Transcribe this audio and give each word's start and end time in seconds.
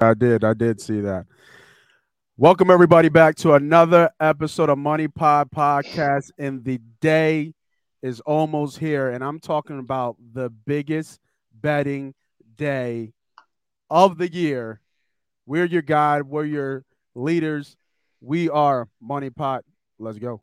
I 0.00 0.14
did. 0.14 0.44
I 0.44 0.54
did 0.54 0.80
see 0.80 1.00
that. 1.00 1.26
Welcome 2.38 2.70
everybody 2.70 3.10
back 3.10 3.36
to 3.36 3.52
another 3.52 4.10
episode 4.18 4.70
of 4.70 4.78
Money 4.78 5.08
Pod 5.08 5.50
Podcast. 5.54 6.30
And 6.38 6.64
the 6.64 6.80
day 7.02 7.52
is 8.02 8.20
almost 8.20 8.78
here, 8.78 9.10
and 9.10 9.22
I'm 9.22 9.40
talking 9.40 9.78
about 9.78 10.16
the 10.32 10.48
biggest 10.48 11.20
betting 11.52 12.14
day 12.56 13.12
of 13.90 14.16
the 14.16 14.32
year. 14.32 14.80
We're 15.44 15.66
your 15.66 15.82
guide. 15.82 16.22
We're 16.22 16.46
your 16.46 16.84
leaders. 17.14 17.76
We 18.22 18.48
are 18.48 18.88
Money 19.02 19.28
Pot. 19.28 19.64
Let's 19.98 20.18
go. 20.18 20.40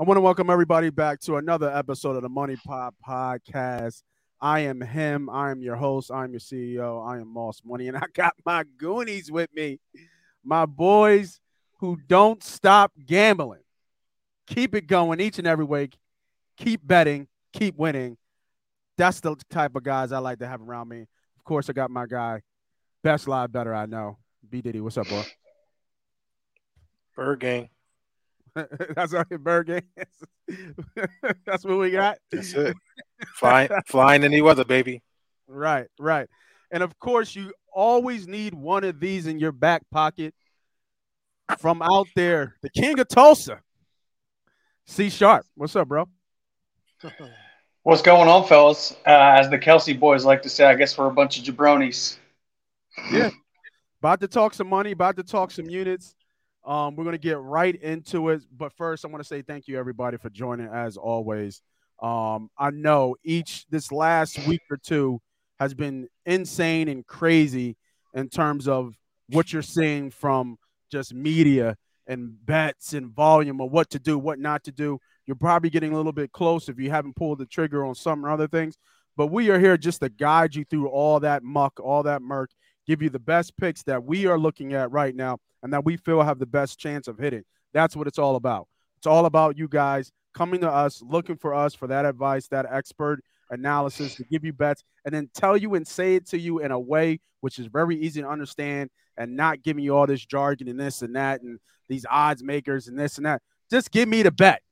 I 0.00 0.04
want 0.04 0.16
to 0.16 0.20
welcome 0.20 0.48
everybody 0.48 0.90
back 0.90 1.18
to 1.22 1.38
another 1.38 1.76
episode 1.76 2.14
of 2.14 2.22
the 2.22 2.28
Money 2.28 2.54
Pop 2.64 2.94
Podcast. 3.04 4.04
I 4.40 4.60
am 4.60 4.80
him. 4.80 5.28
I 5.28 5.50
am 5.50 5.60
your 5.60 5.74
host. 5.74 6.12
I 6.12 6.22
am 6.22 6.30
your 6.30 6.38
CEO. 6.38 7.04
I 7.04 7.16
am 7.18 7.26
Moss 7.26 7.62
Money, 7.64 7.88
and 7.88 7.96
I 7.96 8.04
got 8.14 8.32
my 8.46 8.62
Goonies 8.76 9.28
with 9.28 9.52
me, 9.52 9.80
my 10.44 10.66
boys 10.66 11.40
who 11.80 11.98
don't 12.06 12.44
stop 12.44 12.92
gambling. 13.06 13.64
Keep 14.46 14.76
it 14.76 14.86
going 14.86 15.18
each 15.18 15.38
and 15.38 15.48
every 15.48 15.64
week. 15.64 15.98
Keep 16.56 16.86
betting. 16.86 17.26
Keep 17.52 17.76
winning. 17.76 18.18
That's 18.98 19.18
the 19.18 19.34
type 19.50 19.74
of 19.74 19.82
guys 19.82 20.12
I 20.12 20.18
like 20.18 20.38
to 20.38 20.46
have 20.46 20.62
around 20.62 20.90
me. 20.90 21.00
Of 21.00 21.42
course, 21.42 21.68
I 21.68 21.72
got 21.72 21.90
my 21.90 22.06
guy, 22.06 22.42
best 23.02 23.26
live 23.26 23.50
better 23.50 23.74
I 23.74 23.86
know. 23.86 24.18
B 24.48 24.62
Diddy, 24.62 24.80
what's 24.80 24.96
up, 24.96 25.08
bro? 25.08 25.24
Bird 27.16 27.40
gang. 27.40 27.68
That's 28.96 29.14
our 29.14 29.24
bird 29.24 29.68
That's 31.46 31.64
what 31.64 31.78
we 31.78 31.90
got. 31.90 32.18
That's 32.30 32.52
it. 32.54 32.76
Flying, 33.34 33.70
flying 33.86 34.24
any 34.24 34.40
weather, 34.40 34.64
baby. 34.64 35.02
Right, 35.46 35.86
right. 35.98 36.28
And 36.70 36.82
of 36.82 36.98
course, 36.98 37.34
you 37.34 37.52
always 37.72 38.26
need 38.26 38.54
one 38.54 38.84
of 38.84 39.00
these 39.00 39.26
in 39.26 39.38
your 39.38 39.52
back 39.52 39.82
pocket 39.90 40.34
from 41.58 41.82
out 41.82 42.08
there. 42.14 42.56
The 42.62 42.70
king 42.70 42.98
of 42.98 43.08
Tulsa. 43.08 43.60
C 44.86 45.10
Sharp. 45.10 45.44
What's 45.54 45.76
up, 45.76 45.88
bro? 45.88 46.08
What's 47.82 48.02
going 48.02 48.28
on, 48.28 48.46
fellas? 48.46 48.92
Uh, 49.06 49.36
as 49.38 49.48
the 49.48 49.58
Kelce 49.58 49.98
boys 49.98 50.24
like 50.24 50.42
to 50.42 50.50
say, 50.50 50.64
I 50.64 50.74
guess 50.74 50.98
we're 50.98 51.06
a 51.06 51.12
bunch 51.12 51.38
of 51.38 51.44
jabronis. 51.44 52.18
Yeah. 53.10 53.30
About 54.00 54.20
to 54.20 54.28
talk 54.28 54.54
some 54.54 54.68
money, 54.68 54.92
about 54.92 55.16
to 55.16 55.22
talk 55.22 55.50
some 55.50 55.68
units. 55.68 56.14
Um, 56.68 56.96
we're 56.96 57.04
gonna 57.04 57.16
get 57.16 57.40
right 57.40 57.74
into 57.74 58.28
it, 58.28 58.42
but 58.54 58.74
first, 58.74 59.02
I 59.02 59.08
want 59.08 59.22
to 59.22 59.26
say 59.26 59.40
thank 59.40 59.68
you 59.68 59.78
everybody 59.78 60.18
for 60.18 60.28
joining 60.28 60.68
as 60.68 60.98
always. 60.98 61.62
Um, 62.02 62.50
I 62.58 62.68
know 62.70 63.16
each 63.24 63.64
this 63.70 63.90
last 63.90 64.38
week 64.46 64.60
or 64.70 64.76
two 64.76 65.18
has 65.58 65.72
been 65.72 66.08
insane 66.26 66.88
and 66.88 67.06
crazy 67.06 67.78
in 68.12 68.28
terms 68.28 68.68
of 68.68 68.94
what 69.30 69.50
you're 69.50 69.62
seeing 69.62 70.10
from 70.10 70.58
just 70.92 71.14
media 71.14 71.74
and 72.06 72.34
bets 72.44 72.92
and 72.92 73.12
volume 73.12 73.62
of 73.62 73.72
what 73.72 73.88
to 73.90 73.98
do, 73.98 74.18
what 74.18 74.38
not 74.38 74.62
to 74.64 74.70
do. 74.70 74.98
You're 75.24 75.36
probably 75.36 75.70
getting 75.70 75.94
a 75.94 75.96
little 75.96 76.12
bit 76.12 76.32
close 76.32 76.68
if 76.68 76.78
you 76.78 76.90
haven't 76.90 77.16
pulled 77.16 77.38
the 77.38 77.46
trigger 77.46 77.86
on 77.86 77.94
some 77.94 78.26
or 78.26 78.28
other 78.28 78.46
things. 78.46 78.76
But 79.16 79.28
we 79.28 79.48
are 79.48 79.58
here 79.58 79.78
just 79.78 80.00
to 80.02 80.10
guide 80.10 80.54
you 80.54 80.66
through 80.66 80.88
all 80.88 81.18
that 81.20 81.42
muck, 81.42 81.80
all 81.80 82.02
that 82.02 82.20
murk, 82.20 82.50
give 82.86 83.00
you 83.00 83.08
the 83.08 83.18
best 83.18 83.56
picks 83.56 83.82
that 83.84 84.04
we 84.04 84.26
are 84.26 84.38
looking 84.38 84.74
at 84.74 84.90
right 84.90 85.16
now 85.16 85.38
and 85.62 85.72
that 85.72 85.84
we 85.84 85.96
feel 85.96 86.22
have 86.22 86.38
the 86.38 86.46
best 86.46 86.78
chance 86.78 87.08
of 87.08 87.18
hitting. 87.18 87.44
That's 87.72 87.96
what 87.96 88.06
it's 88.06 88.18
all 88.18 88.36
about. 88.36 88.68
It's 88.98 89.06
all 89.06 89.26
about 89.26 89.58
you 89.58 89.68
guys 89.68 90.10
coming 90.34 90.60
to 90.60 90.70
us, 90.70 91.02
looking 91.02 91.36
for 91.36 91.54
us 91.54 91.74
for 91.74 91.86
that 91.88 92.04
advice, 92.04 92.48
that 92.48 92.66
expert 92.70 93.20
analysis 93.50 94.14
to 94.16 94.24
give 94.24 94.44
you 94.44 94.52
bets, 94.52 94.84
and 95.04 95.14
then 95.14 95.30
tell 95.34 95.56
you 95.56 95.74
and 95.74 95.86
say 95.86 96.14
it 96.16 96.26
to 96.28 96.38
you 96.38 96.58
in 96.60 96.70
a 96.70 96.78
way 96.78 97.20
which 97.40 97.58
is 97.58 97.66
very 97.66 97.96
easy 97.96 98.20
to 98.20 98.28
understand 98.28 98.90
and 99.16 99.36
not 99.36 99.62
giving 99.62 99.84
you 99.84 99.96
all 99.96 100.06
this 100.06 100.24
jargon 100.24 100.68
and 100.68 100.78
this 100.78 101.02
and 101.02 101.16
that 101.16 101.42
and 101.42 101.58
these 101.88 102.04
odds 102.10 102.42
makers 102.42 102.88
and 102.88 102.98
this 102.98 103.16
and 103.16 103.26
that. 103.26 103.42
Just 103.70 103.90
give 103.90 104.08
me 104.08 104.22
the 104.22 104.30
bet. 104.30 104.62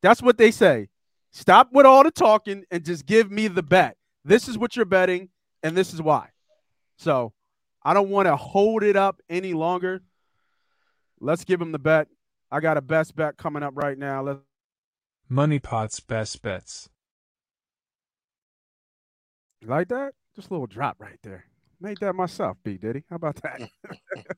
That's 0.00 0.22
what 0.22 0.38
they 0.38 0.50
say. 0.50 0.88
Stop 1.32 1.70
with 1.72 1.86
all 1.86 2.02
the 2.02 2.10
talking 2.10 2.64
and 2.70 2.84
just 2.84 3.06
give 3.06 3.30
me 3.30 3.48
the 3.48 3.62
bet. 3.62 3.96
This 4.24 4.48
is 4.48 4.58
what 4.58 4.76
you're 4.76 4.84
betting, 4.84 5.30
and 5.62 5.76
this 5.76 5.94
is 5.94 6.02
why. 6.02 6.28
So 6.98 7.32
I 7.84 7.94
don't 7.94 8.10
want 8.10 8.26
to 8.26 8.36
hold 8.36 8.82
it 8.82 8.96
up 8.96 9.20
any 9.28 9.54
longer. 9.54 10.02
Let's 11.20 11.44
give 11.44 11.60
him 11.60 11.72
the 11.72 11.78
bet. 11.78 12.08
I 12.50 12.60
got 12.60 12.76
a 12.76 12.82
best 12.82 13.16
bet 13.16 13.36
coming 13.36 13.62
up 13.62 13.72
right 13.76 13.96
now. 13.96 14.22
Let's 14.22 14.40
Money 15.28 15.58
Pot's 15.58 15.98
best 16.00 16.42
bets. 16.42 16.90
like 19.64 19.88
that? 19.88 20.12
Just 20.36 20.50
a 20.50 20.52
little 20.52 20.66
drop 20.66 20.96
right 20.98 21.18
there. 21.22 21.46
Made 21.80 21.98
that 22.00 22.14
myself, 22.14 22.58
B 22.62 22.76
Diddy. 22.76 23.04
How 23.08 23.16
about 23.16 23.40
that? 23.42 23.70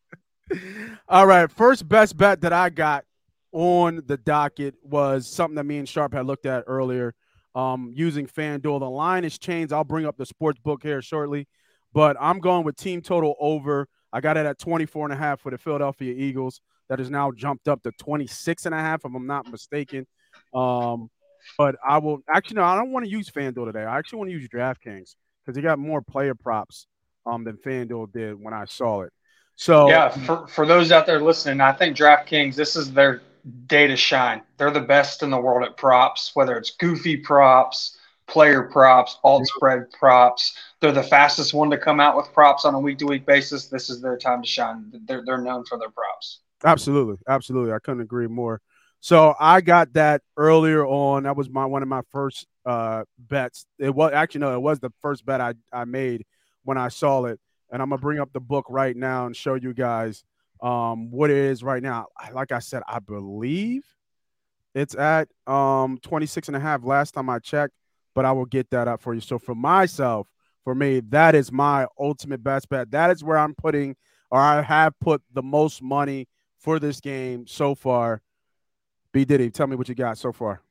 All 1.09 1.27
right. 1.27 1.51
First 1.51 1.89
best 1.89 2.17
bet 2.17 2.43
that 2.43 2.53
I 2.53 2.71
got 2.71 3.05
on 3.51 4.03
the 4.07 4.17
docket 4.17 4.77
was 4.83 5.27
something 5.27 5.57
that 5.57 5.65
me 5.65 5.79
and 5.79 5.89
Sharp 5.89 6.15
had 6.15 6.27
looked 6.27 6.47
at 6.47 6.65
earlier. 6.67 7.15
Um, 7.57 7.93
using 7.95 8.27
FanDuel. 8.27 8.81
The 8.81 8.91
line 8.91 9.25
is 9.25 9.39
changed. 9.39 9.73
I'll 9.73 9.85
bring 9.85 10.07
up 10.07 10.17
the 10.17 10.27
sports 10.27 10.61
book 10.61 10.83
here 10.83 11.03
shortly. 11.03 11.49
But 11.95 12.17
I'm 12.21 12.41
going 12.41 12.65
with 12.65 12.77
team 12.77 13.01
total 13.01 13.37
over. 13.41 13.89
I 14.13 14.21
got 14.21 14.37
it 14.37 14.45
at 14.45 14.59
24 14.59 15.07
and 15.07 15.15
a 15.15 15.17
half 15.17 15.41
for 15.41 15.51
the 15.51 15.59
Philadelphia 15.59 16.13
Eagles. 16.13 16.61
That 16.91 16.99
has 16.99 17.09
now 17.09 17.33
jumped 17.33 17.67
up 17.67 17.83
to 17.85 17.93
26 17.93 18.67
and 18.67 18.75
a 18.75 18.79
half, 18.79 19.01
if 19.07 19.15
I'm 19.15 19.27
not 19.27 19.51
mistaken. 19.51 20.07
Um, 20.53 21.09
but 21.57 21.77
I 21.87 21.99
will 21.99 22.19
actually 22.29 22.57
no, 22.57 22.65
I 22.65 22.77
don't 22.77 22.91
want 22.91 23.07
to 23.07 23.11
use 23.11 23.31
FanDuel 23.31 23.67
today. 23.67 23.85
I 23.85 23.99
actually 23.99 24.19
want 24.19 24.31
to 24.31 24.37
use 24.37 24.49
DraftKings 24.49 25.15
because 25.45 25.57
they 25.57 25.63
got 25.63 25.79
more 25.79 26.03
player 26.03 26.35
props 26.35 26.87
um, 27.27 27.45
than 27.45 27.57
FanDuel 27.57 28.13
did 28.13 28.35
when 28.39 28.53
I 28.53 28.65
saw 28.67 29.03
it. 29.03 29.13
So 29.57 29.89
yeah, 29.89 30.09
for, 30.09 30.47
for 30.49 30.67
those 30.67 30.91
out 30.91 31.07
there 31.07 31.21
listening, 31.21 31.61
I 31.61 31.73
think 31.73 31.97
DraftKings 31.97 32.55
this 32.55 32.77
is 32.77 32.93
their 32.93 33.23
day 33.67 33.87
to 33.87 33.97
shine. 33.97 34.43
They're 34.57 34.71
the 34.71 34.81
best 34.81 35.23
in 35.23 35.31
the 35.31 35.41
world 35.41 35.63
at 35.63 35.77
props, 35.77 36.33
whether 36.35 36.57
it's 36.57 36.73
goofy 36.73 37.17
props, 37.17 37.97
player 38.27 38.65
props, 38.65 39.19
alt 39.23 39.47
spread 39.47 39.91
props. 39.93 40.57
They're 40.85 40.93
the 40.93 41.03
fastest 41.03 41.55
one 41.55 41.71
to 41.71 41.79
come 41.79 41.99
out 41.99 42.15
with 42.15 42.31
props 42.35 42.67
on 42.67 42.75
a 42.75 42.79
week 42.79 42.99
to 42.99 43.07
week 43.07 43.25
basis. 43.25 43.69
This 43.69 43.89
is 43.89 44.03
their 44.03 44.19
time 44.19 44.43
to 44.43 44.47
shine. 44.47 44.93
They're, 45.07 45.23
they're 45.25 45.41
known 45.41 45.65
for 45.65 45.79
their 45.79 45.89
props. 45.89 46.41
Absolutely. 46.63 47.17
Absolutely. 47.27 47.73
I 47.73 47.79
couldn't 47.79 48.03
agree 48.03 48.27
more. 48.27 48.61
So 49.01 49.35
I 49.41 49.63
got 49.63 49.95
that 49.95 50.21
earlier 50.37 50.85
on. 50.85 51.23
That 51.23 51.39
was 51.39 51.49
my 51.49 51.65
one 51.65 51.81
of 51.81 51.89
my 51.89 52.03
first 52.11 52.47
uh, 52.67 53.05
bets. 53.19 53.65
It 53.79 53.95
was 53.95 54.13
actually 54.13 54.43
no, 54.43 54.53
it 54.53 54.61
was 54.61 54.79
the 54.79 54.93
first 55.01 55.25
bet 55.25 55.41
I, 55.41 55.55
I 55.73 55.87
made 55.87 56.27
when 56.65 56.77
I 56.77 56.89
saw 56.89 57.25
it. 57.25 57.41
And 57.73 57.81
I'm 57.81 57.89
gonna 57.89 57.99
bring 57.99 58.21
up 58.21 58.35
the 58.35 58.41
book 58.41 58.67
right 58.69 58.95
now 58.95 59.25
and 59.25 59.35
show 59.35 59.55
you 59.55 59.73
guys 59.73 60.23
um, 60.63 61.11
what 61.11 61.31
it 61.31 61.39
is 61.39 61.63
right 61.63 61.83
now. 61.83 62.09
Like 62.35 62.53
I 62.53 62.59
said, 62.59 62.83
I 62.87 62.99
believe 62.99 63.87
it's 64.75 64.95
at 64.95 65.29
um 65.47 65.97
26 66.03 66.49
and 66.49 66.59
a 66.59 66.61
half 66.61 66.85
last 66.85 67.13
time 67.13 67.31
I 67.31 67.39
checked 67.39 67.73
but 68.15 68.25
I 68.25 68.33
will 68.33 68.47
get 68.47 68.71
that 68.71 68.89
up 68.89 69.03
for 69.03 69.15
you. 69.15 69.21
So 69.21 69.39
for 69.39 69.55
myself, 69.55 70.29
for 70.65 70.75
me, 70.75 71.01
that 71.11 71.35
is 71.35 71.53
my 71.53 71.87
ultimate 71.99 72.43
best 72.43 72.69
bet. 72.69 72.91
That 72.91 73.11
is 73.11 73.23
where 73.23 73.39
I'm 73.39 73.55
putting, 73.55 73.97
or 74.31 74.41
I 74.41 74.63
have 74.63 74.99
put 74.99 75.23
the 75.33 75.43
most 75.43 75.83
money 75.83 76.27
for 76.59 76.79
this 76.79 77.01
game 77.01 77.47
so 77.47 77.75
far. 77.75 78.23
B 79.13 79.25
Diddy, 79.25 79.51
tell 79.51 79.67
me 79.67 79.77
what 79.77 79.89
you 79.89 79.95
got 79.95 80.19
so 80.19 80.33
far. 80.33 80.63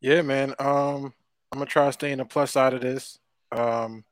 Yeah, 0.00 0.22
man. 0.22 0.54
Um, 0.58 1.12
I'm 1.52 1.58
gonna 1.58 1.66
try 1.66 1.86
to 1.86 1.92
stay 1.92 2.12
in 2.12 2.18
the 2.18 2.24
plus 2.24 2.52
side 2.52 2.72
of 2.72 2.80
this. 2.80 3.18
Um, 3.50 4.04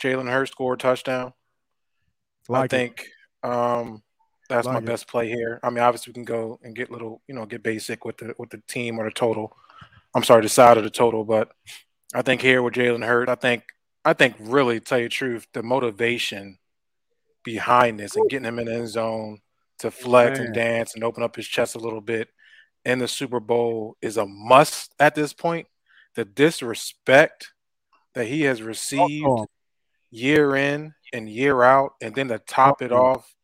Jalen 0.00 0.30
Hurts 0.30 0.52
scored 0.52 0.80
touchdown. 0.80 1.32
Like 2.48 2.72
I 2.72 2.76
think 2.76 3.08
um, 3.42 4.02
that's 4.48 4.66
like 4.66 4.74
my 4.74 4.78
it. 4.80 4.84
best 4.86 5.08
play 5.08 5.28
here. 5.28 5.58
I 5.62 5.70
mean, 5.70 5.80
obviously 5.80 6.10
we 6.10 6.14
can 6.14 6.24
go 6.24 6.60
and 6.62 6.74
get 6.74 6.90
little, 6.90 7.22
you 7.26 7.34
know, 7.34 7.46
get 7.46 7.62
basic 7.62 8.04
with 8.04 8.18
the 8.18 8.34
with 8.38 8.50
the 8.50 8.62
team 8.68 8.98
or 8.98 9.04
the 9.04 9.10
total. 9.10 9.56
I'm 10.14 10.22
sorry, 10.22 10.42
the 10.42 10.48
side 10.48 10.76
of 10.76 10.84
the 10.84 10.90
total. 10.90 11.24
But 11.24 11.50
I 12.14 12.22
think 12.22 12.40
here 12.40 12.62
with 12.62 12.74
Jalen 12.74 13.04
Hurt, 13.04 13.28
I 13.28 13.34
think 13.34 13.64
I 14.04 14.12
think 14.12 14.36
really 14.38 14.80
tell 14.80 14.98
you 14.98 15.06
the 15.06 15.10
truth, 15.10 15.46
the 15.52 15.62
motivation 15.62 16.58
behind 17.42 17.98
this 17.98 18.16
and 18.16 18.28
getting 18.30 18.46
him 18.46 18.58
in 18.58 18.66
the 18.66 18.74
end 18.74 18.88
zone 18.88 19.38
to 19.78 19.90
flex 19.90 20.38
Man. 20.38 20.46
and 20.46 20.54
dance 20.54 20.94
and 20.94 21.02
open 21.02 21.22
up 21.22 21.36
his 21.36 21.46
chest 21.46 21.74
a 21.74 21.78
little 21.78 22.00
bit 22.00 22.28
in 22.84 22.98
the 22.98 23.08
Super 23.08 23.40
Bowl 23.40 23.96
is 24.00 24.16
a 24.16 24.26
must 24.26 24.94
at 25.00 25.14
this 25.14 25.32
point. 25.32 25.66
The 26.14 26.24
disrespect 26.24 27.52
that 28.14 28.26
he 28.26 28.42
has 28.42 28.62
received 28.62 29.26
oh. 29.26 29.46
year 30.10 30.54
in 30.54 30.94
and 31.12 31.28
year 31.28 31.62
out, 31.62 31.94
and 32.00 32.14
then 32.14 32.28
to 32.28 32.38
top 32.38 32.82
it 32.82 32.92
oh. 32.92 32.96
off 32.96 33.34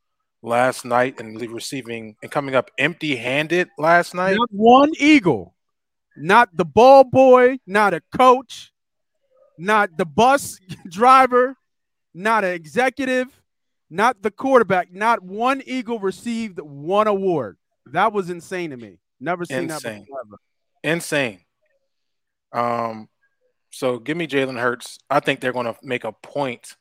last 0.42 0.84
night 0.84 1.20
and 1.20 1.40
receiving 1.50 2.16
and 2.22 2.30
coming 2.30 2.54
up 2.54 2.70
empty 2.78 3.16
handed 3.16 3.68
last 3.78 4.14
night. 4.14 4.36
Not 4.36 4.48
one 4.52 4.92
Eagle 4.98 5.54
not 6.16 6.56
the 6.56 6.64
ball 6.64 7.04
boy, 7.04 7.58
not 7.66 7.94
a 7.94 8.02
coach, 8.16 8.72
not 9.58 9.96
the 9.96 10.04
bus 10.04 10.58
driver, 10.88 11.56
not 12.14 12.44
an 12.44 12.52
executive, 12.52 13.28
not 13.90 14.22
the 14.22 14.30
quarterback. 14.30 14.92
Not 14.92 15.22
one 15.22 15.62
Eagle 15.66 15.98
received 15.98 16.60
one 16.60 17.08
award. 17.08 17.58
That 17.86 18.12
was 18.12 18.30
insane 18.30 18.70
to 18.70 18.76
me. 18.76 18.98
Never 19.18 19.44
seen 19.44 19.70
Insane. 19.70 20.00
that 20.00 20.06
before. 20.06 20.38
Insane. 20.82 21.40
Um, 22.52 23.08
so 23.70 23.98
give 23.98 24.16
me 24.16 24.26
Jalen 24.26 24.58
Hurts. 24.58 24.98
I 25.10 25.20
think 25.20 25.40
they're 25.40 25.52
going 25.52 25.66
to 25.66 25.76
make 25.82 26.04
a 26.04 26.12
point 26.12 26.76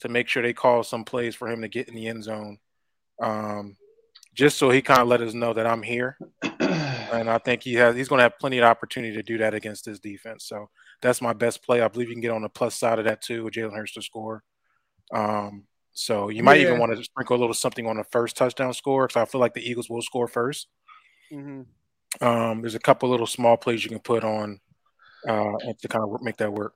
to 0.00 0.08
make 0.08 0.28
sure 0.28 0.42
they 0.42 0.52
call 0.52 0.82
some 0.82 1.04
plays 1.04 1.34
for 1.34 1.48
him 1.48 1.62
to 1.62 1.68
get 1.68 1.88
in 1.88 1.94
the 1.94 2.08
end 2.08 2.24
zone, 2.24 2.58
um, 3.22 3.76
just 4.34 4.58
so 4.58 4.68
he 4.70 4.82
kind 4.82 5.00
of 5.00 5.08
let 5.08 5.22
us 5.22 5.32
know 5.32 5.54
that 5.54 5.66
I'm 5.66 5.82
here. 5.82 6.18
And 7.12 7.30
I 7.30 7.38
think 7.38 7.62
he 7.62 7.74
has 7.74 7.96
he's 7.96 8.08
going 8.08 8.18
to 8.18 8.24
have 8.24 8.38
plenty 8.38 8.58
of 8.58 8.64
opportunity 8.64 9.14
to 9.14 9.22
do 9.22 9.38
that 9.38 9.54
against 9.54 9.84
this 9.84 9.98
defense. 9.98 10.44
So 10.44 10.68
that's 11.02 11.20
my 11.22 11.32
best 11.32 11.62
play. 11.64 11.80
I 11.80 11.88
believe 11.88 12.08
you 12.08 12.14
can 12.14 12.22
get 12.22 12.30
on 12.30 12.42
the 12.42 12.48
plus 12.48 12.74
side 12.74 12.98
of 12.98 13.04
that 13.04 13.22
too 13.22 13.44
with 13.44 13.54
Jalen 13.54 13.76
Hurts 13.76 13.94
to 13.94 14.02
score. 14.02 14.42
Um, 15.12 15.64
so 15.92 16.28
you 16.28 16.42
might 16.42 16.60
even 16.60 16.78
want 16.78 16.96
to 16.96 17.02
sprinkle 17.04 17.36
a 17.36 17.40
little 17.40 17.54
something 17.54 17.86
on 17.86 17.96
the 17.96 18.04
first 18.04 18.36
touchdown 18.36 18.74
score 18.74 19.06
because 19.06 19.20
I 19.20 19.24
feel 19.24 19.40
like 19.40 19.54
the 19.54 19.68
Eagles 19.68 19.88
will 19.88 20.02
score 20.02 20.28
first. 20.28 20.68
hmm 21.30 21.62
Um, 22.20 22.60
there's 22.60 22.74
a 22.74 22.80
couple 22.80 23.08
little 23.10 23.26
small 23.26 23.56
plays 23.56 23.84
you 23.84 23.90
can 23.90 24.00
put 24.00 24.24
on 24.24 24.60
uh, 25.28 25.52
to 25.80 25.88
kind 25.88 26.04
of 26.04 26.22
make 26.22 26.36
that 26.38 26.52
work. 26.52 26.74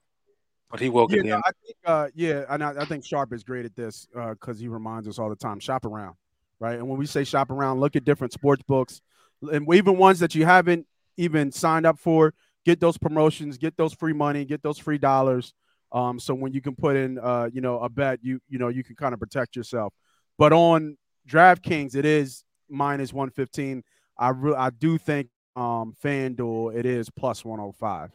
But 0.71 0.81
he 0.81 0.89
will 0.89 1.09
Yeah, 1.09 1.17
get 1.17 1.27
no, 1.27 1.37
in. 1.37 1.43
I 1.45 1.51
think, 1.65 1.77
uh, 1.85 2.09
yeah, 2.15 2.45
and 2.49 2.63
I, 2.63 2.83
I 2.83 2.85
think 2.85 3.05
Sharp 3.05 3.33
is 3.33 3.43
great 3.43 3.65
at 3.65 3.75
this 3.75 4.07
because 4.15 4.59
he 4.61 4.69
reminds 4.69 5.09
us 5.09 5.19
all 5.19 5.29
the 5.29 5.37
time 5.37 5.59
shop 5.61 5.85
around, 5.85 6.15
right? 6.61 6.79
And 6.79 6.89
when 6.89 6.99
we 6.99 7.07
say 7.07 7.25
shop 7.25 7.51
around, 7.51 7.81
look 7.81 7.97
at 7.97 8.05
different 8.05 8.33
sports 8.33 8.63
books, 8.67 9.01
and 9.43 9.67
even 9.75 9.97
ones 9.97 10.19
that 10.21 10.35
you 10.35 10.45
haven't 10.45 10.87
even 11.17 11.53
signed 11.53 11.87
up 11.87 11.99
for. 11.99 12.35
Get 12.67 12.79
those 12.79 12.99
promotions, 12.99 13.57
get 13.57 13.77
those 13.77 13.95
free 13.95 14.13
money, 14.13 14.45
get 14.45 14.63
those 14.63 14.79
free 14.79 14.99
dollars. 14.99 15.55
Um, 15.93 16.21
so 16.21 16.35
when 16.35 16.53
you 16.53 16.61
can 16.61 16.77
put 16.77 16.95
in, 16.95 17.19
uh, 17.19 17.49
you 17.53 17.61
know, 17.63 17.81
a 17.81 17.89
bet, 17.89 18.21
you 18.23 18.41
you 18.49 18.59
know, 18.59 18.69
you 18.69 18.85
can 18.85 18.97
kind 18.97 19.15
of 19.15 19.21
protect 19.21 19.57
yourself. 19.57 19.95
But 20.39 20.53
on 20.53 20.97
DraftKings, 21.29 21.95
it 21.97 22.05
is 22.05 22.45
minus 22.69 23.13
one 23.13 23.31
fifteen. 23.31 23.83
I 24.19 24.29
re- 24.29 24.55
I 24.55 24.71
do 24.71 24.99
think 24.99 25.29
um 25.57 25.95
FanDuel 26.05 26.77
it 26.77 26.87
is 26.87 27.09
plus 27.11 27.45
one 27.45 27.59
hundred 27.59 27.77
five. 27.77 28.11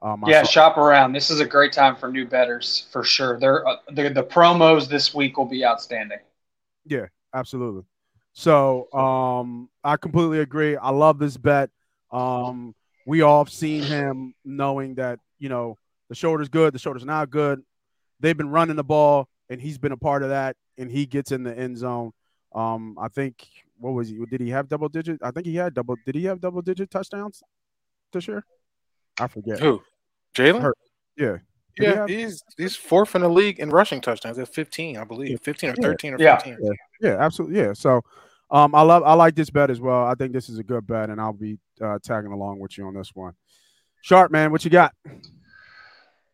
Um, 0.00 0.22
Yeah, 0.28 0.42
saw- 0.44 0.48
shop 0.48 0.78
around. 0.78 1.12
This 1.12 1.28
is 1.28 1.40
a 1.40 1.44
great 1.44 1.72
time 1.72 1.96
for 1.96 2.08
new 2.10 2.24
betters 2.24 2.86
for 2.92 3.02
sure. 3.02 3.38
They're, 3.38 3.66
uh, 3.66 3.76
the 3.90 4.10
the 4.10 4.22
promos 4.22 4.88
this 4.88 5.12
week 5.12 5.36
will 5.36 5.44
be 5.44 5.66
outstanding. 5.66 6.20
Yeah, 6.86 7.06
absolutely. 7.34 7.82
So 8.38 8.86
um, 8.92 9.68
I 9.82 9.96
completely 9.96 10.38
agree. 10.38 10.76
I 10.76 10.90
love 10.90 11.18
this 11.18 11.36
bet. 11.36 11.70
Um, 12.12 12.72
we 13.04 13.22
all 13.22 13.42
have 13.42 13.52
seen 13.52 13.82
him 13.82 14.32
knowing 14.44 14.94
that 14.94 15.18
you 15.40 15.48
know 15.48 15.76
the 16.08 16.14
shoulder's 16.14 16.48
good, 16.48 16.72
the 16.72 16.78
shoulder's 16.78 17.04
not 17.04 17.30
good. 17.30 17.60
They've 18.20 18.36
been 18.36 18.50
running 18.50 18.76
the 18.76 18.84
ball, 18.84 19.28
and 19.50 19.60
he's 19.60 19.76
been 19.76 19.90
a 19.90 19.96
part 19.96 20.22
of 20.22 20.28
that, 20.28 20.54
and 20.78 20.88
he 20.88 21.04
gets 21.04 21.32
in 21.32 21.42
the 21.42 21.52
end 21.58 21.78
zone. 21.78 22.12
Um, 22.54 22.96
I 23.00 23.08
think 23.08 23.44
what 23.76 23.90
was 23.90 24.08
he? 24.08 24.24
Did 24.30 24.40
he 24.40 24.50
have 24.50 24.68
double 24.68 24.88
digit? 24.88 25.18
I 25.20 25.32
think 25.32 25.44
he 25.44 25.56
had 25.56 25.74
double. 25.74 25.96
Did 26.06 26.14
he 26.14 26.26
have 26.26 26.40
double 26.40 26.62
digit 26.62 26.92
touchdowns 26.92 27.42
this 28.12 28.28
year? 28.28 28.44
I 29.18 29.26
forget. 29.26 29.58
Who? 29.58 29.82
Jalen? 30.36 30.60
Hurt. 30.62 30.78
Yeah. 31.16 31.26
Did 31.32 31.40
he 31.74 31.84
Yeah, 31.86 31.94
have- 31.96 32.08
he's 32.08 32.40
he's 32.56 32.76
fourth 32.76 33.16
in 33.16 33.22
the 33.22 33.28
league 33.28 33.58
in 33.58 33.70
rushing 33.70 34.00
touchdowns 34.00 34.38
at 34.38 34.46
15, 34.54 34.96
I 34.96 35.02
believe. 35.02 35.40
15 35.40 35.70
or 35.70 35.74
Yeah. 35.76 35.82
13 35.88 36.14
or 36.14 36.18
Yeah. 36.20 36.36
15. 36.38 36.76
Yeah, 37.00 37.16
absolutely. 37.18 37.58
Yeah. 37.58 37.72
So 37.72 38.02
um 38.50 38.74
I 38.74 38.82
love 38.82 39.02
I 39.04 39.14
like 39.14 39.34
this 39.34 39.50
bet 39.50 39.70
as 39.70 39.80
well. 39.80 40.04
I 40.04 40.14
think 40.14 40.32
this 40.32 40.48
is 40.48 40.58
a 40.58 40.64
good 40.64 40.86
bet, 40.86 41.10
and 41.10 41.20
I'll 41.20 41.32
be 41.32 41.58
uh, 41.80 41.98
tagging 42.02 42.32
along 42.32 42.58
with 42.58 42.76
you 42.78 42.86
on 42.86 42.94
this 42.94 43.14
one. 43.14 43.34
Sharp 44.02 44.30
man, 44.30 44.52
what 44.52 44.64
you 44.64 44.70
got? 44.70 44.94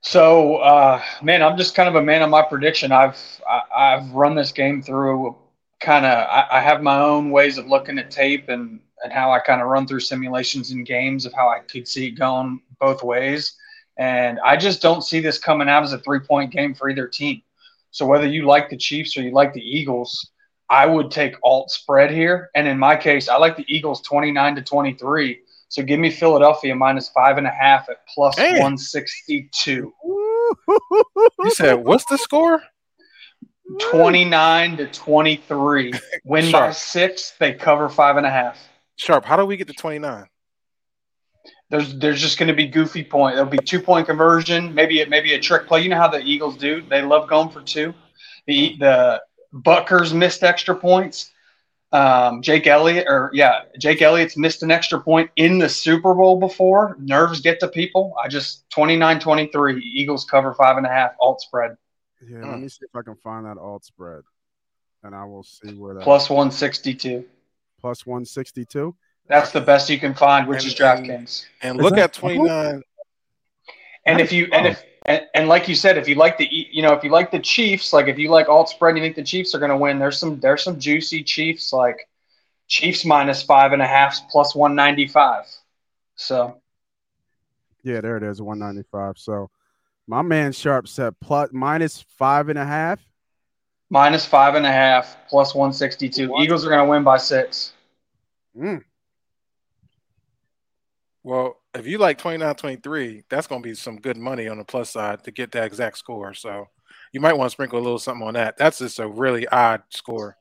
So, 0.01 0.57
uh, 0.57 1.03
man, 1.23 1.43
I'm 1.43 1.57
just 1.57 1.75
kind 1.75 1.89
of 1.89 1.95
a 1.95 2.03
man 2.03 2.21
of 2.21 2.29
my 2.29 2.43
prediction. 2.43 2.93
I've 2.93 3.19
I, 3.49 3.63
I've 3.75 4.11
run 4.13 4.35
this 4.35 4.53
game 4.53 4.83
through 4.83 5.37
kind 5.81 6.05
of. 6.05 6.29
I, 6.29 6.59
I 6.59 6.61
have 6.61 6.83
my 6.83 7.01
own 7.01 7.31
ways 7.31 7.57
of 7.57 7.67
looking 7.67 7.99
at 7.99 8.11
tape 8.11 8.49
and 8.49 8.81
and 9.03 9.13
how 9.13 9.33
I 9.33 9.39
kind 9.39 9.61
of 9.61 9.69
run 9.69 9.87
through 9.87 10.01
simulations 10.01 10.71
and 10.71 10.87
games 10.87 11.27
of 11.27 11.33
how 11.33 11.49
I 11.49 11.61
could 11.61 11.87
see 11.87 12.09
it 12.09 12.13
going 12.13 12.61
both 12.81 13.03
ways. 13.03 13.55
And 13.99 14.41
I 14.45 14.57
just 14.57 14.83
don't 14.83 15.03
see 15.03 15.21
this 15.21 15.39
coming 15.39 15.69
out 15.69 15.83
as 15.83 15.93
a 15.93 15.99
three 15.99 16.21
point 16.21 16.53
game 16.53 16.75
for 16.75 16.89
either 16.91 17.07
team. 17.07 17.43
So 17.91 18.07
whether 18.07 18.27
you 18.27 18.47
like 18.47 18.71
the 18.71 18.77
Chiefs 18.77 19.17
or 19.17 19.23
you 19.23 19.31
like 19.31 19.53
the 19.53 19.61
Eagles, 19.61 20.31
I 20.71 20.87
would 20.87 21.11
take 21.11 21.35
alt 21.43 21.71
spread 21.71 22.11
here. 22.11 22.51
And 22.55 22.67
in 22.67 22.79
my 22.79 22.97
case, 22.97 23.29
I 23.29 23.37
like 23.37 23.57
the 23.57 23.65
Eagles 23.69 24.01
29 24.03 24.57
to 24.57 24.63
23. 24.63 25.41
So 25.69 25.83
give 25.83 25.99
me 26.01 26.11
Philadelphia 26.11 26.75
minus 26.75 27.09
five 27.09 27.37
and 27.39 27.47
a 27.47 27.51
half 27.51 27.89
at 27.89 28.07
plus 28.07 28.37
Hey. 28.39 28.53
162. 28.53 29.93
You 29.99 31.51
said, 31.51 31.75
what's 31.75 32.05
the 32.07 32.19
score? 32.19 32.63
29 33.81 34.77
to 34.77 34.87
23. 34.87 35.93
Win 36.25 36.53
by 36.53 36.71
six, 36.71 37.33
they 37.39 37.55
cover 37.55 37.89
five 37.89 38.17
and 38.17 38.27
a 38.27 38.31
half. 38.31 38.59
Sharp, 38.97 39.25
how 39.25 39.37
do 39.37 39.45
we 39.45 39.57
get 39.57 39.67
to 39.69 39.73
29? 39.75 40.27
There's 41.71 41.97
there's 41.99 42.21
just 42.21 42.39
going 42.39 42.49
to 42.49 42.55
be 42.55 42.67
goofy 42.67 43.03
point. 43.03 43.35
There'll 43.35 43.51
be 43.51 43.59
two 43.59 43.81
point 43.81 44.07
conversion, 44.07 44.75
maybe 44.75 45.01
a, 45.01 45.09
maybe 45.09 45.35
a 45.35 45.41
trick 45.41 45.67
play. 45.67 45.81
You 45.81 45.89
know 45.89 45.97
how 45.97 46.09
the 46.09 46.21
Eagles 46.21 46.57
do? 46.57 46.83
They 46.83 47.03
love 47.03 47.29
going 47.29 47.49
for 47.49 47.63
two. 47.63 47.95
The 48.47 48.77
the 48.79 49.23
Buckers 49.55 50.13
missed 50.13 50.43
extra 50.43 50.75
points. 50.75 51.31
Um, 51.93 52.43
Jake 52.43 52.67
Elliott, 52.67 53.07
or 53.09 53.31
yeah, 53.33 53.61
Jake 53.79 54.03
Elliott's 54.03 54.37
missed 54.37 54.65
an 54.65 54.73
extra 54.73 55.01
point 55.01 55.31
in 55.37 55.59
the 55.61 55.69
Super 55.69 56.13
Bowl 56.13 56.41
before. 56.41 56.97
Nerves 56.99 57.41
get 57.41 57.61
to 57.61 57.69
people. 57.69 58.15
I 58.23 58.27
just 58.27 58.69
29-23. 58.71 59.81
Eagles 59.81 60.25
cover 60.25 60.55
five 60.55 60.77
and 60.77 60.85
a 60.87 60.89
half 60.89 61.13
alt 61.21 61.41
spread 61.41 61.77
Yeah, 62.21 62.39
Hmm. 62.39 62.51
let 62.51 62.61
me 62.61 62.69
see 62.69 62.81
if 62.83 62.97
I 62.97 63.03
can 63.03 63.15
find 63.15 63.47
that 63.47 63.59
alt 63.59 63.85
spread, 63.85 64.23
and 65.05 65.15
I 65.15 65.25
will 65.25 65.45
see 65.45 65.73
where 65.75 65.95
that 65.95 66.03
plus 66.03 66.29
162. 66.29 67.25
plus 67.81 68.05
one 68.05 68.25
sixty 68.25 68.65
two. 68.65 68.97
That's 69.29 69.53
the 69.53 69.61
best 69.61 69.89
you 69.89 69.99
can 70.01 70.15
find, 70.15 70.49
which 70.49 70.67
is 70.67 70.75
DraftKings. 70.75 71.47
And 71.63 71.79
Is 71.79 71.85
look 71.85 71.95
that 71.95 72.01
at 72.11 72.13
29. 72.13 72.83
And 74.07 74.21
if 74.21 74.33
you 74.33 74.49
and 74.53 74.67
if 74.67 74.85
and, 75.05 75.23
and 75.35 75.49
like 75.49 75.69
you 75.69 75.75
said, 75.75 75.99
if 75.99 76.09
you 76.09 76.15
like 76.15 76.39
the 76.39 76.45
E- 76.45 76.69
you 76.73 76.83
know 76.83 76.93
if 76.93 77.05
you 77.05 77.11
like 77.11 77.31
the 77.31 77.39
Chiefs, 77.39 77.93
like 77.93 78.09
if 78.09 78.19
you 78.19 78.31
like 78.31 78.49
alt 78.49 78.69
spread, 78.69 78.91
and 78.91 78.99
you 78.99 79.05
think 79.05 79.17
the 79.17 79.23
Chiefs 79.23 79.55
are 79.55 79.59
going 79.59 79.71
to 79.71 79.77
win. 79.77 79.99
There's 79.99 80.19
some 80.19 80.41
there's 80.41 80.63
some 80.63 80.79
juicy 80.79 81.23
Chiefs 81.23 81.73
like 81.73 82.09
Chiefs 82.69 83.05
minus 83.05 83.43
five 83.43 83.73
and 83.73 83.83
a 83.83 83.87
half 83.87 84.19
plus 84.31 84.55
one 84.55 84.75
ninety 84.75 85.07
five. 85.07 85.45
So 86.17 86.61
Yeah, 87.83 88.01
there 88.01 88.17
it 88.17 88.23
is, 88.23 88.41
one 88.41 88.59
ninety 88.59 88.85
five. 88.91 89.19
So 89.19 89.51
my 90.07 90.23
man 90.23 90.53
Sharp 90.53 90.89
said 90.89 91.15
plus 91.21 91.51
minus 91.53 92.01
five 92.19 92.49
and 92.49 92.59
a 92.59 92.65
half. 92.65 93.01
minus 93.91 94.25
five 94.25 94.55
and 94.55 94.67
a 94.67 94.73
half 94.73 95.17
plus 95.29 95.55
one 95.55 95.73
sixty 95.73 96.09
two. 96.09 96.35
Eagles 96.41 96.65
are 96.65 96.69
going 96.71 96.85
to 96.85 96.89
win 96.91 97.05
by 97.05 97.17
six. 97.19 97.73
Mm. 98.57 98.83
Well, 101.23 101.57
if 101.75 101.87
you 101.87 101.99
like 101.99 102.19
29 102.19 102.55
23, 102.55 103.25
that's 103.29 103.47
going 103.47 103.63
to 103.63 103.69
be 103.69 103.75
some 103.75 103.97
good 103.97 104.17
money 104.17 104.49
on 104.49 104.59
the 104.59 104.65
plus 104.65 104.91
side 104.91 105.25
to 105.25 105.31
get 105.31 105.53
that 105.53 105.65
exact 105.65 105.99
score. 105.99 106.35
So 106.35 106.69
you 107.13 107.21
might 107.21 107.37
want 107.37 107.51
to 107.51 107.53
sprinkle 107.53 107.79
a 107.79 107.83
little 107.83 107.99
something 107.99 108.27
on 108.27 108.35
that. 108.35 108.57
That's 108.57 108.79
just 108.79 108.99
a 108.99 109.09
really 109.09 109.47
odd 109.49 109.83
score. 109.91 110.37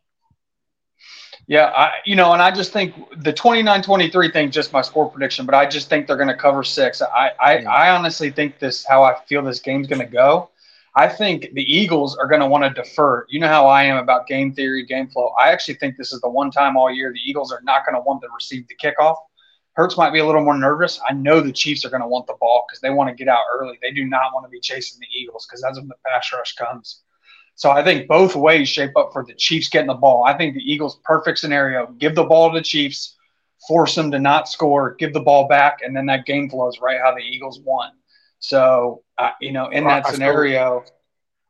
Yeah, 1.48 1.74
I 1.76 1.92
you 2.06 2.16
know, 2.16 2.32
and 2.32 2.42
I 2.42 2.52
just 2.52 2.72
think 2.72 2.96
the 3.18 3.34
29-23 3.34 4.32
thing 4.32 4.52
just 4.52 4.72
my 4.72 4.82
score 4.82 5.10
prediction, 5.10 5.46
but 5.46 5.54
I 5.56 5.66
just 5.66 5.90
think 5.90 6.08
they're 6.08 6.16
going 6.16 6.30
to 6.30 6.38
cover 6.38 6.64
six. 6.64 7.02
I 7.02 7.32
I, 7.40 7.58
Yeah. 7.58 7.70
I 7.70 7.96
honestly 7.96 8.32
think 8.32 8.60
this 8.60 8.86
how 8.86 9.04
I 9.04 9.16
feel 9.26 9.42
this 9.42 9.60
game's 9.60 9.88
going 9.88 10.00
to 10.00 10.12
go. 10.12 10.50
I 10.96 11.10
think 11.10 11.50
the 11.54 11.64
Eagles 11.64 12.16
are 12.16 12.28
going 12.28 12.40
to 12.40 12.48
want 12.48 12.64
to 12.64 12.70
defer. 12.70 13.26
You 13.28 13.40
know 13.40 13.48
how 13.48 13.66
I 13.66 13.84
am 13.84 13.98
about 13.98 14.28
game 14.28 14.54
theory, 14.54 14.86
game 14.86 15.10
flow. 15.10 15.34
I 15.42 15.52
actually 15.52 15.74
think 15.76 15.98
this 15.98 16.14
is 16.14 16.22
the 16.22 16.30
one 16.30 16.52
time 16.52 16.78
all 16.78 16.92
year 16.92 17.12
the 17.12 17.20
Eagles 17.20 17.52
are 17.52 17.62
not 17.64 17.86
going 17.86 17.96
to 17.96 18.02
want 18.02 18.22
to 18.22 18.28
receive 18.34 18.68
the 18.68 18.76
kickoff. 18.76 19.16
Hurts 19.74 19.98
might 19.98 20.12
be 20.12 20.20
a 20.20 20.26
little 20.26 20.44
more 20.44 20.58
nervous. 20.58 21.00
I 21.08 21.14
know 21.14 21.42
the 21.42 21.52
Chiefs 21.52 21.84
are 21.84 21.90
going 21.90 22.02
to 22.02 22.08
want 22.08 22.28
the 22.28 22.36
ball 22.40 22.66
because 22.68 22.80
they 22.82 22.92
want 22.92 23.10
to 23.10 23.16
get 23.16 23.28
out 23.28 23.42
early. 23.58 23.80
They 23.82 23.92
do 23.92 24.06
not 24.06 24.34
want 24.34 24.46
to 24.46 24.50
be 24.50 24.60
chasing 24.60 25.00
the 25.00 25.08
Eagles 25.12 25.48
because 25.48 25.62
that's 25.62 25.80
when 25.80 25.88
the 25.88 25.96
pass 26.06 26.32
rush 26.32 26.56
comes. 26.56 27.02
So 27.56 27.72
I 27.72 27.84
think 27.84 28.08
both 28.08 28.36
ways 28.36 28.70
shape 28.70 28.96
up 28.98 29.12
for 29.14 29.26
the 29.26 29.34
Chiefs 29.34 29.70
getting 29.70 29.88
the 29.88 29.94
ball. 29.96 30.26
I 30.26 30.38
think 30.38 30.54
the 30.54 30.62
Eagles' 30.62 31.00
perfect 31.04 31.40
scenario: 31.40 31.88
give 31.88 32.16
the 32.16 32.24
ball 32.24 32.52
to 32.52 32.60
the 32.60 32.64
Chiefs, 32.64 33.18
force 33.68 33.96
them 33.96 34.12
to 34.12 34.20
not 34.20 34.48
score, 34.48 34.96
give 34.96 35.14
the 35.14 35.20
ball 35.20 35.48
back, 35.48 35.80
and 35.84 35.96
then 35.96 36.06
that 36.08 36.26
game 36.26 36.50
flows 36.50 36.80
right 36.80 37.00
how 37.04 37.14
the 37.14 37.22
Eagles 37.22 37.60
won. 37.60 37.92
So 38.40 39.04
uh, 39.18 39.32
you 39.40 39.52
know, 39.52 39.70
in 39.70 39.86
that 39.86 40.06
I 40.06 40.12
scenario, 40.12 40.84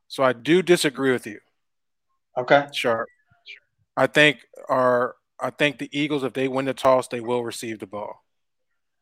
So 0.07 0.23
I 0.23 0.33
do 0.33 0.61
disagree 0.61 1.11
with 1.11 1.25
you, 1.25 1.39
okay, 2.37 2.67
Sure. 2.71 3.07
I 3.95 4.07
think 4.07 4.39
our 4.69 5.15
I 5.43 5.49
think 5.49 5.77
the 5.77 5.89
Eagles, 5.91 6.23
if 6.23 6.33
they 6.33 6.47
win 6.47 6.65
the 6.65 6.73
toss, 6.73 7.09
they 7.09 7.19
will 7.19 7.43
receive 7.43 7.79
the 7.79 7.85
ball. 7.85 8.23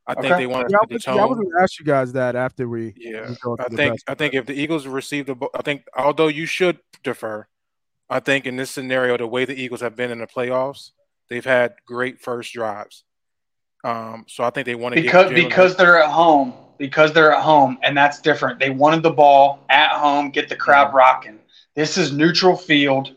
I 0.07 0.15
think 0.15 0.25
Okay. 0.25 0.37
they 0.37 0.47
want 0.47 0.67
to 0.67 0.71
Yeah, 0.71 0.77
I 0.77 0.81
set 0.81 0.89
the 0.89 0.95
was, 0.95 1.05
yeah, 1.05 1.13
I 1.13 1.25
was 1.25 1.37
going 1.37 1.51
to 1.51 1.61
ask 1.61 1.79
you 1.79 1.85
guys 1.85 2.13
that 2.13 2.35
after 2.35 2.67
we. 2.67 2.93
Yeah, 2.97 3.29
we 3.45 3.55
I 3.59 3.69
think. 3.69 3.99
I 4.07 4.15
think 4.15 4.33
if 4.33 4.47
the 4.47 4.53
Eagles 4.53 4.87
receive 4.87 5.27
the, 5.27 5.35
ball, 5.35 5.51
I 5.53 5.61
think 5.61 5.83
although 5.95 6.27
you 6.27 6.47
should 6.47 6.79
defer, 7.03 7.47
I 8.09 8.19
think 8.19 8.47
in 8.47 8.55
this 8.55 8.71
scenario, 8.71 9.15
the 9.17 9.27
way 9.27 9.45
the 9.45 9.53
Eagles 9.53 9.81
have 9.81 9.95
been 9.95 10.09
in 10.09 10.17
the 10.17 10.27
playoffs, 10.27 10.91
they've 11.29 11.45
had 11.45 11.75
great 11.85 12.19
first 12.19 12.51
drives. 12.53 13.03
Um, 13.83 14.25
so 14.27 14.43
I 14.43 14.49
think 14.49 14.65
they 14.65 14.75
want 14.75 14.95
to 14.95 15.01
because 15.01 15.29
get 15.29 15.35
because 15.35 15.75
they're 15.75 16.01
at 16.01 16.09
home, 16.09 16.53
because 16.77 17.13
they're 17.13 17.31
at 17.31 17.43
home, 17.43 17.77
and 17.83 17.95
that's 17.95 18.19
different. 18.19 18.59
They 18.59 18.71
wanted 18.71 19.03
the 19.03 19.11
ball 19.11 19.63
at 19.69 19.91
home, 19.91 20.31
get 20.31 20.49
the 20.49 20.55
crowd 20.55 20.93
rocking. 20.93 21.39
This 21.75 21.97
is 21.97 22.11
neutral 22.11 22.57
field. 22.57 23.15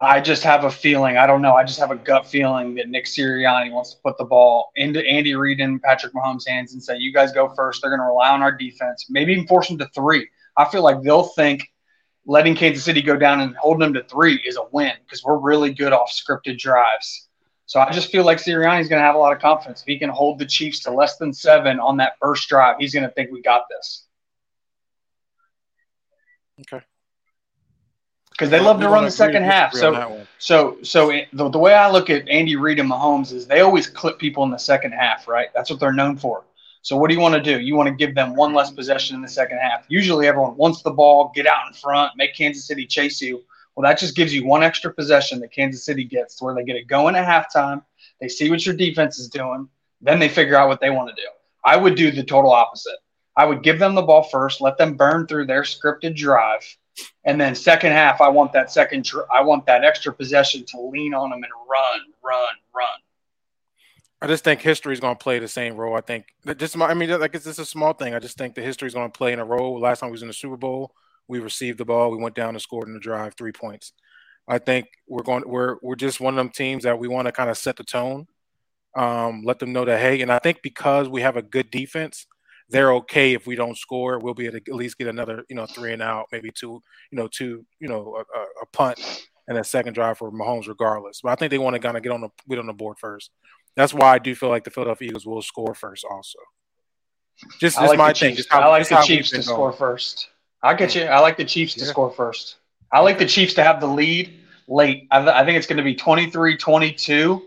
I 0.00 0.20
just 0.20 0.44
have 0.44 0.62
a 0.62 0.70
feeling. 0.70 1.16
I 1.16 1.26
don't 1.26 1.42
know. 1.42 1.54
I 1.54 1.64
just 1.64 1.80
have 1.80 1.90
a 1.90 1.96
gut 1.96 2.24
feeling 2.26 2.76
that 2.76 2.88
Nick 2.88 3.06
Sirianni 3.06 3.72
wants 3.72 3.94
to 3.94 4.00
put 4.04 4.16
the 4.16 4.24
ball 4.24 4.70
into 4.76 5.04
Andy 5.04 5.34
Reid 5.34 5.58
and 5.58 5.82
Patrick 5.82 6.12
Mahomes' 6.14 6.46
hands 6.46 6.72
and 6.72 6.82
say, 6.82 6.96
"You 6.96 7.12
guys 7.12 7.32
go 7.32 7.48
first. 7.48 7.82
They're 7.82 7.90
going 7.90 8.00
to 8.00 8.06
rely 8.06 8.30
on 8.30 8.40
our 8.40 8.52
defense. 8.52 9.06
Maybe 9.10 9.32
even 9.32 9.46
force 9.48 9.68
them 9.68 9.78
to 9.78 9.88
three. 9.88 10.28
I 10.56 10.66
feel 10.66 10.82
like 10.82 11.02
they'll 11.02 11.24
think 11.24 11.68
letting 12.26 12.54
Kansas 12.54 12.84
City 12.84 13.02
go 13.02 13.16
down 13.16 13.40
and 13.40 13.56
holding 13.56 13.80
them 13.80 13.94
to 13.94 14.04
three 14.04 14.36
is 14.46 14.56
a 14.56 14.64
win 14.70 14.92
because 15.04 15.24
we're 15.24 15.38
really 15.38 15.72
good 15.72 15.92
off 15.92 16.12
scripted 16.12 16.58
drives. 16.58 17.28
So 17.66 17.80
I 17.80 17.90
just 17.90 18.10
feel 18.10 18.24
like 18.24 18.38
Sirianni's 18.38 18.88
going 18.88 19.00
to 19.00 19.04
have 19.04 19.14
a 19.14 19.18
lot 19.18 19.34
of 19.34 19.40
confidence. 19.42 19.80
If 19.80 19.86
he 19.86 19.98
can 19.98 20.10
hold 20.10 20.38
the 20.38 20.46
Chiefs 20.46 20.80
to 20.80 20.90
less 20.90 21.16
than 21.16 21.32
seven 21.32 21.80
on 21.80 21.96
that 21.96 22.12
first 22.20 22.48
drive, 22.48 22.76
he's 22.78 22.94
going 22.94 23.06
to 23.06 23.12
think 23.12 23.30
we 23.30 23.42
got 23.42 23.64
this. 23.68 24.06
Okay. 26.60 26.84
Because 28.38 28.50
they 28.50 28.60
love 28.60 28.78
to 28.80 28.88
run 28.88 29.04
the 29.04 29.10
second 29.10 29.42
half. 29.42 29.74
So, 29.74 30.24
so, 30.38 30.78
so 30.82 31.10
it, 31.10 31.26
the, 31.32 31.48
the 31.48 31.58
way 31.58 31.74
I 31.74 31.90
look 31.90 32.08
at 32.08 32.28
Andy 32.28 32.54
Reid 32.54 32.78
and 32.78 32.88
Mahomes 32.88 33.32
is 33.32 33.48
they 33.48 33.60
always 33.60 33.88
clip 33.88 34.20
people 34.20 34.44
in 34.44 34.50
the 34.50 34.58
second 34.58 34.92
half, 34.92 35.26
right? 35.26 35.48
That's 35.54 35.70
what 35.70 35.80
they're 35.80 35.92
known 35.92 36.16
for. 36.16 36.44
So 36.82 36.96
what 36.96 37.08
do 37.08 37.14
you 37.14 37.20
want 37.20 37.34
to 37.34 37.42
do? 37.42 37.60
You 37.60 37.74
want 37.74 37.88
to 37.88 37.94
give 37.94 38.14
them 38.14 38.36
one 38.36 38.54
less 38.54 38.70
possession 38.70 39.16
in 39.16 39.22
the 39.22 39.28
second 39.28 39.58
half. 39.58 39.86
Usually 39.88 40.28
everyone 40.28 40.56
wants 40.56 40.82
the 40.82 40.92
ball, 40.92 41.32
get 41.34 41.48
out 41.48 41.66
in 41.66 41.74
front, 41.74 42.12
make 42.16 42.36
Kansas 42.36 42.64
City 42.64 42.86
chase 42.86 43.20
you. 43.20 43.42
Well, 43.74 43.82
that 43.90 43.98
just 43.98 44.14
gives 44.14 44.32
you 44.32 44.46
one 44.46 44.62
extra 44.62 44.94
possession 44.94 45.40
that 45.40 45.50
Kansas 45.50 45.84
City 45.84 46.04
gets 46.04 46.36
to 46.36 46.44
where 46.44 46.54
they 46.54 46.64
get 46.64 46.76
it 46.76 46.86
going 46.86 47.16
at 47.16 47.26
halftime. 47.26 47.82
They 48.20 48.28
see 48.28 48.50
what 48.50 48.64
your 48.64 48.76
defense 48.76 49.18
is 49.18 49.28
doing. 49.28 49.68
Then 50.00 50.20
they 50.20 50.28
figure 50.28 50.54
out 50.54 50.68
what 50.68 50.80
they 50.80 50.90
want 50.90 51.08
to 51.08 51.20
do. 51.20 51.28
I 51.64 51.76
would 51.76 51.96
do 51.96 52.12
the 52.12 52.22
total 52.22 52.52
opposite. 52.52 52.98
I 53.36 53.44
would 53.44 53.64
give 53.64 53.80
them 53.80 53.94
the 53.94 54.02
ball 54.02 54.22
first, 54.22 54.60
let 54.60 54.78
them 54.78 54.94
burn 54.94 55.26
through 55.26 55.46
their 55.46 55.62
scripted 55.62 56.16
drive, 56.16 56.64
and 57.28 57.38
then 57.38 57.54
second 57.54 57.92
half, 57.92 58.22
I 58.22 58.28
want 58.28 58.54
that 58.54 58.72
second, 58.72 59.06
I 59.30 59.42
want 59.42 59.66
that 59.66 59.84
extra 59.84 60.14
possession 60.14 60.64
to 60.64 60.80
lean 60.80 61.12
on 61.12 61.28
them 61.28 61.42
and 61.42 61.52
run, 61.70 62.00
run, 62.24 62.54
run. 62.74 62.86
I 64.22 64.26
just 64.26 64.44
think 64.44 64.62
history 64.62 64.94
is 64.94 65.00
going 65.00 65.14
to 65.14 65.22
play 65.22 65.38
the 65.38 65.46
same 65.46 65.76
role. 65.76 65.94
I 65.94 66.00
think 66.00 66.24
just 66.56 66.74
I 66.80 66.94
mean, 66.94 67.20
like 67.20 67.34
it's 67.34 67.44
just 67.44 67.58
a 67.58 67.66
small 67.66 67.92
thing. 67.92 68.14
I 68.14 68.18
just 68.18 68.38
think 68.38 68.54
the 68.54 68.62
history 68.62 68.86
is 68.86 68.94
going 68.94 69.12
to 69.12 69.16
play 69.16 69.34
in 69.34 69.40
a 69.40 69.44
role. 69.44 69.78
Last 69.78 70.00
time 70.00 70.08
we 70.08 70.12
was 70.12 70.22
in 70.22 70.28
the 70.28 70.34
Super 70.34 70.56
Bowl, 70.56 70.94
we 71.28 71.38
received 71.38 71.76
the 71.76 71.84
ball, 71.84 72.10
we 72.10 72.16
went 72.16 72.34
down 72.34 72.54
and 72.54 72.62
scored 72.62 72.88
in 72.88 72.94
the 72.94 73.00
drive, 73.00 73.34
three 73.34 73.52
points. 73.52 73.92
I 74.48 74.56
think 74.56 74.86
we're 75.06 75.22
going. 75.22 75.44
We're 75.46 75.76
we're 75.82 75.96
just 75.96 76.20
one 76.20 76.32
of 76.32 76.38
them 76.38 76.48
teams 76.48 76.84
that 76.84 76.98
we 76.98 77.08
want 77.08 77.26
to 77.26 77.32
kind 77.32 77.50
of 77.50 77.58
set 77.58 77.76
the 77.76 77.84
tone, 77.84 78.26
um, 78.96 79.42
let 79.44 79.58
them 79.58 79.74
know 79.74 79.84
that 79.84 80.00
hey. 80.00 80.22
And 80.22 80.32
I 80.32 80.38
think 80.38 80.62
because 80.62 81.10
we 81.10 81.20
have 81.20 81.36
a 81.36 81.42
good 81.42 81.70
defense, 81.70 82.26
they're 82.70 82.92
okay 82.94 83.34
if 83.34 83.46
we 83.46 83.56
don't 83.56 83.76
score. 83.76 84.18
We'll 84.18 84.34
be 84.34 84.46
able 84.46 84.60
to 84.60 84.70
at 84.70 84.76
least 84.76 84.98
get 84.98 85.06
another, 85.06 85.44
you 85.48 85.56
know, 85.56 85.66
three 85.66 85.92
and 85.92 86.02
out, 86.02 86.26
maybe 86.32 86.50
two, 86.50 86.82
you 87.10 87.18
know, 87.18 87.28
two, 87.28 87.64
you 87.80 87.88
know, 87.88 88.16
a, 88.16 88.40
a 88.62 88.66
punt 88.72 89.00
and 89.48 89.58
a 89.58 89.64
second 89.64 89.94
drive 89.94 90.18
for 90.18 90.30
Mahomes, 90.30 90.68
regardless. 90.68 91.20
But 91.22 91.32
I 91.32 91.34
think 91.36 91.50
they 91.50 91.58
want 91.58 91.74
to 91.74 91.80
kind 91.80 91.96
of 91.96 92.02
get 92.02 92.12
on 92.12 92.20
the 92.20 92.28
get 92.48 92.58
on 92.58 92.66
the 92.66 92.72
board 92.72 92.98
first. 92.98 93.30
That's 93.76 93.94
why 93.94 94.14
I 94.14 94.18
do 94.18 94.34
feel 94.34 94.48
like 94.48 94.64
the 94.64 94.70
Philadelphia 94.70 95.08
Eagles 95.08 95.26
will 95.26 95.40
score 95.42 95.74
first, 95.74 96.04
also. 96.10 96.38
Just, 97.60 97.60
just 97.60 97.78
like 97.78 97.98
my 97.98 98.12
thing. 98.12 98.34
Just 98.34 98.50
how, 98.50 98.60
I 98.60 98.66
like 98.66 98.88
the 98.88 99.00
Chiefs 99.02 99.30
to 99.30 99.42
score 99.42 99.72
first. 99.72 100.28
I 100.62 100.74
get 100.74 100.94
you. 100.94 101.04
I 101.04 101.20
like 101.20 101.36
the 101.36 101.44
Chiefs 101.44 101.74
to 101.74 101.84
score 101.84 102.10
first. 102.10 102.56
I 102.92 103.00
like 103.00 103.18
the 103.18 103.26
Chiefs 103.26 103.54
to 103.54 103.62
have 103.62 103.80
the 103.80 103.86
lead 103.86 104.34
late. 104.66 105.06
I, 105.10 105.42
I 105.42 105.44
think 105.44 105.56
it's 105.56 105.66
going 105.66 105.76
to 105.76 105.84
be 105.84 105.94
23-22, 105.94 107.40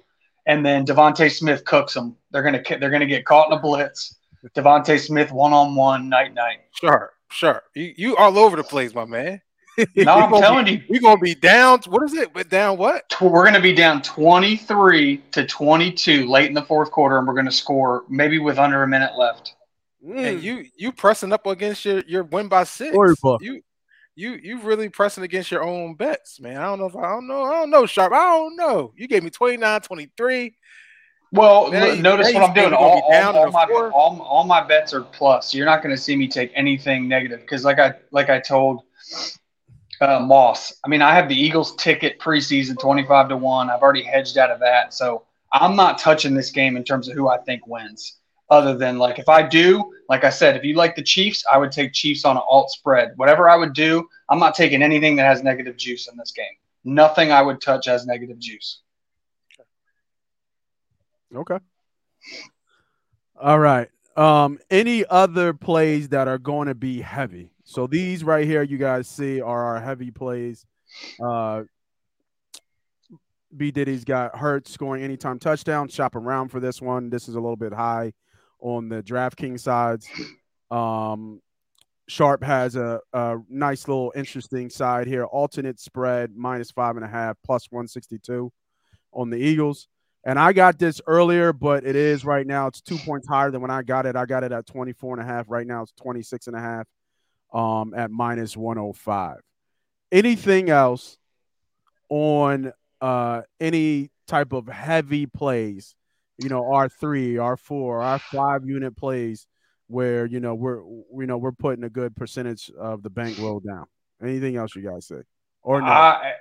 and 0.48 0.66
then 0.66 0.86
DeVonta 0.86 1.30
Smith 1.32 1.66
cooks 1.66 1.94
them. 1.94 2.16
They're 2.32 2.44
going 2.44 2.64
to 2.64 2.78
they're 2.80 2.90
going 2.90 3.02
to 3.02 3.08
get 3.08 3.26
caught 3.26 3.52
in 3.52 3.58
a 3.58 3.62
blitz. 3.62 4.16
DeVonta 4.50 5.00
Smith 5.00 5.32
one 5.32 5.54
on 5.54 5.76
one 5.76 6.10
night 6.10 6.34
night. 6.34 6.60
Sure, 6.74 7.14
sure. 7.32 7.64
You 7.76 7.94
you 7.96 8.16
all 8.18 8.38
over 8.38 8.58
the 8.58 8.64
place, 8.64 8.94
my 8.94 9.06
man. 9.06 9.42
No, 9.96 10.14
I'm 10.14 10.42
telling 10.42 10.66
be, 10.66 10.72
you, 10.72 10.84
we're 10.90 11.02
gonna 11.02 11.20
be 11.20 11.34
down. 11.34 11.80
What 11.88 12.04
is 12.04 12.14
it? 12.14 12.34
But 12.34 12.50
down 12.50 12.78
what? 12.78 13.16
We're 13.22 13.46
gonna 13.46 13.62
be 13.62 13.74
down 13.74 14.02
23 14.02 15.18
to 15.32 15.46
22 15.46 16.28
late 16.28 16.48
in 16.48 16.54
the 16.54 16.62
fourth 16.62 16.92
quarter, 16.92 17.18
and 17.18 17.28
we're 17.28 17.34
gonna 17.34 17.52
score 17.52 18.04
maybe 18.10 18.38
with 18.38 18.60
under 18.60 18.84
a 18.84 18.88
minute 18.88 19.18
left. 19.18 19.56
Mm. 20.06 20.18
And 20.18 20.44
you 20.44 20.66
you 20.76 20.92
pressing 20.92 21.32
up 21.32 21.48
against 21.48 21.86
your 21.86 22.04
your 22.06 22.24
win 22.24 22.48
by 22.48 22.66
six. 22.66 22.96
You 23.40 23.62
you 24.16 24.34
you 24.34 24.60
really 24.62 24.90
pressing 24.90 25.24
against 25.24 25.52
your 25.52 25.64
own 25.64 25.96
bets, 25.96 26.40
man. 26.40 26.58
I 26.58 26.66
don't 26.66 26.80
know 26.80 26.88
if 26.88 26.96
I 26.96 27.10
don't 27.10 27.28
know. 27.28 27.44
I 27.44 27.52
don't 27.62 27.70
know, 27.70 27.86
Sharp. 27.86 28.12
I 28.12 28.26
don't 28.26 28.56
know. 28.56 28.94
You 28.98 29.08
gave 29.08 29.24
me 29.24 29.30
29, 29.30 29.82
23. 29.82 30.56
Well, 31.32 31.72
notice 31.72 32.34
what 32.34 32.44
I'm 32.44 32.54
doing. 32.54 32.74
All, 32.74 33.02
all, 33.10 33.38
all 33.38 33.52
my, 33.52 33.64
all, 33.94 34.22
all 34.22 34.44
my 34.44 34.62
bets 34.62 34.94
are 34.94 35.02
plus. 35.02 35.54
You're 35.54 35.66
not 35.66 35.82
going 35.82 35.96
to 35.96 36.02
see 36.02 36.16
me 36.16 36.28
take 36.28 36.52
anything 36.56 37.08
negative 37.08 37.40
because, 37.40 37.64
like 37.64 37.80
I 37.80 37.94
like 38.12 38.30
I 38.30 38.40
told 38.40 38.84
uh, 40.02 40.20
Moss, 40.20 40.74
I 40.84 40.90
mean, 40.90 41.02
I 41.02 41.14
have 41.14 41.30
the 41.30 41.36
Eagles 41.36 41.76
ticket 41.76 42.20
preseason 42.20 42.78
25 42.80 43.30
to 43.30 43.38
1. 43.38 43.70
I've 43.70 43.82
already 43.82 44.04
hedged 44.04 44.38
out 44.38 44.50
of 44.50 44.60
that. 44.60 44.94
So 44.94 45.24
I'm 45.54 45.76
not 45.76 46.00
touching 46.00 46.34
this 46.34 46.52
game 46.52 46.76
in 46.76 46.84
terms 46.84 47.08
of 47.08 47.16
who 47.16 47.30
I 47.30 47.38
think 47.38 47.68
wins, 47.68 48.18
other 48.50 48.76
than 48.76 48.98
like 48.98 49.20
if 49.20 49.30
I 49.30 49.44
do, 49.44 49.94
like 50.10 50.24
I 50.24 50.30
said, 50.32 50.58
if 50.58 50.64
you 50.64 50.76
like 50.76 50.96
the 50.96 51.04
Chiefs, 51.04 51.46
I 51.52 51.58
would 51.58 51.72
take 51.72 51.94
Chiefs 51.94 52.26
on 52.26 52.36
an 52.36 52.44
alt 52.50 52.72
spread. 52.72 53.14
Whatever 53.16 53.48
I 53.48 53.56
would 53.56 53.74
do, 53.74 54.08
I'm 54.30 54.40
not 54.40 54.56
taking 54.56 54.82
anything 54.82 55.16
that 55.18 55.26
has 55.26 55.44
negative 55.44 55.78
juice 55.78 56.10
in 56.10 56.18
this 56.18 56.32
game. 56.32 56.46
Nothing 56.84 57.32
I 57.32 57.42
would 57.42 57.62
touch 57.62 57.86
has 57.86 58.06
negative 58.06 58.40
juice. 58.40 58.82
Okay. 61.36 61.58
All 63.40 63.60
right. 63.60 63.90
Um, 64.18 64.60
any 64.70 65.06
other 65.10 65.54
plays 65.54 66.10
that 66.10 66.28
are 66.28 66.38
going 66.38 66.68
to 66.68 66.76
be 66.76 67.02
heavy? 67.02 67.52
So 67.64 67.88
these 67.88 68.24
right 68.24 68.46
here, 68.46 68.64
you 68.64 68.78
guys 68.78 69.08
see, 69.08 69.42
are 69.42 69.64
our 69.64 69.82
heavy 69.82 70.12
plays. 70.12 70.66
Uh, 71.24 71.64
B 73.56 73.72
Diddy's 73.72 74.04
got 74.04 74.36
Hurt 74.38 74.68
scoring 74.68 75.04
anytime 75.04 75.40
touchdown. 75.40 75.88
Shop 75.88 76.16
around 76.16 76.50
for 76.50 76.60
this 76.60 76.82
one. 76.82 77.10
This 77.10 77.28
is 77.28 77.36
a 77.36 77.40
little 77.40 77.56
bit 77.56 77.74
high 77.74 78.14
on 78.60 78.90
the 78.90 79.02
DraftKings 79.02 79.62
sides. 79.62 80.08
Um, 80.70 81.42
Sharp 82.08 82.44
has 82.44 82.76
a, 82.76 83.00
a 83.14 83.38
nice 83.50 83.88
little 83.88 84.12
interesting 84.16 84.70
side 84.70 85.08
here. 85.08 85.24
Alternate 85.26 85.80
spread 85.80 86.36
minus 86.36 86.72
five 86.72 86.96
and 86.96 87.06
a 87.06 87.08
half 87.08 87.38
plus 87.46 87.68
162 87.72 88.52
on 89.14 89.30
the 89.30 89.38
Eagles. 89.38 89.88
And 90.24 90.38
I 90.38 90.54
got 90.54 90.78
this 90.78 91.02
earlier, 91.08 91.52
but 91.52 91.84
it 91.84 91.96
is 91.96 92.24
right 92.24 92.46
now. 92.46 92.68
It's 92.68 92.82
two 92.82 92.98
points 92.98 93.28
higher 93.28 93.50
than 93.50 93.62
when 93.62 93.72
I 93.72 93.82
got 93.82 94.06
it. 94.06 94.16
I 94.16 94.26
got 94.26 94.44
it 94.44 94.52
at 94.52 94.68
24 94.68 95.20
and 95.20 95.28
a 95.28 95.32
half. 95.32 95.50
Right 95.50 95.66
now 95.66 95.82
it's 95.82 95.94
26 95.94 96.48
and 96.48 96.56
a 96.56 96.60
half 96.60 96.88
um, 97.54 97.94
at 97.96 98.12
minus 98.12 98.56
105. 98.56 99.38
Anything 100.12 100.70
else 100.70 101.18
on 102.10 102.72
uh, 103.00 103.42
any 103.60 104.12
type 104.28 104.54
of 104.54 104.68
heavy 104.68 105.26
plays, 105.26 105.96
you 106.38 106.50
know, 106.50 106.62
R3, 106.64 107.36
R4, 107.36 108.20
R5 108.20 108.68
unit 108.68 108.96
plays 108.96 109.48
where, 109.88 110.26
you 110.26 110.40
know, 110.40 110.54
we're, 110.54 110.84
you 110.84 111.26
know, 111.26 111.38
we're 111.38 111.52
putting 111.52 111.84
a 111.84 111.90
good 111.90 112.16
percentage 112.16 112.70
of 112.78 113.02
the 113.02 113.10
bankroll 113.10 113.60
down. 113.60 113.86
Anything 114.22 114.56
else 114.56 114.76
you 114.76 114.84
guys 114.84 115.08
say? 115.08 115.22
Or 115.64 115.82
not? 115.82 115.90
I 115.90 116.34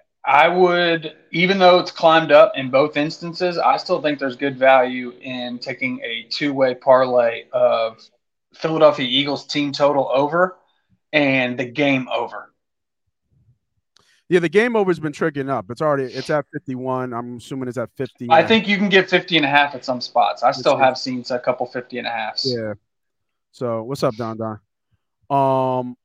would, 0.48 1.16
even 1.32 1.58
though 1.58 1.78
it's 1.78 1.90
climbed 1.90 2.32
up 2.32 2.52
in 2.54 2.70
both 2.70 2.96
instances, 2.96 3.58
I 3.58 3.76
still 3.78 4.02
think 4.02 4.18
there's 4.18 4.36
good 4.36 4.58
value 4.58 5.12
in 5.20 5.58
taking 5.58 6.00
a 6.00 6.26
two 6.28 6.52
way 6.52 6.74
parlay 6.74 7.44
of 7.52 7.98
Philadelphia 8.54 9.06
Eagles 9.08 9.46
team 9.46 9.72
total 9.72 10.10
over 10.12 10.58
and 11.12 11.58
the 11.58 11.64
game 11.64 12.08
over. 12.08 12.52
Yeah, 14.28 14.38
the 14.38 14.48
game 14.48 14.76
over 14.76 14.90
has 14.90 15.00
been 15.00 15.12
tricking 15.12 15.50
up. 15.50 15.70
It's 15.70 15.82
already 15.82 16.04
it's 16.04 16.30
at 16.30 16.44
51. 16.52 17.12
I'm 17.12 17.38
assuming 17.38 17.68
it's 17.68 17.78
at 17.78 17.90
50. 17.96 18.28
I 18.30 18.46
think 18.46 18.68
you 18.68 18.76
can 18.76 18.88
get 18.88 19.10
50 19.10 19.38
and 19.38 19.44
a 19.44 19.48
half 19.48 19.74
at 19.74 19.84
some 19.84 20.00
spots. 20.00 20.44
I 20.44 20.52
still 20.52 20.76
have 20.76 20.96
seen 20.96 21.24
a 21.30 21.38
couple 21.38 21.66
50 21.66 21.98
and 21.98 22.06
a 22.06 22.10
halfs. 22.10 22.46
Yeah. 22.46 22.74
So 23.50 23.82
what's 23.82 24.04
up, 24.04 24.14
Don 24.14 24.38
Don? 24.38 24.60
Um, 25.30 25.96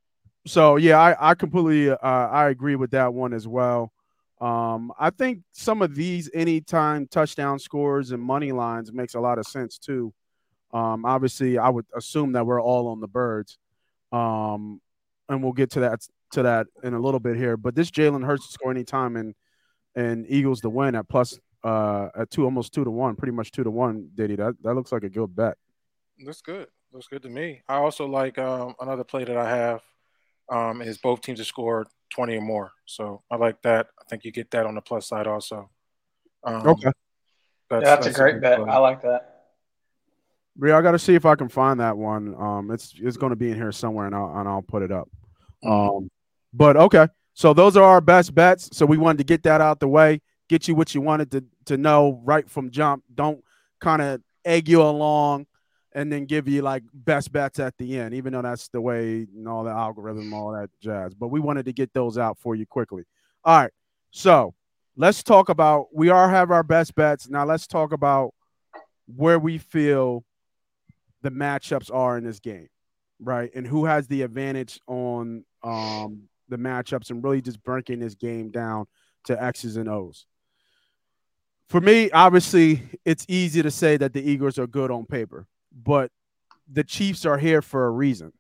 so 0.48 0.78
yeah, 0.78 1.00
I, 1.00 1.32
I 1.32 1.36
completely 1.36 1.92
uh, 1.92 1.98
I 2.02 2.50
agree 2.50 2.76
with 2.76 2.92
that 2.92 3.14
one 3.14 3.32
as 3.32 3.48
well. 3.48 3.92
Um, 4.46 4.92
I 5.00 5.10
think 5.10 5.40
some 5.54 5.82
of 5.82 5.96
these 5.96 6.30
anytime 6.32 7.08
touchdown 7.08 7.58
scores 7.58 8.12
and 8.12 8.22
money 8.22 8.52
lines 8.52 8.94
makes 8.94 9.16
a 9.16 9.20
lot 9.20 9.40
of 9.40 9.48
sense 9.48 9.80
too. 9.80 10.14
Um, 10.72 11.04
obviously, 11.04 11.58
I 11.58 11.70
would 11.70 11.88
assume 11.96 12.34
that 12.34 12.46
we're 12.46 12.62
all 12.62 12.90
on 12.90 13.00
the 13.00 13.08
birds, 13.08 13.58
um, 14.12 14.82
and 15.28 15.42
we'll 15.42 15.54
get 15.54 15.72
to 15.72 15.80
that 15.80 16.02
to 16.34 16.44
that 16.44 16.68
in 16.84 16.94
a 16.94 17.00
little 17.00 17.20
bit 17.20 17.38
here. 17.38 17.58
But 17.58 17.74
this 17.74 17.90
Jalen 17.90 18.24
Hurts 18.24 18.48
score 18.52 18.70
anytime 18.70 19.16
and 19.16 19.34
and 19.96 20.28
Eagles 20.30 20.62
to 20.62 20.70
win 20.70 20.94
at 20.94 21.10
plus 21.10 21.40
uh, 21.64 22.10
at 22.16 22.30
two 22.30 22.44
almost 22.44 22.72
two 22.72 22.84
to 22.84 22.92
one, 22.92 23.16
pretty 23.16 23.34
much 23.34 23.50
two 23.50 23.64
to 23.64 23.72
one. 23.72 24.10
Diddy, 24.14 24.36
that 24.36 24.54
that 24.62 24.76
looks 24.76 24.92
like 24.92 25.04
a 25.04 25.10
good 25.10 25.36
bet. 25.36 25.58
That's 26.24 26.42
good. 26.42 26.68
Looks 26.92 27.08
good 27.08 27.24
to 27.24 27.30
me. 27.30 27.64
I 27.68 27.78
also 27.78 28.06
like 28.06 28.38
um, 28.38 28.76
another 28.80 29.04
play 29.04 29.24
that 29.24 29.38
I 29.38 29.50
have 29.50 29.82
um, 30.50 30.82
is 30.82 30.98
both 30.98 31.22
teams 31.22 31.40
to 31.40 31.46
score 31.46 31.88
20 32.14 32.38
or 32.38 32.42
more. 32.42 32.72
So 32.86 33.24
I 33.32 33.38
like 33.38 33.62
that. 33.64 33.88
I 34.00 34.04
think 34.10 34.26
you 34.26 34.32
get 34.32 34.52
that 34.52 34.66
on 34.66 34.76
the 34.76 34.82
plus 34.82 35.08
side 35.08 35.28
also. 35.28 35.70
Um, 36.44 36.68
okay. 36.68 36.92
That's, 37.70 37.84
yeah, 37.84 37.96
that's, 37.96 38.06
that's 38.06 38.18
a 38.18 38.20
great 38.20 38.36
a 38.36 38.40
bet. 38.40 38.60
Play. 38.60 38.70
I 38.70 38.78
like 38.78 39.02
that. 39.02 39.32
Yeah, 40.64 40.78
I 40.78 40.82
got 40.82 40.92
to 40.92 41.00
see 41.00 41.16
if 41.16 41.26
I 41.26 41.36
can 41.36 41.50
find 41.50 41.80
that 41.80 41.98
one. 41.98 42.36
Um, 42.40 42.72
it's 42.72 42.94
it's 42.98 43.18
going 43.18 43.32
to 43.32 43.36
be 43.36 43.52
in 43.52 43.56
here 43.56 43.72
somewhere, 43.74 44.06
and 44.06 44.16
I'll 44.16 44.38
and 44.38 44.48
I'll 44.48 44.62
put 44.62 44.84
it 44.84 44.92
up. 44.92 45.10
Mm-hmm. 45.64 45.98
Um, 45.98 46.12
but 46.54 46.78
okay, 46.78 47.08
So 47.34 47.54
those 47.54 47.76
are 47.76 47.84
our 47.84 48.02
best 48.02 48.34
bets. 48.34 48.70
So 48.72 48.86
we 48.86 48.98
wanted 48.98 49.18
to 49.20 49.24
get 49.26 49.44
that 49.44 49.60
out 49.60 49.80
the 49.80 49.88
way, 49.88 50.22
get 50.48 50.68
you 50.68 50.76
what 50.76 50.96
you 50.96 51.02
wanted 51.02 51.32
to 51.32 51.44
to 51.66 51.78
know 51.78 52.22
right 52.24 52.50
from 52.50 52.72
jump. 52.72 53.04
Don't 53.14 53.44
kind 53.82 54.02
of 54.02 54.22
egg 54.46 54.70
you 54.70 54.82
along 54.82 55.48
and 55.96 56.12
then 56.12 56.26
give 56.26 56.48
you 56.48 56.62
like 56.62 56.84
best 56.94 57.32
bets 57.32 57.58
at 57.58 57.76
the 57.78 57.98
end, 57.98 58.14
even 58.14 58.34
though 58.34 58.42
that's 58.42 58.68
the 58.68 58.82
way 58.82 59.26
and 59.34 59.48
all 59.48 59.64
the 59.64 59.72
algorithm, 59.72 60.34
all 60.34 60.52
that 60.52 60.70
jazz. 60.82 61.16
But 61.16 61.30
we 61.30 61.40
wanted 61.40 61.66
to 61.66 61.74
get 61.74 61.94
those 61.94 62.18
out 62.18 62.38
for 62.38 62.54
you 62.54 62.66
quickly. 62.66 63.04
All 63.46 63.62
right. 63.62 63.72
So 64.12 64.54
let's 64.98 65.24
talk 65.24 65.48
about 65.48 65.88
we 65.94 66.10
all 66.10 66.28
have 66.28 66.52
our 66.52 66.64
best 66.64 66.96
bets. 66.96 67.30
Now 67.30 67.46
let's 67.46 67.66
talk 67.66 67.94
about 67.94 68.34
where 69.08 69.40
we 69.40 69.58
feel 69.58 70.26
the 71.22 71.32
matchups 71.32 71.90
are 71.94 72.18
in 72.18 72.26
this 72.26 72.40
game, 72.40 72.68
right? 73.20 73.50
And 73.56 73.66
who 73.66 73.86
has 73.86 74.06
the 74.08 74.24
advantage 74.24 74.80
on 74.88 75.46
um 75.64 76.24
the 76.50 76.58
matchups 76.58 77.10
and 77.10 77.24
really 77.24 77.42
just 77.42 77.64
breaking 77.64 78.00
this 78.00 78.16
game 78.16 78.52
down 78.52 78.86
to 79.26 79.42
X's 79.42 79.78
and 79.78 79.88
O's. 79.88 80.26
For 81.70 81.80
me, 81.82 82.12
obviously, 82.12 82.84
it's 83.06 83.26
easy 83.28 83.64
to 83.64 83.72
say 83.72 83.98
that 83.98 84.14
the 84.14 84.22
Eagles 84.22 84.60
are 84.60 84.68
good 84.68 84.92
on 84.92 85.06
paper, 85.06 85.48
but 85.76 86.12
the 86.72 86.84
Chiefs 86.84 87.26
are 87.26 87.38
here 87.38 87.62
for 87.62 87.86
a 87.86 87.92
reason, 87.92 88.34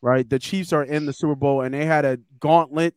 right? 0.00 0.28
The 0.28 0.38
Chiefs 0.38 0.72
are 0.72 0.82
in 0.82 1.06
the 1.06 1.12
Super 1.12 1.34
Bowl 1.34 1.60
and 1.60 1.74
they 1.74 1.84
had 1.84 2.04
a 2.04 2.18
gauntlet 2.40 2.94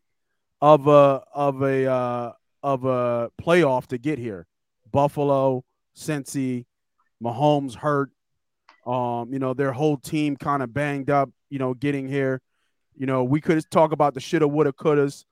of 0.62 0.88
a 0.88 1.22
of 1.34 1.62
a 1.62 1.86
uh, 1.86 2.32
of 2.64 2.86
a 2.86 3.30
playoff 3.42 3.88
to 3.88 3.98
get 3.98 4.18
here. 4.18 4.48
Buffalo, 4.92 5.64
Cincy, 5.96 6.66
Mahomes 7.22 7.76
hurt. 7.76 8.10
Um, 8.86 9.34
you 9.34 9.40
know, 9.40 9.54
their 9.54 9.72
whole 9.72 9.98
team 9.98 10.38
kind 10.38 10.62
of 10.62 10.74
banged 10.74 11.10
up, 11.10 11.30
you 11.50 11.60
know, 11.60 11.74
getting 11.74 12.08
here. 12.08 12.42
You 12.96 13.08
know, 13.08 13.24
we 13.24 13.42
could 13.42 13.64
talk 13.72 13.92
about 13.92 14.14
the 14.14 14.20
shoulda, 14.20 14.48
woulda, 14.48 14.72
couldas. 14.72 15.26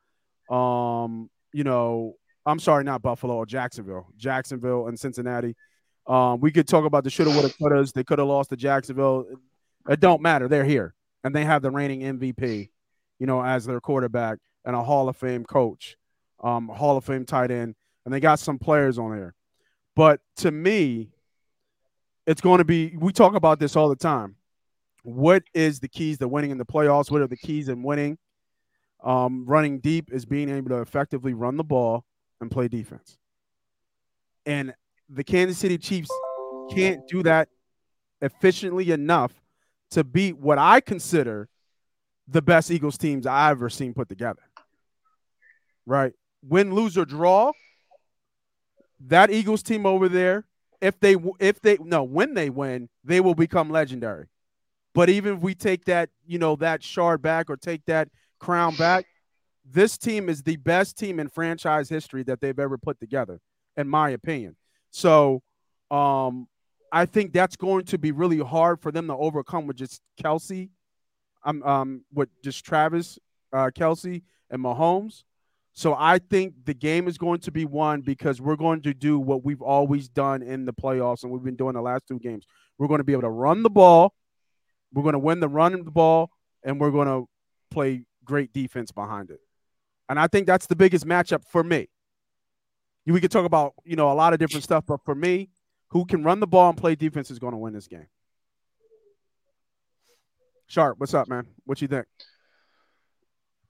Um, 0.53 1.29
you 1.53 1.63
know, 1.63 2.15
I'm 2.45 2.59
sorry, 2.59 2.83
not 2.83 3.01
Buffalo, 3.01 3.45
Jacksonville, 3.45 4.07
Jacksonville 4.17 4.88
and 4.88 5.00
Cincinnati. 5.00 5.55
Um, 6.05 6.39
we 6.41 6.51
could 6.51 6.67
talk 6.67 6.86
about 6.86 7.03
the 7.03 7.10
shoulda, 7.10 7.31
woulda, 7.31 7.50
couldas. 7.50 7.93
They 7.93 8.03
could 8.03 8.19
have 8.19 8.27
lost 8.27 8.50
to 8.50 8.55
Jacksonville. 8.55 9.25
It 9.89 10.00
don't 10.00 10.22
matter. 10.22 10.48
They're 10.48 10.65
here, 10.65 10.93
and 11.24 11.36
they 11.36 11.45
have 11.45 11.62
the 11.62 11.72
reigning 11.72 12.01
MVP, 12.01 12.69
you 13.19 13.27
know, 13.27 13.43
as 13.43 13.65
their 13.65 13.79
quarterback 13.79 14.39
and 14.65 14.75
a 14.75 14.83
Hall 14.83 15.10
of 15.10 15.17
Fame 15.17 15.45
coach, 15.45 15.95
um, 16.43 16.67
Hall 16.67 16.98
of 16.98 17.05
Fame 17.05 17.25
tight 17.25 17.51
end, 17.51 17.75
and 18.05 18.13
they 18.13 18.19
got 18.19 18.39
some 18.39 18.60
players 18.60 18.98
on 18.98 19.12
there. 19.12 19.36
But 19.95 20.22
to 20.38 20.51
me, 20.51 21.12
it's 22.25 22.41
going 22.41 22.57
to 22.57 22.65
be. 22.65 22.95
We 22.98 23.13
talk 23.13 23.36
about 23.36 23.60
this 23.60 23.75
all 23.75 23.89
the 23.89 23.95
time 23.95 24.36
what 25.03 25.43
is 25.53 25.79
the 25.79 25.88
keys 25.88 26.17
to 26.17 26.27
winning 26.27 26.51
in 26.51 26.57
the 26.57 26.65
playoffs? 26.65 27.12
What 27.12 27.22
are 27.22 27.27
the 27.27 27.38
keys 27.38 27.69
in 27.69 27.83
winning? 27.83 28.17
Um, 29.03 29.45
running 29.45 29.79
deep 29.79 30.12
is 30.13 30.25
being 30.25 30.50
able 30.50 30.69
to 30.69 30.79
effectively 30.79 31.33
run 31.33 31.57
the 31.57 31.63
ball 31.63 32.05
and 32.39 32.50
play 32.50 32.69
defense. 32.69 33.17
And 34.45 34.74
the 35.10 35.24
Kansas 35.24 35.57
City 35.57 35.77
Chiefs 35.77 36.10
can't 36.72 37.07
do 37.07 37.24
that 37.24 37.50
efficiently 38.22 38.91
enough 38.91 39.33
to 39.91 40.03
beat 40.03 40.38
what 40.38 40.57
I 40.57 40.79
consider 40.81 41.50
the 42.27 42.41
best 42.41 42.72
Eagles 42.72 42.98
teams 42.98 43.27
I've 43.27 43.57
ever 43.57 43.69
seen 43.69 43.93
put 43.93 44.10
together. 44.10 44.41
Right? 45.86 46.13
Win, 46.41 46.74
lose, 46.74 46.98
or 46.98 47.05
draw, 47.05 47.51
that 49.07 49.29
Eagles 49.29 49.63
team 49.63 49.86
over 49.86 50.07
there, 50.07 50.45
if 50.81 51.00
they 51.00 51.15
if 51.39 51.62
they 51.62 51.77
no, 51.81 52.03
when 52.03 52.33
they 52.33 52.50
win, 52.50 52.89
they 53.03 53.19
will 53.19 53.36
become 53.36 53.69
legendary. 53.69 54.27
But 54.93 55.10
even 55.10 55.36
if 55.36 55.39
we 55.41 55.55
take 55.55 55.86
that, 55.86 56.10
you 56.25 56.38
know, 56.39 56.55
that 56.57 56.83
shard 56.83 57.22
back 57.22 57.50
or 57.50 57.57
take 57.57 57.86
that 57.86 58.10
crown 58.39 58.75
back, 58.75 59.05
this 59.65 59.98
team 59.98 60.29
is 60.29 60.43
the 60.43 60.57
best 60.57 60.98
team 60.98 61.19
in 61.19 61.29
franchise 61.29 61.89
history 61.89 62.24
that 62.24 62.41
they've 62.41 62.60
ever 62.60 62.77
put 62.77 63.00
together, 63.00 63.39
in 63.75 63.88
my 63.88 64.10
opinion. 64.10 64.55
So 64.93 65.41
um, 65.91 66.47
I 66.91 67.05
think 67.05 67.34
that's 67.34 67.56
going 67.56 67.86
to 67.86 67.97
be 67.97 68.12
really 68.12 68.39
hard 68.39 68.79
for 68.79 68.91
them 68.91 69.08
to 69.08 69.15
overcome 69.15 69.67
with 69.67 69.77
just 69.77 70.01
Kelce, 70.23 70.69
um, 71.43 71.62
um 71.63 72.06
with 72.13 72.29
just 72.43 72.63
Travis, 72.63 73.19
uh, 73.51 73.69
Kelce, 73.75 74.21
and 74.49 74.63
Mahomes. 74.63 75.23
So 75.73 75.95
I 75.97 76.19
think 76.19 76.53
the 76.65 76.75
game 76.75 77.08
is 77.08 77.17
going 77.17 77.39
to 77.41 77.51
be 77.51 77.65
won 77.65 78.01
because 78.01 78.39
we're 78.39 78.56
going 78.56 78.84
to 78.84 78.93
do 78.93 79.19
what 79.19 79.43
we've 79.43 79.62
always 79.62 80.08
done 80.08 80.43
in 80.43 80.65
the 80.65 80.73
playoffs 80.73 81.23
and 81.23 81.32
we've 81.32 81.43
been 81.43 81.56
doing 81.56 81.73
the 81.73 81.82
last 81.82 82.03
two 82.08 82.19
games. 82.19 82.45
We're 82.77 82.88
going 82.88 82.99
to 82.99 83.03
be 83.03 83.13
able 83.13 83.23
to 83.23 83.29
run 83.29 83.63
the 83.63 83.71
ball 83.71 84.13
we're 84.93 85.03
going 85.03 85.13
to 85.13 85.19
win 85.19 85.39
the 85.39 85.49
run 85.49 85.73
of 85.73 85.86
the 85.86 85.91
ball, 85.91 86.29
and 86.63 86.79
we're 86.79 86.91
going 86.91 87.08
to 87.08 87.27
play 87.71 88.06
great 88.23 88.53
defense 88.53 88.91
behind 88.91 89.32
it. 89.32 89.39
And 90.08 90.19
I 90.19 90.27
think 90.27 90.45
that's 90.45 90.67
the 90.67 90.75
biggest 90.75 91.06
matchup 91.06 91.43
for 91.45 91.63
me. 91.63 91.89
We 93.06 93.20
could 93.20 93.32
talk 93.32 93.46
about 93.46 93.74
you 93.84 93.96
know 93.96 94.12
a 94.12 94.13
lot 94.13 94.34
of 94.34 94.39
different 94.39 94.63
stuff, 94.63 94.86
but 94.88 95.04
for 95.04 95.16
me, 95.16 95.50
who 95.89 96.06
can 96.06 96.24
run 96.24 96.39
the 96.39 96.48
ball 96.48 96.70
and 96.70 96.78
play 96.78 96.96
defense 96.96 97.30
is 97.30 97.39
going 97.39 97.52
to 97.52 97.58
win 97.58 97.74
this 97.74 97.88
game. 97.88 98.08
Sharp, 100.68 101.00
what's 101.00 101.13
up, 101.13 101.28
man? 101.28 101.46
What 101.66 101.82
you 101.82 101.88
think? 101.88 102.06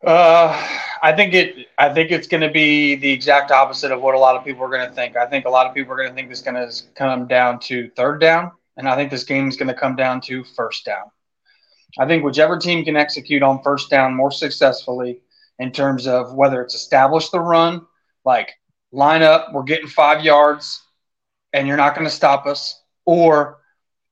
Uh, 0.06 0.80
I 1.02 1.14
think 1.14 1.34
it. 1.34 1.68
I 1.78 1.94
think 1.94 2.12
it's 2.12 2.28
going 2.28 2.42
to 2.42 2.52
be 2.52 2.96
the 2.96 3.12
exact 3.12 3.52
opposite 3.52 3.92
of 3.92 4.02
what 4.02 4.16
a 4.16 4.20
lot 4.20 4.36
of 4.36 4.46
people 4.46 4.64
are 4.64 4.70
going 4.70 4.88
to 4.88 4.94
think. 4.94 5.18
I 5.18 5.26
think 5.26 5.46
a 5.46 5.50
lot 5.50 5.66
of 5.66 5.74
people 5.74 5.94
are 5.94 5.98
going 5.98 6.10
to 6.10 6.16
think 6.16 6.30
this 6.30 6.40
is 6.40 6.46
going 6.46 6.56
to 6.56 6.84
come 6.96 7.28
down 7.28 7.60
to 7.62 7.90
third 7.96 8.20
down, 8.20 8.52
and 8.78 8.88
I 8.88 8.96
think 8.96 9.12
this 9.12 9.24
game 9.24 9.48
is 9.48 9.58
going 9.58 9.68
to 9.68 9.74
come 9.74 9.96
down 9.96 10.22
to 10.22 10.44
first 10.44 10.86
down. 10.86 11.06
I 12.00 12.06
think 12.08 12.24
whichever 12.24 12.58
team 12.58 12.86
can 12.86 12.96
execute 12.96 13.44
on 13.44 13.62
first 13.64 13.90
down 13.90 14.16
more 14.16 14.32
successfully 14.32 15.22
in 15.60 15.72
terms 15.72 16.08
of 16.08 16.34
whether 16.34 16.62
it's 16.62 16.74
establish 16.74 17.30
the 17.30 17.40
run, 17.40 17.86
like 18.26 18.54
line 18.94 19.24
up, 19.24 19.52
we're 19.52 19.64
getting 19.64 19.88
five 19.88 20.24
yards 20.24 20.82
and 21.52 21.68
you're 21.68 21.78
not 21.78 21.96
going 21.96 22.08
to 22.08 22.14
stop 22.14 22.46
us, 22.46 22.82
or 23.06 23.60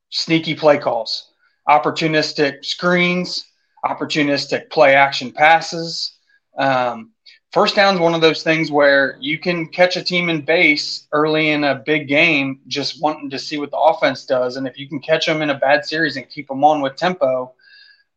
sneaky 0.09 0.53
play 0.53 0.77
calls, 0.77 1.31
opportunistic 1.67 2.65
screens, 2.65 3.45
opportunistic 3.85 4.69
play 4.69 4.93
action 4.93 5.31
passes. 5.31 6.17
Um, 6.57 7.11
first 7.51 7.75
down 7.75 7.95
is 7.95 7.99
one 8.01 8.13
of 8.13 8.21
those 8.21 8.43
things 8.43 8.69
where 8.69 9.17
you 9.19 9.39
can 9.39 9.67
catch 9.67 9.95
a 9.95 10.03
team 10.03 10.29
in 10.29 10.41
base 10.41 11.07
early 11.11 11.49
in 11.49 11.63
a 11.63 11.75
big 11.75 12.07
game, 12.07 12.59
just 12.67 13.01
wanting 13.01 13.29
to 13.29 13.39
see 13.39 13.57
what 13.57 13.71
the 13.71 13.77
offense 13.77 14.25
does. 14.25 14.57
And 14.57 14.67
if 14.67 14.77
you 14.77 14.87
can 14.87 14.99
catch 14.99 15.25
them 15.25 15.41
in 15.41 15.49
a 15.49 15.57
bad 15.57 15.85
series 15.85 16.17
and 16.17 16.29
keep 16.29 16.47
them 16.47 16.63
on 16.63 16.81
with 16.81 16.95
tempo, 16.95 17.53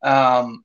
um, 0.02 0.64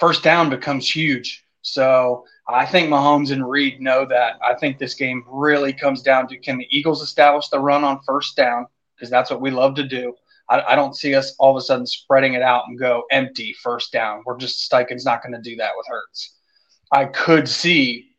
first 0.00 0.22
down 0.22 0.50
becomes 0.50 0.90
huge. 0.90 1.44
So 1.62 2.26
I 2.48 2.64
think 2.64 2.88
Mahomes 2.88 3.32
and 3.32 3.48
Reid 3.48 3.80
know 3.80 4.06
that. 4.06 4.38
I 4.42 4.54
think 4.54 4.78
this 4.78 4.94
game 4.94 5.24
really 5.26 5.72
comes 5.72 6.02
down 6.02 6.28
to 6.28 6.38
can 6.38 6.58
the 6.58 6.68
Eagles 6.70 7.02
establish 7.02 7.48
the 7.48 7.58
run 7.58 7.82
on 7.82 8.00
first 8.06 8.36
down 8.36 8.66
because 8.94 9.10
that's 9.10 9.30
what 9.30 9.40
we 9.40 9.50
love 9.50 9.74
to 9.76 9.84
do. 9.86 10.14
I, 10.48 10.60
I, 10.60 10.76
don't 10.76 10.96
see 10.96 11.14
us 11.16 11.34
all 11.38 11.50
of 11.50 11.56
a 11.56 11.60
sudden 11.60 11.86
spreading 11.86 12.34
it 12.34 12.42
out 12.42 12.64
and 12.68 12.78
go 12.78 13.02
empty 13.10 13.52
first 13.52 13.92
down. 13.92 14.22
We're 14.24 14.38
just 14.38 14.70
Steichen's 14.70 15.04
not 15.04 15.22
going 15.22 15.32
to 15.32 15.40
do 15.40 15.56
that 15.56 15.72
with 15.76 15.86
Hurts. 15.88 16.36
I 16.92 17.06
could 17.06 17.48
see 17.48 18.10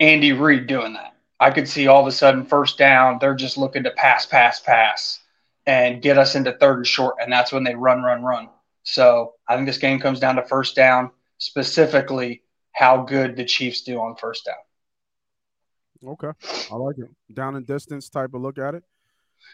Andy 0.00 0.32
Reid 0.32 0.66
doing 0.66 0.94
that. 0.94 1.14
I 1.38 1.52
could 1.52 1.68
see 1.68 1.86
all 1.86 2.00
of 2.00 2.06
a 2.08 2.12
sudden 2.12 2.44
first 2.44 2.78
down, 2.78 3.18
they're 3.20 3.36
just 3.36 3.56
looking 3.58 3.84
to 3.84 3.92
pass, 3.92 4.26
pass, 4.26 4.58
pass, 4.58 5.20
and 5.66 6.02
get 6.02 6.18
us 6.18 6.34
into 6.34 6.52
third 6.52 6.78
and 6.78 6.86
short, 6.86 7.16
and 7.20 7.32
that's 7.32 7.52
when 7.52 7.62
they 7.62 7.76
run, 7.76 8.02
run, 8.02 8.24
run. 8.24 8.48
So 8.82 9.34
I 9.48 9.54
think 9.54 9.68
this 9.68 9.78
game 9.78 10.00
comes 10.00 10.18
down 10.18 10.34
to 10.36 10.42
first 10.42 10.74
down, 10.74 11.12
specifically 11.38 12.42
how 12.78 13.02
good 13.02 13.34
the 13.34 13.44
Chiefs 13.44 13.82
do 13.82 13.98
on 13.98 14.14
first 14.14 14.44
down. 14.44 14.54
Okay, 16.12 16.30
I 16.70 16.76
like 16.76 16.96
it. 16.98 17.10
Down 17.34 17.56
and 17.56 17.66
distance 17.66 18.08
type 18.08 18.34
of 18.34 18.40
look 18.40 18.56
at 18.56 18.76
it. 18.76 18.84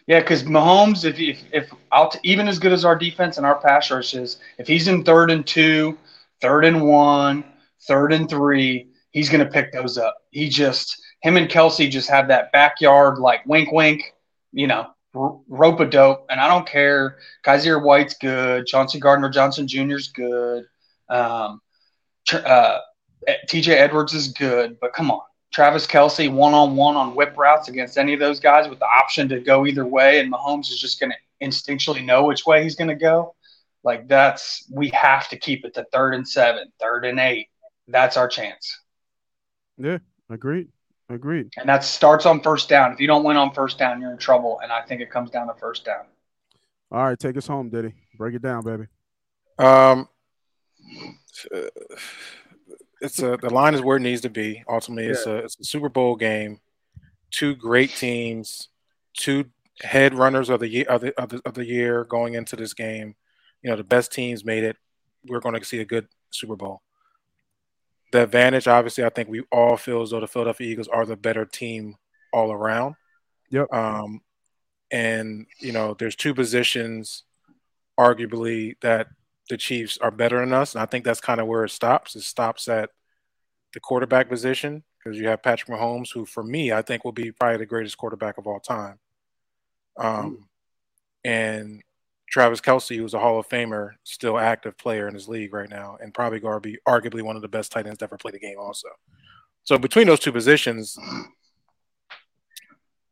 Yeah, 0.07 0.21
because 0.21 0.43
Mahomes, 0.43 1.07
if 1.07 1.19
if, 1.19 1.43
if 1.51 1.73
out, 1.91 2.17
even 2.23 2.49
as 2.49 2.59
good 2.59 2.73
as 2.73 2.85
our 2.85 2.97
defense 2.97 3.39
and 3.39 3.47
our 3.47 3.59
pass 3.59 3.91
rush 3.91 4.13
is, 4.13 4.41
if 4.59 4.67
he's 4.67 4.89
in 4.89 5.05
third 5.05 5.31
and 5.31 5.47
two, 5.47 5.97
third 6.43 6.67
and 6.67 6.83
one, 6.83 7.45
third 7.89 8.13
and 8.13 8.29
three, 8.29 8.91
he's 9.13 9.31
going 9.31 9.43
to 9.43 9.51
pick 9.51 9.73
those 9.73 9.97
up. 9.97 10.19
He 10.31 10.51
just 10.51 11.01
him 11.23 11.39
and 11.39 11.49
Kelce 11.49 11.91
just 11.91 12.11
have 12.11 12.29
that 12.29 12.53
backyard 12.53 13.19
like 13.19 13.47
wink 13.47 13.73
wink, 13.73 14.13
you 14.53 14.67
know, 14.67 14.91
rope 15.15 15.81
a 15.81 15.87
dope, 15.87 16.27
and 16.29 16.39
I 16.39 16.47
don't 16.49 16.69
care. 16.69 17.17
Kyzir 17.43 17.83
White's 17.83 18.19
good. 18.19 18.67
Chauncey 18.67 19.01
Gardner 19.01 19.31
Johnson 19.31 19.67
Jr. 19.67 19.95
is 19.95 20.09
good. 20.09 20.67
Um, 21.09 21.63
uh, 22.33 22.79
TJ 23.49 23.69
Edwards 23.69 24.15
is 24.15 24.29
good, 24.29 24.79
but 24.81 24.93
come 24.93 25.11
on. 25.11 25.21
Travis 25.53 25.87
Kelce 25.87 26.33
one 26.33 26.53
on 26.53 26.75
one 26.75 26.97
on 26.97 27.15
whip 27.15 27.35
routes 27.37 27.69
against 27.69 27.97
any 27.97 28.13
of 28.13 28.21
those 28.21 28.41
guys 28.41 28.69
with 28.69 28.81
the 28.81 28.87
option 28.87 29.29
to 29.29 29.41
go 29.41 29.67
either 29.67 29.87
way, 29.87 30.19
and 30.19 30.33
Mahomes 30.33 30.71
is 30.71 30.81
just 30.81 30.99
going 30.99 31.13
to 31.13 31.47
instinctually 31.47 32.05
know 32.05 32.25
which 32.25 32.45
way 32.45 32.63
he's 32.63 32.75
going 32.75 32.89
to 32.89 32.97
go. 32.97 33.35
Like 33.85 34.09
that's 34.09 34.67
we 34.73 34.89
have 34.91 35.29
to 35.29 35.39
keep 35.39 35.65
it 35.65 35.75
to 35.75 35.87
third 35.93 36.15
and 36.15 36.27
seven, 36.27 36.73
third 36.81 37.05
and 37.05 37.21
eight. 37.21 37.49
That's 37.87 38.17
our 38.17 38.29
chance. 38.29 38.81
Yeah, 39.77 39.99
agreed. 40.31 40.69
Agreed. 41.11 41.53
And 41.59 41.69
that 41.69 41.85
starts 41.85 42.25
on 42.25 42.41
first 42.41 42.69
down. 42.69 42.93
If 42.93 43.01
you 43.01 43.07
don't 43.07 43.25
win 43.25 43.37
on 43.37 43.53
first 43.53 43.79
down, 43.79 44.01
you're 44.01 44.13
in 44.13 44.19
trouble. 44.19 44.59
And 44.63 44.73
I 44.73 44.81
think 44.83 45.03
it 45.03 45.11
comes 45.11 45.31
down 45.31 45.49
to 45.49 45.55
first 45.55 45.85
down. 45.85 46.05
All 46.91 47.05
right, 47.05 47.19
take 47.19 47.37
us 47.37 47.47
home, 47.47 47.69
Diddy. 47.69 47.93
Break 48.17 48.35
it 48.35 48.43
down, 48.43 48.65
baby. 48.65 48.85
Um, 49.59 50.09
it's 53.05 53.19
a 53.21 53.37
the 53.37 53.51
line 53.51 53.75
is 53.75 53.83
where 53.83 53.99
it 53.99 54.01
needs 54.01 54.23
to 54.23 54.31
be. 54.31 54.65
Ultimately, 54.69 55.07
it's 55.07 55.27
a 55.27 55.37
it's 55.37 55.61
a 55.61 55.65
Super 55.65 55.89
Bowl 55.89 56.17
game. 56.17 56.61
Two 57.31 57.55
great 57.55 57.91
teams, 57.91 58.69
two 59.15 59.47
head 59.81 60.15
runners 60.15 60.49
of 60.49 60.61
the 60.61 60.69
year 60.69 60.87
of 60.89 61.01
the, 61.03 61.21
of 61.21 61.29
the, 61.29 61.43
of 61.45 61.55
the 61.55 61.67
year 61.67 62.05
going 62.05 62.35
into 62.35 62.57
this 62.57 62.75
game. 62.75 63.15
You 63.63 63.71
know, 63.71 63.77
the 63.77 63.85
best 63.85 64.13
teams 64.13 64.45
made 64.45 64.65
it. 64.65 64.77
We're 65.27 65.41
going 65.41 65.59
to 65.59 65.65
see 65.65 65.81
a 65.81 65.85
good 65.85 66.09
Super 66.31 66.57
Bowl. 66.57 66.83
The 68.13 68.23
advantage, 68.23 68.69
obviously, 68.69 69.05
I 69.05 69.09
think 69.09 69.29
we 69.29 69.43
all 69.51 69.77
feel 69.77 70.03
as 70.03 70.11
though 70.11 70.21
the 70.21 70.29
Philadelphia 70.29 70.71
Eagles 70.71 70.89
are 70.89 71.07
the 71.07 71.17
better 71.17 71.45
team 71.45 71.97
all 72.33 72.53
around. 72.53 72.95
Yep. 73.51 73.73
Um, 73.73 74.21
and 74.91 75.47
you 75.61 75.73
know, 75.73 75.95
there's 75.99 76.17
two 76.17 76.35
positions, 76.35 77.25
arguably, 77.99 78.77
that 78.83 79.09
the 79.49 79.57
Chiefs 79.57 79.99
are 79.99 80.11
better 80.11 80.41
than 80.41 80.53
us, 80.53 80.75
and 80.75 80.83
I 80.83 80.87
think 80.87 81.05
that's 81.05 81.21
kind 81.21 81.41
of 81.41 81.47
where 81.47 81.65
it 81.65 81.71
stops. 81.71 82.17
It 82.17 82.23
stops 82.23 82.69
at 82.69 82.91
the 83.73 83.81
quarterback 83.81 84.29
position 84.29 84.85
because 84.99 85.19
you 85.19 85.29
have 85.29 85.43
Patrick 85.43 85.69
Mahomes, 85.71 86.13
who, 86.13 86.25
for 86.25 86.43
me, 86.43 86.73
I 86.73 86.83
think 86.83 87.05
will 87.05 87.13
be 87.13 87.31
probably 87.33 87.59
the 87.59 87.67
greatest 87.67 87.99
quarterback 87.99 88.39
of 88.39 88.47
all 88.47 88.61
time. 88.61 88.99
Um, 89.97 90.49
and 91.25 91.83
Travis 92.29 92.61
Kelce, 92.61 92.97
who's 92.97 93.15
a 93.15 93.19
Hall 93.19 93.39
of 93.39 93.49
Famer, 93.49 93.93
still 94.03 94.39
active 94.39 94.79
player 94.79 95.07
in 95.07 95.15
his 95.15 95.29
league 95.29 95.53
right 95.53 95.69
now, 95.69 95.99
and 96.01 96.15
probably 96.15 96.41
going 96.41 96.55
to 96.55 96.61
be 96.61 96.79
arguably 96.89 97.23
one 97.23 97.37
of 97.37 97.43
the 97.43 97.49
best 97.49 97.71
tight 97.71 97.87
ends 97.87 97.99
to 97.99 98.05
ever 98.05 98.17
play 98.17 98.33
the 98.33 98.39
game, 98.39 98.59
also. 98.59 98.89
So 99.65 99.79
between 99.79 100.07
those 100.07 100.21
two 100.21 100.33
positions, 100.33 100.99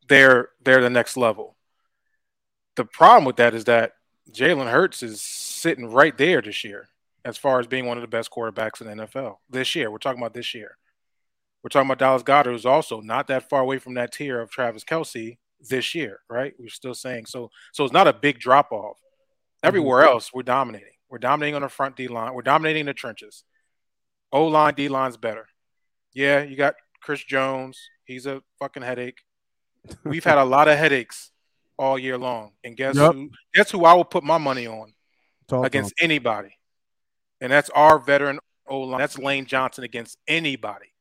they're 0.08 0.50
they're 0.62 0.82
the 0.82 0.90
next 0.90 1.16
level. 1.16 1.56
The 2.76 2.84
problem 2.84 3.24
with 3.24 3.36
that 3.36 3.54
is 3.54 3.64
that 3.64 3.92
Jalen 4.30 4.70
Hurts 4.70 5.02
is 5.02 5.20
sitting 5.62 5.86
right 5.86 6.18
there 6.18 6.42
this 6.42 6.64
year 6.64 6.88
as 7.24 7.38
far 7.38 7.60
as 7.60 7.68
being 7.68 7.86
one 7.86 7.96
of 7.96 8.02
the 8.02 8.08
best 8.08 8.30
quarterbacks 8.30 8.80
in 8.80 8.88
the 8.88 9.06
NFL 9.06 9.36
this 9.48 9.74
year. 9.76 9.90
We're 9.90 9.98
talking 9.98 10.20
about 10.20 10.34
this 10.34 10.54
year. 10.54 10.76
We're 11.62 11.68
talking 11.68 11.86
about 11.86 12.00
Dallas 12.00 12.24
Goedert, 12.24 12.46
who's 12.50 12.66
also 12.66 13.00
not 13.00 13.28
that 13.28 13.48
far 13.48 13.60
away 13.60 13.78
from 13.78 13.94
that 13.94 14.12
tier 14.12 14.40
of 14.40 14.50
Travis 14.50 14.82
Kelce 14.82 15.38
this 15.60 15.94
year, 15.94 16.18
right? 16.28 16.52
We're 16.58 16.68
still 16.68 16.94
saying 16.94 17.26
so. 17.26 17.50
So 17.72 17.84
it's 17.84 17.92
not 17.92 18.08
a 18.08 18.12
big 18.12 18.40
drop 18.40 18.72
off. 18.72 18.98
Everywhere 19.62 20.02
mm-hmm. 20.02 20.14
else, 20.14 20.34
we're 20.34 20.42
dominating. 20.42 20.88
We're 21.08 21.18
dominating 21.18 21.54
on 21.54 21.62
the 21.62 21.68
front 21.68 21.94
D 21.94 22.08
line. 22.08 22.34
We're 22.34 22.42
dominating 22.42 22.86
the 22.86 22.94
trenches. 22.94 23.44
O 24.32 24.48
line, 24.48 24.74
D 24.74 24.88
line's 24.88 25.16
better. 25.16 25.46
Yeah, 26.12 26.42
you 26.42 26.56
got 26.56 26.74
Chris 27.00 27.22
Jones. 27.22 27.78
He's 28.04 28.26
a 28.26 28.42
fucking 28.58 28.82
headache. 28.82 29.20
We've 30.04 30.24
had 30.24 30.38
a 30.38 30.44
lot 30.44 30.66
of 30.66 30.76
headaches 30.76 31.30
all 31.78 31.96
year 31.96 32.18
long, 32.18 32.52
and 32.64 32.76
guess 32.76 32.96
yep. 32.96 33.14
who? 33.14 33.30
Guess 33.54 33.70
who 33.70 33.84
I 33.84 33.94
will 33.94 34.04
put 34.04 34.24
my 34.24 34.38
money 34.38 34.66
on 34.66 34.92
Talk 35.52 35.66
against 35.66 35.94
on. 36.00 36.04
anybody, 36.04 36.56
and 37.40 37.52
that's 37.52 37.70
our 37.70 37.98
veteran 37.98 38.38
O 38.66 38.80
line. 38.80 38.98
That's 38.98 39.18
Lane 39.18 39.44
Johnson 39.44 39.84
against 39.84 40.16
anybody. 40.26 40.92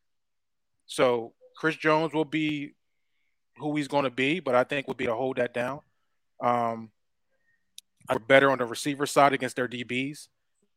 So 0.87 1.33
Chris 1.57 1.77
Jones 1.77 2.13
will 2.13 2.25
be 2.25 2.73
who 3.57 3.75
he's 3.77 3.87
going 3.87 4.03
to 4.03 4.09
be, 4.09 4.41
but 4.41 4.55
I 4.55 4.63
think 4.65 4.87
would 4.87 4.97
be 4.97 5.05
to 5.05 5.15
hold 5.15 5.37
that 5.37 5.53
down. 5.53 5.79
Um, 6.43 6.91
we're 8.09 8.19
better 8.19 8.51
on 8.51 8.57
the 8.57 8.65
receiver 8.65 9.05
side 9.05 9.31
against 9.31 9.55
their 9.55 9.67
DBs. 9.67 10.27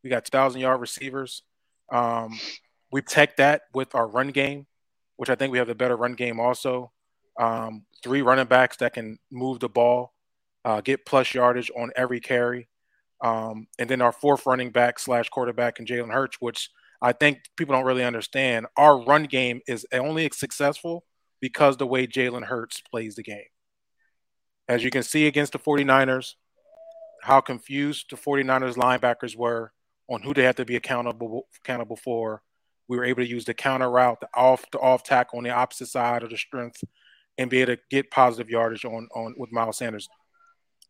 We 0.05 0.11
got 0.11 0.27
thousand 0.29 0.61
yard 0.61 0.81
receivers. 0.81 1.43
Um, 1.91 2.39
we 2.93 3.01
protect 3.01 3.39
that 3.39 3.63
with 3.73 3.95
our 3.95 4.07
run 4.07 4.29
game, 4.29 4.67
which 5.17 5.31
I 5.31 5.35
think 5.35 5.51
we 5.51 5.59
have 5.59 5.67
the 5.67 5.75
better 5.75 5.97
run 5.97 6.15
game 6.15 6.39
also. 6.39 6.93
Um, 7.41 7.87
three 8.05 8.23
running 8.23 8.47
backs 8.47 8.77
that 8.77 8.93
can 8.93 9.19
move 9.33 9.59
the 9.59 9.69
ball, 9.69 10.13
uh, 10.65 10.81
get 10.81 11.05
plus 11.05 11.35
yardage 11.35 11.71
on 11.77 11.91
every 11.97 12.21
carry. 12.21 12.69
Um, 13.25 13.69
and 13.79 13.89
then 13.89 14.03
our 14.03 14.13
fourth 14.13 14.45
running 14.45 14.71
back 14.71 14.99
slash 14.99 15.31
quarterback 15.31 15.79
and 15.79 15.89
Jalen 15.89 16.13
Hurts, 16.13 16.37
which 16.41 16.69
I 17.01 17.13
think 17.13 17.39
people 17.57 17.75
don't 17.75 17.87
really 17.87 18.05
understand. 18.05 18.67
Our 18.77 19.03
run 19.03 19.25
game 19.25 19.63
is 19.67 19.87
only 19.93 20.29
successful 20.35 21.05
because 21.41 21.79
the 21.79 21.87
way 21.87 22.07
Jalen 22.07 22.45
Hurts 22.45 22.83
plays 22.83 23.15
the 23.15 23.23
game. 23.23 23.47
As 24.69 24.85
you 24.85 24.91
can 24.91 25.03
see 25.03 25.27
against 25.27 25.53
the 25.53 25.59
49ers, 25.59 26.35
how 27.23 27.41
confused 27.41 28.11
the 28.11 28.17
49ers 28.17 28.77
linebackers 28.77 29.35
were 29.35 29.73
on 30.11 30.21
who 30.21 30.35
they 30.35 30.43
had 30.43 30.59
to 30.59 30.67
be 30.67 30.77
accountable 30.77 31.47
accountable 31.59 31.97
for. 31.97 32.43
We 32.89 32.99
were 32.99 33.07
able 33.07 33.23
to 33.23 33.29
use 33.29 33.47
the 33.47 33.55
counter 33.55 33.91
route, 33.91 34.21
the 34.21 34.29
off 34.35 34.71
the 34.71 34.79
off 34.79 35.03
tackle 35.03 35.39
on 35.39 35.45
the 35.45 35.51
opposite 35.51 35.87
side 35.87 36.23
of 36.23 36.29
the 36.29 36.37
strength, 36.37 36.85
and 37.39 37.49
be 37.49 37.63
able 37.63 37.77
to 37.77 37.81
get 37.91 38.11
positive 38.11 38.51
yardage 38.51 38.85
on 38.85 39.09
on 39.15 39.35
with 39.39 39.51
Miles 39.51 39.79
Sanders. 39.79 40.11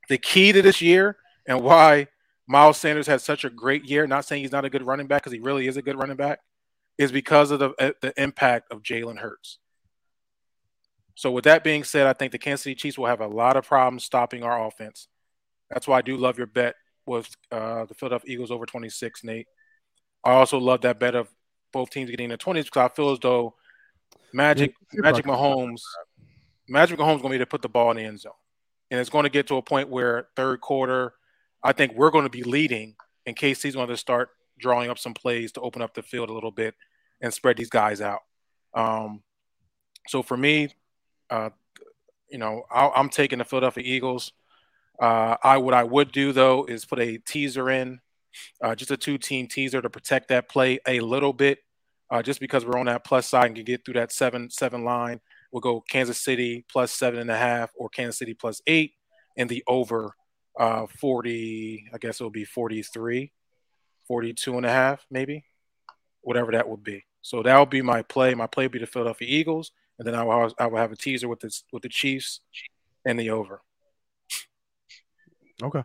The 0.09 0.18
key 0.18 0.51
to 0.51 0.62
this 0.62 0.81
year 0.81 1.16
and 1.47 1.62
why 1.62 2.09
Miles 2.47 2.77
Sanders 2.77 3.07
had 3.07 3.21
such 3.21 3.45
a 3.45 3.51
great 3.51 3.89
year, 3.89 4.07
not 4.07 4.25
saying 4.25 4.43
he's 4.43 4.53
not 4.53 4.65
a 4.65 4.71
good 4.71 4.87
running 4.87 5.07
back 5.07 5.23
because 5.23 5.33
he 5.33 5.41
really 5.41 5.67
is 5.67 5.77
a 5.77 5.83
good 5.83 5.99
running 5.99 6.17
back, 6.17 6.41
is 6.99 7.11
because 7.11 7.51
of 7.51 7.59
the 7.59 7.95
the 8.01 8.13
impact 8.21 8.71
of 8.71 8.83
Jalen 8.83 9.19
Hurts. 9.19 9.59
So 11.15 11.31
with 11.31 11.45
that 11.45 11.65
being 11.65 11.85
said, 11.85 12.07
I 12.07 12.13
think 12.13 12.33
the 12.33 12.39
Kansas 12.39 12.65
City 12.65 12.75
Chiefs 12.75 12.99
will 12.99 13.07
have 13.07 13.21
a 13.21 13.27
lot 13.27 13.57
of 13.57 13.67
problems 13.67 14.05
stopping 14.05 14.43
our 14.43 14.67
offense. 14.67 15.09
That's 15.71 15.87
why 15.87 15.99
I 15.99 16.03
do 16.03 16.17
love 16.17 16.39
your 16.39 16.49
bet 16.49 16.75
with 17.07 17.31
uh, 17.53 17.85
the 17.85 17.95
Philadelphia 17.95 18.33
Eagles 18.33 18.51
over 18.51 18.67
26, 18.67 19.25
Nate. 19.25 19.47
I 20.25 20.33
also 20.33 20.59
love 20.59 20.81
that 20.83 20.99
bet 20.99 21.15
of 21.15 21.29
both 21.73 21.91
teams 21.91 22.11
getting 22.11 22.25
in 22.25 22.31
the 22.31 22.39
20s 22.39 22.65
because 22.65 22.91
I 22.91 22.95
feel 22.95 23.11
as 23.11 23.19
though 23.21 23.55
Magic 24.33 24.75
Magic 24.93 25.25
Mahomes 25.25 25.81
Magic 26.69 26.99
Mahomes 26.99 27.17
is 27.17 27.23
going 27.23 27.33
to 27.33 27.39
be 27.39 27.39
to 27.39 27.47
put 27.47 27.63
the 27.63 27.69
ball 27.69 27.91
in 27.91 27.97
the 27.97 28.05
end 28.05 28.21
zone. 28.21 28.33
And 28.91 29.01
it's 29.01 29.11
going 29.11 29.25
to 29.25 29.31
get 29.31 29.47
to 29.49 29.57
a 29.57 29.63
point 29.63 29.89
where 29.89 30.29
third 30.37 30.61
quarter, 30.61 31.15
I 31.64 31.72
think 31.72 31.94
we're 31.94 32.11
going 32.11 32.24
to 32.24 32.31
be 32.31 32.42
leading 32.42 32.94
in 33.24 33.35
case 33.35 33.62
he's 33.62 33.74
going 33.74 33.88
to 33.88 33.96
start 33.96 34.29
drawing 34.59 34.90
up 34.90 34.98
some 34.98 35.14
plays 35.14 35.50
to 35.53 35.61
open 35.62 35.83
up 35.83 35.94
the 35.94 36.03
field 36.03 36.29
a 36.29 36.33
little 36.33 36.50
bit 36.50 36.74
and 37.20 37.33
spread 37.33 37.57
these 37.57 37.70
guys 37.70 38.03
out. 38.03 38.20
Um, 38.74 39.22
so 40.09 40.22
for 40.22 40.37
me, 40.37 40.68
uh, 41.31 41.50
you 42.29 42.38
know, 42.38 42.64
i 42.70 42.90
am 43.00 43.09
taking 43.09 43.38
the 43.38 43.44
Philadelphia 43.44 43.85
Eagles. 43.85 44.33
Uh, 45.00 45.37
I 45.42 45.57
what 45.59 45.74
I 45.74 45.85
would 45.85 46.12
do 46.12 46.33
though 46.33 46.64
is 46.64 46.85
put 46.85 47.00
a 47.00 47.18
teaser 47.18 47.70
in, 47.70 48.00
uh, 48.62 48.74
just 48.74 48.90
a 48.90 48.96
two-team 48.96 49.48
teaser 49.48 49.81
to 49.81 49.90
protect 49.90 50.29
that 50.29 50.48
play 50.48 50.79
a 50.87 51.00
little 51.00 51.33
bit, 51.33 51.61
uh, 52.11 52.22
just 52.22 52.40
because 52.40 52.64
we're 52.64 52.79
on 52.79 52.87
that 52.87 53.05
plus 53.05 53.27
side 53.27 53.46
and 53.46 53.57
can 53.57 53.64
get 53.64 53.85
through 53.85 53.94
that 53.94 54.12
seven 54.12 54.50
seven 54.50 54.85
line. 54.85 55.20
We'll 55.50 55.61
go 55.61 55.81
Kansas 55.81 56.20
City 56.20 56.64
plus 56.70 56.92
seven 56.92 57.20
and 57.20 57.31
a 57.31 57.37
half 57.37 57.70
or 57.77 57.88
Kansas 57.88 58.18
City 58.18 58.35
plus 58.35 58.61
eight, 58.66 58.92
and 59.37 59.48
the 59.48 59.64
over 59.66 60.14
uh, 60.59 60.87
40. 60.87 61.90
I 61.93 61.99
guess 61.99 62.21
it'll 62.21 62.31
be 62.31 62.45
43, 62.45 63.33
42 64.07 64.57
and 64.57 64.67
a 64.67 64.71
half, 64.71 65.07
maybe, 65.11 65.45
whatever 66.23 66.53
that 66.53 66.69
would 66.69 66.83
be. 66.83 67.05
So 67.23 67.43
that 67.43 67.57
will 67.57 67.67
be 67.67 67.83
my 67.83 68.03
play. 68.03 68.35
My 68.35 68.47
play 68.47 68.64
will 68.64 68.73
be 68.73 68.79
the 68.79 68.87
Philadelphia 68.87 69.29
Eagles 69.29 69.73
and 69.99 70.07
then 70.07 70.14
I 70.14 70.23
will 70.23 70.53
I 70.59 70.67
will 70.67 70.79
have 70.79 70.93
a 70.93 70.97
teaser 70.97 71.29
with 71.29 71.40
the 71.40 71.57
with 71.73 71.83
the 71.83 71.88
Chiefs 71.88 72.40
and 73.05 73.19
the 73.19 73.31
over. 73.31 73.61
Okay, 75.62 75.83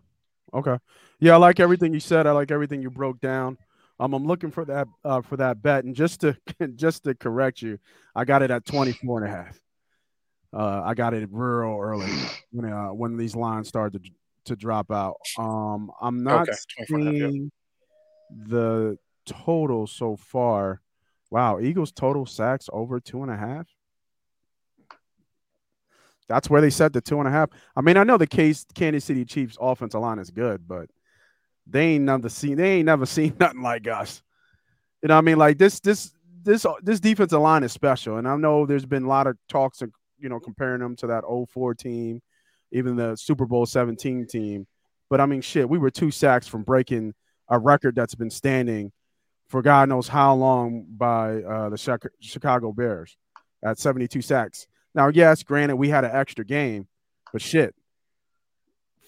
okay, 0.54 0.78
yeah, 1.20 1.34
I 1.34 1.38
like 1.38 1.60
everything 1.60 1.94
you 1.94 2.00
said. 2.00 2.28
I 2.28 2.32
like 2.32 2.52
everything 2.52 2.82
you 2.82 2.90
broke 2.90 3.20
down. 3.20 3.58
Um, 4.00 4.14
I'm 4.14 4.26
looking 4.26 4.52
for 4.52 4.66
that 4.66 4.88
uh, 5.04 5.22
for 5.22 5.38
that 5.38 5.62
bet, 5.62 5.84
and 5.84 5.96
just 5.96 6.22
to 6.22 6.38
just 6.76 7.04
to 7.04 7.14
correct 7.14 7.62
you, 7.62 7.78
I 8.16 8.26
got 8.26 8.42
it 8.42 8.52
at 8.52 8.66
24 8.66 9.24
and 9.24 9.28
a 9.28 9.36
half. 9.36 9.60
Uh, 10.52 10.82
I 10.84 10.96
got 10.96 11.14
it 11.14 11.30
real 11.32 11.78
early 11.80 12.12
when 12.52 12.72
uh, 12.72 12.88
when 12.88 13.18
these 13.18 13.36
lines 13.36 13.68
started 13.68 14.04
to, 14.04 14.10
to 14.46 14.56
drop 14.56 14.92
out. 14.92 15.18
Um, 15.38 15.92
I'm 16.02 16.24
not 16.24 16.50
okay. 16.50 16.86
seeing 16.88 17.52
the 18.30 18.98
total 19.26 19.88
so 19.88 20.16
far. 20.16 20.82
Wow, 21.32 21.60
Eagles 21.60 21.92
total 21.92 22.26
sacks 22.26 22.70
over 22.74 23.00
two 23.00 23.22
and 23.22 23.32
a 23.32 23.38
half. 23.38 23.68
That's 26.28 26.50
where 26.50 26.62
they 26.62 26.70
set 26.70 26.94
the 26.94 27.02
two 27.02 27.20
and 27.20 27.28
a 27.28 27.32
half. 27.32 27.50
I 27.76 27.82
mean, 27.82 27.98
I 27.98 28.04
know 28.04 28.18
the 28.18 28.28
case 28.28 28.66
Kansas 28.76 29.06
City 29.06 29.26
Chiefs 29.26 29.58
offensive 29.60 30.00
line 30.00 30.20
is 30.20 30.30
good, 30.30 30.68
but 30.68 30.90
they 31.66 31.96
ain't 31.96 32.06
never 32.06 32.30
seen 32.30 32.58
they 32.58 32.78
ain't 32.78 32.86
never 32.86 33.06
seen 33.08 33.36
nothing 33.40 33.62
like 33.62 33.88
us. 33.88 34.22
You 35.02 35.10
know, 35.10 35.18
I 35.18 35.22
mean, 35.22 35.38
like 35.38 35.58
this 35.58 35.80
this 35.80 36.12
this 36.44 36.66
this 36.84 37.00
defensive 37.00 37.42
line 37.42 37.64
is 37.64 37.72
special, 37.72 38.18
and 38.18 38.28
I 38.28 38.36
know 38.36 38.66
there's 38.66 38.86
been 38.86 39.04
a 39.04 39.08
lot 39.08 39.28
of 39.28 39.38
talks 39.50 39.82
of 39.82 39.92
you 40.20 40.30
know 40.30 40.40
comparing 40.40 40.82
them 40.82 40.96
to 40.98 41.08
that 41.08 41.24
04 41.52 41.74
team, 41.74 42.22
even 42.72 42.96
the 42.96 43.16
Super 43.16 43.46
Bowl 43.46 43.66
17 43.66 44.28
team. 44.28 44.68
But 45.10 45.22
I 45.22 45.26
mean, 45.26 45.42
shit, 45.42 45.70
we 45.70 45.78
were 45.78 45.90
two 45.90 46.12
sacks 46.12 46.48
from 46.48 46.64
breaking 46.64 47.14
a 47.50 47.58
record 47.58 47.96
that's 47.96 48.16
been 48.16 48.30
standing 48.30 48.92
for 49.48 49.64
God 49.64 49.90
knows 49.90 50.08
how 50.08 50.36
long 50.36 50.86
by 50.88 51.42
uh, 51.42 51.70
the 51.70 52.00
Chicago 52.20 52.72
Bears 52.72 53.18
at 53.64 53.80
72 53.80 54.22
sacks. 54.22 54.68
Now, 54.94 55.08
yes, 55.08 55.44
granted, 55.44 55.76
we 55.76 55.90
had 55.90 56.06
an 56.06 56.12
extra 56.14 56.46
game, 56.46 56.88
but 57.34 57.42
shit, 57.42 57.76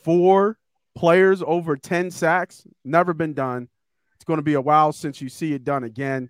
four 0.04 0.58
players 0.96 1.44
over 1.46 1.78
10 1.78 2.12
sacks, 2.12 2.66
never 2.84 3.14
been 3.14 3.34
done. 3.34 3.70
It's 4.16 4.26
going 4.26 4.40
to 4.40 4.44
be 4.44 4.56
a 4.56 4.62
while 4.62 4.92
since 4.92 5.22
you 5.22 5.30
see 5.30 5.54
it 5.54 5.64
done 5.64 5.84
again. 5.84 6.30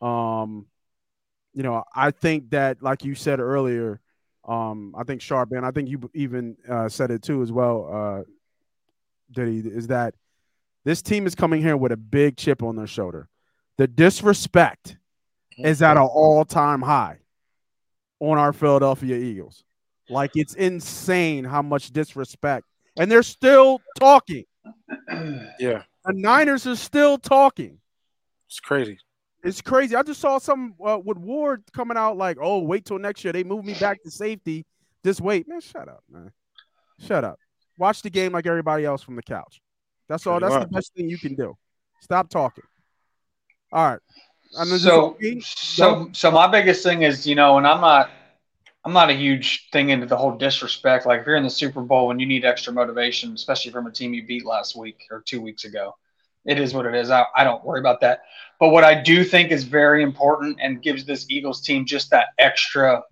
Um, 0.00 0.66
you 1.54 1.62
know, 1.62 1.84
I 1.94 2.10
think 2.10 2.50
that, 2.50 2.82
like 2.82 3.04
you 3.04 3.14
said 3.14 3.38
earlier, 3.38 4.00
um, 4.46 4.94
I 4.98 5.04
think 5.04 5.20
Sharp, 5.20 5.52
and 5.52 5.64
I 5.64 5.70
think 5.70 5.88
you 5.88 6.10
even 6.14 6.56
uh, 6.68 6.88
said 6.88 7.10
it 7.10 7.22
too 7.22 7.42
as 7.42 7.52
well, 7.52 7.88
uh, 7.92 8.22
Diddy, 9.30 9.58
is 9.58 9.86
that 9.88 10.14
this 10.84 11.00
team 11.02 11.26
is 11.26 11.34
coming 11.34 11.62
here 11.62 11.76
with 11.76 11.92
a 11.92 11.96
big 11.96 12.36
chip 12.36 12.62
on 12.62 12.76
their 12.76 12.86
shoulder. 12.86 13.28
The 13.78 13.86
disrespect 13.86 14.96
is 15.58 15.80
at 15.82 15.96
an 15.96 16.02
all-time 16.02 16.82
high 16.82 17.18
on 18.20 18.38
our 18.38 18.52
Philadelphia 18.52 19.16
Eagles. 19.16 19.64
Like 20.08 20.32
it's 20.34 20.54
insane 20.54 21.44
how 21.44 21.62
much 21.62 21.90
disrespect, 21.92 22.66
and 22.98 23.10
they're 23.10 23.22
still 23.22 23.80
talking. 23.98 24.44
Yeah, 25.58 25.82
The 26.04 26.12
Niners 26.14 26.66
are 26.66 26.76
still 26.76 27.18
talking. 27.18 27.78
it's 28.48 28.60
crazy. 28.60 28.98
It's 29.42 29.60
crazy. 29.60 29.96
I 29.96 30.02
just 30.02 30.20
saw 30.20 30.38
some 30.38 30.74
uh, 30.84 30.98
with 31.04 31.18
Ward 31.18 31.64
coming 31.72 31.96
out 31.96 32.16
like, 32.16 32.38
"Oh, 32.40 32.60
wait 32.60 32.84
till 32.84 32.98
next 32.98 33.24
year. 33.24 33.32
They 33.32 33.42
move 33.42 33.64
me 33.64 33.74
back 33.74 34.02
to 34.04 34.10
safety. 34.10 34.64
Just 35.04 35.20
wait, 35.20 35.48
man. 35.48 35.60
Shut 35.60 35.88
up, 35.88 36.04
man. 36.10 36.30
Shut 37.00 37.24
up. 37.24 37.38
Watch 37.76 38.02
the 38.02 38.10
game 38.10 38.32
like 38.32 38.46
everybody 38.46 38.84
else 38.84 39.02
from 39.02 39.16
the 39.16 39.22
couch. 39.22 39.60
That's 40.08 40.26
all. 40.26 40.38
That's 40.38 40.54
the 40.54 40.68
best 40.68 40.94
thing 40.94 41.08
you 41.08 41.18
can 41.18 41.34
do. 41.34 41.56
Stop 42.00 42.28
talking. 42.28 42.64
All 43.72 43.90
right. 43.90 44.00
So, 44.52 45.16
so, 45.40 46.10
so 46.12 46.30
my 46.30 46.46
biggest 46.46 46.82
thing 46.82 47.02
is, 47.02 47.26
you 47.26 47.34
know, 47.34 47.56
and 47.56 47.66
I'm 47.66 47.80
not, 47.80 48.10
I'm 48.84 48.92
not 48.92 49.08
a 49.08 49.14
huge 49.14 49.70
thing 49.70 49.88
into 49.88 50.04
the 50.04 50.16
whole 50.16 50.36
disrespect. 50.36 51.06
Like 51.06 51.20
if 51.20 51.26
you're 51.26 51.36
in 51.36 51.42
the 51.42 51.50
Super 51.50 51.80
Bowl 51.80 52.10
and 52.10 52.20
you 52.20 52.26
need 52.26 52.44
extra 52.44 52.72
motivation, 52.72 53.32
especially 53.32 53.72
from 53.72 53.86
a 53.86 53.90
team 53.90 54.12
you 54.12 54.26
beat 54.26 54.44
last 54.44 54.76
week 54.76 55.06
or 55.10 55.22
two 55.22 55.40
weeks 55.40 55.64
ago, 55.64 55.94
it 56.44 56.58
is 56.58 56.74
what 56.74 56.86
it 56.86 56.94
is. 56.94 57.10
I, 57.10 57.24
I 57.36 57.44
don't 57.44 57.64
worry 57.64 57.80
about 57.80 58.00
that. 58.00 58.22
But 58.58 58.70
what 58.70 58.84
I 58.84 59.00
do 59.00 59.24
think 59.24 59.50
is 59.50 59.64
very 59.64 60.02
important 60.02 60.58
and 60.60 60.82
gives 60.82 61.04
this 61.04 61.26
Eagles 61.28 61.60
team 61.60 61.84
just 61.84 62.10
that 62.10 62.28
extra 62.38 63.02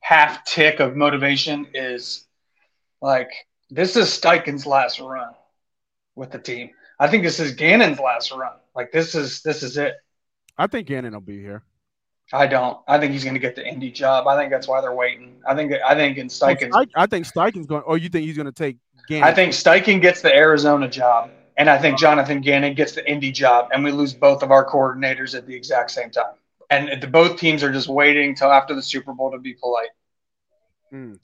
half 0.00 0.44
tick 0.44 0.80
of 0.80 0.96
motivation 0.96 1.66
is 1.74 2.24
like 3.00 3.30
this 3.70 3.96
is 3.96 4.08
Steichen's 4.08 4.66
last 4.66 5.00
run 5.00 5.32
with 6.14 6.30
the 6.30 6.38
team. 6.38 6.70
I 6.98 7.08
think 7.08 7.24
this 7.24 7.40
is 7.40 7.52
Gannon's 7.52 7.98
last 7.98 8.32
run. 8.32 8.52
Like 8.74 8.92
this 8.92 9.14
is 9.14 9.42
this 9.42 9.62
is 9.62 9.76
it. 9.76 9.94
I 10.56 10.66
think 10.66 10.86
Gannon 10.86 11.12
will 11.12 11.20
be 11.20 11.40
here. 11.40 11.62
I 12.32 12.46
don't. 12.46 12.78
I 12.88 12.98
think 12.98 13.12
he's 13.12 13.22
going 13.22 13.34
to 13.34 13.40
get 13.40 13.54
the 13.54 13.66
Indy 13.66 13.90
job. 13.90 14.26
I 14.26 14.36
think 14.36 14.50
that's 14.50 14.66
why 14.66 14.80
they're 14.80 14.94
waiting. 14.94 15.36
I 15.46 15.54
think. 15.54 15.72
I 15.72 15.94
think 15.94 16.18
in 16.18 16.28
Steichen. 16.28 16.70
I, 16.72 16.86
I 17.02 17.06
think 17.06 17.26
Steichen's 17.26 17.66
going. 17.66 17.84
Oh, 17.86 17.94
you 17.94 18.08
think 18.08 18.26
he's 18.26 18.36
going 18.36 18.46
to 18.46 18.52
take 18.52 18.78
Gannon? 19.08 19.28
I 19.28 19.32
think 19.32 19.52
Steichen 19.52 20.00
gets 20.00 20.22
the 20.22 20.34
Arizona 20.34 20.88
job, 20.88 21.30
and 21.56 21.70
I 21.70 21.78
think 21.78 21.98
Jonathan 21.98 22.40
Gannon 22.40 22.74
gets 22.74 22.92
the 22.92 23.08
Indy 23.10 23.32
job, 23.32 23.70
and 23.72 23.82
we 23.82 23.90
lose 23.92 24.14
both 24.14 24.42
of 24.42 24.50
our 24.50 24.68
coordinators 24.68 25.34
at 25.34 25.46
the 25.46 25.54
exact 25.54 25.90
same 25.90 26.10
time. 26.10 26.34
And 26.70 27.00
the, 27.00 27.06
both 27.06 27.38
teams 27.38 27.62
are 27.62 27.72
just 27.72 27.88
waiting 27.88 28.34
till 28.34 28.50
after 28.50 28.74
the 28.74 28.82
Super 28.82 29.12
Bowl 29.12 29.30
to 29.30 29.38
be 29.38 29.54
polite. 29.54 29.88
Mm. 30.92 31.18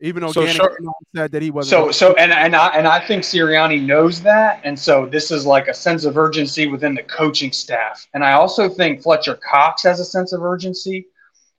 Even 0.00 0.22
though 0.22 0.32
So 0.32 0.42
Gannon 0.42 0.56
sure- 0.56 0.78
said 1.14 1.32
that 1.32 1.42
he 1.42 1.50
wasn't. 1.50 1.70
So, 1.70 1.90
so, 1.90 2.14
and 2.14 2.32
and 2.32 2.54
I 2.54 2.68
and 2.68 2.86
I 2.86 3.04
think 3.04 3.24
Sirianni 3.24 3.84
knows 3.84 4.22
that, 4.22 4.60
and 4.62 4.78
so 4.78 5.06
this 5.06 5.30
is 5.32 5.44
like 5.44 5.66
a 5.66 5.74
sense 5.74 6.04
of 6.04 6.16
urgency 6.16 6.68
within 6.68 6.94
the 6.94 7.02
coaching 7.02 7.50
staff. 7.50 8.06
And 8.14 8.24
I 8.24 8.32
also 8.32 8.68
think 8.68 9.02
Fletcher 9.02 9.36
Cox 9.36 9.82
has 9.82 9.98
a 9.98 10.04
sense 10.04 10.32
of 10.32 10.42
urgency, 10.42 11.08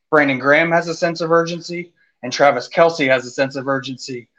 Brandon 0.10 0.39
Graham 0.39 0.72
has 0.72 0.88
a 0.88 0.95
sense 0.95 1.22
of 1.22 1.32
urgency, 1.32 1.91
and 2.24 2.32
Travis 2.32 2.69
Kelce 2.69 3.10
has 3.10 3.26
a 3.26 3.32
sense 3.32 3.56
of 3.56 3.67
urgency, 3.67 4.30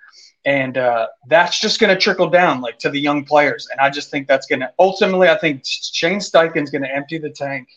and 0.44 0.78
uh, 0.78 1.06
that's 1.28 1.60
just 1.60 1.80
going 1.80 1.94
to 1.94 2.00
trickle 2.00 2.30
down 2.30 2.60
like 2.60 2.78
to 2.80 2.90
the 2.90 2.98
young 3.00 3.24
players. 3.24 3.68
And 3.70 3.80
I 3.80 3.90
just 3.90 4.10
think 4.10 4.26
that's 4.26 4.46
going 4.46 4.60
to 4.60 4.72
ultimately, 4.78 5.28
I 5.28 5.36
think 5.38 5.62
Shane 5.64 6.18
Steichen's 6.18 6.70
going 6.70 6.82
to 6.82 6.94
empty 6.94 7.18
the 7.18 7.30
tank, 7.30 7.68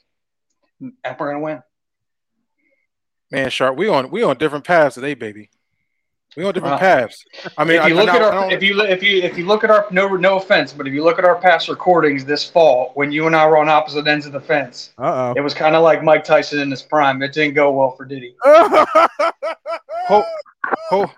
and 0.79 0.93
we're 1.19 1.31
going 1.31 1.37
to 1.37 1.43
win. 1.43 1.63
Man, 3.31 3.49
Sharp, 3.49 3.77
we 3.77 3.87
on 3.87 4.11
we 4.11 4.21
on 4.23 4.37
different 4.37 4.63
paths 4.63 4.95
today, 4.95 5.15
baby. 5.15 5.49
We 6.37 6.43
on 6.45 6.53
different 6.53 6.73
Wow. 6.73 6.79
paths. 6.79 7.23
I 7.57 7.63
mean, 7.63 7.79
if 7.79 7.87
you 7.89 7.95
I- 7.95 8.01
look 8.01 8.09
I 8.09 8.15
at 8.15 8.21
our, 8.21 8.51
if 8.51 8.63
you 8.63 8.81
if 8.81 9.03
you 9.03 9.21
if 9.21 9.37
you 9.37 9.45
look 9.45 9.63
at 9.63 9.69
our 9.69 9.87
no 9.91 10.07
no 10.15 10.37
offense, 10.37 10.73
but 10.73 10.87
if 10.87 10.93
you 10.93 11.03
look 11.03 11.19
at 11.19 11.25
our 11.25 11.35
past 11.35 11.67
recordings 11.67 12.25
this 12.25 12.47
fall, 12.49 12.91
when 12.95 13.11
you 13.11 13.27
and 13.27 13.35
I 13.35 13.45
were 13.47 13.57
on 13.57 13.69
opposite 13.69 14.07
ends 14.07 14.25
of 14.25 14.33
the 14.33 14.39
fence, 14.41 14.93
uh-oh. 14.97 15.33
it 15.35 15.41
was 15.41 15.53
kind 15.53 15.75
of 15.75 15.83
like 15.83 16.03
Mike 16.03 16.23
Tyson 16.23 16.59
in 16.59 16.71
his 16.71 16.81
prime. 16.81 17.21
It 17.21 17.33
didn't 17.33 17.53
go 17.55 17.71
well 17.71 17.91
for 17.91 18.05
Diddy. 18.05 18.35
hold, 18.45 20.25
hold, 20.89 21.09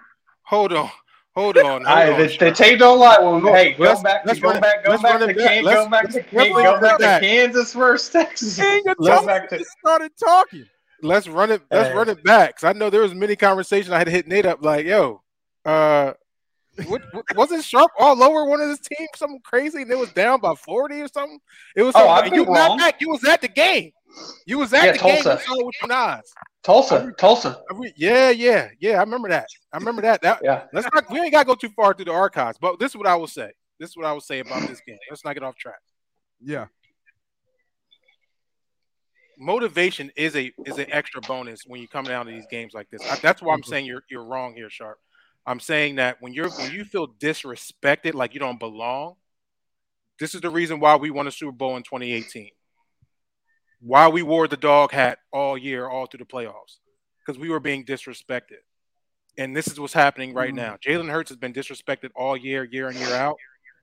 hold 0.43 0.73
on, 0.73 0.89
hold 1.36 1.58
on. 1.58 1.63
Hold 1.65 1.86
I, 1.88 2.12
on, 2.13 2.19
the, 2.19 2.38
the 2.39 2.52
tape 2.52 2.80
don't 2.80 3.00
lie. 3.00 3.17
Well, 3.19 3.39
Go- 3.39 3.54
hey, 3.54 3.74
go 3.74 3.84
let's- 3.84 4.02
back, 4.04 4.21
let's 4.26 4.39
go 4.39 4.50
run 4.52 4.62
back, 4.62 4.84
go 4.86 4.91
let's 4.91 5.04
back 5.04 5.12
run 5.19 5.21
to 5.21 5.30
it 5.30 5.38
back. 5.38 5.63
Let's- 5.63 5.84
go 5.84 5.89
back 5.89 6.10
to 6.10 6.17
let's- 6.17 6.34
let's 6.34 6.50
go 6.50 6.63
run 6.63 6.82
back 6.82 6.93
it 6.93 6.98
to 6.98 7.00
back. 7.04 7.21
Kansas 7.21 7.74
versus 7.74 8.10
Texas. 8.10 8.56
King 8.58 8.88
of 8.89 8.98
Go 8.98 9.08
talking 9.08 9.28
back 9.28 9.50
to 9.50 9.65
started 9.80 10.12
talking. 10.24 10.65
let's 11.02 11.28
run 11.28 11.52
it. 11.52 11.62
Let's 11.69 11.89
Hey. 11.89 11.95
run 11.95 12.10
it 12.10 12.24
back. 12.24 12.56
'Cause 12.58 12.63
I 12.63 12.74
know 12.74 12.89
there 12.89 13.02
was 13.02 13.13
many 13.13 13.36
conversations 13.36 13.91
I 13.91 13.98
had 13.98 14.06
to 14.08 14.12
hit 14.12 14.28
Nate 14.28 14.45
up 14.45 14.63
like, 14.63 14.86
yo, 14.86 15.21
uh, 15.65 16.13
what, 16.88 17.02
what- 17.13 17.26
wasn't 17.36 17.63
Sharp 17.63 17.91
all 18.00 18.21
over 18.21 18.45
one 18.45 18.60
of 18.62 18.67
his 18.69 18.80
teams? 18.80 19.10
Something 19.15 19.39
crazy, 19.43 19.82
and 19.84 19.91
it 19.91 19.98
was 19.98 20.12
down 20.12 20.39
by 20.41 20.56
forty 20.56 21.00
or 21.02 21.08
something. 21.08 21.39
It 21.76 21.84
was. 21.84 21.95
Oh, 21.95 22.00
something, 22.00 22.32
I've 22.32 22.34
you 22.36 22.43
been 22.45 22.54
not 22.54 22.67
wrong. 22.69 22.78
back. 22.78 23.00
You 23.02 23.10
was 23.10 23.24
at 23.24 23.41
the 23.41 23.48
game. 23.48 23.91
You 24.45 24.60
was 24.60 24.73
at 24.73 24.84
Yeah, 24.84 24.91
the 24.93 24.97
Tulsa. 24.99 25.41
game. 25.47 25.58
You 25.58 25.65
with 25.65 25.75
your 25.82 25.93
eyes. 25.93 26.34
Tulsa, 26.63 27.12
Tulsa. 27.17 27.62
Re- 27.73 27.93
Yeah, 27.95 28.30
yeah, 28.30 28.69
yeah. 28.80 28.97
I 28.97 29.01
remember 29.01 29.30
that. 29.30 29.47
I 29.71 29.78
remember 29.78 30.01
that. 30.04 30.21
That 30.21 30.39
Yeah. 30.43 30.65
let's 30.73 30.88
not. 30.93 31.10
We 31.10 31.19
ain't 31.19 31.32
got 31.32 31.43
to 31.43 31.47
go 31.47 31.56
too 31.56 31.69
far 31.69 31.93
through 31.93 32.06
the 32.06 32.13
archives. 32.13 32.58
But 32.60 32.80
this 32.80 32.91
is 32.91 32.97
what 32.97 33.08
I 33.08 33.15
will 33.15 33.28
say. 33.28 33.51
This 33.80 33.89
is 33.89 33.97
what 33.97 34.06
I 34.06 34.13
will 34.13 34.21
say 34.21 34.39
about 34.39 34.67
this 34.67 34.82
game. 34.82 34.97
Let's 35.10 35.25
not 35.25 35.34
get 35.34 35.43
off 35.43 35.56
track. 35.56 35.80
Yeah. 36.41 36.67
motivation 39.38 40.12
is 40.15 40.36
a 40.36 40.51
is 40.65 40.78
an 40.78 40.88
extra 40.91 41.21
bonus 41.21 41.63
when 41.65 41.82
you 41.82 41.88
come 41.88 42.06
down 42.06 42.25
to 42.25 42.32
these 42.32 42.47
games 42.49 42.73
like 42.73 42.89
this. 42.89 43.01
I, 43.10 43.17
that's 43.17 43.41
why 43.41 43.54
I'm 43.54 43.62
mm-hmm. 43.62 43.69
saying 43.69 43.86
you're 43.86 44.04
you're 44.10 44.23
wrong 44.23 44.56
here, 44.56 44.69
Sharp. 44.69 44.99
I'm 45.45 45.60
saying 45.60 45.95
that 45.95 46.17
when 46.21 46.34
you're 46.34 46.49
when 46.49 46.71
you 46.71 46.86
feel 46.86 47.08
disrespected, 47.08 48.13
like 48.13 48.34
you 48.34 48.39
don't 48.39 48.60
belong, 48.60 49.15
this 50.19 50.34
is 50.36 50.41
the 50.41 50.49
reason 50.49 50.80
why 50.80 50.95
we 50.95 51.12
won 51.12 51.28
a 51.28 51.32
Super 51.32 51.51
Bowl 51.51 51.78
in 51.78 51.84
2018. 51.84 52.49
Why 53.86 54.08
we 54.08 54.24
wore 54.24 54.48
the 54.48 54.58
dog 54.58 54.91
hat 54.91 55.19
all 55.32 55.56
year, 55.56 55.88
all 55.88 56.08
through 56.08 56.17
the 56.17 56.26
playoffs, 56.26 56.80
because 57.19 57.39
we 57.39 57.50
were 57.50 57.60
being 57.60 57.86
disrespected. 57.86 58.63
And 59.38 59.56
this 59.56 59.67
is 59.67 59.80
what's 59.80 59.93
happening 59.93 60.34
right 60.34 60.52
Mm. 60.52 60.56
now. 60.56 60.78
Jalen 60.78 61.12
Hurts 61.12 61.30
has 61.30 61.38
been 61.38 61.54
disrespected 61.54 62.10
all 62.15 62.36
year, 62.36 62.63
year 62.63 62.89
in, 62.89 62.98
year 62.98 63.13
out. 63.13 63.38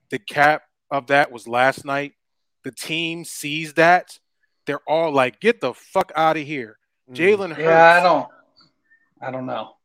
The 0.09 0.19
cap 0.19 0.63
of 0.91 1.07
that 1.07 1.31
was 1.31 1.47
last 1.47 1.85
night. 1.85 2.15
The 2.63 2.71
team 2.71 3.23
sees 3.23 3.75
that. 3.75 4.19
They're 4.65 4.81
all 4.87 5.11
like, 5.11 5.39
get 5.39 5.61
the 5.61 5.73
fuck 5.73 6.11
out 6.17 6.35
of 6.35 6.43
here. 6.43 6.79
Mm. 7.09 7.15
Jalen 7.15 7.49
Hurts. 7.49 7.59
Yeah, 7.59 7.99
I 7.99 8.03
don't. 8.03 8.27
I 9.21 9.31
don't 9.31 9.45
know. 9.45 9.75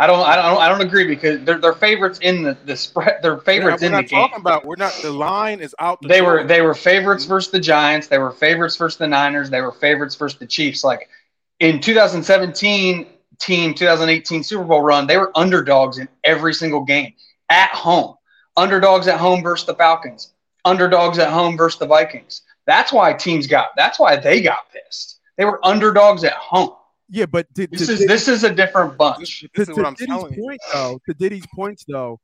I 0.00 0.06
don't. 0.06 0.20
I 0.26 0.34
don't. 0.34 0.58
I 0.58 0.68
don't 0.70 0.80
agree 0.80 1.06
because 1.06 1.44
they're 1.44 1.58
they're 1.58 1.74
favorites 1.74 2.20
in 2.22 2.42
the 2.42 2.56
the 2.64 2.74
spread. 2.74 3.18
They're 3.22 3.34
We're 3.34 3.40
favorites 3.42 3.82
not, 3.82 3.82
we're 3.82 3.86
in 3.86 3.92
the 3.92 4.02
not 4.02 4.08
game. 4.08 4.18
talking 4.18 4.40
about. 4.40 4.64
We're 4.64 4.76
not. 4.76 4.94
The 5.02 5.12
line 5.12 5.60
is 5.60 5.74
out. 5.78 6.00
The 6.00 6.08
They 6.08 6.22
were 6.22 6.42
they 6.42 6.62
were 6.62 6.72
favorites 6.74 7.26
versus 7.26 7.52
the 7.52 7.60
Giants. 7.60 8.06
They 8.08 8.16
were 8.16 8.30
favorites 8.30 8.76
versus 8.76 8.96
the 8.96 9.06
Niners. 9.06 9.50
They 9.50 9.60
were 9.60 9.72
favorites 9.72 10.14
versus 10.14 10.38
the 10.38 10.46
Chiefs. 10.46 10.82
Like 10.82 11.10
in 11.58 11.80
2017 11.82 13.08
team 13.40 13.74
2018 13.74 14.42
Super 14.42 14.64
Bowl 14.64 14.80
run, 14.80 15.06
they 15.06 15.18
were 15.18 15.30
underdogs 15.36 15.98
in 15.98 16.08
every 16.24 16.54
single 16.54 16.82
game 16.82 17.12
at 17.50 17.68
home. 17.70 18.14
Underdogs 18.56 19.06
at 19.06 19.20
home 19.20 19.42
versus 19.42 19.66
the 19.66 19.74
Falcons. 19.74 20.32
Underdogs 20.64 21.18
at 21.18 21.28
home 21.30 21.58
versus 21.58 21.78
the 21.78 21.86
Vikings. 21.86 22.40
That's 22.66 22.90
why 22.90 23.12
teams 23.12 23.46
got. 23.46 23.68
That's 23.76 23.98
why 24.00 24.16
they 24.16 24.40
got 24.40 24.60
pissed. 24.72 25.20
They 25.36 25.44
were 25.44 25.60
underdogs 25.62 26.24
at 26.24 26.32
home. 26.32 26.72
Yeah, 27.10 27.26
but 27.26 27.52
to, 27.56 27.66
This 27.66 27.86
to, 27.86 27.92
is 27.92 28.06
this 28.06 28.28
is 28.28 28.44
a 28.44 28.54
different 28.54 28.96
bunch. 28.96 29.44
This 29.54 29.66
to, 29.66 29.72
is 29.72 29.76
what 29.76 29.86
I'm 29.86 29.94
Diddy's 29.94 30.14
telling 30.14 30.34
you. 30.34 30.42
point 30.42 30.60
though, 30.72 31.00
to 31.08 31.14
Diddy's 31.14 31.46
points 31.54 31.84
though, 31.86 32.20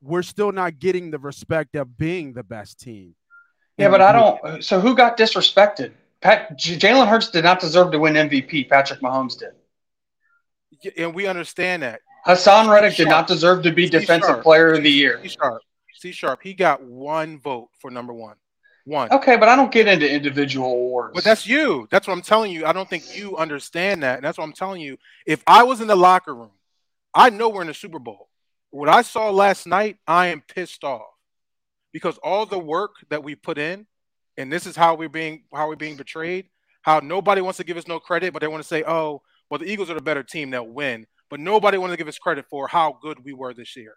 we're 0.00 0.22
still 0.22 0.52
not 0.52 0.78
getting 0.78 1.10
the 1.10 1.18
respect 1.18 1.74
of 1.74 1.98
being 1.98 2.32
the 2.32 2.44
best 2.44 2.78
team. 2.78 3.16
Yeah, 3.76 3.88
but 3.88 4.00
I 4.00 4.12
don't. 4.12 4.64
So 4.64 4.78
who 4.78 4.94
got 4.94 5.18
disrespected? 5.18 5.92
Pat 6.20 6.56
Jalen 6.58 7.08
Hurts 7.08 7.30
did 7.30 7.44
not 7.44 7.58
deserve 7.60 7.90
to 7.90 7.98
win 7.98 8.14
MVP. 8.14 8.68
Patrick 8.70 9.00
Mahomes 9.00 9.36
did. 9.36 9.50
Yeah, 10.82 11.06
and 11.06 11.14
we 11.14 11.26
understand 11.26 11.82
that. 11.82 12.00
Haason 12.26 12.72
Reddick 12.72 12.96
did 12.96 13.04
Sharp. 13.04 13.10
not 13.10 13.26
deserve 13.26 13.62
to 13.64 13.72
be 13.72 13.86
C 13.86 13.90
Defensive 13.90 14.28
sharp. 14.28 14.42
Player 14.42 14.72
of 14.72 14.82
the 14.82 14.90
Year. 14.90 15.20
C 15.22 15.28
sharp. 15.28 15.62
C 15.94 16.12
sharp. 16.12 16.40
He 16.42 16.54
got 16.54 16.82
one 16.82 17.38
vote 17.38 17.68
for 17.80 17.90
number 17.90 18.12
one. 18.12 18.36
One. 18.84 19.10
Okay, 19.10 19.36
but 19.36 19.48
I 19.48 19.56
don't 19.56 19.72
get 19.72 19.88
into 19.88 20.10
individual 20.10 20.70
awards. 20.70 21.14
But 21.14 21.24
that's 21.24 21.46
you. 21.46 21.88
That's 21.90 22.06
what 22.06 22.12
I'm 22.12 22.22
telling 22.22 22.52
you. 22.52 22.66
I 22.66 22.72
don't 22.72 22.88
think 22.88 23.16
you 23.16 23.36
understand 23.36 24.02
that. 24.02 24.16
And 24.16 24.24
that's 24.24 24.36
what 24.36 24.44
I'm 24.44 24.52
telling 24.52 24.82
you. 24.82 24.98
If 25.26 25.42
I 25.46 25.62
was 25.62 25.80
in 25.80 25.86
the 25.86 25.96
locker 25.96 26.34
room, 26.34 26.50
I 27.14 27.30
know 27.30 27.48
we're 27.48 27.62
in 27.62 27.68
the 27.68 27.74
Super 27.74 27.98
Bowl. 27.98 28.28
What 28.70 28.88
I 28.88 29.02
saw 29.02 29.30
last 29.30 29.66
night, 29.66 29.96
I 30.06 30.26
am 30.26 30.42
pissed 30.42 30.84
off 30.84 31.02
because 31.92 32.18
all 32.18 32.44
the 32.44 32.58
work 32.58 32.96
that 33.08 33.22
we 33.22 33.36
put 33.36 33.56
in, 33.56 33.86
and 34.36 34.52
this 34.52 34.66
is 34.66 34.76
how 34.76 34.96
we're 34.96 35.08
being 35.08 35.44
how 35.54 35.68
we're 35.68 35.76
being 35.76 35.96
betrayed. 35.96 36.48
How 36.82 36.98
nobody 36.98 37.40
wants 37.40 37.56
to 37.58 37.64
give 37.64 37.78
us 37.78 37.86
no 37.86 38.00
credit, 38.00 38.32
but 38.32 38.40
they 38.40 38.48
want 38.48 38.62
to 38.62 38.68
say, 38.68 38.82
"Oh, 38.82 39.22
well, 39.48 39.60
the 39.60 39.70
Eagles 39.70 39.90
are 39.90 39.94
the 39.94 40.02
better 40.02 40.24
team; 40.24 40.50
they'll 40.50 40.66
win." 40.66 41.06
But 41.30 41.40
nobody 41.40 41.78
wants 41.78 41.92
to 41.92 41.96
give 41.96 42.08
us 42.08 42.18
credit 42.18 42.46
for 42.50 42.68
how 42.68 42.98
good 43.00 43.24
we 43.24 43.32
were 43.32 43.54
this 43.54 43.76
year. 43.76 43.94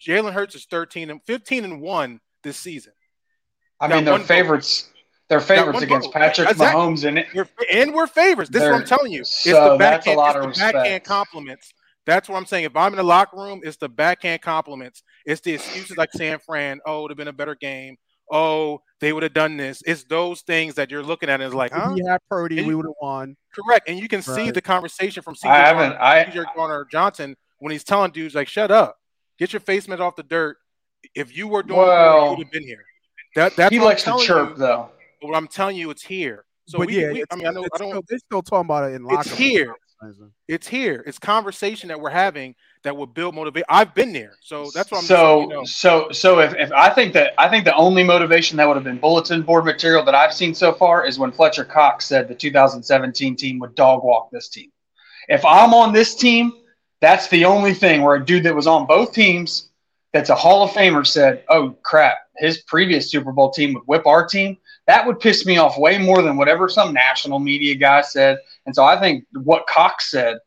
Jalen 0.00 0.32
Hurts 0.32 0.54
is 0.54 0.64
13 0.64 1.10
and 1.10 1.20
15 1.26 1.64
and 1.64 1.80
one 1.80 2.20
this 2.42 2.56
season. 2.56 2.92
I 3.84 3.88
got 3.88 3.96
mean, 3.96 4.04
they're 4.04 4.18
favorites. 4.18 4.90
They're 5.28 5.40
favorites 5.40 5.80
against 5.82 6.08
vote. 6.08 6.14
Patrick 6.14 6.50
Exactly. 6.50 6.80
Mahomes 6.80 7.04
in 7.04 7.18
it. 7.18 7.26
We're, 7.34 7.48
and 7.72 7.94
we're 7.94 8.06
favorites. 8.06 8.50
This 8.50 8.62
is 8.62 8.68
what 8.70 8.80
I'm 8.80 8.86
telling 8.86 9.12
you. 9.12 9.20
It's 9.20 9.42
so 9.42 9.70
the 9.70 9.76
that's 9.78 10.06
a 10.06 10.10
backhand, 10.10 10.16
lot 10.18 10.36
it's 10.36 10.46
of 10.46 10.52
the 10.54 10.60
backhand 10.60 10.84
respect. 10.84 11.06
compliments. 11.06 11.72
That's 12.06 12.28
what 12.28 12.36
I'm 12.36 12.44
saying. 12.46 12.64
If 12.64 12.76
I'm 12.76 12.92
in 12.92 12.98
the 12.98 13.02
locker 13.02 13.36
room, 13.38 13.60
it's 13.64 13.78
the 13.78 13.88
backhand 13.88 14.42
compliments. 14.42 15.02
It's 15.24 15.40
the 15.40 15.54
excuses 15.54 15.96
like 15.96 16.12
San 16.12 16.38
Fran, 16.38 16.80
oh, 16.84 16.98
it 16.98 17.02
would 17.02 17.10
have 17.12 17.18
been 17.18 17.28
a 17.28 17.32
better 17.32 17.54
game. 17.54 17.96
oh, 18.30 18.80
they 19.00 19.12
would 19.12 19.22
have 19.22 19.34
done 19.34 19.56
this. 19.56 19.82
It's 19.86 20.04
those 20.04 20.40
things 20.42 20.74
that 20.76 20.90
you're 20.90 21.02
looking 21.02 21.28
at 21.28 21.34
and 21.34 21.42
it's 21.42 21.54
like, 21.54 21.72
huh? 21.72 21.90
If 21.90 21.96
he 21.96 22.06
had 22.06 22.18
Purdy, 22.30 22.62
we 22.62 22.74
would 22.74 22.86
have 22.86 22.94
won. 23.00 23.36
Correct. 23.54 23.88
And 23.88 23.98
you 23.98 24.08
can 24.08 24.22
see 24.22 24.50
the 24.50 24.62
conversation 24.62 25.22
from 25.22 25.34
CJ 25.34 25.50
I 25.50 25.58
haven't. 25.58 25.90
Gardner, 25.98 26.02
I 26.02 26.24
CJ 26.24 26.54
Gardner 26.56 26.86
Johnson 26.90 27.36
when 27.58 27.72
he's 27.72 27.84
telling 27.84 28.10
dudes 28.12 28.34
like, 28.34 28.48
shut 28.48 28.70
up, 28.70 28.96
get 29.38 29.52
your 29.52 29.60
face 29.60 29.88
mask 29.88 30.00
off 30.00 30.16
the 30.16 30.22
dirt. 30.22 30.56
If 31.14 31.36
you 31.36 31.48
were 31.48 31.62
doing 31.62 31.80
it, 31.80 31.82
Well, 31.82 32.24
you 32.24 32.30
would 32.30 32.38
have 32.44 32.50
been 32.52 32.62
here. 32.66 32.84
That 33.34 33.56
that's 33.56 33.72
he 33.72 33.78
what 33.78 33.86
likes 33.86 34.04
to 34.04 34.16
chirp 34.24 34.50
you. 34.50 34.56
though. 34.56 34.90
But 35.20 35.28
what 35.28 35.36
I'm 35.36 35.48
telling 35.48 35.76
you, 35.76 35.90
it's 35.90 36.02
here. 36.02 36.44
So 36.66 36.78
but 36.78 36.88
we, 36.88 37.00
yeah, 37.00 37.12
we- 37.12 37.22
it's, 37.22 37.32
I 37.32 37.36
mean, 37.36 37.46
I 37.46 37.50
know 37.50 37.64
it's 37.64 37.74
I 37.74 37.78
don't. 37.78 37.90
still, 37.90 38.02
they're 38.08 38.18
still 38.18 38.42
talking 38.42 38.66
about 38.66 38.90
it 38.90 38.94
in 38.94 39.04
locker 39.04 39.20
It's 39.20 39.30
room. 39.30 39.38
here. 39.38 39.74
It's 40.48 40.68
here. 40.68 41.02
It's 41.06 41.18
conversation 41.18 41.88
that 41.88 41.98
we're 41.98 42.10
having 42.10 42.54
that 42.82 42.94
will 42.94 43.06
build 43.06 43.34
motivation. 43.34 43.64
I've 43.70 43.94
been 43.94 44.12
there, 44.12 44.34
so 44.42 44.70
that's 44.74 44.90
what 44.90 44.98
I'm. 44.98 45.04
so 45.04 45.38
saying, 45.38 45.50
you 45.50 45.56
know. 45.56 45.64
so 45.64 46.08
so 46.10 46.40
if, 46.40 46.54
if 46.56 46.70
I 46.72 46.90
think 46.90 47.14
that 47.14 47.32
I 47.38 47.48
think 47.48 47.64
the 47.64 47.74
only 47.74 48.02
motivation 48.04 48.58
that 48.58 48.68
would 48.68 48.74
have 48.76 48.84
been 48.84 48.98
bulletin 48.98 49.40
board 49.42 49.64
material 49.64 50.04
that 50.04 50.14
I've 50.14 50.34
seen 50.34 50.54
so 50.54 50.74
far 50.74 51.06
is 51.06 51.18
when 51.18 51.32
Fletcher 51.32 51.64
Cox 51.64 52.04
said 52.04 52.28
the 52.28 52.34
2017 52.34 53.34
team 53.36 53.58
would 53.60 53.74
dog 53.74 54.04
walk 54.04 54.30
this 54.30 54.50
team. 54.50 54.70
If 55.28 55.42
I'm 55.46 55.72
on 55.72 55.94
this 55.94 56.14
team, 56.14 56.52
that's 57.00 57.28
the 57.28 57.46
only 57.46 57.72
thing 57.72 58.02
where 58.02 58.16
a 58.16 58.24
dude 58.24 58.42
that 58.44 58.54
was 58.54 58.66
on 58.66 58.86
both 58.86 59.12
teams 59.14 59.70
that's 60.12 60.28
a 60.28 60.34
Hall 60.34 60.62
of 60.64 60.70
Famer 60.72 61.06
said, 61.06 61.44
"Oh 61.48 61.70
crap, 61.82 62.18
his 62.38 62.62
previous 62.62 63.10
Super 63.10 63.32
Bowl 63.32 63.50
team 63.50 63.74
would 63.74 63.84
whip 63.86 64.06
our 64.06 64.26
team." 64.26 64.56
That 64.86 65.06
would 65.06 65.20
piss 65.20 65.46
me 65.46 65.56
off 65.56 65.78
way 65.78 65.98
more 65.98 66.22
than 66.22 66.36
whatever 66.36 66.68
some 66.68 66.92
national 66.92 67.38
media 67.38 67.74
guy 67.74 68.02
said. 68.02 68.38
And 68.66 68.74
so 68.74 68.84
I 68.84 69.00
think 69.00 69.24
what 69.32 69.66
Cox 69.66 70.10
said 70.10 70.38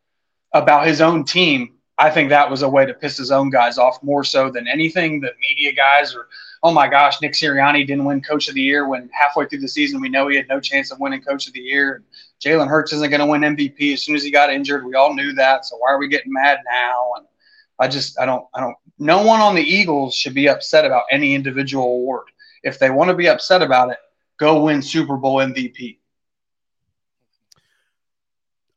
about 0.53 0.87
his 0.87 1.01
own 1.01 1.23
team, 1.23 1.73
I 1.97 2.09
think 2.11 2.29
that 2.29 2.49
was 2.49 2.61
a 2.61 2.69
way 2.69 2.85
to 2.85 2.93
piss 2.93 3.17
his 3.17 3.31
own 3.31 3.49
guys 3.49 3.77
off 3.77 4.01
more 4.03 4.23
so 4.23 4.51
than 4.51 4.67
anything 4.67 5.21
that 5.21 5.33
media 5.41 5.73
guys 5.73 6.13
or, 6.15 6.27
oh 6.61 6.71
my 6.71 6.87
gosh, 6.87 7.19
Nick 7.21 7.33
Sirianni 7.33 7.85
didn't 7.87 8.05
win 8.05 8.21
Coach 8.21 8.47
of 8.47 8.53
the 8.53 8.61
Year 8.61 8.87
when 8.87 9.09
halfway 9.11 9.47
through 9.47 9.61
the 9.61 9.67
season 9.67 10.01
we 10.01 10.09
know 10.09 10.27
he 10.27 10.37
had 10.37 10.47
no 10.47 10.59
chance 10.59 10.91
of 10.91 10.99
winning 10.99 11.21
Coach 11.21 11.47
of 11.47 11.53
the 11.53 11.59
Year. 11.59 12.03
Jalen 12.43 12.67
Hurts 12.67 12.93
isn't 12.93 13.09
going 13.09 13.19
to 13.19 13.25
win 13.25 13.41
MVP 13.41 13.93
as 13.93 14.03
soon 14.03 14.15
as 14.15 14.23
he 14.23 14.29
got 14.29 14.51
injured. 14.51 14.85
We 14.85 14.93
all 14.93 15.15
knew 15.15 15.33
that. 15.33 15.65
So 15.65 15.77
why 15.77 15.91
are 15.91 15.97
we 15.97 16.07
getting 16.07 16.31
mad 16.31 16.59
now? 16.69 17.13
And 17.17 17.25
I 17.79 17.87
just, 17.87 18.19
I 18.19 18.25
don't, 18.27 18.45
I 18.53 18.59
don't, 18.59 18.75
no 18.99 19.23
one 19.23 19.39
on 19.41 19.55
the 19.55 19.61
Eagles 19.61 20.15
should 20.15 20.33
be 20.33 20.47
upset 20.49 20.85
about 20.85 21.03
any 21.11 21.33
individual 21.35 21.85
award. 21.85 22.25
If 22.63 22.79
they 22.79 22.89
want 22.89 23.09
to 23.09 23.15
be 23.15 23.29
upset 23.29 23.61
about 23.61 23.91
it, 23.91 23.97
go 24.39 24.63
win 24.63 24.81
Super 24.81 25.17
Bowl 25.17 25.37
MVP. 25.37 25.99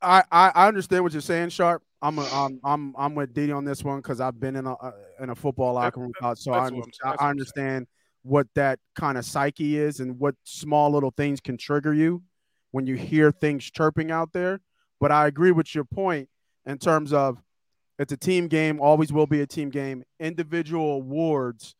I, 0.01 0.23
I 0.31 0.51
I 0.55 0.67
understand 0.67 1.03
what 1.03 1.13
you're 1.13 1.21
saying, 1.21 1.49
Sharp. 1.49 1.83
I'm 2.01 2.17
a, 2.17 2.27
I'm 2.33 2.59
I'm 2.63 2.95
I'm 2.97 3.15
with 3.15 3.33
Didi 3.33 3.51
on 3.51 3.65
this 3.65 3.83
one 3.83 3.97
because 3.99 4.19
I've 4.19 4.39
been 4.39 4.55
in 4.55 4.65
a 4.65 4.73
uh, 4.73 4.91
in 5.19 5.29
a 5.29 5.35
football 5.35 5.73
locker 5.73 5.99
room, 5.99 6.11
so 6.19 6.25
I, 6.25 6.29
that's 6.29 6.45
what 6.47 6.55
I'm- 6.55 6.65
under- 6.65 6.81
that's 6.81 6.99
what 7.03 7.21
I 7.21 7.23
I'm 7.25 7.29
understand 7.29 7.87
what 8.23 8.47
that 8.55 8.79
kind 8.95 9.17
of 9.17 9.25
psyche 9.25 9.77
is 9.77 9.99
and 9.99 10.19
what 10.19 10.35
small 10.43 10.91
little 10.91 11.11
things 11.11 11.39
can 11.39 11.57
trigger 11.57 11.93
you 11.93 12.21
when 12.71 12.85
you 12.85 12.95
hear 12.95 13.31
things 13.31 13.69
chirping 13.69 14.11
out 14.11 14.31
there. 14.31 14.61
But 14.99 15.11
I 15.11 15.25
agree 15.27 15.51
with 15.51 15.73
your 15.73 15.85
point 15.85 16.29
in 16.65 16.77
terms 16.77 17.13
of 17.13 17.39
it's 18.01 18.11
a 18.11 18.17
team 18.17 18.47
game, 18.47 18.79
always 18.81 19.13
will 19.13 19.27
be 19.27 19.41
a 19.41 19.47
team 19.47 19.69
game. 19.69 20.03
Individual 20.19 20.93
awards, 20.93 21.75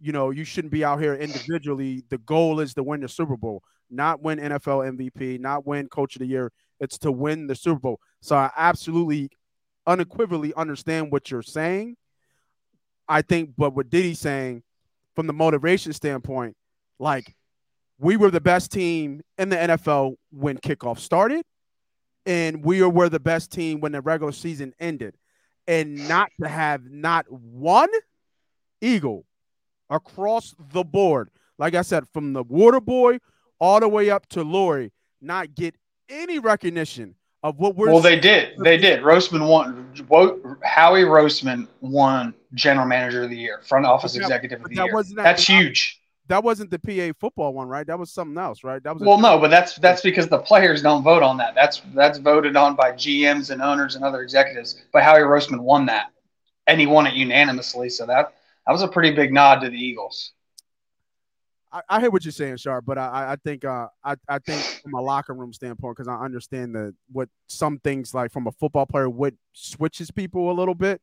you 0.00 0.10
know, 0.10 0.30
you 0.30 0.42
shouldn't 0.42 0.72
be 0.72 0.84
out 0.84 1.00
here 1.00 1.14
individually. 1.14 2.02
The 2.08 2.18
goal 2.18 2.58
is 2.58 2.74
to 2.74 2.82
win 2.82 3.02
the 3.02 3.08
Super 3.08 3.36
Bowl, 3.36 3.62
not 3.88 4.20
win 4.20 4.40
NFL 4.40 4.98
MVP, 4.98 5.38
not 5.38 5.64
win 5.64 5.88
Coach 5.88 6.16
of 6.16 6.20
the 6.20 6.26
Year. 6.26 6.50
It's 6.80 6.98
to 6.98 7.12
win 7.12 7.46
the 7.46 7.54
Super 7.54 7.78
Bowl. 7.78 8.00
So 8.20 8.34
I 8.34 8.50
absolutely, 8.56 9.30
unequivocally 9.86 10.52
understand 10.54 11.12
what 11.12 11.30
you're 11.30 11.40
saying. 11.40 11.96
I 13.08 13.22
think, 13.22 13.50
but 13.56 13.72
what 13.72 13.90
Diddy's 13.90 14.18
saying 14.18 14.64
from 15.14 15.28
the 15.28 15.32
motivation 15.32 15.92
standpoint, 15.92 16.56
like 16.98 17.36
we 18.00 18.16
were 18.16 18.32
the 18.32 18.40
best 18.40 18.72
team 18.72 19.20
in 19.38 19.50
the 19.50 19.56
NFL 19.56 20.16
when 20.32 20.58
kickoff 20.58 20.98
started, 20.98 21.44
and 22.26 22.64
we 22.64 22.82
were 22.82 23.08
the 23.08 23.20
best 23.20 23.52
team 23.52 23.78
when 23.78 23.92
the 23.92 24.00
regular 24.00 24.32
season 24.32 24.72
ended. 24.80 25.14
And 25.70 26.08
not 26.08 26.32
to 26.42 26.48
have 26.48 26.90
not 26.90 27.30
one 27.30 27.90
Eagle 28.80 29.24
across 29.88 30.52
the 30.72 30.82
board, 30.82 31.30
like 31.58 31.76
I 31.76 31.82
said, 31.82 32.08
from 32.12 32.32
the 32.32 32.42
water 32.42 32.80
boy 32.80 33.18
all 33.60 33.78
the 33.78 33.88
way 33.88 34.10
up 34.10 34.26
to 34.30 34.44
Lurie, 34.44 34.90
not 35.20 35.54
get 35.54 35.76
any 36.08 36.40
recognition 36.40 37.14
of 37.44 37.58
what 37.58 37.76
we're 37.76 37.86
well, 37.88 38.00
they 38.00 38.18
did. 38.18 38.56
They 38.58 38.78
did. 38.78 39.02
Roseman 39.02 39.48
won. 39.48 40.58
Howie 40.64 41.04
Roseman 41.04 41.68
won 41.80 42.34
General 42.54 42.86
Manager 42.86 43.22
of 43.22 43.30
the 43.30 43.36
Year, 43.36 43.60
Front 43.64 43.86
Office 43.86 44.14
that- 44.14 44.22
Executive 44.22 44.64
of 44.64 44.70
the 44.70 44.74
that 44.74 44.86
Year. 44.86 45.04
That's 45.14 45.46
huge. 45.46 45.99
That 46.30 46.44
wasn't 46.44 46.70
the 46.70 46.78
PA 46.78 47.12
football 47.18 47.52
one, 47.52 47.68
right? 47.68 47.86
That 47.86 47.98
was 47.98 48.12
something 48.12 48.38
else, 48.38 48.62
right? 48.62 48.82
That 48.82 48.94
was 48.94 49.02
Well, 49.02 49.18
no, 49.18 49.38
but 49.38 49.48
that's 49.48 49.74
that's 49.76 50.00
because 50.00 50.28
the 50.28 50.38
players 50.38 50.80
don't 50.80 51.02
vote 51.02 51.24
on 51.24 51.36
that. 51.38 51.54
That's 51.56 51.82
that's 51.92 52.18
voted 52.18 52.56
on 52.56 52.76
by 52.76 52.92
GMs 52.92 53.50
and 53.50 53.60
owners 53.60 53.96
and 53.96 54.04
other 54.04 54.22
executives. 54.22 54.80
But 54.92 55.02
Howie 55.02 55.20
Roseman 55.20 55.58
won 55.60 55.86
that, 55.86 56.12
and 56.68 56.80
he 56.80 56.86
won 56.86 57.06
it 57.06 57.14
unanimously. 57.14 57.90
So 57.90 58.06
that 58.06 58.34
that 58.66 58.72
was 58.72 58.82
a 58.82 58.88
pretty 58.88 59.10
big 59.10 59.32
nod 59.32 59.60
to 59.60 59.68
the 59.70 59.76
Eagles. 59.76 60.32
I, 61.72 61.82
I 61.88 62.00
hear 62.00 62.10
what 62.10 62.24
you're 62.24 62.32
saying, 62.32 62.56
Sharp, 62.58 62.84
but 62.84 62.96
I, 62.98 63.06
I- 63.08 63.32
I 63.32 63.36
think 63.36 63.64
uh, 63.64 63.88
I, 64.04 64.14
I 64.28 64.38
think 64.38 64.60
from 64.82 64.94
a 64.94 65.00
locker 65.00 65.34
room 65.34 65.52
standpoint, 65.52 65.96
because 65.96 66.08
I 66.08 66.16
understand 66.24 66.74
that 66.76 66.94
what 67.10 67.28
some 67.48 67.78
things 67.80 68.14
like 68.14 68.30
from 68.32 68.46
a 68.46 68.52
football 68.52 68.86
player 68.86 69.10
what 69.10 69.34
switches 69.52 70.10
people 70.12 70.50
a 70.50 70.54
little 70.54 70.74
bit. 70.76 71.00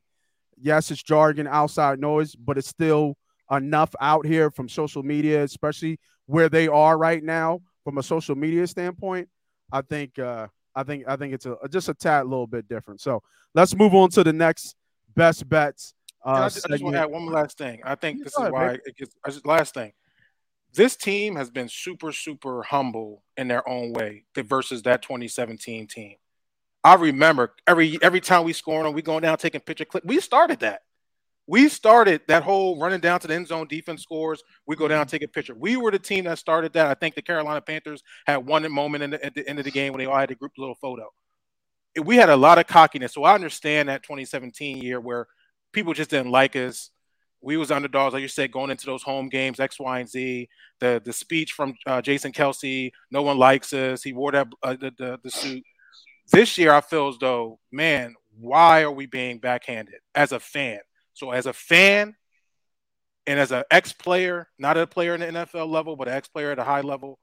Yes, 0.59 0.89
it's 0.89 1.03
jargon, 1.03 1.47
outside 1.47 1.99
noise, 1.99 2.33
but 2.35 2.57
it's 2.57 2.67
still 2.69 3.15
enough 3.51 3.93
out 4.01 4.25
here 4.25 4.51
from 4.51 4.69
social 4.69 5.03
media, 5.03 5.43
especially 5.43 5.99
where 6.25 6.49
they 6.49 6.67
are 6.67 6.97
right 6.97 7.23
now 7.23 7.62
from 7.83 7.97
a 7.97 8.03
social 8.03 8.36
media 8.36 8.67
standpoint. 8.67 9.29
I 9.71 9.81
think 9.81 10.19
uh, 10.19 10.47
I 10.75 10.83
think 10.83 11.05
I 11.07 11.15
think 11.15 11.33
it's 11.33 11.45
a 11.45 11.57
just 11.69 11.89
a 11.89 11.93
tad 11.93 12.25
little 12.27 12.47
bit 12.47 12.67
different. 12.67 13.01
So 13.01 13.21
let's 13.53 13.75
move 13.75 13.93
on 13.93 14.10
to 14.12 14.23
the 14.23 14.33
next 14.33 14.75
best 15.15 15.47
bets. 15.47 15.93
And 16.33 16.43
I 16.43 16.47
Uh, 16.47 16.49
just, 16.49 16.65
I 16.65 16.69
just 16.69 16.83
want 16.83 16.95
to 16.95 17.01
add 17.01 17.12
one 17.12 17.25
last 17.27 17.57
thing. 17.57 17.81
I 17.83 17.95
think 17.95 18.19
Yeah, 18.19 18.23
this 18.25 18.33
is 18.33 18.39
ahead, 18.39 18.51
why 18.51 18.67
man. 18.67 18.79
it 18.86 18.97
gets. 18.97 19.15
I 19.25 19.29
just, 19.29 19.45
last 19.45 19.73
thing, 19.73 19.93
this 20.73 20.95
team 20.95 21.36
has 21.36 21.49
been 21.49 21.69
super, 21.69 22.12
super 22.12 22.63
humble 22.63 23.23
in 23.38 23.47
their 23.47 23.67
own 23.67 23.93
way 23.93 24.25
versus 24.36 24.83
that 24.83 25.01
2017 25.01 25.88
team. 25.88 26.15
I 26.83 26.95
remember 26.95 27.53
every 27.65 27.97
every 28.01 28.21
time 28.21 28.43
we 28.45 28.53
score 28.53 28.79
on 28.79 28.86
them, 28.86 28.93
we 28.93 29.01
going 29.01 29.21
down 29.23 29.38
taking 29.38 29.62
picture 29.62 29.86
clip. 29.86 30.05
We 30.05 30.19
started 30.19 30.60
that. 30.60 30.83
We 31.49 31.69
started 31.69 32.21
that 32.27 32.43
whole 32.43 32.77
running 32.77 32.99
down 32.99 33.21
to 33.21 33.27
the 33.27 33.33
end 33.33 33.47
zone 33.47 33.67
defense 33.67 34.03
scores. 34.03 34.43
We 34.65 34.75
go 34.75 34.89
down, 34.89 35.07
take 35.07 35.23
a 35.23 35.27
picture. 35.29 35.55
We 35.55 35.77
were 35.77 35.91
the 35.91 35.99
team 35.99 36.25
that 36.25 36.39
started 36.39 36.73
that. 36.73 36.88
I 36.88 36.93
think 36.93 37.15
the 37.15 37.21
Carolina 37.21 37.62
Panthers 37.62 38.03
had 38.25 38.45
one 38.45 38.69
moment 38.69 39.03
in 39.05 39.12
the, 39.12 39.25
at 39.25 39.33
the 39.33 39.47
end 39.47 39.57
of 39.57 39.65
the 39.65 39.71
game 39.71 39.93
when 39.93 39.99
they 39.99 40.05
all 40.05 40.17
had 40.17 40.29
a 40.29 40.36
group 40.36 40.51
little 40.57 40.75
photo. 40.75 41.10
We 42.03 42.17
had 42.17 42.29
a 42.29 42.36
lot 42.36 42.60
of 42.60 42.67
cockiness. 42.67 43.13
So 43.13 43.23
I 43.23 43.33
understand 43.33 43.88
that 43.88 44.03
2017 44.03 44.77
year 44.77 44.99
where 44.99 45.27
people 45.71 45.93
just 45.93 46.10
didn't 46.10 46.31
like 46.31 46.55
us. 46.57 46.91
We 47.39 47.55
was 47.55 47.71
underdogs, 47.71 48.13
like 48.13 48.21
you 48.21 48.27
said, 48.27 48.51
going 48.51 48.71
into 48.71 48.86
those 48.86 49.03
home 49.03 49.29
games, 49.29 49.60
X, 49.60 49.79
Y, 49.79 49.99
and 49.99 50.10
Z. 50.10 50.49
The 50.79 51.01
the 51.03 51.13
speech 51.13 51.53
from 51.53 51.75
uh, 51.86 52.01
Jason 52.01 52.33
Kelce, 52.33 52.91
no 53.10 53.21
one 53.21 53.38
likes 53.38 53.71
us. 53.73 54.03
He 54.03 54.12
wore 54.12 54.31
that 54.31 54.47
uh, 54.63 54.73
the, 54.73 54.91
the 54.97 55.19
the 55.23 55.31
suit. 55.31 55.63
This 56.31 56.57
year, 56.57 56.73
I 56.73 56.81
feel 56.81 57.07
as 57.07 57.17
though, 57.19 57.60
man, 57.71 58.15
why 58.38 58.81
are 58.81 58.91
we 58.91 59.05
being 59.05 59.39
backhanded 59.39 60.01
as 60.13 60.31
a 60.31 60.39
fan? 60.39 60.79
So 61.17 61.32
as 61.32 61.47
a 61.47 61.53
fan, 61.53 62.15
and 63.25 63.39
as 63.39 63.51
an 63.51 63.63
ex-player, 63.71 64.47
not 64.58 64.77
a 64.77 64.88
player 64.88 65.15
in 65.15 65.19
the 65.19 65.27
NFL 65.27 65.67
level, 65.67 65.95
but 65.95 66.08
an 66.08 66.13
ex-player 66.13 66.51
at 66.51 66.60
a 66.60 66.63
high 66.63 66.82
level, 66.82 67.19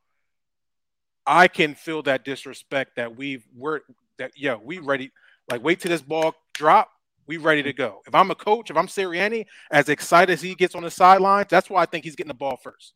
I 1.26 1.48
can 1.48 1.74
feel 1.74 2.02
that 2.02 2.24
disrespect 2.24 2.96
that 2.96 3.16
we've 3.16 3.46
we're 3.56 3.80
that 4.18 4.32
yeah 4.36 4.56
we 4.62 4.78
ready 4.78 5.10
like 5.50 5.64
wait 5.64 5.80
till 5.80 5.90
this 5.90 6.02
ball 6.02 6.34
drop 6.52 6.90
we 7.26 7.38
ready 7.38 7.62
to 7.62 7.72
go. 7.72 8.02
If 8.06 8.14
I'm 8.14 8.30
a 8.30 8.34
coach, 8.34 8.70
if 8.70 8.76
I'm 8.76 8.86
Sirianni, 8.86 9.46
as 9.70 9.88
excited 9.88 10.30
as 10.30 10.42
he 10.42 10.54
gets 10.54 10.74
on 10.74 10.82
the 10.82 10.90
sidelines, 10.90 11.46
that's 11.48 11.70
why 11.70 11.80
I 11.80 11.86
think 11.86 12.04
he's 12.04 12.16
getting 12.16 12.28
the 12.28 12.34
ball 12.34 12.58
first. 12.62 12.92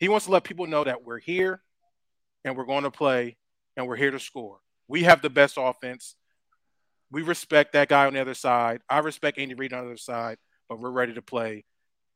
He 0.00 0.08
wants 0.08 0.26
to 0.26 0.32
let 0.32 0.42
people 0.42 0.66
know 0.66 0.82
that 0.82 1.04
we're 1.04 1.20
here 1.20 1.62
and 2.44 2.56
we're 2.56 2.64
going 2.64 2.82
to 2.82 2.90
play 2.90 3.36
and 3.76 3.86
we're 3.86 3.94
here 3.94 4.10
to 4.10 4.18
score. 4.18 4.58
We 4.88 5.04
have 5.04 5.22
the 5.22 5.30
best 5.30 5.54
offense. 5.56 6.16
We 7.10 7.22
respect 7.22 7.72
that 7.72 7.88
guy 7.88 8.06
on 8.06 8.12
the 8.14 8.20
other 8.20 8.34
side. 8.34 8.80
I 8.88 8.98
respect 8.98 9.38
Andy 9.38 9.54
Reid 9.54 9.72
on 9.72 9.84
the 9.84 9.90
other 9.90 9.96
side, 9.96 10.36
but 10.68 10.78
we're 10.78 10.90
ready 10.90 11.14
to 11.14 11.22
play. 11.22 11.64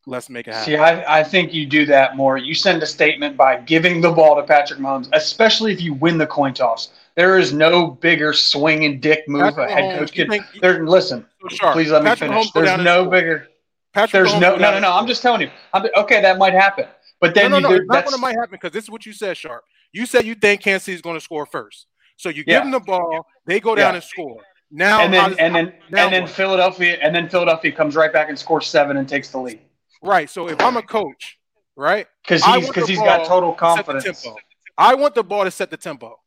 Let's 0.06 0.28
make 0.28 0.48
it 0.48 0.54
happen. 0.54 0.66
See, 0.66 0.76
I, 0.76 1.20
I 1.20 1.24
think 1.24 1.54
you 1.54 1.64
do 1.64 1.86
that 1.86 2.16
more. 2.16 2.36
You 2.36 2.54
send 2.54 2.82
a 2.82 2.86
statement 2.86 3.36
by 3.36 3.58
giving 3.60 4.00
the 4.00 4.10
ball 4.10 4.34
to 4.36 4.42
Patrick 4.42 4.80
Mahomes, 4.80 5.08
especially 5.12 5.72
if 5.72 5.80
you 5.80 5.94
win 5.94 6.18
the 6.18 6.26
coin 6.26 6.52
toss. 6.52 6.90
There 7.14 7.38
is 7.38 7.52
no 7.52 7.86
bigger 7.86 8.32
swing 8.32 8.84
and 8.84 9.00
dick 9.00 9.28
move 9.28 9.42
Patrick 9.54 9.70
a 9.70 9.72
head 9.72 9.98
coach 9.98 10.16
you 10.16 10.24
could. 10.24 10.30
think- 10.32 10.44
There, 10.60 10.84
listen, 10.86 11.24
sharp. 11.50 11.74
please 11.74 11.90
let 11.90 12.02
me 12.02 12.14
finish. 12.16 12.48
Mahomes 12.48 12.52
There's 12.52 12.84
no 12.84 13.06
bigger. 13.08 13.46
Patrick 13.94 14.10
There's 14.24 14.32
Mahomes 14.32 14.40
no 14.40 14.56
no 14.56 14.70
no 14.72 14.78
no. 14.80 14.92
I'm 14.92 15.06
just 15.06 15.22
telling 15.22 15.42
you. 15.42 15.50
I'm, 15.72 15.86
okay, 15.96 16.20
that 16.20 16.36
might 16.36 16.54
happen, 16.54 16.86
but 17.20 17.34
then 17.34 17.50
no, 17.52 17.60
no, 17.60 17.68
you, 17.70 17.76
no. 17.76 17.80
It's 17.82 17.88
not 17.88 18.04
what 18.06 18.20
might 18.20 18.34
happen 18.34 18.52
because 18.60 18.72
this 18.72 18.84
is 18.84 18.90
what 18.90 19.06
you 19.06 19.12
said, 19.12 19.36
Sharp. 19.36 19.62
You 19.92 20.04
said 20.06 20.24
you 20.24 20.34
think 20.34 20.62
Kansas 20.62 20.84
City's 20.84 21.02
going 21.02 21.16
to 21.16 21.20
score 21.20 21.46
first. 21.46 21.86
So 22.16 22.28
you 22.28 22.42
Yeah. 22.46 22.56
give 22.58 22.62
them 22.64 22.70
the 22.72 22.80
ball, 22.80 23.26
they 23.46 23.60
go 23.60 23.74
down 23.74 23.92
Yeah. 23.92 23.96
and 23.96 24.04
score. 24.04 24.40
Now, 24.74 25.00
and 25.00 25.12
then 25.12 25.28
does- 25.30 25.38
and 25.38 25.54
then 25.54 25.72
now 25.90 26.04
and 26.04 26.12
then 26.14 26.22
what? 26.22 26.32
Philadelphia 26.32 26.98
and 27.02 27.14
then 27.14 27.28
Philadelphia 27.28 27.70
comes 27.70 27.94
right 27.94 28.12
back 28.12 28.30
and 28.30 28.38
scores 28.38 28.66
seven 28.66 28.96
and 28.96 29.08
takes 29.08 29.28
the 29.30 29.38
lead. 29.38 29.60
Right. 30.02 30.28
So 30.28 30.48
if 30.48 30.60
I'm 30.60 30.76
a 30.78 30.82
coach 30.82 31.38
right? 31.76 32.06
Because 32.22 32.44
he's 32.44 32.68
because 32.68 32.88
he's 32.88 32.98
got 32.98 33.26
total 33.26 33.52
to 33.52 33.58
set 33.58 33.86
the 33.86 33.92
confidence. 33.92 34.22
tempo. 34.22 34.38
I 34.78 34.94
want 34.94 35.14
the 35.14 35.22
ball 35.22 35.44
to 35.44 35.50
set 35.50 35.70
the 35.70 35.76
tempo. 35.76 36.18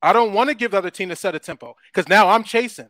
I 0.00 0.12
don't 0.12 0.32
want 0.32 0.48
to 0.48 0.54
give 0.54 0.72
the 0.72 0.78
other 0.78 0.90
team 0.90 1.08
to 1.10 1.16
set 1.16 1.34
a 1.34 1.38
tempo 1.38 1.76
because 1.92 2.08
now 2.08 2.28
I'm 2.28 2.44
chasing. 2.44 2.88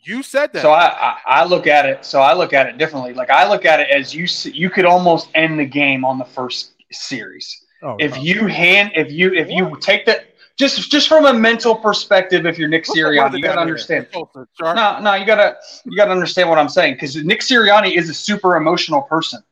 You 0.00 0.22
said 0.22 0.52
that. 0.52 0.62
So 0.62 0.70
I, 0.72 0.86
I 0.86 1.18
I 1.26 1.44
look 1.44 1.66
at 1.66 1.86
it. 1.86 2.04
So 2.04 2.20
I 2.20 2.34
look 2.34 2.52
at 2.52 2.66
it 2.66 2.76
differently. 2.76 3.14
Like 3.14 3.30
I 3.30 3.48
look 3.48 3.64
at 3.64 3.80
it 3.80 3.88
as 3.90 4.14
you 4.14 4.26
you 4.52 4.68
could 4.68 4.84
almost 4.84 5.28
end 5.34 5.58
the 5.58 5.64
game 5.64 6.04
on 6.04 6.18
the 6.18 6.24
first 6.24 6.72
series 6.92 7.64
Oh, 7.84 7.96
if 7.98 8.16
you 8.16 8.46
hand 8.46 8.92
if 8.94 9.12
you 9.12 9.34
if 9.34 9.50
you 9.50 9.76
take 9.78 10.06
that 10.06 10.33
just 10.56 10.90
just 10.90 11.08
from 11.08 11.26
a 11.26 11.32
mental 11.32 11.74
perspective. 11.74 12.46
If 12.46 12.58
you're 12.58 12.68
Nick 12.68 12.84
Sirianni, 12.84 13.38
you 13.38 13.42
gotta 13.42 13.60
understand. 13.60 14.06
No, 14.60 15.00
no, 15.00 15.14
you 15.14 15.26
gotta 15.26 15.56
you 15.84 15.96
gotta 15.96 16.12
understand 16.12 16.48
what 16.48 16.58
I'm 16.58 16.68
saying 16.68 16.94
because 16.94 17.16
Nick 17.16 17.40
Sirianni 17.40 17.96
is 17.96 18.08
a 18.08 18.14
super 18.14 18.56
emotional 18.56 19.02
person, 19.02 19.42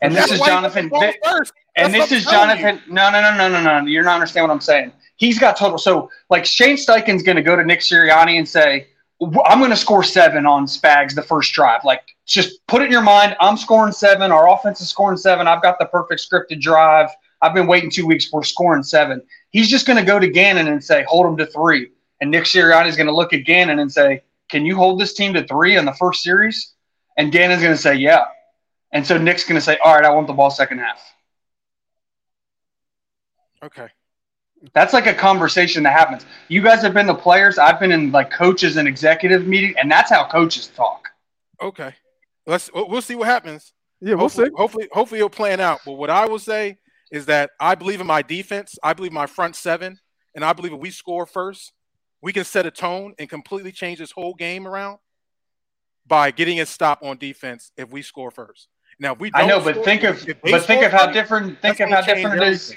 and 0.00 0.14
this 0.14 0.30
is 0.32 0.40
Jonathan. 0.40 0.88
put 0.88 1.00
the 1.00 1.00
ball 1.00 1.00
Vic- 1.00 1.20
first. 1.24 1.52
and 1.76 1.92
this 1.92 2.10
is 2.10 2.24
what 2.24 2.36
I'm 2.36 2.56
telling 2.56 2.76
Jonathan. 2.76 2.92
No, 2.92 3.10
no, 3.10 3.20
no, 3.20 3.36
no, 3.36 3.62
no, 3.62 3.80
no. 3.80 3.86
You're 3.86 4.04
not 4.04 4.14
understanding 4.14 4.48
what 4.48 4.54
I'm 4.54 4.60
saying. 4.60 4.92
He's 5.16 5.38
got 5.38 5.58
total. 5.58 5.76
So, 5.76 6.10
like, 6.30 6.46
Shane 6.46 6.76
Steichen's 6.76 7.22
going 7.22 7.36
to 7.36 7.42
go 7.42 7.54
to 7.54 7.62
Nick 7.62 7.80
Sirianni 7.80 8.38
and 8.38 8.48
say, 8.48 8.86
"I'm 9.20 9.58
going 9.58 9.70
to 9.70 9.76
score 9.76 10.02
seven 10.02 10.46
on 10.46 10.64
Spags 10.64 11.14
the 11.14 11.22
first 11.22 11.52
drive." 11.52 11.84
Like, 11.84 12.02
just 12.24 12.66
put 12.66 12.80
it 12.80 12.86
in 12.86 12.92
your 12.92 13.02
mind. 13.02 13.36
I'm 13.40 13.58
scoring 13.58 13.92
seven. 13.92 14.32
Our 14.32 14.48
offense 14.48 14.80
is 14.80 14.88
scoring 14.88 15.18
seven. 15.18 15.46
I've 15.46 15.60
got 15.60 15.78
the 15.78 15.84
perfect 15.84 16.26
scripted 16.26 16.62
drive. 16.62 17.10
I've 17.42 17.54
been 17.54 17.66
waiting 17.66 17.90
two 17.90 18.06
weeks. 18.06 18.30
We're 18.32 18.42
scoring 18.42 18.82
seven. 18.82 19.22
He's 19.50 19.68
just 19.68 19.86
going 19.86 19.98
to 19.98 20.04
go 20.04 20.18
to 20.18 20.28
Gannon 20.28 20.68
and 20.68 20.82
say, 20.82 21.04
"Hold 21.08 21.26
him 21.26 21.36
to 21.38 21.46
three. 21.46 21.90
And 22.20 22.30
Nick 22.30 22.44
Sirianni 22.44 22.86
is 22.88 22.96
going 22.96 23.06
to 23.06 23.14
look 23.14 23.32
at 23.32 23.44
Gannon 23.44 23.78
and 23.78 23.90
say, 23.90 24.22
"Can 24.48 24.66
you 24.66 24.76
hold 24.76 25.00
this 25.00 25.14
team 25.14 25.32
to 25.34 25.46
three 25.46 25.76
in 25.76 25.84
the 25.84 25.94
first 25.94 26.22
series?" 26.22 26.74
And 27.16 27.32
Gannon's 27.32 27.62
going 27.62 27.74
to 27.74 27.80
say, 27.80 27.94
"Yeah." 27.94 28.24
And 28.92 29.06
so 29.06 29.16
Nick's 29.16 29.44
going 29.44 29.58
to 29.58 29.64
say, 29.64 29.78
"All 29.84 29.94
right, 29.94 30.04
I 30.04 30.10
want 30.10 30.26
the 30.26 30.32
ball 30.32 30.50
second 30.50 30.78
half." 30.78 31.00
Okay. 33.62 33.88
That's 34.74 34.92
like 34.92 35.06
a 35.06 35.14
conversation 35.14 35.82
that 35.84 35.92
happens. 35.92 36.26
You 36.48 36.62
guys 36.62 36.82
have 36.82 36.92
been 36.92 37.06
the 37.06 37.14
players. 37.14 37.58
I've 37.58 37.80
been 37.80 37.92
in 37.92 38.12
like 38.12 38.30
coaches 38.30 38.76
and 38.76 38.86
executive 38.86 39.46
meeting, 39.46 39.74
and 39.78 39.90
that's 39.90 40.10
how 40.10 40.28
coaches 40.28 40.66
talk. 40.68 41.08
Okay. 41.62 41.94
Let's 42.46 42.70
we'll 42.72 42.88
we'll 42.88 43.02
see 43.02 43.14
what 43.14 43.28
happens. 43.28 43.72
yeah, 44.00 44.14
we'll 44.14 44.24
hopefully, 44.24 44.46
see. 44.48 44.52
hopefully, 44.56 44.88
hopefully 44.92 45.20
it'll 45.20 45.30
plan 45.30 45.60
out. 45.60 45.80
But 45.84 45.92
what 45.92 46.10
I 46.10 46.26
will 46.26 46.38
say 46.38 46.78
is 47.10 47.26
that 47.26 47.50
I 47.58 47.74
believe 47.74 48.00
in 48.00 48.06
my 48.06 48.22
defense. 48.22 48.78
I 48.82 48.92
believe 48.92 49.12
my 49.12 49.26
front 49.26 49.56
seven, 49.56 49.98
and 50.34 50.44
I 50.44 50.52
believe 50.52 50.72
if 50.72 50.80
we 50.80 50.90
score 50.90 51.26
first, 51.26 51.72
we 52.22 52.32
can 52.32 52.44
set 52.44 52.66
a 52.66 52.70
tone 52.70 53.14
and 53.18 53.28
completely 53.28 53.72
change 53.72 53.98
this 53.98 54.12
whole 54.12 54.34
game 54.34 54.66
around 54.66 54.98
by 56.06 56.30
getting 56.30 56.60
a 56.60 56.66
stop 56.66 57.02
on 57.02 57.16
defense 57.16 57.72
if 57.76 57.90
we 57.90 58.02
score 58.02 58.30
first. 58.30 58.68
Now 58.98 59.14
if 59.14 59.20
we 59.20 59.30
don't 59.30 59.42
I 59.42 59.46
know, 59.46 59.60
but 59.60 59.74
score- 59.76 59.84
think 59.84 60.02
of 60.04 60.26
but 60.42 60.64
think 60.64 60.82
of 60.82 60.92
how 60.92 61.06
first, 61.06 61.14
different 61.14 61.62
think 61.62 61.80
of 61.80 61.88
how 61.88 62.02
different 62.02 62.42
it 62.42 62.48
is. 62.48 62.74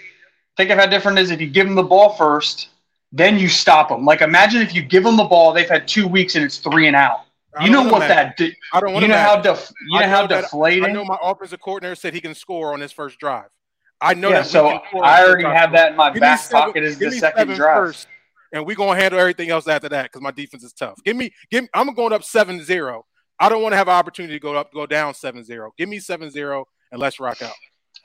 Think 0.55 0.69
of 0.69 0.77
how 0.77 0.86
different 0.86 1.17
it 1.17 1.23
is 1.23 1.31
if 1.31 1.41
you 1.41 1.49
give 1.49 1.65
them 1.65 1.75
the 1.75 1.84
ball 1.84 2.13
first, 2.13 2.69
then 3.11 3.38
you 3.38 3.49
stop 3.49 3.89
them. 3.89 4.05
Like 4.05 4.21
imagine 4.21 4.61
if 4.61 4.73
you 4.73 4.81
give 4.81 5.03
them 5.03 5.17
the 5.17 5.23
ball, 5.25 5.51
they've 5.51 5.69
had 5.69 5.88
two 5.88 6.07
weeks 6.07 6.36
and 6.36 6.45
it's 6.45 6.57
three 6.57 6.88
and 6.88 6.95
out. 6.95 7.21
You 7.61 7.69
know 7.69 7.84
what 7.84 7.99
that? 7.99 8.38
De- 8.38 8.55
I 8.71 8.79
don't 8.79 8.93
want 8.93 9.03
you 9.03 9.11
to 9.11 9.13
know 9.15 9.19
how 9.19 9.39
def- 9.39 9.71
you 9.88 9.99
know 9.99 10.07
how 10.07 10.25
that- 10.25 10.41
deflating. 10.45 10.86
I 10.86 10.91
know 10.91 11.05
my 11.05 11.17
offensive 11.21 11.59
coordinator 11.59 11.95
said 11.95 12.13
he 12.13 12.21
can 12.21 12.34
score 12.34 12.73
on 12.73 12.79
his 12.79 12.91
first 12.91 13.19
drive. 13.19 13.49
I 14.04 14.14
know 14.14 14.30
yeah, 14.30 14.41
that. 14.41 14.47
so 14.47 14.70
can 14.70 14.82
score 14.89 15.04
on 15.06 15.10
I 15.10 15.24
already 15.26 15.43
have 15.45 15.72
that 15.72 15.91
in 15.91 15.97
my 15.97 16.12
Give 16.12 16.20
back 16.22 16.39
seven- 16.39 16.62
pocket 16.68 16.84
as 16.84 16.97
the 16.97 17.10
second 17.12 17.38
seven 17.39 17.56
drive. 17.56 17.76
first, 17.78 18.08
and 18.51 18.66
we're 18.66 18.76
gonna 18.76 18.99
handle 18.99 19.20
everything 19.20 19.49
else 19.49 19.68
after 19.68 19.88
that 19.89 20.04
because 20.04 20.22
my 20.22 20.32
defense 20.32 20.64
is 20.64 20.74
tough. 20.74 20.99
Give 21.06 21.16
me, 21.16 21.32
give. 21.49 21.66
I'm 21.74 21.93
going 21.93 22.12
up 22.14 22.22
7-0. 22.24 23.01
I 23.39 23.49
don't 23.49 23.64
want 23.64 23.74
to 23.74 23.78
have 23.78 23.88
an 23.88 23.93
opportunity 23.95 24.34
to 24.34 24.39
go 24.39 24.56
up, 24.56 24.72
go 24.74 24.86
down 24.86 25.14
7-0. 25.14 25.70
Give 25.78 25.89
me 25.89 25.99
7-0 25.99 26.66
and 26.91 27.01
let's 27.01 27.20
rock 27.20 27.41
out. 27.41 27.54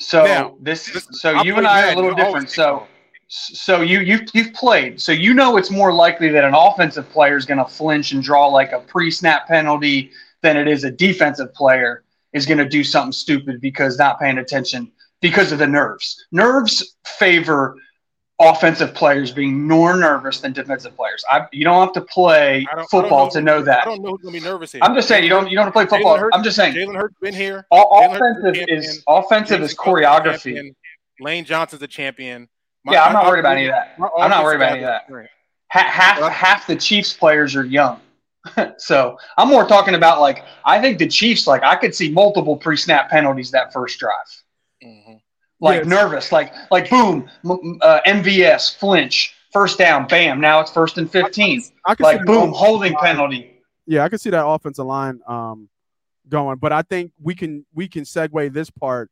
So 0.00 0.24
Now, 0.24 0.56
this, 0.60 0.90
this- 0.92 1.08
so 1.12 1.34
I 1.34 1.42
you 1.42 1.56
and 1.56 1.66
I 1.66 1.88
are 1.88 1.92
a 1.92 1.96
little 1.96 2.14
different. 2.14 2.48
So, 2.50 2.86
so 3.28 3.82
you 3.82 4.00
you 4.00 4.20
you've 4.32 4.54
played, 4.54 5.00
so 5.00 5.12
you 5.12 5.34
know 5.34 5.56
it's 5.58 5.70
more 5.70 5.92
likely 5.92 6.28
that 6.30 6.44
an 6.44 6.54
offensive 6.54 7.10
player 7.10 7.36
is 7.36 7.44
going 7.44 7.58
to 7.58 7.64
flinch 7.66 8.12
and 8.12 8.22
draw 8.22 8.46
like 8.46 8.72
a 8.72 8.80
pre-snap 8.80 9.46
penalty 9.48 10.12
than 10.42 10.56
it 10.56 10.66
is 10.68 10.84
a 10.84 10.90
defensive 10.90 11.52
player 11.52 12.04
is 12.32 12.46
going 12.46 12.58
to 12.58 12.68
do 12.68 12.82
something 12.84 13.12
stupid 13.12 13.60
because 13.60 13.98
not 13.98 14.18
paying 14.20 14.38
attention 14.38 14.90
because 15.20 15.52
of 15.52 15.58
the 15.58 15.66
nerves. 15.66 16.26
Nerves 16.32 16.96
favor 17.04 17.76
offensive 18.40 18.94
players 18.94 19.32
being 19.32 19.66
more 19.66 19.96
nervous 19.96 20.40
than 20.40 20.52
defensive 20.52 20.94
players. 20.96 21.24
I, 21.30 21.46
you 21.52 21.64
don't 21.64 21.80
have 21.84 21.92
to 21.94 22.00
play 22.02 22.66
football 22.90 23.28
to 23.30 23.40
know 23.40 23.62
that. 23.62 23.82
I 23.82 23.84
don't 23.84 24.02
know 24.02 24.10
who's 24.10 24.22
gonna 24.22 24.32
be 24.38 24.44
nervous 24.44 24.72
here. 24.72 24.80
I'm 24.84 24.94
just 24.94 25.08
saying 25.08 25.24
you 25.24 25.30
don't 25.30 25.50
you 25.50 25.56
don't 25.56 25.64
have 25.64 25.72
to 25.74 25.76
play 25.76 25.86
football. 25.86 26.16
Hurts- 26.16 26.36
I'm 26.36 26.44
just 26.44 26.56
saying 26.56 26.74
Jalen 26.74 26.94
Hurts 26.96 27.16
been 27.20 27.34
here. 27.34 27.66
all, 27.70 28.04
offensive 28.04 28.64
is 28.68 29.02
offensive 29.08 29.60
is 29.62 29.74
choreography. 29.74 30.54
champion. 30.54 30.76
Lane 31.20 31.44
Johnson's 31.44 31.82
a 31.82 31.88
champion. 31.88 32.48
My- 32.84 32.92
Yeah, 32.92 33.04
I'm 33.04 33.12
not 33.12 33.26
worried 33.26 33.40
about 33.40 33.56
any 33.56 33.66
of 33.66 33.72
that. 33.72 33.96
I'm 34.18 34.30
not 34.30 34.44
worried 34.44 34.56
about 34.56 34.72
any 34.72 34.84
of 34.84 34.86
that. 35.08 35.28
Half 35.68 36.32
half 36.32 36.66
the 36.66 36.76
Chiefs 36.76 37.12
players 37.12 37.56
are 37.56 37.64
young. 37.64 38.00
so 38.78 39.18
I'm 39.36 39.48
more 39.48 39.66
talking 39.66 39.94
about 39.94 40.20
like 40.20 40.44
I 40.64 40.80
think 40.80 40.98
the 40.98 41.08
Chiefs 41.08 41.48
like 41.48 41.64
I 41.64 41.74
could 41.74 41.92
see 41.94 42.10
multiple 42.12 42.56
pre-snap 42.56 43.10
penalties 43.10 43.50
that 43.50 43.72
first 43.72 43.98
drive. 43.98 44.14
Like 45.60 45.78
Yes. 45.78 45.86
nervous, 45.86 46.32
like 46.32 46.52
like 46.70 46.88
boom, 46.88 47.28
m- 47.44 47.78
uh, 47.82 48.00
MVS 48.06 48.76
flinch, 48.76 49.34
first 49.52 49.76
down, 49.78 50.06
bam. 50.06 50.40
Now 50.40 50.60
it's 50.60 50.70
first 50.70 50.98
and 50.98 51.10
fifteen. 51.10 51.62
I 51.86 51.94
can 51.96 52.04
Like 52.04 52.24
boom, 52.24 52.50
that- 52.50 52.56
holding 52.56 52.94
penalty. 52.96 53.54
Yeah, 53.86 54.04
I 54.04 54.08
can 54.08 54.18
see 54.18 54.30
that 54.30 54.46
offensive 54.46 54.86
line 54.86 55.20
um 55.26 55.68
going, 56.28 56.58
but 56.58 56.72
I 56.72 56.82
think 56.82 57.12
we 57.20 57.34
can 57.34 57.66
we 57.74 57.88
can 57.88 58.04
segue 58.04 58.52
this 58.52 58.70
part 58.70 59.10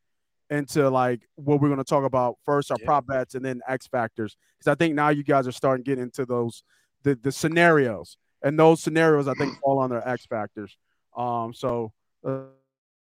into 0.49 0.89
like 0.89 1.27
what 1.35 1.59
we're 1.59 1.67
going 1.67 1.79
to 1.79 1.83
talk 1.83 2.05
about 2.05 2.37
first 2.45 2.71
our 2.71 2.77
Yeah. 2.79 2.85
prop 2.85 3.07
bets 3.07 3.35
and 3.35 3.43
then 3.43 3.59
X 3.67 3.87
factors 3.87 4.37
because 4.57 4.71
I 4.71 4.75
think 4.75 4.95
now 4.95 5.09
you 5.09 5.23
guys 5.23 5.47
are 5.47 5.51
starting 5.51 5.83
to 5.83 5.91
get 5.91 5.99
into 5.99 6.25
those 6.25 6.63
the 7.03 7.15
the 7.15 7.31
scenarios 7.33 8.15
and 8.41 8.57
those 8.57 8.81
scenarios 8.81 9.27
I 9.27 9.33
think 9.33 9.59
fall 9.63 9.79
under 9.81 10.01
X 10.07 10.25
factors. 10.27 10.77
Um, 11.17 11.53
so 11.53 11.91
uh, 12.25 12.43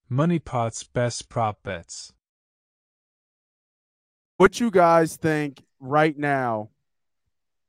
Money 0.10 0.40
Pot's 0.40 0.84
best 0.84 1.30
prop 1.30 1.64
bets. 1.64 2.12
What 4.40 4.58
you 4.58 4.72
guys 4.72 5.18
think 5.18 5.62
right 5.82 6.18
now 6.18 6.70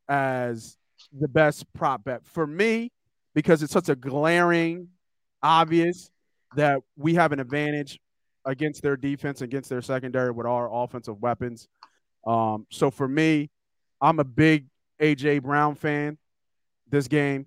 as 0.09 0.77
the 1.18 1.27
best 1.27 1.66
prop 1.73 2.05
bet 2.05 2.25
for 2.25 2.47
me 2.47 2.93
because 3.35 3.64
it's 3.64 3.73
such 3.73 3.89
a 3.89 3.97
glaring 3.97 4.87
obvious 5.43 6.12
that 6.55 6.81
we 6.97 7.14
have 7.14 7.33
an 7.33 7.41
advantage 7.41 7.99
against 8.45 8.83
their 8.83 8.97
defense 8.97 9.41
against 9.41 9.68
their 9.68 9.83
secondary 9.83 10.31
with 10.31 10.47
our 10.47 10.73
offensive 10.73 11.21
weapons. 11.21 11.66
Um, 12.25 12.68
so 12.71 12.89
for 12.89 13.09
me 13.09 13.51
i'm 14.01 14.21
a 14.21 14.25
big 14.25 14.66
aj 15.03 15.43
brown 15.43 15.75
fan. 15.75 16.18
This 16.89 17.09
game 17.09 17.47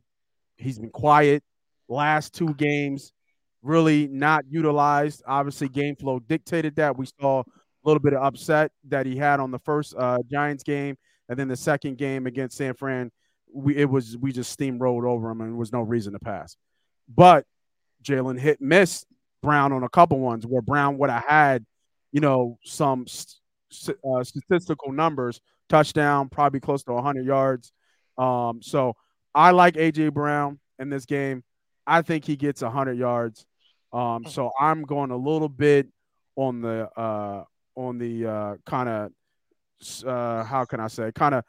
he's 0.57 0.79
been 0.79 0.89
quiet. 0.89 1.43
Last 1.87 2.33
two 2.33 2.53
games 2.55 3.13
really 3.61 4.09
not 4.09 4.43
utilized. 4.49 5.23
Obviously 5.25 5.69
game 5.69 5.95
flow 5.95 6.19
dictated 6.19 6.75
that. 6.75 6.97
We 6.97 7.05
saw 7.21 7.43
little 7.83 7.99
bit 7.99 8.13
of 8.13 8.23
upset 8.23 8.71
that 8.87 9.05
he 9.05 9.15
had 9.17 9.39
on 9.39 9.51
the 9.51 9.59
first 9.59 9.93
uh, 9.97 10.19
Giants 10.31 10.63
game, 10.63 10.97
and 11.29 11.37
then 11.37 11.47
the 11.47 11.55
second 11.55 11.97
game 11.97 12.27
against 12.27 12.57
San 12.57 12.73
Fran, 12.73 13.11
we 13.53 13.75
it 13.75 13.89
was 13.89 14.17
we 14.17 14.31
just 14.31 14.57
steamrolled 14.57 15.05
over 15.05 15.29
him, 15.29 15.41
and 15.41 15.51
there 15.51 15.57
was 15.57 15.73
no 15.73 15.81
reason 15.81 16.13
to 16.13 16.19
pass. 16.19 16.57
But 17.13 17.45
Jalen 18.03 18.39
hit 18.39 18.61
miss 18.61 19.05
Brown 19.41 19.71
on 19.73 19.83
a 19.83 19.89
couple 19.89 20.19
ones 20.19 20.45
where 20.45 20.61
Brown 20.61 20.97
would 20.97 21.09
have 21.09 21.25
had, 21.27 21.65
you 22.11 22.21
know, 22.21 22.57
some 22.63 23.05
st- 23.07 23.97
uh, 24.03 24.23
statistical 24.23 24.91
numbers, 24.91 25.41
touchdown, 25.69 26.29
probably 26.29 26.59
close 26.59 26.83
to 26.83 26.93
100 26.93 27.25
yards. 27.25 27.71
Um, 28.17 28.61
so 28.61 28.95
I 29.35 29.51
like 29.51 29.75
AJ 29.75 30.13
Brown 30.13 30.59
in 30.79 30.89
this 30.89 31.05
game. 31.05 31.43
I 31.85 32.01
think 32.01 32.25
he 32.25 32.35
gets 32.35 32.61
100 32.61 32.97
yards. 32.97 33.45
Um, 33.91 34.25
so 34.25 34.51
I'm 34.59 34.83
going 34.83 35.11
a 35.11 35.17
little 35.17 35.49
bit 35.49 35.87
on 36.35 36.61
the 36.61 36.89
uh, 36.97 37.43
on 37.75 37.97
the 37.97 38.27
uh, 38.27 38.55
kind 38.65 38.89
of 38.89 39.11
uh, 40.05 40.43
how 40.43 40.65
can 40.65 40.79
I 40.79 40.87
say 40.87 41.11
kind 41.11 41.35
of 41.35 41.43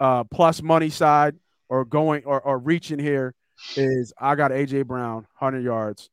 uh, 0.00 0.24
plus 0.24 0.62
money 0.62 0.90
side 0.90 1.36
or 1.68 1.84
going 1.84 2.24
or, 2.24 2.40
or 2.40 2.58
reaching 2.58 2.98
here 2.98 3.34
is 3.76 4.12
I 4.18 4.34
got 4.34 4.50
AJ 4.50 4.86
Brown 4.86 5.26
100 5.38 5.62
yards 5.62 6.10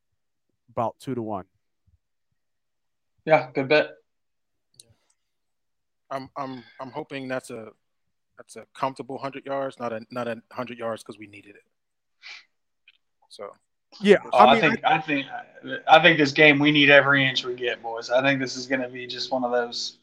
about 0.69 0.95
two 0.99 1.15
to 1.15 1.21
one. 1.21 1.45
Yeah, 3.25 3.49
good 3.53 3.67
bet. 3.67 3.91
I'm 6.11 6.29
I'm 6.37 6.63
I'm 6.79 6.91
hoping 6.91 7.27
that's 7.27 7.49
a 7.49 7.69
that's 8.37 8.55
a 8.55 8.65
comfortable 8.75 9.17
hundred 9.17 9.45
yards, 9.45 9.79
not 9.79 9.93
a 9.93 10.01
not 10.11 10.27
a 10.27 10.41
hundred 10.51 10.77
yards 10.77 11.03
because 11.03 11.17
we 11.17 11.27
needed 11.27 11.55
it. 11.55 11.63
So 13.29 13.49
Yeah, 14.01 14.17
Oh, 14.33 14.37
I 14.37 14.45
I, 14.45 14.51
mean, 14.53 14.61
think 14.61 14.83
I 14.83 14.97
think 14.99 15.25
I 15.87 15.99
think 16.01 16.17
this 16.17 16.31
game 16.31 16.59
we 16.59 16.71
need 16.71 16.89
every 16.89 17.25
inch 17.25 17.45
we 17.45 17.55
get, 17.55 17.81
boys. 17.81 18.09
I 18.09 18.21
think 18.21 18.39
this 18.39 18.55
is 18.55 18.67
going 18.67 18.81
to 18.81 18.89
be 18.89 19.07
just 19.07 19.31
one 19.31 19.43
of 19.43 19.51
those 19.51 19.97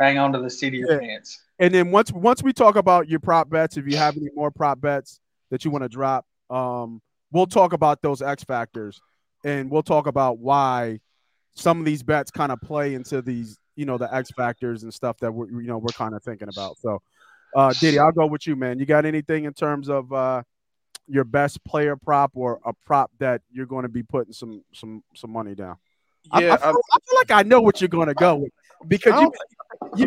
hang 0.00 0.18
on 0.18 0.32
to 0.32 0.40
the 0.40 0.50
seat 0.50 0.68
of 0.68 0.74
your 0.74 0.92
Yeah. 0.92 0.98
pants. 0.98 1.40
and 1.58 1.72
then 1.74 1.90
once 1.90 2.10
once 2.12 2.42
we 2.42 2.52
talk 2.52 2.76
about 2.76 3.08
your 3.08 3.20
prop 3.20 3.48
bets, 3.50 3.76
if 3.76 3.86
you 3.86 3.96
have 3.96 4.16
any 4.16 4.30
more 4.34 4.50
prop 4.50 4.80
bets 4.80 5.20
that 5.50 5.64
you 5.64 5.70
want 5.70 5.82
to 5.82 5.88
drop, 5.88 6.24
um, 6.50 7.00
we'll 7.32 7.46
talk 7.46 7.72
about 7.72 8.00
those 8.02 8.22
X 8.22 8.42
factors, 8.44 9.00
and 9.44 9.70
we'll 9.70 9.82
talk 9.82 10.06
about 10.06 10.38
why 10.38 11.00
some 11.54 11.78
of 11.78 11.84
these 11.84 12.02
bets 12.02 12.30
kind 12.32 12.50
of 12.50 12.60
play 12.60 12.94
into 12.94 13.22
these, 13.22 13.58
you 13.76 13.84
know, 13.84 13.96
the 13.98 14.12
X 14.12 14.30
factors 14.36 14.82
and 14.82 14.92
stuff 14.92 15.16
that 15.18 15.30
we're 15.32 15.48
you 15.50 15.68
know 15.68 15.78
we're 15.78 15.88
kind 15.94 16.14
of 16.14 16.22
thinking 16.24 16.48
about. 16.48 16.76
So, 16.78 17.00
uh, 17.54 17.72
Diddy, 17.78 17.98
I'll 18.00 18.10
go 18.10 18.26
with 18.26 18.46
you, 18.46 18.56
man. 18.56 18.78
You 18.80 18.86
got 18.86 19.04
anything 19.04 19.44
in 19.44 19.52
terms 19.52 19.88
of 19.88 20.12
uh, 20.12 20.42
your 21.06 21.24
best 21.24 21.62
player 21.64 21.96
prop 21.96 22.32
or 22.34 22.60
a 22.64 22.72
prop 22.84 23.10
that 23.18 23.42
you're 23.50 23.66
going 23.66 23.82
to 23.82 23.88
be 23.88 24.02
putting 24.02 24.32
some 24.32 24.62
some 24.72 25.02
some 25.14 25.30
money 25.30 25.54
down? 25.54 25.76
Yeah, 26.32 26.38
I, 26.38 26.54
I, 26.54 26.56
feel, 26.56 26.80
I, 26.92 26.98
feel, 26.98 27.18
like 27.18 27.30
I 27.30 27.42
know 27.42 27.60
what 27.60 27.80
you're 27.80 27.88
going 27.88 28.08
to 28.08 28.14
go 28.14 28.36
with 28.36 28.52
because 28.88 29.20
you, 29.20 29.32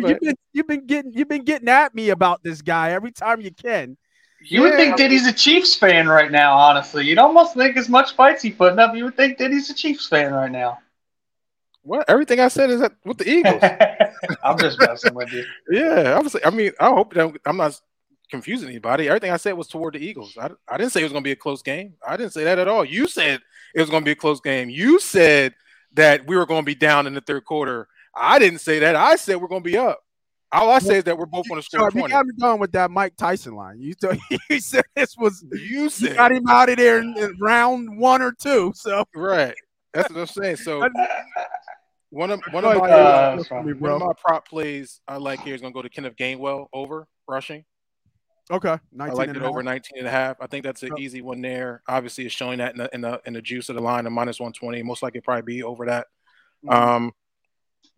you, 0.00 0.06
have 0.06 0.20
been 0.20 0.34
you've 0.52 0.66
been 0.66 0.86
getting 0.86 1.12
you've 1.12 1.28
been 1.28 1.44
getting 1.44 1.68
at 1.68 1.94
me 1.94 2.10
about 2.10 2.42
this 2.42 2.62
guy 2.62 2.90
every 2.92 3.12
time 3.12 3.40
you 3.40 3.52
can. 3.52 3.96
You 4.40 4.62
yeah. 4.62 4.68
would 4.68 4.76
think 4.76 4.96
Diddy's 4.96 5.26
a 5.26 5.32
Chiefs 5.32 5.74
fan 5.74 6.08
right 6.08 6.30
now, 6.30 6.56
honestly. 6.56 7.06
You'd 7.06 7.18
almost 7.18 7.54
think 7.54 7.76
as 7.76 7.88
much 7.88 8.14
fights 8.14 8.42
he 8.42 8.50
putting 8.50 8.78
up, 8.78 8.94
you 8.94 9.04
would 9.04 9.16
think 9.16 9.38
that 9.38 9.50
he's 9.50 9.68
a 9.70 9.74
Chiefs 9.74 10.08
fan 10.08 10.32
right 10.32 10.50
now. 10.50 10.78
What 11.82 12.08
everything 12.08 12.38
I 12.38 12.48
said 12.48 12.70
is 12.70 12.80
that 12.80 12.92
with 13.04 13.18
the 13.18 13.28
Eagles. 13.28 13.62
I'm 14.44 14.58
just 14.58 14.78
messing 14.78 15.14
with 15.14 15.32
you. 15.32 15.44
Yeah, 15.70 16.14
obviously. 16.16 16.44
I 16.44 16.50
mean, 16.50 16.72
I 16.78 16.88
hope 16.88 17.14
that 17.14 17.34
I'm 17.46 17.56
not 17.56 17.80
confusing 18.30 18.68
anybody. 18.68 19.08
Everything 19.08 19.30
I 19.30 19.36
said 19.36 19.52
was 19.52 19.68
toward 19.68 19.94
the 19.94 19.98
Eagles. 19.98 20.36
I, 20.40 20.50
I 20.68 20.76
didn't 20.76 20.92
say 20.92 21.00
it 21.00 21.04
was 21.04 21.12
going 21.12 21.22
to 21.22 21.28
be 21.28 21.32
a 21.32 21.36
close 21.36 21.62
game. 21.62 21.94
I 22.06 22.16
didn't 22.16 22.32
say 22.32 22.44
that 22.44 22.58
at 22.58 22.68
all. 22.68 22.84
You 22.84 23.08
said 23.08 23.40
it 23.74 23.80
was 23.80 23.90
going 23.90 24.02
to 24.02 24.04
be 24.04 24.12
a 24.12 24.16
close 24.16 24.40
game. 24.40 24.70
You 24.70 25.00
said 25.00 25.54
that 25.94 26.26
we 26.26 26.36
were 26.36 26.46
going 26.46 26.62
to 26.62 26.66
be 26.66 26.74
down 26.74 27.06
in 27.06 27.14
the 27.14 27.20
third 27.20 27.44
quarter. 27.44 27.88
I 28.14 28.38
didn't 28.38 28.60
say 28.60 28.78
that. 28.80 28.96
I 28.96 29.16
said 29.16 29.40
we're 29.40 29.48
going 29.48 29.62
to 29.62 29.70
be 29.70 29.76
up. 29.76 30.00
All 30.50 30.70
I 30.70 30.78
say 30.78 30.98
is 30.98 31.04
that 31.04 31.18
we're 31.18 31.26
both 31.26 31.46
going 31.46 31.60
to 31.60 31.64
score. 31.64 31.90
You 31.94 32.08
got 32.08 32.24
me 32.24 32.32
going 32.40 32.58
with 32.58 32.72
that 32.72 32.90
Mike 32.90 33.16
Tyson 33.16 33.54
line. 33.54 33.80
You, 33.80 33.94
you 34.50 34.60
said 34.60 34.84
this 34.96 35.14
was 35.16 35.44
you 35.52 35.90
said 35.90 36.10
you 36.10 36.14
got 36.14 36.32
him 36.32 36.46
out 36.48 36.70
of 36.70 36.78
there 36.78 37.00
in, 37.00 37.14
in, 37.18 37.36
round 37.38 37.98
one 37.98 38.22
or 38.22 38.32
two. 38.32 38.72
So 38.74 39.04
right, 39.14 39.54
that's 39.92 40.08
what 40.10 40.20
I'm 40.20 40.26
saying. 40.26 40.56
So 40.56 40.88
one 42.10 42.30
of 42.30 42.40
one 42.50 42.64
of 42.64 42.78
my 42.78 42.90
uh, 42.90 43.42
one 43.50 43.92
of 43.92 44.00
my 44.00 44.12
prop 44.18 44.48
plays 44.48 45.00
I 45.06 45.18
like 45.18 45.40
here 45.40 45.54
is 45.54 45.60
going 45.60 45.72
to 45.72 45.76
go 45.76 45.82
to 45.82 45.90
Kenneth 45.90 46.16
Gainwell 46.16 46.68
over 46.72 47.06
rushing. 47.28 47.64
Okay, 48.50 48.78
I 48.98 49.08
like 49.08 49.28
it 49.28 49.36
over 49.42 49.62
19 49.62 49.98
and 49.98 50.06
a 50.06 50.10
half. 50.10 50.38
I 50.40 50.46
think 50.46 50.64
that's 50.64 50.82
an 50.82 50.98
easy 50.98 51.20
one 51.20 51.42
there. 51.42 51.82
Obviously, 51.86 52.24
it's 52.24 52.34
showing 52.34 52.58
that 52.58 52.72
in 52.72 52.78
the 52.78 52.94
in 52.94 53.00
the, 53.02 53.20
in 53.26 53.32
the 53.34 53.42
juice 53.42 53.68
of 53.68 53.76
the 53.76 53.82
line 53.82 54.06
of 54.06 54.12
minus 54.12 54.40
120. 54.40 54.82
Most 54.82 55.02
likely, 55.02 55.20
probably 55.20 55.42
be 55.42 55.62
over 55.62 55.86
that. 55.86 56.06
Mm-hmm. 56.64 56.70
Um, 56.70 57.12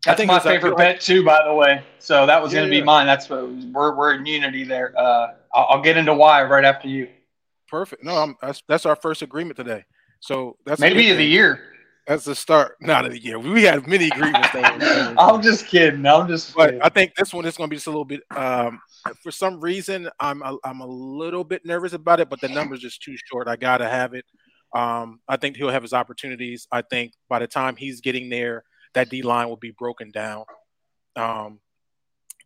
that's 0.05 0.15
I 0.15 0.17
think 0.17 0.27
my 0.27 0.39
favorite 0.39 0.75
bet 0.77 0.99
too, 0.99 1.23
by 1.23 1.43
the 1.45 1.53
way. 1.53 1.83
So 1.99 2.25
that 2.25 2.41
was 2.41 2.51
yeah, 2.51 2.59
going 2.59 2.71
to 2.71 2.77
be 2.79 2.83
mine. 2.83 3.05
That's 3.05 3.29
what 3.29 3.49
we're 3.49 3.95
we're 3.95 4.13
in 4.15 4.25
unity 4.25 4.63
there. 4.63 4.93
Uh, 4.97 5.33
I'll, 5.53 5.67
I'll, 5.69 5.81
get 5.81 5.95
into 5.95 6.13
why 6.13 6.43
right 6.43 6.65
after 6.65 6.87
you. 6.87 7.07
Perfect. 7.67 8.03
No, 8.03 8.17
I'm, 8.17 8.35
that's 8.41 8.63
that's 8.67 8.85
our 8.85 8.95
first 8.95 9.21
agreement 9.21 9.57
today. 9.57 9.85
So 10.19 10.57
that's 10.65 10.81
maybe 10.81 11.11
of 11.11 11.17
the 11.17 11.25
year. 11.25 11.70
That's 12.07 12.25
the 12.25 12.35
start, 12.35 12.77
not 12.81 13.05
of 13.05 13.11
the 13.11 13.19
year. 13.19 13.37
We 13.37 13.63
had 13.63 13.87
many 13.87 14.07
agreements. 14.07 14.49
I'm 14.53 15.41
just 15.41 15.67
kidding. 15.67 16.05
I'm 16.05 16.27
just. 16.27 16.55
But 16.55 16.65
kidding. 16.67 16.81
I 16.81 16.89
think 16.89 17.13
this 17.15 17.33
one 17.33 17.45
is 17.45 17.55
going 17.55 17.69
to 17.69 17.71
be 17.71 17.75
just 17.77 17.87
a 17.87 17.91
little 17.91 18.05
bit. 18.05 18.21
Um, 18.35 18.81
for 19.21 19.31
some 19.31 19.59
reason, 19.59 20.09
I'm 20.19 20.41
a, 20.41 20.57
I'm 20.63 20.81
a 20.81 20.87
little 20.87 21.43
bit 21.43 21.65
nervous 21.65 21.93
about 21.93 22.19
it, 22.19 22.29
but 22.29 22.41
the 22.41 22.49
number's 22.49 22.79
just 22.79 23.01
too 23.01 23.15
short. 23.29 23.47
I 23.47 23.55
gotta 23.55 23.87
have 23.87 24.13
it. 24.13 24.25
Um, 24.73 25.19
I 25.27 25.37
think 25.37 25.57
he'll 25.57 25.69
have 25.69 25.83
his 25.83 25.93
opportunities. 25.93 26.67
I 26.71 26.81
think 26.81 27.13
by 27.29 27.39
the 27.39 27.47
time 27.47 27.75
he's 27.75 28.01
getting 28.01 28.29
there, 28.29 28.63
that 28.93 29.09
D 29.09 29.21
line 29.21 29.49
will 29.49 29.57
be 29.57 29.71
broken 29.71 30.11
down. 30.11 30.45
Um, 31.15 31.59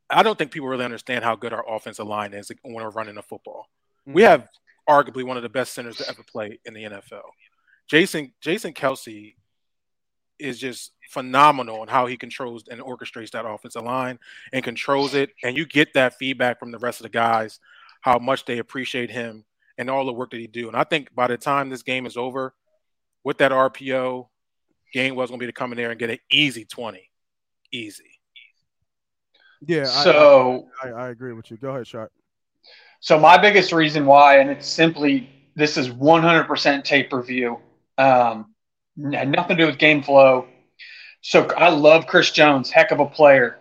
I 0.10 0.24
don't 0.24 0.38
think 0.38 0.52
people 0.52 0.68
really 0.68 0.86
understand 0.86 1.24
how 1.24 1.36
good 1.36 1.54
our 1.54 1.66
offensive 1.68 2.08
line 2.08 2.34
is 2.34 2.52
when 2.62 2.76
we're 2.76 2.90
running 2.90 3.16
the 3.16 3.24
football. 3.24 3.66
Mm-hmm. 4.08 4.14
We 4.14 4.22
have 4.24 4.48
arguably 4.88 5.24
one 5.24 5.38
of 5.38 5.44
the 5.44 5.50
best 5.50 5.74
centers 5.74 5.98
to 5.98 6.08
ever 6.08 6.24
play 6.24 6.60
in 6.66 6.74
the 6.74 6.84
NFL. 6.84 7.24
Jason 7.88 8.34
Jason 8.42 8.74
Kelce 8.74 9.36
is 10.40 10.60
just 10.60 10.92
phenomenal 11.10 11.82
in 11.82 11.88
how 11.88 12.06
he 12.06 12.18
controls 12.18 12.64
and 12.70 12.82
orchestrates 12.82 13.32
that 13.32 13.46
offensive 13.46 13.84
line 13.84 14.20
and 14.54 14.64
controls 14.64 15.14
it. 15.14 15.32
And 15.44 15.56
you 15.56 15.66
get 15.66 15.94
that 15.94 16.18
feedback 16.18 16.60
from 16.60 16.72
the 16.72 16.80
rest 16.80 17.00
of 17.00 17.04
the 17.04 17.10
guys, 17.10 17.60
how 18.02 18.20
much 18.20 18.46
they 18.46 18.58
appreciate 18.58 19.12
him 19.12 19.46
and 19.78 19.90
all 19.90 20.06
the 20.06 20.14
work 20.14 20.32
that 20.32 20.40
he 20.40 20.48
do. 20.48 20.68
And 20.68 20.76
I 20.76 20.84
think 20.84 21.14
by 21.14 21.28
the 21.28 21.38
time 21.38 21.70
this 21.70 21.84
game 21.84 22.06
is 22.06 22.18
over, 22.18 22.54
with 23.24 23.40
that 23.40 23.52
RPO, 23.52 24.28
Gainwell's 24.96 25.30
gonna 25.30 25.40
be 25.40 25.48
to 25.48 25.52
come 25.52 25.72
in 25.72 25.78
there 25.78 25.92
and 25.92 26.00
get 26.00 26.10
an 26.10 26.20
easy 26.32 26.64
20. 26.66 27.10
Easy. 27.72 28.04
Yeah, 29.62 29.86
so 29.86 30.68
I, 30.84 30.90
I, 30.90 30.92
I 30.92 31.10
agree 31.10 31.34
with 31.34 31.50
you. 31.50 31.58
Go 31.58 31.70
ahead, 31.70 31.88
Sharp. 31.88 32.12
So 33.00 33.20
my 33.20 33.38
biggest 33.38 33.72
reason 33.72 34.06
why, 34.06 34.40
and 34.40 34.50
it's 34.50 34.68
simply 34.68 35.30
this 35.56 35.78
is 35.78 35.90
100% 35.90 36.84
tape 36.84 37.14
review. 37.14 37.60
Um, 37.98 38.55
had 39.12 39.30
nothing 39.30 39.58
to 39.58 39.64
do 39.64 39.68
with 39.68 39.78
game 39.78 40.02
flow. 40.02 40.48
So 41.22 41.48
I 41.58 41.70
love 41.70 42.08
Chris 42.08 42.32
Jones, 42.32 42.70
heck 42.70 42.92
of 42.92 43.00
a 43.00 43.06
player. 43.06 43.58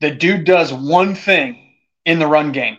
The 0.00 0.10
dude 0.10 0.44
does 0.44 0.72
one 0.72 1.14
thing 1.14 1.74
in 2.04 2.18
the 2.18 2.26
run 2.26 2.52
game. 2.52 2.78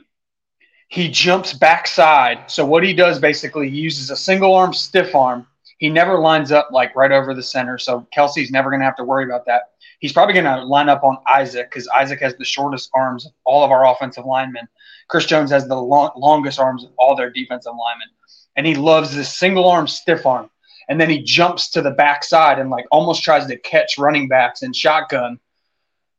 He 0.87 1.09
jumps 1.09 1.53
backside. 1.53 2.49
So 2.51 2.65
what 2.65 2.83
he 2.83 2.93
does 2.93 3.19
basically, 3.19 3.69
he 3.69 3.77
uses 3.77 4.11
a 4.11 4.15
single 4.15 4.53
arm 4.53 4.73
stiff 4.73 5.15
arm. 5.15 5.47
He 5.77 5.89
never 5.89 6.19
lines 6.19 6.51
up 6.51 6.69
like 6.71 6.95
right 6.95 7.11
over 7.11 7.33
the 7.33 7.43
center. 7.43 7.77
So 7.77 8.07
Kelce's 8.15 8.51
never 8.51 8.69
going 8.69 8.79
to 8.79 8.85
have 8.85 8.95
to 8.97 9.03
worry 9.03 9.25
about 9.25 9.45
that. 9.45 9.63
He's 9.99 10.13
probably 10.13 10.33
going 10.33 10.45
to 10.45 10.63
line 10.63 10.89
up 10.89 11.03
on 11.03 11.17
Isaac 11.27 11.69
because 11.69 11.87
Isaac 11.89 12.19
has 12.21 12.35
the 12.35 12.45
shortest 12.45 12.89
arms 12.93 13.25
of 13.25 13.31
all 13.43 13.63
of 13.63 13.71
our 13.71 13.85
offensive 13.87 14.25
linemen. 14.25 14.67
Chris 15.07 15.25
Jones 15.25 15.51
has 15.51 15.67
the 15.67 15.75
long, 15.75 16.11
longest 16.15 16.59
arms 16.59 16.83
of 16.83 16.91
all 16.97 17.15
their 17.15 17.29
defensive 17.29 17.73
linemen. 17.77 18.07
And 18.55 18.65
he 18.65 18.75
loves 18.75 19.15
this 19.15 19.35
single 19.35 19.69
arm 19.69 19.87
stiff 19.87 20.25
arm 20.25 20.49
and 20.87 20.99
then 20.99 21.09
he 21.09 21.21
jumps 21.21 21.69
to 21.71 21.81
the 21.81 21.91
backside 21.91 22.59
and 22.59 22.69
like 22.69 22.85
almost 22.91 23.23
tries 23.23 23.47
to 23.47 23.57
catch 23.57 23.97
running 23.97 24.27
backs 24.27 24.61
in 24.63 24.73
shotgun, 24.73 25.39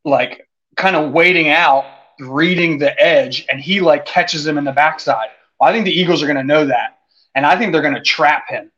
like 0.05 0.49
kind 0.77 0.97
of 0.97 1.13
waiting 1.13 1.49
out, 1.49 1.85
reading 2.21 2.79
the 2.79 3.01
edge, 3.01 3.47
and 3.49 3.61
he 3.61 3.81
like 3.81 4.07
catches 4.07 4.47
him 4.47 4.59
in 4.59 4.65
the 4.65 4.73
backside. 4.73 5.29
Well, 5.59 5.71
I 5.71 5.73
think 5.73 5.85
the 5.85 5.93
Eagles 5.93 6.23
are 6.23 6.27
going 6.27 6.37
to 6.37 6.45
know 6.45 6.67
that, 6.67 6.99
and 7.35 7.47
I 7.47 7.57
think 7.59 7.73
they're 7.73 7.83
going 7.83 7.95
to 7.95 8.03
trap 8.03 8.49
him, 8.49 8.71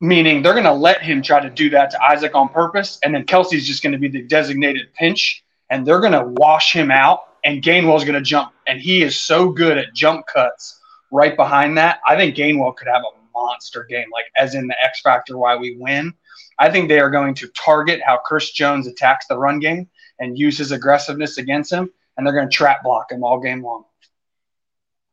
meaning 0.00 0.42
they're 0.42 0.52
going 0.52 0.64
to 0.64 0.72
let 0.72 1.02
him 1.02 1.22
try 1.22 1.40
to 1.40 1.50
do 1.50 1.70
that 1.70 1.90
to 1.90 2.02
Isaac 2.02 2.34
on 2.34 2.48
purpose, 2.48 2.98
and 3.02 3.14
then 3.14 3.24
Kelce's 3.24 3.66
just 3.66 3.82
going 3.82 3.92
to 3.92 3.98
be 3.98 4.08
the 4.08 4.22
designated 4.22 4.92
pinch, 4.94 5.44
and 5.70 5.86
they're 5.86 6.00
going 6.00 6.12
to 6.12 6.24
wash 6.24 6.72
him 6.72 6.90
out, 6.90 7.20
and 7.44 7.62
Gainwell's 7.62 8.04
going 8.04 8.14
to 8.14 8.20
jump, 8.20 8.52
and 8.66 8.80
he 8.80 9.02
is 9.02 9.20
so 9.20 9.48
good 9.48 9.78
at 9.78 9.94
jump 9.94 10.26
cuts 10.26 10.80
right 11.10 11.36
behind 11.36 11.76
that. 11.78 12.00
I 12.06 12.16
think 12.16 12.36
Gainwell 12.36 12.76
could 12.76 12.88
have 12.88 13.02
a 13.02 13.21
monster 13.34 13.84
game, 13.84 14.06
like 14.12 14.26
as 14.36 14.54
in 14.54 14.66
the 14.66 14.76
X 14.84 15.00
factor 15.00 15.38
why 15.38 15.56
we 15.56 15.76
win. 15.78 16.12
I 16.58 16.70
think 16.70 16.88
they 16.88 17.00
are 17.00 17.10
going 17.10 17.34
to 17.36 17.48
target 17.48 18.00
how 18.04 18.18
Chris 18.18 18.50
Jones 18.50 18.86
attacks 18.86 19.26
the 19.26 19.38
run 19.38 19.58
game 19.58 19.88
and 20.18 20.38
use 20.38 20.58
his 20.58 20.72
aggressiveness 20.72 21.38
against 21.38 21.72
him, 21.72 21.90
and 22.16 22.26
they're 22.26 22.34
going 22.34 22.48
to 22.48 22.54
trap 22.54 22.82
block 22.82 23.10
him 23.10 23.24
all 23.24 23.40
game 23.40 23.64
long. 23.64 23.84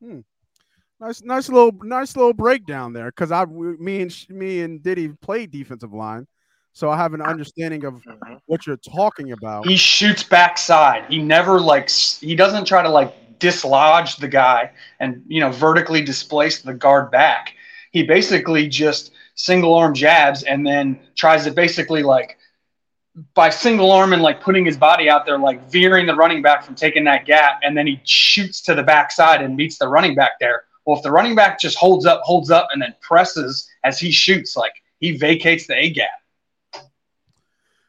Hmm. 0.03 0.19
Nice, 0.99 1.21
nice 1.23 1.47
little, 1.47 1.71
nice 1.83 2.17
little 2.17 2.33
breakdown 2.33 2.91
there. 2.91 3.05
Because 3.05 3.31
I, 3.31 3.45
me 3.45 4.01
and 4.01 4.25
me 4.29 4.61
and 4.61 4.83
Diddy 4.83 5.07
played 5.21 5.49
defensive 5.49 5.93
line, 5.93 6.27
so 6.73 6.89
I 6.89 6.97
have 6.97 7.13
an 7.13 7.21
understanding 7.21 7.85
of 7.85 7.95
mm-hmm. 7.95 8.35
what 8.47 8.67
you're 8.67 8.77
talking 8.77 9.31
about. 9.31 9.65
He 9.65 9.77
shoots 9.77 10.23
backside. 10.23 11.05
He 11.09 11.19
never 11.19 11.59
like 11.59 11.89
he 11.89 12.35
doesn't 12.35 12.65
try 12.65 12.83
to 12.83 12.89
like 12.89 13.39
dislodge 13.39 14.17
the 14.17 14.27
guy 14.27 14.71
and 14.99 15.23
you 15.27 15.39
know 15.39 15.51
vertically 15.51 16.01
displace 16.01 16.61
the 16.61 16.73
guard 16.73 17.09
back 17.09 17.55
he 17.91 18.03
basically 18.03 18.67
just 18.67 19.11
single 19.35 19.73
arm 19.73 19.93
jabs 19.93 20.43
and 20.43 20.65
then 20.65 20.99
tries 21.15 21.45
to 21.45 21.51
basically 21.51 22.03
like 22.03 22.37
by 23.33 23.49
single 23.49 23.91
arm 23.91 24.13
and 24.13 24.21
like 24.21 24.41
putting 24.41 24.65
his 24.65 24.77
body 24.77 25.09
out 25.09 25.25
there, 25.25 25.37
like 25.37 25.69
veering 25.69 26.05
the 26.05 26.15
running 26.15 26.41
back 26.41 26.63
from 26.63 26.75
taking 26.75 27.03
that 27.05 27.25
gap, 27.25 27.59
and 27.63 27.77
then 27.77 27.87
he 27.87 27.99
shoots 28.03 28.61
to 28.61 28.75
the 28.75 28.83
backside 28.83 29.41
and 29.41 29.55
meets 29.55 29.77
the 29.77 29.87
running 29.87 30.15
back 30.15 30.33
there. 30.39 30.63
Well, 30.85 30.97
if 30.97 31.03
the 31.03 31.11
running 31.11 31.35
back 31.35 31.59
just 31.59 31.77
holds 31.77 32.05
up, 32.05 32.21
holds 32.23 32.49
up, 32.49 32.69
and 32.71 32.81
then 32.81 32.95
presses 33.01 33.69
as 33.83 33.99
he 33.99 34.11
shoots, 34.11 34.55
like 34.55 34.73
he 34.99 35.17
vacates 35.17 35.67
the 35.67 35.75
A 35.75 35.89
gap. 35.89 36.09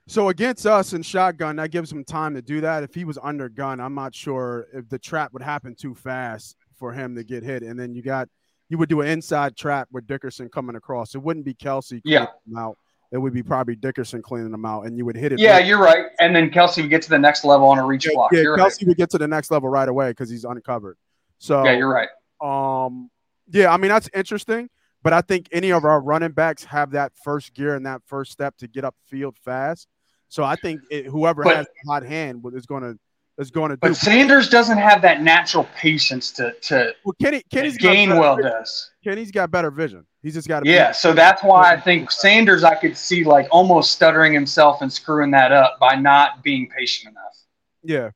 So 0.06 0.28
against 0.28 0.66
us 0.66 0.92
in 0.92 1.02
shotgun, 1.02 1.56
that 1.56 1.70
gives 1.70 1.92
him 1.92 2.02
time 2.02 2.34
to 2.34 2.42
do 2.42 2.60
that. 2.62 2.82
If 2.82 2.94
he 2.94 3.04
was 3.04 3.16
under 3.22 3.48
gun, 3.48 3.78
I'm 3.78 3.94
not 3.94 4.12
sure 4.14 4.66
if 4.72 4.88
the 4.88 4.98
trap 4.98 5.32
would 5.32 5.42
happen 5.42 5.76
too 5.76 5.94
fast 5.94 6.56
for 6.76 6.92
him 6.92 7.14
to 7.14 7.22
get 7.22 7.44
hit. 7.44 7.62
And 7.62 7.78
then 7.78 7.94
you 7.94 8.02
got 8.02 8.28
you 8.70 8.78
would 8.78 8.88
do 8.88 9.00
an 9.02 9.08
inside 9.08 9.56
trap 9.56 9.88
with 9.92 10.06
Dickerson 10.06 10.48
coming 10.48 10.76
across. 10.76 11.14
It 11.14 11.18
wouldn't 11.18 11.44
be 11.44 11.52
Kelce 11.52 12.00
yeah. 12.04 12.28
out. 12.56 12.78
It 13.12 13.18
would 13.18 13.34
be 13.34 13.42
probably 13.42 13.74
Dickerson 13.74 14.22
cleaning 14.22 14.52
them 14.52 14.64
out, 14.64 14.86
and 14.86 14.96
you 14.96 15.04
would 15.04 15.16
hit 15.16 15.32
it. 15.32 15.40
Yeah, 15.40 15.54
right. 15.54 15.66
you're 15.66 15.82
right. 15.82 16.06
And 16.20 16.34
then 16.34 16.48
Kelce 16.50 16.80
would 16.80 16.90
get 16.90 17.02
to 17.02 17.10
the 17.10 17.18
next 17.18 17.44
level 17.44 17.66
on 17.66 17.78
a 17.78 17.84
reach 17.84 18.06
yeah, 18.06 18.12
block. 18.14 18.30
Yeah, 18.32 18.42
you're 18.42 18.56
Kelce 18.56 18.80
right. 18.80 18.86
would 18.86 18.96
get 18.96 19.10
to 19.10 19.18
the 19.18 19.26
next 19.26 19.50
level 19.50 19.68
right 19.68 19.88
away 19.88 20.10
because 20.10 20.30
he's 20.30 20.44
uncovered. 20.44 20.96
So 21.38 21.64
yeah, 21.64 21.72
you're 21.72 21.92
right. 21.92 22.08
Um, 22.40 23.10
yeah, 23.50 23.72
I 23.72 23.76
mean 23.76 23.88
that's 23.88 24.08
interesting, 24.14 24.70
but 25.02 25.12
I 25.12 25.22
think 25.22 25.48
any 25.50 25.72
of 25.72 25.84
our 25.84 26.00
running 26.00 26.30
backs 26.30 26.62
have 26.64 26.92
that 26.92 27.10
first 27.24 27.52
gear 27.52 27.74
and 27.74 27.84
that 27.86 28.02
first 28.06 28.30
step 28.30 28.56
to 28.58 28.68
get 28.68 28.84
up 28.84 28.94
field 29.06 29.36
fast. 29.44 29.88
So 30.28 30.44
I 30.44 30.54
think 30.54 30.80
it, 30.92 31.06
whoever 31.06 31.42
but, 31.42 31.56
has 31.56 31.66
the 31.66 31.90
hot 31.90 32.04
hand 32.04 32.44
is 32.54 32.66
going 32.66 32.84
to 32.84 32.96
is 33.40 33.50
going 33.50 33.70
to 33.70 33.76
do. 33.76 33.80
But 33.80 33.96
Sanders 33.96 34.48
doesn't 34.48 34.78
have 34.78 35.02
that 35.02 35.22
natural 35.22 35.66
patience 35.76 36.30
to 36.32 36.52
to 36.62 36.94
well, 37.04 37.14
Kenny 37.20 37.42
Kenny's 37.50 37.78
Gainwell 37.78 38.40
does. 38.42 38.90
Kenny's 39.02 39.30
got 39.30 39.50
better 39.50 39.70
vision. 39.70 40.06
He's 40.22 40.34
just 40.34 40.46
got 40.46 40.64
to 40.64 40.70
yeah. 40.70 40.92
So 40.92 41.12
that's 41.12 41.42
why 41.42 41.72
I 41.72 41.80
think 41.80 42.10
Sanders 42.10 42.62
I 42.62 42.74
could 42.74 42.96
see 42.96 43.24
like 43.24 43.48
almost 43.50 43.92
stuttering 43.92 44.32
himself 44.32 44.82
and 44.82 44.92
screwing 44.92 45.30
that 45.32 45.50
up 45.50 45.78
by 45.80 45.94
not 45.96 46.42
being 46.44 46.68
patient 46.68 47.12
enough. 47.12 47.36
Yeah, 47.82 48.10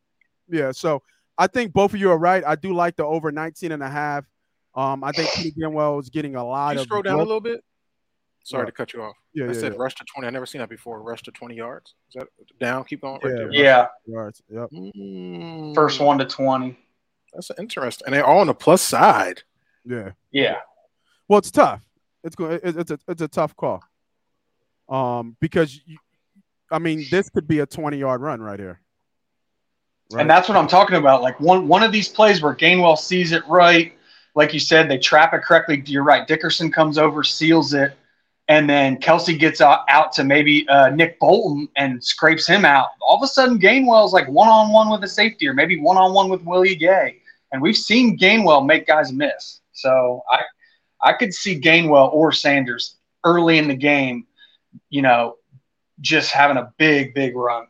yeah. 0.48 0.72
So 0.72 1.02
I 1.38 1.46
think 1.46 1.72
both 1.72 1.94
of 1.94 2.00
you 2.00 2.10
are 2.10 2.18
right. 2.18 2.44
I 2.46 2.54
do 2.54 2.74
like 2.74 2.96
the 2.96 3.04
over 3.04 3.32
19 3.32 3.72
and 3.72 3.82
a 3.82 3.88
half. 3.88 4.24
Um, 4.74 5.02
I 5.02 5.12
think 5.12 5.30
Kenny 5.30 5.52
Gainwell 5.52 6.00
is 6.02 6.10
getting 6.10 6.36
a 6.36 6.44
lot 6.44 6.70
Can 6.70 6.78
you 6.78 6.82
of. 6.82 6.86
scroll 6.86 7.02
down 7.02 7.14
a 7.14 7.18
little 7.18 7.40
bit. 7.40 7.64
Sorry 8.45 8.62
Yeah. 8.62 8.66
to 8.66 8.72
cut 8.72 8.92
you 8.92 9.03
off. 9.03 9.16
Yeah, 9.32 9.45
I 9.45 9.47
yeah, 9.49 9.53
said 9.55 9.72
yeah. 9.72 9.78
rush 9.82 9.95
to 9.97 10.05
20. 10.05 10.26
i 10.26 10.30
never 10.30 10.45
seen 10.47 10.61
that 10.61 10.68
before. 10.68 11.03
Rush 11.03 11.22
to 11.22 11.30
20 11.32 11.55
yards. 11.57 11.95
Is 12.11 12.14
that 12.14 12.28
down? 12.61 12.84
Keep 12.84 13.01
going. 13.01 13.20
Right 13.24 13.51
Yeah. 13.51 13.62
Yeah, 13.62 13.86
yards. 14.07 14.42
Yep. 14.51 14.70
Mm, 14.70 15.74
first 15.74 15.99
one 15.99 16.18
to 16.18 16.26
twenty. 16.26 16.78
That's 17.32 17.51
interesting. 17.59 18.07
And 18.07 18.14
they're 18.14 18.24
all 18.24 18.40
on 18.40 18.47
the 18.47 18.55
plus 18.55 18.82
side. 18.82 19.42
Yeah. 19.84 20.12
Yeah, 20.30 20.57
Well, 21.28 21.38
it's 21.38 21.51
tough. 21.51 21.82
It's 22.22 22.36
go- 22.36 22.51
it- 22.51 22.61
it's 22.64 22.90
a 22.90 22.99
it's 23.09 23.22
a 23.22 23.28
tough 23.28 23.57
call. 23.57 23.82
Um, 24.88 25.36
because 25.40 25.80
you, 25.86 25.99
I 26.70 26.78
mean, 26.78 27.05
this 27.11 27.28
could 27.30 27.47
be 27.49 27.61
a 27.61 27.66
20 27.66 27.97
yard 27.99 28.20
run 28.20 28.40
right 28.40 28.59
here. 28.61 28.80
Right? 30.12 30.20
and 30.20 30.30
that's 30.30 30.49
what 30.51 30.57
I'm 30.59 30.66
talking 30.68 30.97
about. 30.97 31.22
Like 31.22 31.40
one 31.40 31.66
one 31.66 31.82
of 31.82 31.92
these 31.92 32.09
plays 32.11 32.42
where 32.42 32.55
Gainwell 32.55 32.99
sees 32.99 33.32
it 33.32 33.42
right, 33.49 33.95
like 34.34 34.53
you 34.53 34.61
said, 34.61 34.90
they 34.90 34.99
trap 34.99 35.32
it 35.32 35.42
correctly. 35.42 35.82
You're 35.86 36.05
right. 36.05 36.26
Dickerson 36.28 36.70
comes 36.70 36.99
over, 36.99 37.22
seals 37.24 37.72
it, 37.74 37.97
and 38.49 38.68
then 38.68 38.99
Kelce 38.99 39.38
gets 39.38 39.61
out, 39.61 40.12
to 40.12 40.24
maybe 40.24 40.68
uh, 40.68 40.90
Nick 40.90 41.18
Bolton 41.18 41.68
and 41.76 42.03
scrapes 42.03 42.47
him 42.47 42.64
out. 42.64 42.88
All 43.01 43.16
of 43.16 43.22
a 43.22 43.26
sudden, 43.26 43.59
Gainwell's 43.59 44.12
like 44.12 44.28
one 44.28 44.49
on 44.49 44.70
one 44.70 44.90
with 44.90 45.03
a 45.03 45.09
safety, 45.09 45.49
or 45.49 45.55
maybe 45.55 45.80
one 45.80 45.97
on 45.97 46.12
one 46.12 46.28
with 46.28 46.42
Willie 46.42 46.74
Gay. 46.74 47.20
And 47.53 47.62
we've 47.62 47.76
seen 47.76 48.18
Gainwell 48.18 48.66
make 48.66 48.86
guys 48.86 49.12
miss. 49.12 49.61
So 49.72 50.22
I 50.30 50.42
I 51.01 51.12
could 51.14 51.32
see 51.32 51.61
Gainwell 51.61 52.12
or 52.12 52.32
Sanders 52.32 52.97
early 53.24 53.59
in 53.59 53.68
the 53.68 53.76
game, 53.76 54.26
you 54.90 55.03
know, 55.03 55.36
just 56.01 56.30
having 56.30 56.57
a 56.57 56.72
big, 56.78 57.14
big 57.14 57.36
run. 57.36 57.66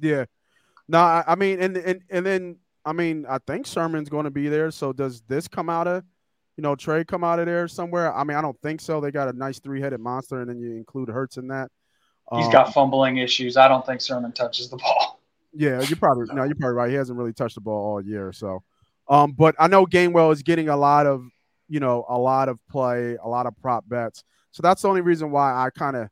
Yeah. 0.00 0.24
No, 0.88 0.98
I, 0.98 1.24
I 1.26 1.34
mean, 1.34 1.60
and 1.60 1.76
and 1.76 2.02
and 2.10 2.26
then 2.26 2.56
I 2.84 2.92
mean, 2.92 3.24
I 3.28 3.38
think 3.38 3.66
Sermon's 3.66 4.08
going 4.08 4.24
to 4.24 4.30
be 4.30 4.48
there. 4.48 4.70
So 4.70 4.92
does 4.92 5.22
this 5.22 5.48
come 5.48 5.70
out 5.70 5.86
of, 5.86 6.04
you 6.56 6.62
know, 6.62 6.76
Trey 6.76 7.04
come 7.04 7.24
out 7.24 7.38
of 7.38 7.46
there 7.46 7.66
somewhere? 7.68 8.14
I 8.14 8.24
mean, 8.24 8.36
I 8.36 8.42
don't 8.42 8.58
think 8.60 8.80
so. 8.80 9.00
They 9.00 9.10
got 9.10 9.28
a 9.28 9.32
nice 9.32 9.58
three 9.58 9.80
headed 9.80 10.00
monster, 10.00 10.40
and 10.40 10.48
then 10.48 10.58
you 10.60 10.72
include 10.76 11.08
Hurts 11.08 11.36
in 11.36 11.48
that. 11.48 11.70
He's 12.34 12.46
Um, 12.46 12.52
got 12.52 12.72
fumbling 12.72 13.18
issues. 13.18 13.56
I 13.56 13.68
don't 13.68 13.84
think 13.84 14.00
Sermon 14.00 14.32
touches 14.32 14.70
the 14.70 14.76
ball. 14.76 15.20
Yeah, 15.56 15.80
you're 15.82 15.96
probably 15.96 16.26
no, 16.34 16.42
you're 16.42 16.56
probably 16.56 16.74
right. 16.74 16.90
He 16.90 16.96
hasn't 16.96 17.16
really 17.16 17.32
touched 17.32 17.54
the 17.54 17.60
ball 17.60 17.92
all 17.92 18.00
year, 18.04 18.32
so. 18.32 18.64
Um, 19.08 19.30
but 19.30 19.54
I 19.56 19.68
know 19.68 19.86
Gainwell 19.86 20.32
is 20.32 20.42
getting 20.42 20.68
a 20.68 20.76
lot 20.76 21.06
of, 21.06 21.24
you 21.68 21.78
know, 21.78 22.04
a 22.08 22.18
lot 22.18 22.48
of 22.48 22.58
play, 22.68 23.16
a 23.22 23.28
lot 23.28 23.46
of 23.46 23.56
prop 23.62 23.88
bets. 23.88 24.24
So 24.50 24.62
that's 24.62 24.82
the 24.82 24.88
only 24.88 25.00
reason 25.00 25.30
why 25.30 25.52
I 25.52 25.70
kind 25.70 25.94
of, 25.94 26.08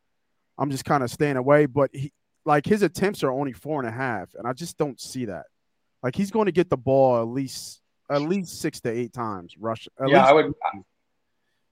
I'm 0.58 0.70
just 0.70 0.84
kind 0.84 1.02
of 1.02 1.10
staying 1.10 1.36
away. 1.38 1.66
But 1.66 1.90
he, 1.92 2.12
like, 2.44 2.64
his 2.64 2.82
attempts 2.82 3.24
are 3.24 3.32
only 3.32 3.52
four 3.52 3.80
and 3.80 3.88
a 3.88 3.92
half, 3.92 4.32
and 4.38 4.46
I 4.46 4.52
just 4.52 4.78
don't 4.78 5.00
see 5.00 5.24
that. 5.24 5.46
Like, 6.04 6.14
he's 6.14 6.30
going 6.30 6.46
to 6.46 6.52
get 6.52 6.70
the 6.70 6.76
ball 6.76 7.20
at 7.20 7.26
least, 7.26 7.80
at 8.12 8.22
least 8.22 8.60
six 8.60 8.80
to 8.82 8.90
eight 8.90 9.12
times 9.12 9.54
rush. 9.58 9.88
yeah, 10.06 10.24
I 10.24 10.32
would 10.32 10.52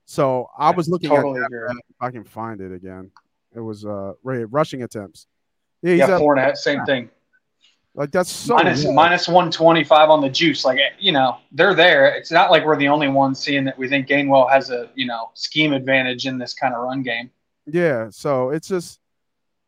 So 0.05 0.49
I 0.57 0.71
was 0.71 0.89
looking 0.89 1.09
totally 1.09 1.41
at 1.41 1.49
that, 1.49 1.81
if 1.89 1.95
I 2.01 2.11
can 2.11 2.23
find 2.23 2.61
it 2.61 2.73
again. 2.73 3.11
It 3.55 3.59
was 3.59 3.85
uh 3.85 4.13
right, 4.23 4.45
rushing 4.51 4.83
attempts. 4.83 5.27
Yeah, 5.81 5.91
he's 5.91 5.99
Yeah, 5.99 6.17
four 6.17 6.33
and 6.33 6.41
a 6.41 6.45
half, 6.45 6.57
same 6.57 6.85
thing. 6.85 7.09
like 7.95 8.11
that's 8.11 8.31
so 8.31 8.55
Minus 8.55 8.85
minus 8.85 9.27
one 9.27 9.51
twenty 9.51 9.83
five 9.83 10.09
on 10.09 10.21
the 10.21 10.29
juice. 10.29 10.63
Like 10.63 10.79
you 10.99 11.11
know, 11.11 11.37
they're 11.51 11.75
there. 11.75 12.05
It's 12.15 12.31
not 12.31 12.49
like 12.51 12.65
we're 12.65 12.77
the 12.77 12.87
only 12.87 13.09
ones 13.09 13.39
seeing 13.39 13.65
that 13.65 13.77
we 13.77 13.87
think 13.89 14.07
Gainwell 14.07 14.49
has 14.49 14.69
a 14.69 14.89
you 14.95 15.05
know 15.05 15.31
scheme 15.33 15.73
advantage 15.73 16.25
in 16.25 16.37
this 16.37 16.53
kind 16.53 16.73
of 16.73 16.81
run 16.81 17.03
game. 17.03 17.29
Yeah, 17.65 18.09
so 18.09 18.49
it's 18.49 18.67
just, 18.67 18.99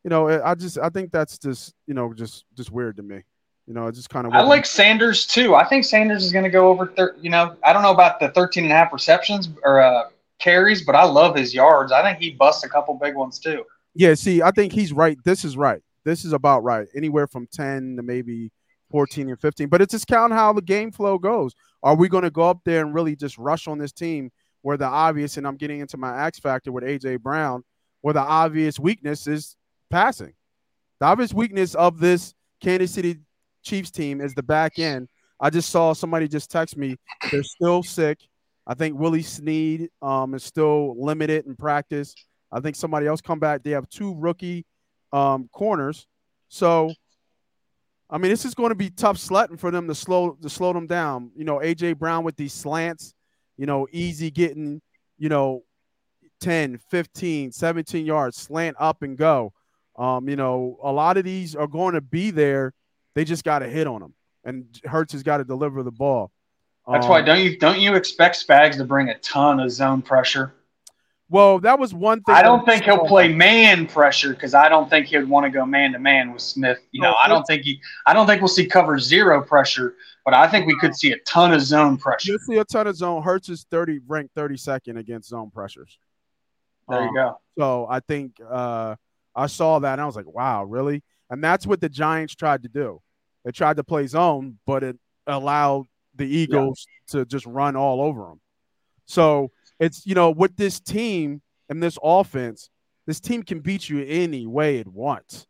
you 0.03 0.09
know, 0.09 0.27
I 0.43 0.55
just 0.55 0.77
I 0.77 0.89
think 0.89 1.11
that's 1.11 1.37
just 1.37 1.73
you 1.87 1.93
know 1.93 2.13
just 2.13 2.45
just 2.55 2.71
weird 2.71 2.97
to 2.97 3.03
me. 3.03 3.23
You 3.67 3.73
know, 3.73 3.87
it's 3.87 3.97
just 3.97 4.09
kind 4.09 4.27
of. 4.27 4.33
I 4.33 4.41
like 4.41 4.65
Sanders 4.65 5.25
too. 5.25 5.55
I 5.55 5.63
think 5.63 5.85
Sanders 5.85 6.25
is 6.25 6.33
going 6.33 6.43
to 6.43 6.49
go 6.49 6.67
over. 6.67 6.87
Thir- 6.87 7.15
you 7.21 7.29
know, 7.29 7.55
I 7.63 7.71
don't 7.71 7.81
know 7.81 7.93
about 7.93 8.19
the 8.19 8.29
13 8.29 8.63
and 8.63 8.73
a 8.73 8.75
half 8.75 8.91
receptions 8.91 9.49
or 9.63 9.81
uh, 9.81 10.09
carries, 10.39 10.83
but 10.83 10.95
I 10.95 11.05
love 11.05 11.35
his 11.35 11.53
yards. 11.53 11.91
I 11.91 12.01
think 12.01 12.19
he 12.19 12.31
busts 12.31 12.63
a 12.65 12.69
couple 12.69 12.93
big 12.95 13.15
ones 13.15 13.39
too. 13.39 13.63
Yeah, 13.95 14.15
see, 14.15 14.41
I 14.41 14.51
think 14.51 14.73
he's 14.73 14.91
right. 14.91 15.17
This 15.23 15.45
is 15.45 15.55
right. 15.55 15.81
This 16.03 16.25
is 16.25 16.33
about 16.33 16.63
right. 16.63 16.87
Anywhere 16.95 17.27
from 17.27 17.47
ten 17.51 17.95
to 17.95 18.03
maybe 18.03 18.51
fourteen 18.91 19.29
and 19.29 19.39
fifteen. 19.39 19.69
But 19.69 19.81
it's 19.81 19.91
just 19.91 20.07
counting 20.07 20.37
how 20.37 20.51
the 20.51 20.61
game 20.61 20.91
flow 20.91 21.17
goes. 21.17 21.53
Are 21.83 21.95
we 21.95 22.09
going 22.09 22.23
to 22.23 22.31
go 22.31 22.43
up 22.43 22.59
there 22.65 22.81
and 22.81 22.93
really 22.93 23.15
just 23.15 23.37
rush 23.37 23.67
on 23.67 23.77
this 23.77 23.93
team 23.93 24.31
where 24.61 24.77
the 24.77 24.85
obvious, 24.85 25.37
and 25.37 25.45
I'm 25.45 25.57
getting 25.57 25.79
into 25.79 25.97
my 25.97 26.25
X 26.25 26.39
factor 26.39 26.71
with 26.71 26.83
AJ 26.83 27.21
Brown, 27.21 27.63
where 28.01 28.13
the 28.13 28.21
obvious 28.21 28.79
weakness 28.79 29.27
is 29.27 29.55
passing. 29.89 30.33
The 30.99 31.05
obvious 31.05 31.33
weakness 31.33 31.75
of 31.75 31.99
this 31.99 32.33
Kansas 32.61 32.91
City 32.91 33.19
Chiefs 33.63 33.91
team 33.91 34.21
is 34.21 34.33
the 34.33 34.43
back 34.43 34.79
end. 34.79 35.09
I 35.39 35.49
just 35.49 35.69
saw 35.69 35.93
somebody 35.93 36.27
just 36.27 36.51
text 36.51 36.77
me. 36.77 36.95
They're 37.31 37.43
still 37.43 37.83
sick. 37.83 38.19
I 38.65 38.73
think 38.75 38.97
Willie 38.97 39.23
Sneed 39.23 39.89
um, 40.01 40.33
is 40.35 40.43
still 40.43 40.95
limited 41.01 41.45
in 41.45 41.55
practice. 41.55 42.15
I 42.51 42.59
think 42.59 42.75
somebody 42.75 43.07
else 43.07 43.19
come 43.19 43.39
back. 43.39 43.63
They 43.63 43.71
have 43.71 43.89
two 43.89 44.15
rookie 44.15 44.65
um, 45.11 45.49
corners. 45.51 46.07
So, 46.47 46.93
I 48.09 48.17
mean, 48.17 48.31
this 48.31 48.45
is 48.45 48.53
going 48.53 48.69
to 48.69 48.75
be 48.75 48.89
tough 48.89 49.17
sledding 49.17 49.57
for 49.57 49.71
them 49.71 49.87
to 49.87 49.95
slow 49.95 50.37
to 50.41 50.49
slow 50.49 50.71
them 50.71 50.87
down. 50.87 51.31
You 51.35 51.45
know, 51.45 51.57
AJ 51.57 51.97
Brown 51.97 52.23
with 52.23 52.35
these 52.35 52.53
slants, 52.53 53.13
you 53.57 53.65
know, 53.65 53.87
easy 53.91 54.31
getting, 54.31 54.81
you 55.17 55.29
know, 55.29 55.63
10, 56.41 56.77
15, 56.77 57.51
17 57.51 58.05
yards, 58.05 58.37
slant 58.37 58.75
up 58.79 59.01
and 59.01 59.17
go. 59.17 59.51
Um, 59.97 60.27
you 60.27 60.35
know, 60.35 60.77
a 60.83 60.91
lot 60.91 61.17
of 61.17 61.23
these 61.23 61.55
are 61.55 61.67
going 61.67 61.93
to 61.95 62.01
be 62.01 62.31
there. 62.31 62.73
They 63.15 63.25
just 63.25 63.43
got 63.43 63.59
to 63.59 63.67
hit 63.69 63.87
on 63.87 64.01
him, 64.01 64.13
And 64.43 64.65
Hurts 64.85 65.13
has 65.13 65.23
got 65.23 65.37
to 65.37 65.43
deliver 65.43 65.83
the 65.83 65.91
ball. 65.91 66.31
That's 66.91 67.05
Um, 67.05 67.11
why 67.11 67.21
don't 67.21 67.39
you 67.39 67.57
don't 67.57 67.79
you 67.79 67.95
expect 67.95 68.45
Spags 68.45 68.75
to 68.77 68.83
bring 68.83 69.09
a 69.09 69.17
ton 69.19 69.59
of 69.59 69.71
zone 69.71 70.01
pressure? 70.01 70.53
Well, 71.29 71.59
that 71.59 71.79
was 71.79 71.93
one 71.93 72.21
thing. 72.21 72.35
I 72.35 72.43
don't 72.43 72.65
think 72.65 72.83
he'll 72.83 73.07
play 73.07 73.33
man 73.33 73.87
pressure 73.87 74.33
because 74.33 74.53
I 74.53 74.67
don't 74.69 74.89
think 74.89 75.07
he'd 75.07 75.23
want 75.23 75.45
to 75.45 75.49
go 75.49 75.65
man 75.65 75.93
to 75.93 75.99
man 75.99 76.33
with 76.33 76.41
Smith. 76.41 76.79
You 76.91 77.01
know, 77.01 77.15
I 77.23 77.27
don't 77.27 77.43
think 77.45 77.63
he. 77.63 77.79
I 78.05 78.13
don't 78.13 78.27
think 78.27 78.41
we'll 78.41 78.49
see 78.49 78.65
cover 78.67 78.99
zero 78.99 79.41
pressure, 79.41 79.95
but 80.25 80.33
I 80.33 80.47
think 80.47 80.67
we 80.67 80.77
could 80.77 80.95
see 80.95 81.11
a 81.13 81.17
ton 81.19 81.53
of 81.53 81.61
zone 81.61 81.97
pressure. 81.97 82.31
You'll 82.31 82.39
see 82.39 82.57
a 82.57 82.65
ton 82.65 82.85
of 82.87 82.95
zone. 82.97 83.23
Hurts 83.23 83.47
is 83.49 83.65
30 83.71 84.01
ranked 84.05 84.35
32nd 84.35 84.97
against 84.99 85.29
zone 85.29 85.49
pressures. 85.49 85.97
There 86.89 86.99
Um, 86.99 87.07
you 87.07 87.13
go. 87.15 87.39
So 87.57 87.87
I 87.89 88.01
think 88.01 88.33
uh, 88.47 88.95
I 89.33 89.47
saw 89.47 89.79
that 89.79 89.93
and 89.93 90.01
I 90.01 90.05
was 90.05 90.17
like, 90.17 90.27
wow, 90.31 90.65
really? 90.65 91.01
And 91.29 91.41
that's 91.43 91.65
what 91.65 91.79
the 91.81 91.89
Giants 91.89 92.35
tried 92.35 92.63
to 92.63 92.69
do. 92.69 93.01
They 93.43 93.51
tried 93.51 93.77
to 93.77 93.83
play 93.83 94.07
zone, 94.07 94.59
but 94.65 94.83
it 94.83 94.97
allowed 95.27 95.85
the 96.15 96.25
Eagles 96.25 96.85
to 97.07 97.25
just 97.25 97.45
run 97.45 97.75
all 97.75 98.01
over 98.01 98.21
them. 98.21 98.41
So 99.05 99.51
it's, 99.79 100.05
you 100.05 100.15
know, 100.15 100.31
with 100.31 100.55
this 100.55 100.79
team 100.79 101.41
and 101.69 101.81
this 101.81 101.97
offense, 102.01 102.69
this 103.05 103.19
team 103.19 103.43
can 103.43 103.59
beat 103.59 103.89
you 103.89 104.05
any 104.07 104.47
way 104.47 104.77
it 104.77 104.87
wants. 104.87 105.47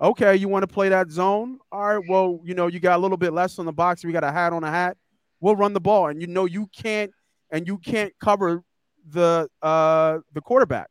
Okay, 0.00 0.36
you 0.36 0.48
want 0.48 0.62
to 0.62 0.66
play 0.66 0.90
that 0.90 1.10
zone? 1.10 1.58
All 1.72 1.96
right, 1.96 2.04
well, 2.08 2.40
you 2.44 2.54
know, 2.54 2.66
you 2.66 2.80
got 2.80 2.96
a 2.96 3.02
little 3.02 3.16
bit 3.16 3.32
less 3.32 3.58
on 3.58 3.66
the 3.66 3.72
box. 3.72 4.04
We 4.04 4.12
got 4.12 4.24
a 4.24 4.32
hat 4.32 4.52
on 4.52 4.62
a 4.64 4.70
hat. 4.70 4.96
We'll 5.40 5.56
run 5.56 5.72
the 5.72 5.80
ball. 5.80 6.08
And 6.08 6.20
you 6.20 6.26
know 6.26 6.44
you 6.44 6.68
can't 6.74 7.10
and 7.50 7.66
you 7.66 7.78
can't 7.78 8.12
cover 8.20 8.62
the 9.08 9.48
uh 9.62 10.18
the 10.32 10.40
quarterback. 10.40 10.88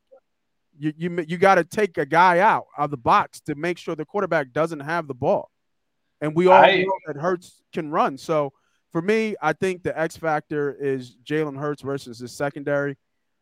You 0.77 0.93
you 0.97 1.25
you 1.27 1.37
got 1.37 1.55
to 1.55 1.63
take 1.63 1.97
a 1.97 2.05
guy 2.05 2.39
out 2.39 2.65
of 2.77 2.91
the 2.91 2.97
box 2.97 3.41
to 3.41 3.55
make 3.55 3.77
sure 3.77 3.95
the 3.95 4.05
quarterback 4.05 4.51
doesn't 4.51 4.81
have 4.81 5.07
the 5.07 5.13
ball. 5.13 5.49
And 6.21 6.35
we 6.35 6.47
all 6.47 6.63
I- 6.63 6.83
know 6.83 6.93
that 7.07 7.17
Hurts 7.17 7.61
can 7.73 7.91
run. 7.91 8.17
So 8.17 8.53
for 8.91 9.01
me, 9.01 9.35
I 9.41 9.53
think 9.53 9.83
the 9.83 9.97
X 9.99 10.15
factor 10.17 10.73
is 10.73 11.17
Jalen 11.25 11.57
Hurts 11.59 11.81
versus 11.81 12.19
his 12.19 12.31
secondary, 12.31 12.97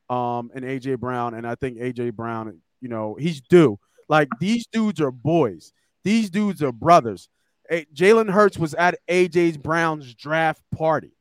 um, 0.10 0.52
and 0.56 0.66
AJ 0.66 1.00
Brown. 1.00 1.36
And 1.36 1.46
I 1.46 1.56
think 1.56 1.78
AJ 1.78 2.16
Brown, 2.16 2.60
you 2.82 2.90
know, 2.90 3.16
he's 3.16 3.42
due. 3.42 3.80
Like 4.10 4.28
these 4.40 4.66
dudes 4.68 5.00
are 5.00 5.12
boys. 5.12 5.72
These 6.04 6.30
dudes 6.30 6.62
are 6.64 6.72
brothers. 6.72 7.30
Jalen 7.72 8.30
Hurts 8.30 8.58
was 8.58 8.74
at 8.74 9.00
AJ 9.08 9.62
Brown's 9.62 10.14
draft 10.14 10.62
party. 10.76 11.12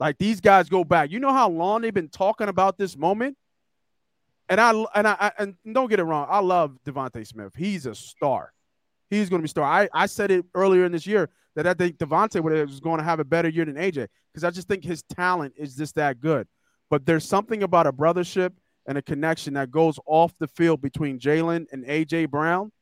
Like 0.00 0.18
these 0.18 0.40
guys 0.40 0.68
go 0.68 0.84
back. 0.84 1.10
You 1.10 1.20
know 1.20 1.32
how 1.32 1.48
long 1.48 1.82
they've 1.82 1.94
been 1.94 2.08
talking 2.08 2.48
about 2.48 2.78
this 2.78 2.96
moment. 2.96 3.36
And 4.48 4.60
I 4.60 4.70
and 4.94 5.06
I, 5.06 5.16
I 5.20 5.32
and 5.38 5.54
don't 5.70 5.88
get 5.88 6.00
it 6.00 6.04
wrong. 6.04 6.26
I 6.30 6.40
love 6.40 6.78
DeVonta 6.86 7.26
Smith. 7.26 7.52
He's 7.56 7.84
a 7.86 7.94
star. 7.94 8.52
He's 9.10 9.28
going 9.28 9.40
to 9.40 9.44
be 9.44 9.48
star. 9.48 9.64
I, 9.64 9.88
I 9.92 10.06
said 10.06 10.30
it 10.30 10.44
earlier 10.54 10.84
in 10.84 10.92
this 10.92 11.06
year 11.06 11.30
that 11.56 11.66
I 11.66 11.74
think 11.74 11.98
DeVonta 11.98 12.42
was 12.42 12.80
going 12.80 12.98
to 12.98 13.04
have 13.04 13.20
a 13.20 13.24
better 13.24 13.48
year 13.48 13.64
than 13.64 13.76
AJ 13.76 14.08
because 14.32 14.44
I 14.44 14.50
just 14.50 14.68
think 14.68 14.84
his 14.84 15.02
talent 15.02 15.54
is 15.56 15.76
just 15.76 15.94
that 15.94 16.20
good. 16.20 16.46
But 16.90 17.06
there's 17.06 17.26
something 17.26 17.62
about 17.62 17.86
a 17.86 17.92
brothership 17.92 18.52
and 18.86 18.96
a 18.96 19.02
connection 19.02 19.54
that 19.54 19.70
goes 19.70 19.98
off 20.06 20.32
the 20.38 20.48
field 20.48 20.80
between 20.80 21.18
Jalen 21.18 21.66
and 21.72 21.84
AJ 21.84 22.30
Brown 22.30 22.72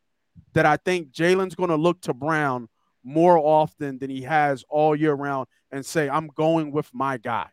that 0.52 0.66
I 0.66 0.76
think 0.76 1.10
Jalen's 1.10 1.54
going 1.54 1.70
to 1.70 1.76
look 1.76 2.00
to 2.02 2.14
Brown 2.14 2.68
more 3.02 3.38
often 3.38 3.98
than 3.98 4.10
he 4.10 4.22
has 4.22 4.64
all 4.68 4.94
year 4.94 5.14
round 5.14 5.46
and 5.70 5.84
say, 5.84 6.08
I'm 6.08 6.28
going 6.28 6.72
with 6.72 6.90
my 6.92 7.18
guy. 7.18 7.46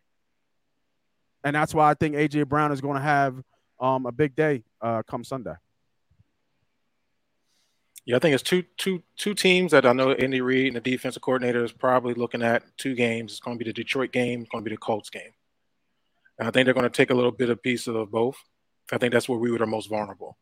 And 1.42 1.54
that's 1.54 1.74
why 1.74 1.90
I 1.90 1.94
think 1.94 2.16
AJ 2.16 2.48
Brown 2.48 2.72
is 2.72 2.80
going 2.80 2.96
to 2.96 3.02
have 3.02 3.40
um, 3.80 4.06
a 4.06 4.12
big 4.12 4.34
day 4.34 4.64
uh, 4.80 5.02
come 5.06 5.24
Sunday. 5.24 5.54
Yeah, 8.06 8.16
I 8.16 8.18
think 8.18 8.34
it's 8.34 8.42
two 8.42 8.64
two 8.76 9.02
two 9.16 9.34
teams 9.34 9.72
that 9.72 9.86
I 9.86 9.92
know 9.92 10.12
Andy 10.12 10.40
Reid 10.40 10.68
and 10.68 10.76
the 10.76 10.80
defensive 10.80 11.22
coordinator 11.22 11.64
is 11.64 11.72
probably 11.72 12.14
looking 12.14 12.42
at 12.42 12.62
two 12.76 12.94
games. 12.94 13.32
It's 13.32 13.40
going 13.40 13.58
to 13.58 13.64
be 13.64 13.70
the 13.70 13.74
Detroit 13.74 14.12
game, 14.12 14.42
it's 14.42 14.50
going 14.50 14.62
to 14.62 14.68
be 14.68 14.74
the 14.74 14.80
Colts 14.80 15.10
game. 15.10 15.32
And 16.38 16.48
I 16.48 16.50
think 16.50 16.64
they're 16.64 16.74
going 16.74 16.84
to 16.84 16.90
take 16.90 17.10
a 17.10 17.14
little 17.14 17.30
bit 17.30 17.50
of 17.50 17.62
piece 17.62 17.86
of 17.86 18.10
both. 18.10 18.36
I 18.92 18.98
think 18.98 19.12
that's 19.12 19.28
where 19.28 19.38
we 19.38 19.50
were 19.50 19.58
the 19.58 19.66
most 19.66 19.88
vulnerable. 19.88 20.36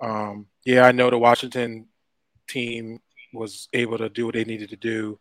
Um, 0.00 0.46
yeah, 0.64 0.86
I 0.86 0.92
know 0.92 1.10
the 1.10 1.18
Washington 1.18 1.88
team 2.48 3.00
was 3.34 3.68
able 3.72 3.98
to 3.98 4.08
do 4.08 4.26
what 4.26 4.34
they 4.34 4.44
needed 4.44 4.70
to 4.70 4.76
do, 4.76 5.18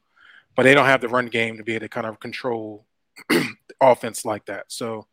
but 0.56 0.64
they 0.64 0.74
don't 0.74 0.86
have 0.86 1.02
the 1.02 1.10
run 1.10 1.28
game 1.28 1.58
to 1.58 1.64
be 1.64 1.74
able 1.74 1.86
to 1.86 1.90
kind 1.90 2.08
of 2.08 2.20
control 2.20 2.86
offense 3.82 4.24
like 4.24 4.46
that. 4.46 4.66
So 4.72 5.08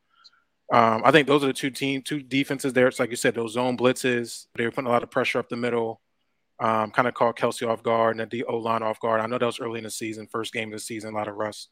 um, 0.73 1.03
I 1.05 1.11
think 1.11 1.27
those 1.27 1.43
are 1.43 1.49
the 1.49 1.53
two 1.53 1.71
team, 1.71 2.03
two 2.03 2.23
defenses 2.23 2.73
there. 2.73 2.87
It's 2.87 3.01
like 3.01 3.11
you 3.11 3.17
said, 3.17 3.35
those 3.35 3.53
zone 3.53 3.77
blitzes. 3.77 4.47
They 4.55 4.65
were 4.65 4.71
putting 4.71 4.89
a 4.89 4.93
lot 4.93 5.03
of 5.03 5.11
pressure 5.11 5.39
up 5.39 5.49
the 5.49 5.57
middle. 5.57 6.01
Um, 6.59 6.91
kind 6.91 7.07
of 7.07 7.13
caught 7.13 7.37
Kelce 7.37 7.69
off 7.69 7.83
guard 7.83 8.19
and 8.19 8.31
the 8.31 8.45
O 8.45 8.57
line 8.57 8.83
off 8.83 8.99
guard. 9.01 9.21
I 9.21 9.27
know 9.27 9.37
that 9.39 9.45
was 9.45 9.61
early 9.61 9.79
in 9.79 9.85
the 9.85 9.91
season, 9.91 10.27
first 10.27 10.55
game 10.55 10.69
of 10.69 10.73
the 10.73 10.79
season, 10.79 11.13
a 11.13 11.17
lot 11.17 11.29
of 11.29 11.37
rust. 11.37 11.69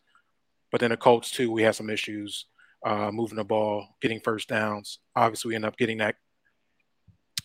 But 0.70 0.80
then 0.80 0.90
the 0.90 0.96
Colts 0.96 1.30
too, 1.30 1.50
we 1.50 1.62
had 1.62 1.74
some 1.74 1.88
issues 1.88 2.46
uh, 2.84 3.10
moving 3.10 3.36
the 3.36 3.44
ball, 3.44 3.86
getting 4.02 4.20
first 4.20 4.48
downs. 4.48 4.98
Obviously, 5.16 5.50
we 5.50 5.54
end 5.54 5.64
up 5.64 5.78
getting 5.78 5.98
that 5.98 6.16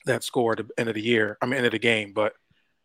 that 0.06 0.24
score 0.24 0.54
at 0.54 0.58
the 0.60 0.68
end 0.78 0.90
of 0.90 0.96
the 0.96 1.02
year. 1.02 1.38
I 1.42 1.46
mean, 1.46 1.58
end 1.58 1.66
of 1.66 1.72
the 1.72 1.80
game, 1.80 2.14
but 2.14 2.34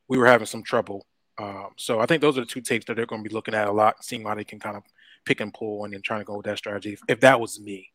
we 0.08 0.18
were 0.18 0.26
having 0.26 0.46
some 0.46 0.62
trouble. 0.62 1.06
Um, 1.38 1.70
so 1.76 1.98
I 1.98 2.06
think 2.06 2.20
those 2.20 2.38
are 2.38 2.42
the 2.42 2.46
two 2.46 2.60
tapes 2.60 2.86
that 2.86 2.94
they're 2.94 3.06
going 3.06 3.22
to 3.22 3.28
be 3.28 3.34
looking 3.34 3.54
at 3.54 3.68
a 3.68 3.72
lot, 3.72 4.04
seeing 4.04 4.24
how 4.24 4.34
they 4.34 4.44
can 4.44 4.60
kind 4.60 4.76
of 4.76 4.84
pick 5.24 5.40
and 5.40 5.52
pull 5.52 5.84
and 5.84 5.92
then 5.92 6.02
trying 6.02 6.20
to 6.20 6.24
go 6.24 6.36
with 6.36 6.46
that 6.46 6.58
strategy. 6.58 6.96
If 7.08 7.20
that 7.20 7.40
was 7.40 7.58
me, 7.58 7.90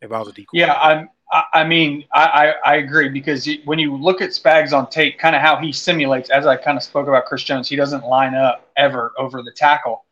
if 0.00 0.12
I 0.12 0.18
was 0.18 0.28
a 0.28 0.32
decoy. 0.32 0.58
Yeah, 0.58 0.74
I'm. 0.74 1.08
I 1.52 1.62
mean, 1.62 2.04
I, 2.12 2.54
I, 2.64 2.72
I 2.72 2.76
agree 2.78 3.08
because 3.08 3.48
when 3.64 3.78
you 3.78 3.96
look 3.96 4.20
at 4.20 4.30
Spags 4.30 4.72
on 4.72 4.90
tape, 4.90 5.16
kind 5.16 5.36
of 5.36 5.42
how 5.42 5.58
he 5.58 5.70
simulates, 5.72 6.28
as 6.28 6.44
I 6.44 6.56
kind 6.56 6.76
of 6.76 6.82
spoke 6.82 7.06
about 7.06 7.26
Chris 7.26 7.44
Jones, 7.44 7.68
he 7.68 7.76
doesn't 7.76 8.04
line 8.04 8.34
up 8.34 8.68
ever 8.76 9.12
over 9.16 9.40
the 9.40 9.52
tackle, 9.52 10.04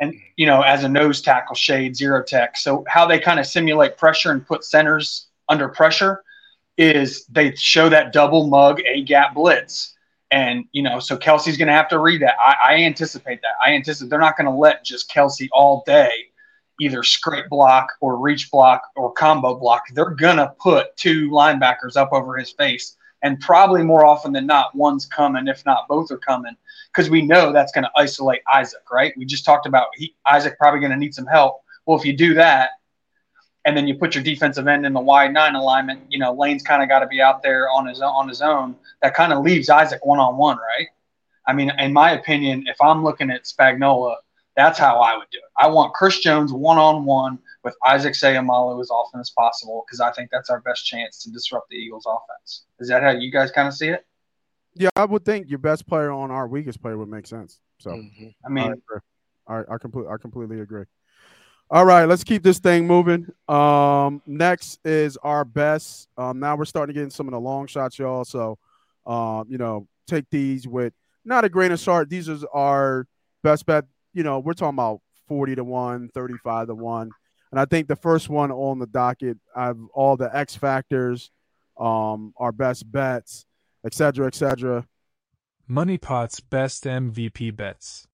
and 0.00 0.12
mm-hmm. 0.12 0.20
you 0.36 0.46
know, 0.46 0.60
as 0.60 0.84
a 0.84 0.88
nose 0.88 1.22
tackle 1.22 1.54
shade 1.54 1.96
zero 1.96 2.22
tech. 2.22 2.58
So 2.58 2.84
how 2.88 3.06
they 3.06 3.18
kind 3.18 3.40
of 3.40 3.46
simulate 3.46 3.96
pressure 3.96 4.32
and 4.32 4.46
put 4.46 4.64
centers 4.64 5.28
under 5.48 5.68
pressure 5.68 6.22
is 6.76 7.24
they 7.26 7.54
show 7.54 7.88
that 7.88 8.12
double 8.12 8.48
mug 8.48 8.80
a 8.86 9.02
gap 9.02 9.34
blitz. 9.34 9.94
And, 10.30 10.64
you 10.72 10.82
know, 10.82 10.98
so 10.98 11.16
Kelce's 11.16 11.56
going 11.56 11.68
to 11.68 11.74
have 11.74 11.88
to 11.88 11.98
read 11.98 12.20
that. 12.22 12.34
I, 12.44 12.56
I 12.64 12.74
anticipate 12.82 13.40
that. 13.42 13.54
I 13.64 13.72
anticipate 13.72 14.10
they're 14.10 14.18
not 14.18 14.36
going 14.36 14.46
to 14.46 14.56
let 14.56 14.84
just 14.84 15.10
Kelce 15.10 15.48
all 15.52 15.84
day 15.86 16.10
either 16.80 17.02
scrape 17.02 17.48
block 17.48 17.88
or 18.00 18.18
reach 18.18 18.50
block 18.50 18.82
or 18.96 19.12
combo 19.12 19.54
block. 19.54 19.84
They're 19.94 20.10
going 20.10 20.36
to 20.36 20.54
put 20.60 20.96
two 20.96 21.30
linebackers 21.30 21.96
up 21.96 22.12
over 22.12 22.36
his 22.36 22.52
face. 22.52 22.96
And 23.22 23.40
probably 23.40 23.82
more 23.82 24.04
often 24.04 24.32
than 24.32 24.46
not, 24.46 24.74
one's 24.74 25.06
coming, 25.06 25.48
if 25.48 25.64
not 25.64 25.88
both 25.88 26.10
are 26.10 26.18
coming, 26.18 26.56
because 26.92 27.10
we 27.10 27.22
know 27.22 27.50
that's 27.50 27.72
going 27.72 27.84
to 27.84 27.90
isolate 27.96 28.42
Isaac, 28.52 28.90
right? 28.92 29.14
We 29.16 29.24
just 29.24 29.44
talked 29.44 29.66
about 29.66 29.88
he, 29.94 30.14
Isaac 30.26 30.58
probably 30.58 30.80
going 30.80 30.92
to 30.92 30.98
need 30.98 31.14
some 31.14 31.26
help. 31.26 31.62
Well, 31.86 31.98
if 31.98 32.04
you 32.04 32.16
do 32.16 32.34
that, 32.34 32.70
and 33.64 33.76
then 33.76 33.88
you 33.88 33.96
put 33.96 34.14
your 34.14 34.22
defensive 34.22 34.68
end 34.68 34.86
in 34.86 34.92
the 34.92 35.00
wide 35.00 35.32
nine 35.32 35.56
alignment. 35.56 36.00
You 36.08 36.20
know, 36.20 36.32
Lane's 36.32 36.62
kind 36.62 36.84
of 36.84 36.88
got 36.88 37.00
to 37.00 37.06
be 37.08 37.20
out 37.20 37.42
there 37.42 37.68
on 37.68 37.86
his 37.86 38.00
on 38.00 38.28
his 38.28 38.40
own. 38.40 38.76
That 39.02 39.14
kind 39.14 39.32
of 39.32 39.42
leaves 39.42 39.68
Isaac 39.68 40.06
one 40.06 40.20
on 40.20 40.36
one, 40.36 40.56
right? 40.56 40.86
I 41.46 41.52
mean, 41.52 41.72
in 41.78 41.92
my 41.92 42.12
opinion, 42.12 42.66
if 42.68 42.80
I'm 42.80 43.02
looking 43.02 43.30
at 43.30 43.44
Spagnuolo, 43.44 44.14
that's 44.56 44.78
how 44.78 45.00
I 45.00 45.16
would 45.16 45.28
do 45.30 45.38
it. 45.38 45.50
I 45.58 45.68
want 45.68 45.92
Chris 45.92 46.18
Jones 46.20 46.52
one 46.52 46.78
on 46.78 47.04
one 47.04 47.38
with 47.62 47.74
Isaac 47.86 48.14
Seumalo 48.14 48.80
as 48.80 48.90
often 48.90 49.20
as 49.20 49.30
possible 49.30 49.84
because 49.86 50.00
I 50.00 50.10
think 50.12 50.30
that's 50.32 50.48
our 50.48 50.60
best 50.60 50.86
chance 50.86 51.22
to 51.24 51.30
disrupt 51.30 51.68
the 51.68 51.76
Eagles' 51.76 52.06
offense. 52.06 52.64
Is 52.80 52.88
that 52.88 53.02
how 53.02 53.10
you 53.10 53.30
guys 53.30 53.50
kind 53.50 53.68
of 53.68 53.74
see 53.74 53.88
it? 53.88 54.06
Yeah, 54.74 54.88
I 54.96 55.04
would 55.04 55.24
think 55.24 55.48
your 55.48 55.58
best 55.58 55.86
player 55.86 56.10
on 56.10 56.30
our 56.30 56.48
weakest 56.48 56.80
player 56.80 56.96
would 56.96 57.08
make 57.08 57.26
sense. 57.26 57.60
So, 57.78 57.90
mm-hmm. 57.90 58.28
I 58.44 58.48
mean, 58.48 58.82
I, 59.48 59.54
I, 59.54 59.74
I, 59.74 59.78
completely, 59.78 60.10
I 60.10 60.16
completely 60.16 60.60
agree. 60.60 60.84
All 61.70 61.84
right, 61.84 62.04
let's 62.04 62.24
keep 62.24 62.42
this 62.42 62.58
thing 62.58 62.86
moving. 62.86 63.26
Um, 63.48 64.22
next 64.26 64.78
is 64.84 65.16
our 65.18 65.44
best. 65.44 66.08
Um, 66.16 66.38
now 66.38 66.56
we're 66.56 66.64
starting 66.64 66.94
to 66.94 66.98
get 66.98 67.04
in 67.04 67.10
some 67.10 67.26
of 67.26 67.32
the 67.32 67.40
long 67.40 67.66
shots, 67.66 67.98
y'all. 67.98 68.24
So, 68.24 68.58
um, 69.06 69.46
you 69.48 69.58
know, 69.58 69.88
take 70.06 70.30
these 70.30 70.66
with 70.68 70.92
not 71.24 71.44
a 71.44 71.48
grain 71.48 71.72
of 71.72 71.80
salt. 71.80 72.08
These 72.08 72.28
are 72.28 72.38
our 72.52 73.06
best 73.42 73.66
bet. 73.66 73.84
You 74.16 74.22
know, 74.22 74.38
we're 74.38 74.54
talking 74.54 74.76
about 74.76 75.00
40 75.28 75.56
to 75.56 75.64
1, 75.64 76.08
35 76.14 76.68
to 76.68 76.74
1. 76.74 77.10
And 77.52 77.60
I 77.60 77.64
think 77.64 77.86
the 77.86 77.96
first 77.96 78.28
one 78.28 78.50
on 78.50 78.78
the 78.78 78.86
docket, 78.86 79.38
I've 79.54 79.78
all 79.94 80.16
the 80.16 80.34
X 80.34 80.56
factors, 80.56 81.30
um, 81.78 82.32
our 82.38 82.50
best 82.50 82.90
bets, 82.90 83.46
et 83.84 83.94
cetera, 83.94 84.26
et 84.26 84.34
cetera. 84.34 84.86
Money 85.68 85.98
Pot's 85.98 86.40
best 86.40 86.84
MVP 86.84 87.54
bets 87.54 88.08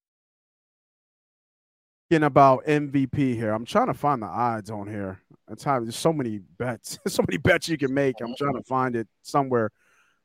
about 2.20 2.66
MVP 2.66 3.34
here. 3.34 3.53
I'm 3.53 3.64
trying 3.64 3.86
to 3.86 3.94
find 3.94 4.20
the 4.20 4.26
odds 4.26 4.70
on 4.70 4.86
here. 4.86 5.18
It's 5.50 5.64
how 5.64 5.80
there's 5.80 5.96
so 5.96 6.12
many 6.12 6.40
bets, 6.59 6.98
so 7.09 7.24
many 7.26 7.38
bets 7.38 7.68
you 7.68 7.78
can 7.78 7.94
make. 7.94 8.16
I'm 8.20 8.34
trying 8.36 8.55
to 8.55 8.62
find 8.64 8.94
it 8.94 9.09
somewhere. 9.22 9.70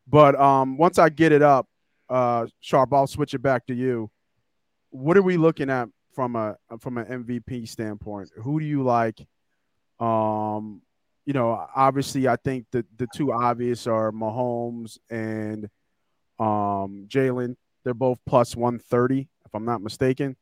But 0.05 0.37
um, 0.39 0.77
once 0.77 0.99
I 0.99 1.07
get 1.07 1.31
it 1.31 1.41
up, 1.41 1.67
uh, 2.09 2.47
Sharp, 2.59 2.93
I'll 2.93 3.07
switch 3.07 3.33
it 3.33 3.41
back 3.41 3.65
to 3.67 3.73
you. 3.73 4.09
What 4.97 5.15
are 5.15 5.21
we 5.21 5.37
looking 5.37 5.69
at 5.69 5.89
from 6.13 6.35
a 6.35 6.57
from 6.79 6.97
an 6.97 7.23
MVP 7.23 7.69
standpoint? 7.69 8.31
Who 8.41 8.59
do 8.59 8.65
you 8.65 8.83
like? 8.83 9.25
Um, 9.99 10.81
you 11.25 11.33
know, 11.33 11.67
obviously, 11.75 12.27
I 12.27 12.35
think 12.37 12.65
the 12.71 12.83
the 12.97 13.07
two 13.13 13.31
obvious 13.31 13.85
are 13.85 14.11
Mahomes 14.11 14.97
and 15.09 15.69
um, 16.39 17.05
Jalen. 17.07 17.55
They're 17.83 17.93
both 17.93 18.19
plus 18.25 18.55
130, 18.55 19.29
if 19.45 19.53
I'm 19.53 19.65
not 19.65 19.81
mistaken 19.81 20.35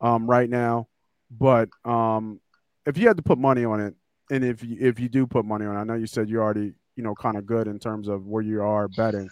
um, 0.00 0.28
right 0.28 0.48
now. 0.48 0.88
But 1.30 1.68
um, 1.84 2.40
if 2.86 2.96
you 2.96 3.06
had 3.06 3.18
to 3.18 3.22
put 3.22 3.38
money 3.38 3.64
on 3.64 3.80
it, 3.80 3.94
and 4.30 4.44
if 4.44 4.64
you, 4.64 4.76
if 4.80 4.98
you 4.98 5.08
do 5.08 5.26
put 5.26 5.44
money 5.44 5.66
on 5.66 5.76
it, 5.76 5.80
I 5.80 5.84
know 5.84 5.94
you 5.94 6.06
said 6.06 6.28
you're 6.30 6.42
already 6.42 6.72
you 6.96 7.02
know 7.02 7.14
kind 7.14 7.36
of 7.36 7.44
good 7.44 7.68
in 7.68 7.78
terms 7.78 8.08
of 8.08 8.26
where 8.26 8.42
you 8.42 8.62
are 8.62 8.88
betting. 8.88 9.28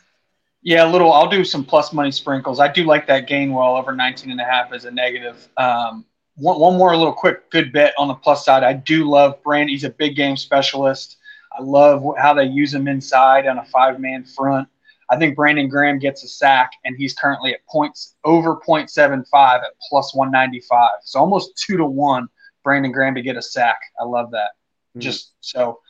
Yeah, 0.64 0.88
a 0.88 0.90
little. 0.90 1.12
I'll 1.12 1.28
do 1.28 1.44
some 1.44 1.62
plus 1.62 1.92
money 1.92 2.10
sprinkles. 2.10 2.58
I 2.58 2.68
do 2.68 2.84
like 2.84 3.06
that 3.08 3.28
Gainwell 3.28 3.78
over 3.78 3.94
19 3.94 4.30
and 4.30 4.40
a 4.40 4.44
half 4.44 4.72
as 4.72 4.86
a 4.86 4.90
negative. 4.90 5.46
Um, 5.58 6.06
one, 6.36 6.58
one 6.58 6.78
more 6.78 6.96
little 6.96 7.12
quick 7.12 7.50
good 7.50 7.70
bet 7.70 7.92
on 7.98 8.08
the 8.08 8.14
plus 8.14 8.46
side. 8.46 8.64
I 8.64 8.72
do 8.72 9.08
love 9.08 9.42
Brand. 9.42 9.68
He's 9.68 9.84
a 9.84 9.90
big 9.90 10.16
game 10.16 10.38
specialist. 10.38 11.18
I 11.52 11.62
love 11.62 12.02
how 12.18 12.32
they 12.32 12.46
use 12.46 12.72
him 12.72 12.88
inside 12.88 13.46
on 13.46 13.58
a 13.58 13.64
five 13.66 14.00
man 14.00 14.24
front. 14.24 14.66
I 15.10 15.18
think 15.18 15.36
Brandon 15.36 15.68
Graham 15.68 15.98
gets 15.98 16.24
a 16.24 16.28
sack, 16.28 16.72
and 16.86 16.96
he's 16.96 17.12
currently 17.12 17.52
at 17.52 17.64
points 17.66 18.16
over 18.24 18.56
0.75 18.56 19.26
at 19.34 19.64
plus 19.88 20.14
195. 20.14 20.90
So 21.02 21.20
almost 21.20 21.58
two 21.58 21.76
to 21.76 21.84
one, 21.84 22.26
Brandon 22.62 22.90
Graham 22.90 23.14
to 23.16 23.22
get 23.22 23.36
a 23.36 23.42
sack. 23.42 23.78
I 24.00 24.04
love 24.04 24.30
that. 24.30 24.52
Mm-hmm. 24.90 25.00
Just 25.00 25.32
so 25.40 25.80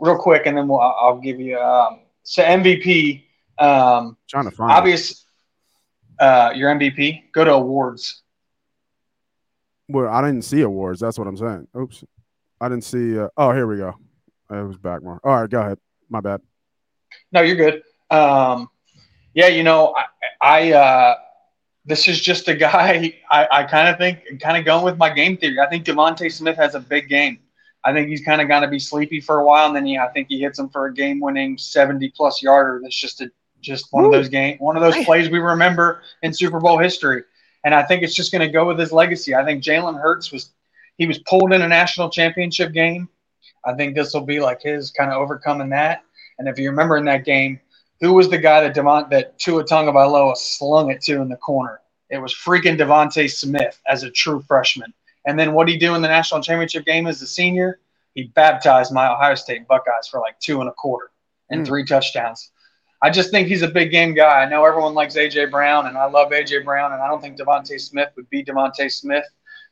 real 0.00 0.18
quick, 0.18 0.46
and 0.46 0.58
then 0.58 0.66
we'll, 0.66 0.80
I'll 0.80 1.20
give 1.20 1.38
you 1.38 1.60
um, 1.60 2.00
so 2.24 2.42
MVP. 2.42 3.25
Um, 3.58 4.16
trying 4.28 4.44
to 4.44 4.50
find 4.50 4.72
obvious. 4.72 5.24
Uh, 6.18 6.52
your 6.54 6.74
MVP. 6.74 7.30
Go 7.32 7.44
to 7.44 7.52
awards. 7.52 8.22
Well, 9.88 10.08
I 10.08 10.22
didn't 10.22 10.42
see 10.42 10.62
awards. 10.62 11.00
That's 11.00 11.18
what 11.18 11.28
I'm 11.28 11.36
saying. 11.36 11.68
Oops, 11.76 12.04
I 12.60 12.68
didn't 12.68 12.84
see. 12.84 13.18
Uh, 13.18 13.28
oh, 13.36 13.52
here 13.52 13.66
we 13.66 13.76
go. 13.76 13.94
It 14.50 14.66
was 14.66 14.78
back 14.78 15.02
more. 15.02 15.20
All 15.22 15.40
right, 15.40 15.50
go 15.50 15.60
ahead. 15.60 15.78
My 16.08 16.20
bad. 16.20 16.40
No, 17.32 17.42
you're 17.42 17.56
good. 17.56 17.82
Um, 18.10 18.68
yeah, 19.34 19.48
you 19.48 19.62
know, 19.62 19.94
I, 19.94 20.04
I 20.40 20.72
uh, 20.72 21.14
this 21.84 22.08
is 22.08 22.20
just 22.20 22.48
a 22.48 22.54
guy. 22.54 23.14
I, 23.30 23.48
I 23.50 23.62
kind 23.64 23.88
of 23.88 23.98
think, 23.98 24.40
kind 24.40 24.56
of 24.56 24.64
going 24.64 24.84
with 24.84 24.96
my 24.96 25.10
game 25.10 25.36
theory. 25.36 25.60
I 25.60 25.68
think 25.68 25.84
DeVonta 25.84 26.30
Smith 26.32 26.56
has 26.56 26.74
a 26.74 26.80
big 26.80 27.08
game. 27.08 27.38
I 27.84 27.92
think 27.92 28.08
he's 28.08 28.22
kind 28.24 28.40
of 28.40 28.48
going 28.48 28.62
to 28.62 28.68
be 28.68 28.80
sleepy 28.80 29.20
for 29.20 29.38
a 29.38 29.44
while, 29.44 29.68
and 29.68 29.76
then 29.76 29.86
he, 29.86 29.96
I 29.96 30.08
think 30.08 30.26
he 30.28 30.40
hits 30.40 30.58
him 30.58 30.68
for 30.68 30.86
a 30.86 30.94
game-winning 30.94 31.56
seventy-plus 31.56 32.42
yarder. 32.42 32.80
That's 32.82 32.96
just 32.96 33.20
a 33.20 33.30
just 33.66 33.92
one 33.92 34.04
Woo. 34.04 34.08
of 34.08 34.14
those 34.14 34.28
game, 34.28 34.56
one 34.58 34.76
of 34.76 34.82
those 34.82 35.04
plays 35.04 35.28
we 35.28 35.38
remember 35.38 36.02
in 36.22 36.32
Super 36.32 36.60
Bowl 36.60 36.78
history. 36.78 37.22
And 37.64 37.74
I 37.74 37.82
think 37.82 38.02
it's 38.02 38.14
just 38.14 38.32
going 38.32 38.46
to 38.46 38.52
go 38.52 38.66
with 38.66 38.78
his 38.78 38.92
legacy. 38.92 39.34
I 39.34 39.44
think 39.44 39.62
Jalen 39.62 40.00
Hurts 40.00 40.30
was 40.30 40.52
he 40.96 41.06
was 41.06 41.18
pulled 41.18 41.52
in 41.52 41.62
a 41.62 41.68
national 41.68 42.10
championship 42.10 42.72
game. 42.72 43.08
I 43.64 43.74
think 43.74 43.94
this 43.94 44.14
will 44.14 44.22
be 44.22 44.40
like 44.40 44.62
his 44.62 44.90
kind 44.92 45.10
of 45.10 45.18
overcoming 45.18 45.70
that. 45.70 46.02
And 46.38 46.48
if 46.48 46.58
you 46.58 46.70
remember 46.70 46.96
in 46.96 47.04
that 47.06 47.24
game, 47.24 47.60
who 48.00 48.12
was 48.12 48.30
the 48.30 48.38
guy 48.38 48.60
that 48.60 48.74
Devont 48.74 49.10
that 49.10 49.38
Tua 49.38 49.64
Tagovailoa 49.64 50.36
slung 50.36 50.90
it 50.90 51.02
to 51.02 51.20
in 51.20 51.28
the 51.28 51.36
corner? 51.36 51.80
It 52.08 52.18
was 52.18 52.32
freaking 52.32 52.78
DeVonta 52.78 53.28
Smith 53.30 53.80
as 53.88 54.04
a 54.04 54.10
true 54.10 54.40
freshman. 54.46 54.94
And 55.26 55.38
then 55.38 55.52
what 55.52 55.68
he 55.68 55.76
do 55.76 55.94
in 55.94 56.02
the 56.02 56.08
national 56.08 56.40
championship 56.42 56.84
game 56.84 57.06
as 57.06 57.20
a 57.20 57.26
senior? 57.26 57.80
He 58.14 58.24
baptized 58.24 58.92
my 58.92 59.12
Ohio 59.12 59.34
State 59.34 59.66
Buckeyes 59.66 60.06
for 60.08 60.20
like 60.20 60.38
two 60.38 60.60
and 60.60 60.68
a 60.68 60.72
quarter 60.72 61.10
and 61.50 61.62
mm. 61.62 61.66
three 61.66 61.84
touchdowns. 61.84 62.50
I 63.02 63.10
just 63.10 63.30
think 63.30 63.48
he's 63.48 63.62
a 63.62 63.68
big 63.68 63.90
game 63.90 64.14
guy. 64.14 64.42
I 64.42 64.48
know 64.48 64.64
everyone 64.64 64.94
likes 64.94 65.16
AJ 65.16 65.50
Brown, 65.50 65.86
and 65.86 65.98
I 65.98 66.06
love 66.06 66.30
AJ 66.30 66.64
Brown, 66.64 66.92
and 66.92 67.02
I 67.02 67.08
don't 67.08 67.20
think 67.20 67.38
DeVonta 67.38 67.80
Smith 67.80 68.08
would 68.16 68.28
be 68.30 68.42
DeVonta 68.42 68.90
Smith 68.90 69.26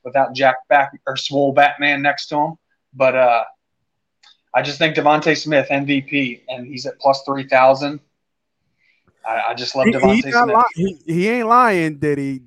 without 0.04 0.34
Jack 0.34 0.56
back 0.68 0.92
or 1.06 1.16
Swole 1.16 1.52
Batman 1.52 2.02
next 2.02 2.26
to 2.26 2.36
him. 2.36 2.54
But 2.92 3.16
uh, 3.16 3.44
I 4.54 4.62
just 4.62 4.78
think 4.78 4.94
DeVonta 4.94 5.36
Smith 5.36 5.68
MVP, 5.70 6.42
and 6.48 6.66
he's 6.66 6.86
at 6.86 6.98
plus 7.00 7.22
three 7.24 7.48
thousand. 7.48 8.00
I, 9.26 9.42
I, 9.48 9.54
just 9.54 9.74
love 9.74 9.86
DeVonta 9.86 10.20
Smith. 10.20 10.56
Li- 10.76 10.98
he, 11.06 11.12
he 11.12 11.28
ain't 11.28 11.48
lying, 11.48 11.96
did 11.96 12.18
he? 12.18 12.42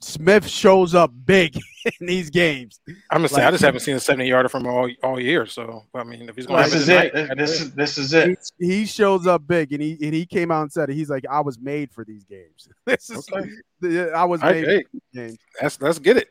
Smith 0.00 0.46
shows 0.46 0.94
up 0.94 1.12
big 1.24 1.56
in 2.00 2.06
these 2.06 2.30
games. 2.30 2.80
I'm 3.10 3.18
gonna 3.18 3.28
say 3.28 3.44
I 3.44 3.50
just 3.50 3.64
haven't 3.64 3.80
seen 3.80 3.96
a 3.96 4.00
70 4.00 4.28
yarder 4.28 4.48
from 4.48 4.66
all 4.66 4.88
all 5.02 5.18
year. 5.18 5.44
So 5.46 5.84
I 5.94 6.04
mean, 6.04 6.28
if 6.28 6.36
he's 6.36 6.46
going 6.46 6.62
to 6.62 6.70
this 6.70 6.82
is 6.82 6.88
it. 6.88 7.36
this 7.36 7.60
is 7.60 7.74
this 7.74 7.98
is 7.98 8.12
it. 8.12 8.38
He, 8.58 8.66
he, 8.66 8.86
shows 8.86 9.26
up 9.26 9.46
big, 9.46 9.72
and 9.72 9.82
he 9.82 9.98
and 10.00 10.14
he 10.14 10.24
came 10.24 10.52
out 10.52 10.62
and 10.62 10.72
said 10.72 10.90
it. 10.90 10.94
He's 10.94 11.10
like, 11.10 11.24
I 11.28 11.40
was 11.40 11.58
made 11.58 11.90
for 11.90 12.04
these 12.04 12.24
games. 12.24 12.68
this 12.86 13.10
is 13.10 13.28
okay. 13.32 14.12
I 14.12 14.24
was 14.24 14.40
made 14.40 14.64
hey, 14.64 14.82
for 14.82 14.88
these 14.92 15.02
games. 15.12 15.38
Let's 15.60 15.80
let's 15.80 15.98
get 15.98 16.16
it. 16.16 16.28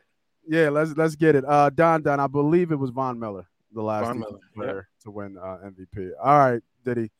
Yeah, 0.47 0.69
let's 0.69 0.95
let's 0.95 1.15
get 1.15 1.35
it. 1.35 1.43
Uh, 1.45 1.69
Don 1.69 2.03
Don, 2.03 2.21
I 2.21 2.27
believe 2.27 2.71
it 2.71 2.79
was 2.79 2.91
Von 2.91 3.19
Miller, 3.19 3.47
the 3.73 3.81
last 3.81 4.15
Miller, 4.15 4.39
player 4.55 4.87
yeah. 4.89 5.03
to 5.03 5.11
win 5.11 5.37
uh, 5.37 5.57
MVP. 5.65 6.11
All 6.23 6.37
right, 6.37 6.61
Diddy. 6.85 7.11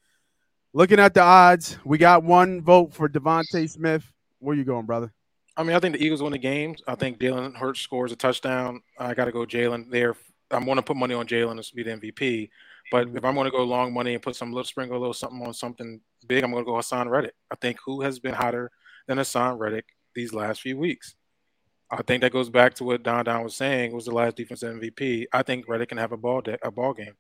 Looking 0.72 1.00
at 1.00 1.14
the 1.14 1.22
odds, 1.22 1.78
we 1.84 1.98
got 1.98 2.24
one 2.24 2.62
vote 2.62 2.94
for 2.94 3.10
DeVonta 3.10 3.70
Smith. 3.70 4.06
Where 4.40 4.56
you 4.56 4.64
going, 4.64 4.86
brother? 4.86 5.12
I 5.58 5.64
mean, 5.64 5.76
I 5.76 5.80
think 5.80 5.98
the 5.98 6.06
Eagles 6.06 6.22
win 6.22 6.34
the 6.34 6.38
game. 6.38 6.76
I 6.88 6.94
think 6.94 7.20
Jalen 7.20 7.56
Hurts 7.56 7.82
scores 7.82 8.12
a 8.12 8.16
touchdown. 8.16 8.82
I 9.00 9.16
got 9.16 9.26
to 9.26 9.32
go 9.32 9.40
Jalen 9.40 9.90
there. 9.90 10.16
I'm 10.52 10.66
going 10.66 10.78
to 10.78 10.84
put 10.84 10.96
money 10.96 11.16
on 11.16 11.26
Jalen 11.28 11.68
to 11.68 11.76
be 11.76 11.82
the 11.82 11.92
MVP. 11.92 12.50
But 12.92 13.10
if 13.10 13.26
I'm 13.26 13.34
going 13.34 13.46
to 13.46 13.52
go 13.52 13.64
long 13.64 13.92
money 13.92 14.14
and 14.14 14.22
put 14.22 14.36
some 14.36 14.52
little 14.52 14.64
sprinkle 14.64 14.96
a 14.96 15.00
little 15.00 15.14
something 15.14 15.46
on 15.46 15.54
something 15.54 16.00
big, 16.28 16.44
I'm 16.44 16.52
going 16.52 16.64
to 16.64 16.72
go 16.72 16.78
Haason 16.78 17.10
Reddick. 17.10 17.34
I 17.52 17.56
think 17.56 17.80
who 17.84 18.02
has 18.02 18.20
been 18.20 18.36
hotter 18.36 18.72
than 19.08 19.18
Haason 19.18 19.58
Reddick 19.58 19.86
these 20.14 20.32
last 20.32 20.62
few 20.62 20.78
weeks? 20.78 21.16
I 21.90 22.02
think 22.04 22.22
that 22.22 22.32
goes 22.32 22.50
back 22.50 22.76
to 22.76 22.84
what 22.84 23.04
Don 23.04 23.26
Don 23.26 23.44
was 23.44 23.56
saying 23.56 23.94
was 23.94 24.06
the 24.06 24.12
last 24.12 24.36
defensive 24.36 24.76
MVP. 24.76 25.26
I 25.34 25.42
think 25.42 25.68
Reddick 25.68 25.90
can 25.90 25.98
have 25.98 26.12
a 26.12 26.18
ball 26.18 26.42
de- 26.42 26.66
a 26.66 26.70
ball 26.70 26.94
game. 26.94 27.16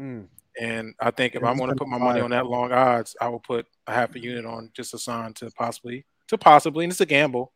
Mm. 0.00 0.26
And 0.60 0.94
I 1.00 1.10
think 1.10 1.34
if 1.34 1.42
I'm 1.42 1.56
going 1.56 1.70
to 1.70 1.76
put 1.76 1.88
my 1.88 1.98
money 1.98 2.20
on 2.20 2.30
that 2.30 2.46
long 2.46 2.70
odds, 2.70 3.16
I 3.20 3.28
will 3.28 3.40
put 3.40 3.66
a 3.86 3.92
half 3.92 4.14
a 4.14 4.20
unit 4.20 4.46
on 4.46 4.70
just 4.72 4.94
Haason 4.94 5.34
to 5.36 5.50
possibly 5.50 6.06
to 6.28 6.38
possibly, 6.38 6.84
and 6.84 6.92
it's 6.92 7.00
a 7.00 7.06
gamble, 7.06 7.52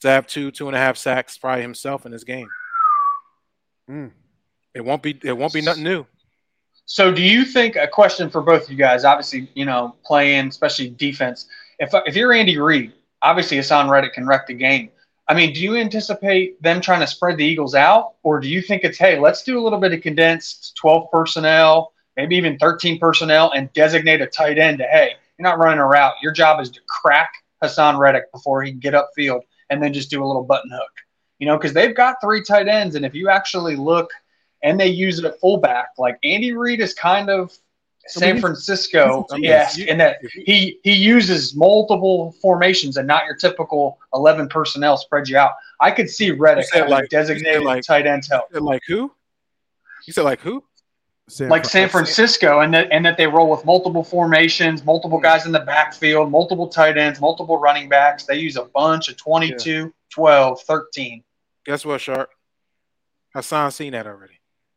to 0.00 0.08
have 0.08 0.26
two, 0.26 0.50
two 0.50 0.66
and 0.66 0.76
a 0.76 0.78
half 0.78 0.96
sacks 0.96 1.38
probably 1.38 1.62
himself 1.62 2.06
in 2.06 2.12
this 2.12 2.24
game. 2.24 2.48
Mm. 3.90 4.10
It 4.74 4.84
won't 4.84 5.02
be 5.02 5.18
it 5.22 5.36
won't 5.36 5.52
be 5.52 5.60
nothing 5.60 5.84
new. 5.84 6.06
So 6.86 7.12
do 7.12 7.22
you 7.22 7.44
think 7.44 7.76
a 7.76 7.86
question 7.86 8.30
for 8.30 8.40
both 8.40 8.64
of 8.64 8.70
you 8.70 8.76
guys, 8.76 9.04
obviously, 9.04 9.48
you 9.54 9.64
know, 9.64 9.96
playing, 10.04 10.48
especially 10.48 10.90
defense, 10.90 11.46
if 11.78 11.90
if 12.06 12.16
you're 12.16 12.32
Andy 12.32 12.58
Reid, 12.58 12.92
obviously 13.22 13.58
Haason 13.58 13.90
Reddick 13.90 14.14
can 14.14 14.26
wreck 14.26 14.46
the 14.46 14.54
game. 14.54 14.90
I 15.28 15.34
mean, 15.34 15.52
do 15.52 15.60
you 15.60 15.76
anticipate 15.76 16.60
them 16.60 16.80
trying 16.80 17.00
to 17.00 17.06
spread 17.06 17.36
the 17.36 17.44
Eagles 17.44 17.76
out, 17.76 18.14
or 18.24 18.40
do 18.40 18.48
you 18.48 18.60
think 18.60 18.82
it's 18.84 18.98
hey, 18.98 19.18
let's 19.18 19.42
do 19.42 19.58
a 19.58 19.62
little 19.62 19.78
bit 19.78 19.92
of 19.92 20.02
condensed 20.02 20.76
12 20.76 21.10
personnel, 21.12 21.92
maybe 22.16 22.36
even 22.36 22.58
13 22.58 22.98
personnel, 22.98 23.52
and 23.52 23.72
designate 23.72 24.20
a 24.20 24.26
tight 24.26 24.58
end 24.58 24.78
to 24.78 24.84
hey, 24.84 25.12
you're 25.38 25.48
not 25.48 25.58
running 25.58 25.78
a 25.78 25.86
route. 25.86 26.14
Your 26.22 26.32
job 26.32 26.60
is 26.60 26.70
to 26.70 26.80
crack 26.88 27.30
Haason 27.62 27.98
Reddick 27.98 28.32
before 28.32 28.62
he 28.62 28.70
can 28.70 28.80
get 28.80 28.94
upfield 28.94 29.42
and 29.70 29.82
then 29.82 29.92
just 29.92 30.10
do 30.10 30.22
a 30.22 30.26
little 30.26 30.44
button 30.44 30.70
hook. 30.70 30.92
You 31.38 31.46
know, 31.46 31.56
because 31.56 31.72
they've 31.72 31.94
got 31.94 32.16
three 32.22 32.42
tight 32.42 32.68
ends, 32.68 32.96
and 32.96 33.04
if 33.04 33.14
you 33.14 33.30
actually 33.30 33.76
look 33.76 34.10
and 34.62 34.78
they 34.78 34.88
use 34.88 35.18
it 35.18 35.24
at 35.24 35.40
fullback, 35.40 35.88
like 35.96 36.18
Andy 36.22 36.52
Reid 36.52 36.80
is 36.80 36.92
kind 36.92 37.30
of 37.30 37.56
San 38.06 38.40
Francisco, 38.40 39.26
yes, 39.36 39.78
in 39.78 39.98
that 39.98 40.18
he 40.32 40.78
he 40.82 40.92
uses 40.92 41.54
multiple 41.54 42.34
formations 42.42 42.96
and 42.96 43.06
not 43.06 43.24
your 43.24 43.36
typical 43.36 43.98
eleven 44.12 44.48
personnel 44.48 44.96
spread 44.96 45.28
you 45.28 45.38
out. 45.38 45.52
I 45.80 45.90
could 45.90 46.10
see 46.10 46.30
Reddick 46.30 46.66
like 46.88 47.08
designated 47.08 47.62
like, 47.62 47.84
tight 47.84 48.06
ends 48.06 48.28
help. 48.28 48.46
Like 48.52 48.82
who? 48.86 49.12
You 50.06 50.12
said 50.12 50.24
like 50.24 50.40
who? 50.40 50.64
San 51.30 51.48
like 51.48 51.64
San 51.64 51.88
Francisco, 51.88 52.60
and 52.60 52.74
that 52.74 52.90
and 52.90 53.04
that 53.06 53.16
they 53.16 53.26
roll 53.26 53.48
with 53.48 53.64
multiple 53.64 54.02
formations, 54.02 54.84
multiple 54.84 55.18
hmm. 55.18 55.22
guys 55.22 55.46
in 55.46 55.52
the 55.52 55.60
backfield, 55.60 56.30
multiple 56.30 56.68
tight 56.68 56.98
ends, 56.98 57.20
multiple 57.20 57.58
running 57.58 57.88
backs. 57.88 58.24
They 58.24 58.36
use 58.36 58.56
a 58.56 58.64
bunch 58.64 59.08
of 59.08 59.16
22, 59.16 59.70
yeah. 59.70 59.86
12, 60.10 60.62
13. 60.62 61.22
Guess 61.64 61.84
what, 61.84 62.00
Sharp? 62.00 62.30
Haason 63.34 63.72
seen 63.72 63.92
that 63.92 64.06
already. 64.06 64.34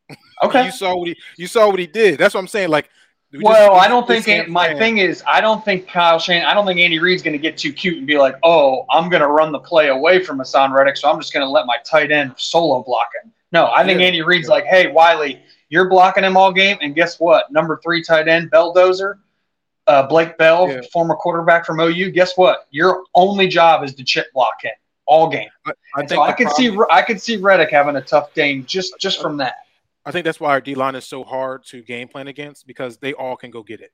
Okay. 0.43 0.66
you 0.66 0.72
saw 0.72 0.97
what 0.97 1.08
he 1.08 1.16
you 1.38 1.47
saw 1.47 1.70
what 1.70 1.80
he 1.80 1.88
did. 1.88 2.20
That's 2.20 2.34
what 2.34 2.41
I'm 2.41 2.47
saying. 2.47 2.68
Like 2.68 2.89
we 3.32 3.39
well, 3.41 3.74
just, 3.74 3.86
I 3.86 3.88
don't 3.88 4.06
think 4.06 4.49
my 4.49 4.78
thing 4.78 4.97
is 4.97 5.24
I 5.26 5.39
don't 5.39 5.64
think 5.64 5.88
Kyle 5.88 6.20
Shane 6.20 6.43
I 6.43 6.54
don't 6.54 6.66
think 6.66 6.82
Andy 6.82 6.99
Reid's 6.99 7.24
going 7.24 7.34
to 7.34 7.39
get 7.39 7.58
too 7.58 7.72
cute 7.72 7.97
and 7.97 8.06
be 8.06 8.18
like, 8.18 8.36
oh, 8.43 8.86
I'm 8.91 9.10
going 9.10 9.22
to 9.22 9.28
run 9.28 9.54
the 9.54 9.60
play 9.60 9.88
away 9.88 10.24
from 10.24 10.39
Haason 10.39 10.74
Reddick, 10.74 10.97
so 10.97 11.10
I'm 11.10 11.20
just 11.20 11.34
going 11.34 11.45
to 11.45 11.49
let 11.49 11.66
my 11.66 11.78
tight 11.86 12.12
end 12.12 12.34
solo 12.38 12.84
block 12.84 13.08
him. 13.24 13.32
No, 13.54 13.72
I 13.74 13.86
think 13.86 14.01
yeah. 14.01 14.08
Andy 14.08 14.22
Reid's 14.22 14.49
yeah. 14.49 14.56
like, 14.56 14.66
hey, 14.66 14.91
Wiley, 14.91 15.41
you're 15.74 15.89
blocking 15.89 16.24
him 16.24 16.38
all 16.38 16.53
game, 16.53 16.78
and 16.82 16.93
guess 16.93 17.19
what? 17.19 17.51
Number 17.51 17.82
three 17.84 18.03
tight 18.03 18.28
end, 18.28 18.51
Belldozer, 18.51 19.15
uh, 19.88 20.03
Blake 20.03 20.38
Bell, 20.38 20.69
yeah. 20.69 20.82
former 20.91 21.15
quarterback 21.15 21.65
from 21.65 21.80
OU. 21.80 22.11
Guess 22.11 22.38
what? 22.38 22.67
Your 22.69 23.03
only 23.15 23.47
job 23.47 23.84
is 23.84 23.95
to 23.95 24.03
chip 24.03 24.32
block 24.34 24.61
him 24.61 24.74
all 25.07 25.30
game. 25.30 25.49
I, 25.65 25.71
I 25.95 26.05
so 26.05 26.21
I 26.21 26.32
could 26.32 26.51
see 26.51 26.78
I 26.91 27.01
could 27.01 27.19
see 27.19 27.38
Reddick 27.38 27.71
having 27.71 27.95
a 27.95 28.01
tough 28.01 28.36
game 28.36 28.65
just 28.65 28.99
just 28.99 29.19
from 29.19 29.38
that. 29.38 29.55
I 30.05 30.11
think 30.11 30.26
that's 30.26 30.39
why 30.39 30.51
our 30.51 30.61
D 30.61 30.76
line 30.76 30.93
is 30.93 31.05
so 31.05 31.24
hard 31.24 31.65
to 31.69 31.82
game 31.82 32.07
plan 32.07 32.28
against 32.28 32.67
because 32.67 32.97
they 32.97 33.13
all 33.13 33.36
can 33.36 33.49
go 33.49 33.63
get 33.63 33.82
it. 33.82 33.91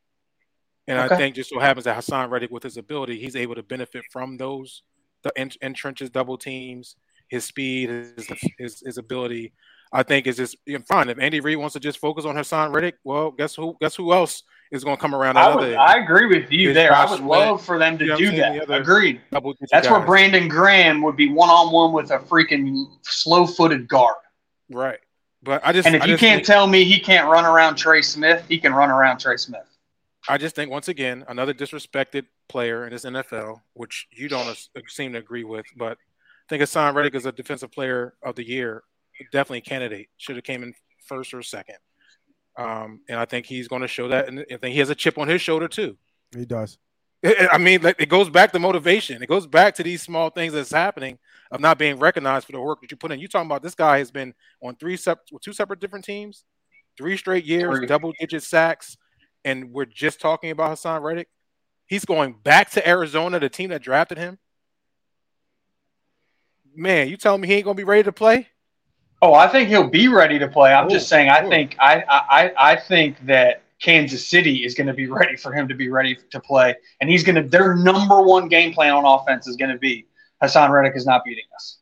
And 0.86 1.00
okay. 1.00 1.16
I 1.16 1.18
think 1.18 1.34
just 1.34 1.50
so 1.50 1.60
happens 1.60 1.86
that 1.86 1.96
Haason 1.96 2.30
Reddick, 2.30 2.52
with 2.52 2.64
his 2.64 2.76
ability, 2.76 3.22
he's 3.22 3.38
able 3.38 3.56
to 3.56 3.64
benefit 3.64 4.04
from 4.12 4.36
those 4.36 4.84
the 5.24 5.32
entrenches, 5.38 6.12
double 6.12 6.38
teams, 6.38 6.98
his 7.30 7.46
speed, 7.46 7.90
his, 7.90 8.28
his, 8.58 8.84
his 8.86 8.98
ability. 8.98 9.54
I 9.92 10.04
think 10.04 10.28
is 10.28 10.38
just 10.38 10.56
fine. 10.88 11.10
If 11.10 11.20
Andy 11.20 11.40
Reid 11.40 11.58
wants 11.58 11.74
to 11.74 11.80
just 11.80 11.98
focus 11.98 12.26
on 12.26 12.36
Haason 12.36 12.74
Reddick, 12.74 12.96
well, 13.04 13.32
guess 13.32 13.56
who? 13.56 13.76
Guess 13.82 13.96
who 13.96 14.14
else 14.14 14.44
is 14.72 14.84
going 14.84 14.98
to 14.98 15.02
come 15.02 15.16
around? 15.16 15.38
I, 15.38 15.56
would, 15.56 15.74
I 15.74 15.98
agree 15.98 16.28
with 16.28 16.52
you 16.52 16.74
there. 16.74 16.94
I 16.94 17.10
would 17.10 17.22
love 17.22 17.64
for 17.66 17.80
them 17.80 17.98
to 17.98 18.04
you 18.04 18.10
know 18.12 18.18
do 18.18 18.32
that. 18.32 18.70
Agreed. 18.70 19.22
That's 19.32 19.88
guys. 19.88 19.90
where 19.90 20.06
Brandon 20.06 20.48
Graham 20.48 21.02
would 21.02 21.16
be 21.16 21.30
one 21.32 21.50
on 21.50 21.72
one 21.72 21.92
with 21.92 22.12
a 22.12 22.20
freaking 22.20 22.86
slow 23.02 23.48
footed 23.48 23.88
guard. 23.88 24.16
Right. 24.70 25.00
But 25.42 25.66
I 25.66 25.72
just 25.72 25.88
and 25.88 25.96
if 25.96 26.04
I 26.04 26.06
you 26.06 26.18
can't 26.18 26.40
think, 26.40 26.48
tell 26.48 26.68
me 26.68 26.84
he 26.84 27.00
can't 27.00 27.28
run 27.28 27.46
around 27.46 27.76
Trey 27.76 28.02
Smith, 28.02 28.44
he 28.48 28.60
can 28.60 28.74
run 28.74 28.92
around 28.92 29.20
Trey 29.20 29.38
Smith. 29.38 29.66
I 30.28 30.38
just 30.38 30.56
think 30.56 30.70
once 30.70 30.90
again 30.90 31.24
another 31.28 31.54
disrespected 31.54 32.26
player 32.50 32.86
in 32.86 32.92
this 32.92 33.06
NFL, 33.06 33.62
which 33.74 34.08
you 34.12 34.28
don't 34.28 34.56
seem 34.88 35.14
to 35.14 35.20
agree 35.20 35.46
with, 35.46 35.66
but 35.78 35.94
I 35.94 36.46
think 36.50 36.62
Haason 36.62 36.94
Reddick 36.94 37.16
is 37.16 37.26
a 37.26 37.32
defensive 37.32 37.72
player 37.72 38.16
of 38.22 38.36
the 38.36 38.46
year 38.46 38.84
definitely 39.32 39.60
a 39.60 39.62
candidate. 39.62 40.10
Should 40.18 40.36
have 40.36 40.46
came 40.46 40.64
in 40.64 40.74
first 41.06 41.34
or 41.34 41.42
second. 41.42 41.78
Um, 42.58 43.02
and 43.08 43.20
I 43.20 43.26
think 43.26 43.46
he's 43.46 43.68
going 43.68 43.82
to 43.82 43.88
show 43.88 44.10
that. 44.10 44.28
And 44.28 44.40
I 44.40 44.58
think 44.58 44.74
he 44.74 44.80
has 44.80 44.90
a 44.90 44.96
chip 44.96 45.18
on 45.18 45.28
his 45.28 45.42
shoulder 45.42 45.68
too. 45.68 45.98
He 46.36 46.46
does. 46.46 46.78
I 47.24 47.58
mean, 47.58 47.86
it 47.86 48.08
goes 48.08 48.30
back 48.30 48.52
to 48.54 48.60
motivation. 48.60 49.22
It 49.22 49.28
goes 49.28 49.46
back 49.46 49.76
to 49.76 49.84
these 49.84 50.02
small 50.02 50.30
things 50.30 50.54
that's 50.54 50.72
happening 50.72 51.20
of 51.52 51.60
not 51.60 51.78
being 51.78 52.00
recognized 52.00 52.46
for 52.46 52.54
the 52.54 52.62
work 52.62 52.80
that 52.82 52.92
you 52.92 52.98
put 52.98 53.12
in. 53.12 53.20
You 53.20 53.28
talking 53.28 53.48
about 53.48 53.62
this 53.62 53.76
guy 53.76 53.98
has 53.98 54.10
been 54.10 54.34
on 54.64 54.76
three 54.78 54.96
sep- 54.96 55.28
two 55.42 55.52
separate 55.52 55.82
different 55.82 56.06
teams, 56.06 56.46
three 56.98 57.18
straight 57.18 57.44
years, 57.44 57.78
three. 57.78 57.88
double 57.88 58.14
digit 58.20 58.44
sacks, 58.44 58.96
and 59.44 59.74
we're 59.74 59.86
just 59.86 60.22
talking 60.22 60.52
about 60.52 60.78
Haason 60.78 61.02
Reddick. 61.02 61.28
He's 61.88 62.06
going 62.06 62.36
back 62.42 62.70
to 62.72 62.88
Arizona, 62.88 63.40
the 63.40 63.50
team 63.50 63.72
that 63.72 63.82
drafted 63.82 64.18
him. 64.18 64.38
Man, 66.74 67.10
you 67.10 67.18
telling 67.18 67.42
me 67.42 67.50
he 67.50 67.56
ain't 67.56 67.66
gonna 67.66 67.76
be 67.76 67.84
ready 67.84 68.04
to 68.04 68.14
play? 68.14 68.48
Oh, 69.22 69.34
I 69.34 69.48
think 69.48 69.70
he'll 69.70 69.90
be 69.90 70.08
ready 70.08 70.40
to 70.40 70.48
play. 70.48 70.74
I'm 70.74 70.90
just 70.90 71.08
oh, 71.08 71.16
saying. 71.16 71.30
I 71.30 71.48
think 71.48 71.76
I, 71.80 72.04
I 72.08 72.54
I 72.58 72.76
think 72.78 73.18
that 73.26 73.64
Kansas 73.82 74.26
City 74.26 74.66
is 74.66 74.76
going 74.76 74.88
to 74.88 74.94
be 74.94 75.08
ready 75.20 75.36
for 75.36 75.54
him 75.54 75.68
to 75.68 75.76
be 75.76 75.90
ready 75.90 76.18
to 76.32 76.40
play, 76.40 76.76
and 77.02 77.10
he's 77.10 77.24
going 77.24 77.36
to. 77.36 77.44
Their 77.44 77.76
number 77.76 78.22
one 78.22 78.48
game 78.48 78.74
plan 78.74 78.94
on 78.94 79.06
offense 79.06 79.48
is 79.48 79.56
going 79.56 79.72
to 79.72 79.78
be 79.78 80.06
Haason 80.42 80.70
Reddick 80.70 80.96
is 80.96 81.06
not 81.06 81.24
beating 81.24 81.46
us. 81.56 81.78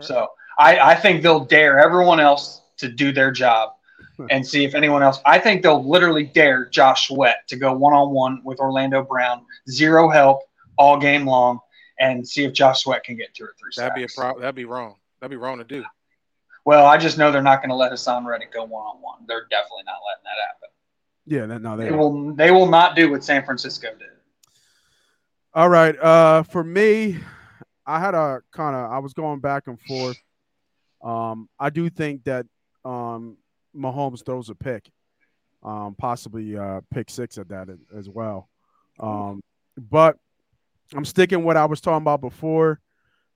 So 0.00 0.28
I, 0.58 0.78
I 0.78 0.94
think 0.94 1.22
they'll 1.22 1.44
dare 1.44 1.78
everyone 1.78 2.20
else 2.20 2.62
to 2.78 2.88
do 2.88 3.12
their 3.12 3.30
job 3.30 3.72
hmm. 4.16 4.26
and 4.30 4.46
see 4.46 4.64
if 4.64 4.74
anyone 4.74 5.02
else. 5.02 5.20
I 5.24 5.38
think 5.38 5.62
they'll 5.62 5.88
literally 5.88 6.24
dare 6.24 6.66
Josh 6.66 7.08
Sweat 7.08 7.46
to 7.48 7.56
go 7.56 7.72
one 7.72 7.94
on 7.94 8.10
one 8.12 8.42
with 8.44 8.60
Orlando 8.60 9.02
Brown, 9.02 9.44
zero 9.70 10.10
help 10.10 10.40
all 10.76 10.98
game 10.98 11.26
long, 11.26 11.60
and 11.98 12.26
see 12.26 12.44
if 12.44 12.52
Josh 12.52 12.82
Sweat 12.82 13.04
can 13.04 13.16
get 13.16 13.34
two 13.34 13.44
or 13.44 13.54
three. 13.58 13.70
That'd 13.76 13.94
be 13.94 14.04
a 14.04 14.08
problem. 14.14 14.42
That'd 14.42 14.54
be 14.54 14.64
wrong. 14.64 14.96
That'd 15.20 15.30
be 15.30 15.36
wrong 15.36 15.58
to 15.58 15.64
do. 15.64 15.84
Well, 16.64 16.86
I 16.86 16.98
just 16.98 17.18
know 17.18 17.32
they're 17.32 17.42
not 17.42 17.60
going 17.62 17.70
to 17.70 17.76
let 17.76 17.92
Haason 17.92 18.26
Reddick 18.26 18.52
go 18.52 18.64
one 18.64 18.84
on 18.84 19.00
one. 19.00 19.18
They're 19.26 19.46
definitely 19.50 19.84
not 19.86 19.96
letting 20.06 20.24
that 20.24 20.38
happen. 20.46 20.68
Yeah, 21.26 21.58
no, 21.58 21.76
they, 21.76 21.90
they 21.90 21.96
will. 21.96 22.34
They 22.34 22.50
will 22.50 22.68
not 22.68 22.96
do 22.96 23.10
what 23.10 23.24
San 23.24 23.44
Francisco 23.44 23.88
did. 23.98 24.08
All 25.54 25.68
right. 25.68 25.98
Uh, 25.98 26.42
for 26.42 26.62
me, 26.62 27.18
I 27.86 28.00
had 28.00 28.14
a 28.14 28.40
kind 28.52 28.76
of. 28.76 28.90
I 28.90 28.98
was 28.98 29.12
going 29.14 29.40
back 29.40 29.66
and 29.66 29.80
forth. 29.80 30.18
Um, 31.02 31.48
I 31.58 31.70
do 31.70 31.88
think 31.90 32.24
that 32.24 32.46
um, 32.84 33.36
Mahomes 33.76 34.24
throws 34.24 34.48
a 34.50 34.54
pick. 34.54 34.90
um, 35.62 35.94
possibly 35.96 36.56
uh, 36.56 36.80
pick 36.92 37.10
six 37.10 37.38
at 37.38 37.48
that 37.48 37.68
as 37.96 38.08
well. 38.08 38.48
Um, 39.00 39.40
but 39.76 40.16
I'm 40.94 41.04
sticking 41.04 41.44
what 41.44 41.56
I 41.56 41.66
was 41.66 41.80
talking 41.80 42.02
about 42.02 42.20
before 42.20 42.80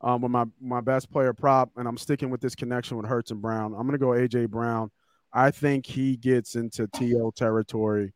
um, 0.02 0.22
with 0.22 0.32
my 0.32 0.44
my 0.60 0.80
best 0.80 1.10
player 1.10 1.32
prop, 1.32 1.70
and 1.76 1.86
I'm 1.86 1.96
sticking 1.96 2.30
with 2.30 2.40
this 2.40 2.54
connection 2.54 2.96
with 2.96 3.06
Hurts 3.06 3.30
and 3.30 3.40
Brown. 3.40 3.74
I'm 3.74 3.86
gonna 3.86 3.98
go 3.98 4.08
AJ 4.08 4.50
Brown. 4.50 4.90
I 5.32 5.50
think 5.50 5.86
he 5.86 6.16
gets 6.16 6.56
into 6.56 6.86
TO 6.88 7.32
territory. 7.34 8.12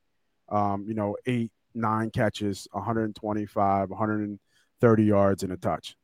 Um, 0.49 0.85
you 0.87 0.95
know, 0.95 1.17
eight, 1.27 1.51
nine 1.75 2.11
catches, 2.11 2.69
125, 2.73 3.91
130 3.91 5.05
yards, 5.05 5.43
and 5.43 5.53
a 5.53 5.57
touch. 5.57 5.97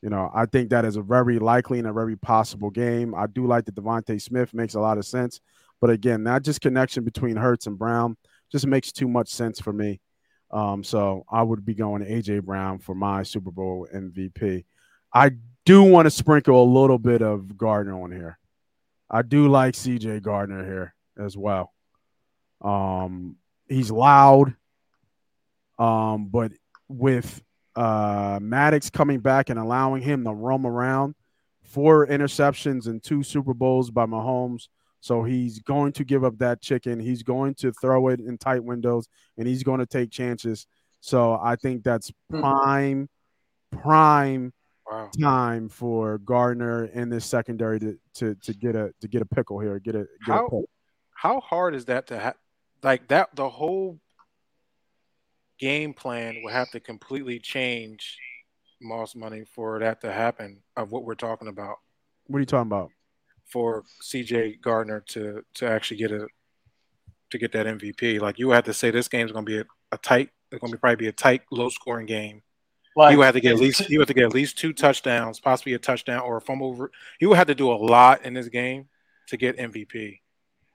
You 0.00 0.10
know, 0.10 0.30
I 0.34 0.46
think 0.46 0.70
that 0.70 0.84
is 0.84 0.96
a 0.96 1.02
very 1.02 1.38
likely 1.38 1.78
and 1.78 1.86
a 1.86 1.92
very 1.92 2.16
possible 2.16 2.70
game. 2.70 3.14
I 3.14 3.26
do 3.26 3.46
like 3.46 3.66
that 3.66 3.76
DeVonta 3.76 4.20
Smith 4.20 4.52
makes 4.52 4.74
a 4.74 4.80
lot 4.80 4.98
of 4.98 5.06
sense, 5.06 5.40
but 5.80 5.90
again, 5.90 6.24
that 6.24 6.42
just 6.42 6.60
connection 6.60 7.04
between 7.04 7.36
Hurts 7.36 7.66
and 7.66 7.78
Brown 7.78 8.16
just 8.50 8.66
makes 8.66 8.90
too 8.90 9.08
much 9.08 9.28
sense 9.28 9.60
for 9.60 9.72
me. 9.72 10.00
Um, 10.50 10.84
so 10.84 11.24
I 11.30 11.42
would 11.42 11.64
be 11.64 11.74
going 11.74 12.02
to 12.02 12.10
AJ 12.10 12.42
Brown 12.42 12.78
for 12.78 12.94
my 12.94 13.22
Super 13.22 13.50
Bowl 13.50 13.86
MVP. 13.94 14.64
I 15.12 15.32
do 15.64 15.82
want 15.82 16.06
to 16.06 16.10
sprinkle 16.10 16.62
a 16.62 16.64
little 16.64 16.98
bit 16.98 17.22
of 17.22 17.56
Gardner 17.56 18.00
on 18.02 18.10
here. 18.12 18.38
I 19.10 19.22
do 19.22 19.48
like 19.48 19.74
CJ 19.74 20.22
Gardner 20.22 20.64
here 20.64 20.94
as 21.18 21.36
well. 21.36 21.72
Um, 22.60 23.36
he's 23.68 23.90
loud, 23.90 24.54
um, 25.78 26.28
but 26.28 26.52
with 26.88 27.42
uh, 27.76 28.38
Maddox 28.40 28.90
coming 28.90 29.20
back 29.20 29.50
and 29.50 29.58
allowing 29.58 30.02
him 30.02 30.24
to 30.24 30.32
roam 30.32 30.66
around, 30.66 31.14
four 31.62 32.06
interceptions 32.06 32.86
and 32.86 33.02
two 33.02 33.22
Super 33.22 33.54
Bowls 33.54 33.90
by 33.90 34.06
Mahomes– 34.06 34.68
so 35.02 35.24
he's 35.24 35.58
going 35.58 35.92
to 35.94 36.04
give 36.04 36.22
up 36.22 36.38
that 36.38 36.62
chicken. 36.62 37.00
He's 37.00 37.24
going 37.24 37.54
to 37.56 37.72
throw 37.72 38.06
it 38.08 38.20
in 38.20 38.38
tight 38.38 38.62
windows 38.62 39.08
and 39.36 39.48
he's 39.48 39.64
going 39.64 39.80
to 39.80 39.86
take 39.86 40.12
chances. 40.12 40.64
So 41.00 41.40
I 41.42 41.56
think 41.56 41.82
that's 41.82 42.12
hmm. 42.30 42.40
prime, 42.40 43.08
prime 43.72 44.52
wow. 44.92 45.10
time 45.20 45.68
for 45.68 46.18
Gardner 46.18 46.86
in 46.86 47.08
this 47.08 47.24
secondary 47.24 47.78
to, 47.80 47.98
to 48.14 48.34
to 48.36 48.52
get 48.54 48.76
a 48.76 48.92
to 49.00 49.08
get 49.08 49.22
a 49.22 49.26
pickle 49.26 49.58
here. 49.58 49.78
Get 49.78 49.94
a 49.94 50.06
get 50.26 50.34
how 50.34 50.46
a 50.46 50.62
how 51.14 51.40
hard 51.40 51.74
is 51.74 51.86
that 51.86 52.06
to 52.08 52.18
have? 52.18 52.34
Like 52.82 53.08
that, 53.08 53.34
the 53.34 53.48
whole 53.48 53.98
game 55.58 55.94
plan 55.94 56.40
will 56.42 56.52
have 56.52 56.70
to 56.72 56.80
completely 56.80 57.38
change 57.38 58.18
Moss 58.80 59.14
money 59.14 59.44
for 59.54 59.78
that 59.78 60.00
to 60.00 60.12
happen. 60.12 60.62
Of 60.76 60.90
what 60.90 61.04
we're 61.04 61.14
talking 61.14 61.48
about. 61.48 61.76
What 62.26 62.38
are 62.38 62.40
you 62.40 62.46
talking 62.46 62.68
about? 62.68 62.90
for 63.52 63.84
CJ 64.02 64.62
Gardner 64.62 65.00
to 65.08 65.42
to 65.54 65.68
actually 65.68 65.98
get 65.98 66.10
a 66.10 66.26
to 67.30 67.38
get 67.38 67.52
that 67.52 67.66
MVP. 67.66 68.20
Like 68.20 68.38
you 68.38 68.50
had 68.50 68.64
to 68.64 68.74
say 68.74 68.90
this 68.90 69.08
game's 69.08 69.32
going 69.32 69.44
to 69.44 69.50
be 69.50 69.58
a, 69.58 69.64
a 69.92 69.98
tight. 69.98 70.30
It's 70.50 70.60
going 70.60 70.70
to 70.70 70.76
be 70.76 70.80
probably 70.80 70.96
be 70.96 71.08
a 71.08 71.12
tight, 71.12 71.42
low 71.50 71.68
scoring 71.68 72.06
game. 72.06 72.42
Like, 72.94 73.12
you 73.12 73.20
have 73.22 73.34
to 73.34 73.40
get 73.40 73.52
at 73.52 73.58
least 73.58 73.88
you 73.88 73.98
have 74.00 74.08
to 74.08 74.14
get 74.14 74.24
at 74.24 74.34
least 74.34 74.58
two 74.58 74.72
touchdowns, 74.72 75.40
possibly 75.40 75.74
a 75.74 75.78
touchdown 75.78 76.20
or 76.20 76.36
a 76.36 76.40
fumble. 76.40 76.88
You 77.20 77.30
would 77.30 77.38
have 77.38 77.46
to 77.46 77.54
do 77.54 77.72
a 77.72 77.74
lot 77.74 78.24
in 78.24 78.34
this 78.34 78.48
game 78.48 78.88
to 79.28 79.36
get 79.36 79.56
MVP. 79.56 80.20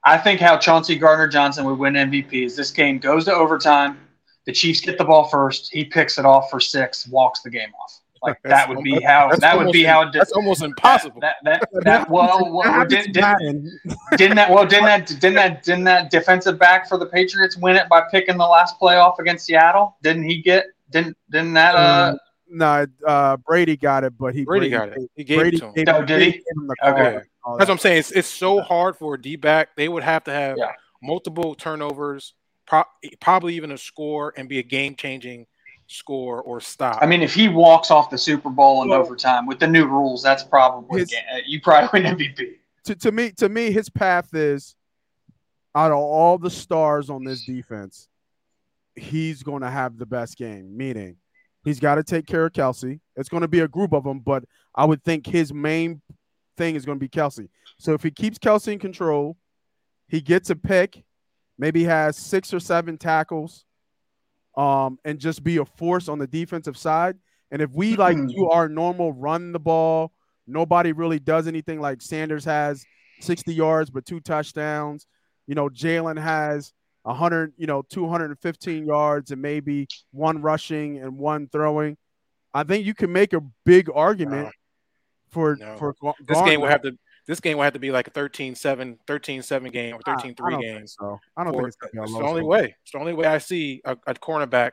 I 0.04 0.18
think 0.18 0.40
how 0.40 0.58
Chauncey 0.58 0.96
Gardner 0.96 1.28
Johnson 1.28 1.66
would 1.66 1.78
win 1.78 1.94
MVP 1.94 2.46
is 2.46 2.56
this 2.56 2.72
game 2.72 2.98
goes 2.98 3.26
to 3.26 3.34
overtime. 3.34 4.00
The 4.46 4.54
Chiefs 4.54 4.82
get 4.82 4.98
the 4.98 5.04
ball 5.04 5.28
first. 5.28 5.70
He 5.72 5.84
picks 5.84 6.18
it 6.18 6.26
off 6.26 6.50
for 6.50 6.60
six, 6.60 7.08
walks 7.08 7.42
the 7.42 7.50
game 7.50 7.70
off. 7.82 8.02
Like 8.24 8.42
that 8.44 8.68
would 8.70 8.84
be 8.84 9.00
how 9.06 9.36
that 9.36 9.58
would 9.58 9.72
be 9.72 9.84
how 9.84 10.10
that's 10.10 10.32
almost 10.32 10.64
impossible. 10.64 11.20
That 11.22 11.36
that, 11.44 11.68
that, 11.72 11.84
that 11.84 12.10
well, 12.10 12.52
well 12.52 12.86
did, 12.86 13.14
didn't 13.14 14.36
that 14.36 14.50
well 14.50 14.66
didn't 14.66 14.86
that 14.86 15.08
didn't 15.08 15.36
that 15.36 15.64
didn't 15.64 15.84
that 15.84 16.10
defensive 16.10 16.58
back 16.58 16.88
for 16.88 16.98
the 16.98 17.06
Patriots 17.06 17.58
win 17.58 17.76
it 17.76 17.88
by 17.90 18.02
picking 18.10 18.38
the 18.38 18.48
last 18.48 18.80
playoff 18.80 19.20
against 19.20 19.46
Seattle? 19.46 19.98
Didn't 20.02 20.24
he 20.24 20.42
get 20.42 20.66
didn't 20.90 21.18
didn't 21.30 21.54
that 21.54 21.76
uh 21.76 22.12
um, 22.12 22.20
no, 22.50 22.86
uh, 23.06 23.38
Brady 23.38 23.76
got 23.76 24.04
it, 24.04 24.18
but 24.18 24.34
he 24.34 24.46
Brady, 24.46 24.70
Brady 24.70 24.92
got 24.92 24.98
it. 24.98 25.12
He 25.16 25.24
gave 25.24 25.40
Brady 25.40 25.58
it 25.58 25.60
to 25.60 25.66
him. 25.68 25.86
Oh, 25.90 26.06
did 26.06 26.22
he? 26.22 26.44
Okay. 26.84 27.12
That's 27.14 27.30
what 27.44 27.70
I'm 27.70 27.78
saying. 27.78 28.00
It's, 28.00 28.12
it's 28.12 28.28
so 28.28 28.62
hard 28.62 28.98
for 28.98 29.16
a 29.16 29.22
D 29.22 29.36
back. 29.36 29.76
They 29.76 29.88
would 29.88 30.04
have 30.04 30.24
to 30.26 30.32
have 30.32 30.58
yeah. 30.58 30.72
multiple 31.02 31.56
turnovers, 31.56 32.34
pro- 32.66 32.84
probably 33.20 33.56
even 33.56 33.72
a 33.72 33.78
score, 33.78 34.34
and 34.38 34.50
be 34.50 34.60
a 34.60 34.64
game 34.64 34.96
changing 34.96 35.48
score 35.88 36.42
or 36.42 36.60
stop. 36.60 37.00
I 37.02 37.06
mean, 37.06 37.22
if 37.22 37.34
he 37.34 37.48
walks 37.48 37.92
off 37.92 38.10
the 38.10 38.18
Super 38.18 38.50
Bowl 38.50 38.84
in 38.84 38.90
well, 38.90 39.00
overtime 39.00 39.46
with 39.46 39.60
the 39.60 39.68
new 39.68 39.86
rules, 39.86 40.22
that's 40.22 40.44
probably 40.44 41.02
his, 41.02 41.14
you 41.46 41.62
probably 41.62 42.02
win 42.02 42.18
MVP. 42.18 42.56
To, 42.86 42.96
to 42.96 43.12
me, 43.12 43.32
to 43.32 43.50
me, 43.50 43.72
his 43.72 43.90
path 43.90 44.34
is 44.34 44.76
out 45.76 45.92
of 45.92 45.98
all 45.98 46.38
the 46.38 46.50
stars 46.50 47.10
on 47.10 47.24
this 47.24 47.46
defense, 47.46 48.10
he's 48.98 49.44
going 49.44 49.62
to 49.62 49.70
have 49.70 49.98
the 49.98 50.06
best 50.06 50.38
game. 50.38 50.76
Meaning, 50.76 51.18
he's 51.64 51.80
got 51.80 51.96
to 51.96 52.04
take 52.04 52.26
care 52.26 52.46
of 52.46 52.54
Kelce. 52.54 53.00
It's 53.16 53.30
going 53.30 53.42
to 53.42 53.48
be 53.48 53.60
a 53.60 53.68
group 53.68 53.94
of 53.94 54.04
them, 54.04 54.20
but 54.20 54.44
I 54.76 54.86
would 54.86 55.04
think 55.04 55.26
his 55.26 55.54
main 55.54 56.02
thing 56.58 56.76
is 56.76 56.86
going 56.86 56.98
to 56.98 57.04
be 57.04 57.10
Kelce. 57.10 57.50
So 57.78 57.94
if 57.94 58.04
he 58.04 58.12
keeps 58.12 58.38
Kelce 58.38 58.74
in 58.74 58.80
control, 58.80 59.38
he 60.08 60.22
gets 60.22 60.50
a 60.50 60.56
pick, 60.56 61.04
maybe 61.58 61.84
has 61.84 62.18
six 62.18 62.54
or 62.54 62.60
seven 62.60 62.98
tackles 62.98 63.66
um, 64.56 64.98
and 65.06 65.20
just 65.20 65.44
be 65.44 65.58
a 65.58 65.66
force 65.66 66.08
on 66.10 66.20
the 66.20 66.28
defensive 66.28 66.78
side. 66.78 67.18
And 67.52 67.62
if 67.62 67.72
we 67.74 67.96
like 67.96 68.18
mm-hmm. 68.18 68.28
do 68.28 68.50
our 68.50 68.68
normal 68.68 69.14
run 69.14 69.52
the 69.52 69.60
ball, 69.60 70.12
nobody 70.48 70.92
really 70.92 71.20
does 71.20 71.48
anything 71.48 71.80
like 71.80 72.02
Sanders 72.02 72.46
has 72.46 72.86
60 73.22 73.54
yards 73.54 73.90
but 73.90 74.06
two 74.06 74.20
touchdowns. 74.20 75.08
You 75.46 75.56
know, 75.56 75.70
Jalen 75.70 76.22
has 76.22 76.74
100, 77.08 77.54
you 77.58 77.68
know, 77.68 77.84
215 77.90 78.86
yards 78.86 79.32
and 79.32 79.42
maybe 79.42 79.88
one 80.12 80.42
rushing 80.42 80.98
and 80.98 81.18
one 81.18 81.48
throwing. 81.48 81.98
I 82.54 82.64
think 82.64 82.86
you 82.86 82.94
can 82.94 83.12
make 83.12 83.34
a 83.34 83.42
big 83.66 83.90
argument 83.94 84.46
no. 84.46 84.52
for 85.30 85.56
no. 85.56 85.78
for 85.78 85.96
this 86.28 86.42
game 86.42 86.62
will 86.62 86.68
have 86.68 86.82
to 86.84 86.98
this 87.28 87.40
game 87.40 87.58
will 87.58 87.64
have 87.64 87.74
to 87.74 87.80
be 87.80 87.92
like 87.92 88.08
a 88.08 88.12
13-7, 88.12 88.98
13-7 89.06 89.72
game 89.74 89.96
or 89.96 90.00
13-3 90.00 90.62
game. 90.62 90.88
So 90.88 91.20
I 91.36 91.44
don't 91.44 91.54
think 91.54 91.68
it's, 91.68 91.78
it's 91.82 92.14
the 92.14 92.24
only 92.24 92.42
way. 92.42 92.76
It's 92.84 92.92
the 92.94 93.00
only 93.00 93.14
way 93.14 93.26
I 93.26 93.38
see 93.40 93.82
a, 93.84 93.98
a, 94.08 94.14
cornerback 94.14 94.72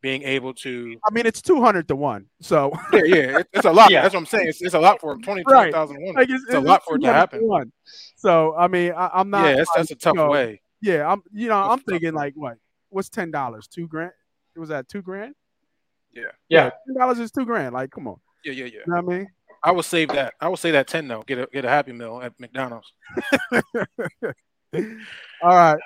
being 0.00 0.22
able 0.22 0.54
to. 0.54 0.96
I 1.06 1.12
mean, 1.12 1.26
it's 1.26 1.42
two 1.42 1.60
hundred 1.60 1.88
to 1.88 1.96
one. 1.96 2.26
So 2.40 2.72
yeah, 2.94 3.00
yeah, 3.04 3.38
it, 3.38 3.48
it's 3.52 3.66
a 3.66 3.72
lot. 3.72 3.90
yeah. 3.90 4.02
That's 4.02 4.14
what 4.14 4.20
I'm 4.20 4.26
saying. 4.26 4.48
It's, 4.48 4.62
it's 4.62 4.74
a 4.74 4.80
lot 4.80 5.00
for 5.00 5.12
him. 5.12 5.22
Twenty 5.22 5.44
right. 5.46 5.72
thousand 5.72 6.02
one. 6.02 6.14
Like 6.14 6.30
it's, 6.30 6.42
it's, 6.44 6.54
a 6.54 6.60
lot 6.60 6.82
for 6.84 6.96
it 6.96 7.02
to 7.02 7.12
happen. 7.12 7.72
So 8.16 8.56
I 8.56 8.68
mean, 8.68 8.92
I, 8.96 9.20
am 9.20 9.28
not. 9.28 9.44
Yeah, 9.44 9.56
that's, 9.56 9.70
that's 9.76 9.90
a 9.90 9.94
tough 9.94 10.14
you 10.14 10.20
know, 10.20 10.30
way. 10.30 10.62
Yeah, 10.82 11.10
I'm. 11.10 11.22
You 11.32 11.48
know, 11.48 11.62
I'm 11.62 11.78
thinking 11.78 12.12
like 12.12 12.34
what? 12.34 12.56
What's 12.90 13.08
ten 13.08 13.30
dollars? 13.30 13.68
Two 13.68 13.86
grand? 13.86 14.12
It 14.54 14.58
was 14.58 14.68
that 14.68 14.88
two 14.88 15.00
grand? 15.00 15.34
Yeah. 16.12 16.24
Yeah. 16.48 16.70
Ten 16.86 16.96
dollars 16.98 17.18
is 17.18 17.30
two 17.30 17.46
grand. 17.46 17.72
Like, 17.72 17.90
come 17.90 18.08
on. 18.08 18.16
Yeah, 18.44 18.52
yeah, 18.52 18.64
yeah. 18.64 18.70
You 18.70 18.92
know 18.92 19.02
what 19.02 19.14
I 19.14 19.18
mean? 19.18 19.28
I 19.62 19.70
would 19.70 19.84
save 19.84 20.08
that. 20.08 20.34
I 20.40 20.48
would 20.48 20.58
say 20.58 20.72
that 20.72 20.88
ten 20.88 21.06
though. 21.06 21.22
Get 21.22 21.38
a 21.38 21.48
get 21.52 21.64
a 21.64 21.68
Happy 21.68 21.92
Meal 21.92 22.20
at 22.22 22.38
McDonald's. 22.38 22.92
All 24.74 24.82
right. 25.42 25.78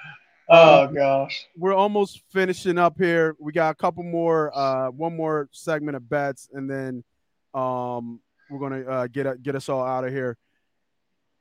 Oh 0.49 0.87
gosh. 0.89 1.47
We're 1.57 1.75
almost 1.75 2.23
finishing 2.33 2.79
up 2.79 2.97
here. 2.99 3.37
We 3.39 3.53
got 3.53 3.71
a 3.71 3.75
couple 3.75 4.05
more, 4.05 4.57
uh, 4.57 4.91
one 4.91 5.17
more 5.17 5.49
segment 5.53 5.97
of 5.97 6.09
bets, 6.09 6.49
and 6.53 6.71
then 6.71 7.05
um, 7.53 8.21
we're 8.49 8.61
gonna 8.61 8.91
uh, 8.91 9.07
get 9.09 9.43
get 9.43 9.57
us 9.57 9.69
all 9.69 9.85
out 9.85 10.05
of 10.05 10.13
here. 10.13 10.39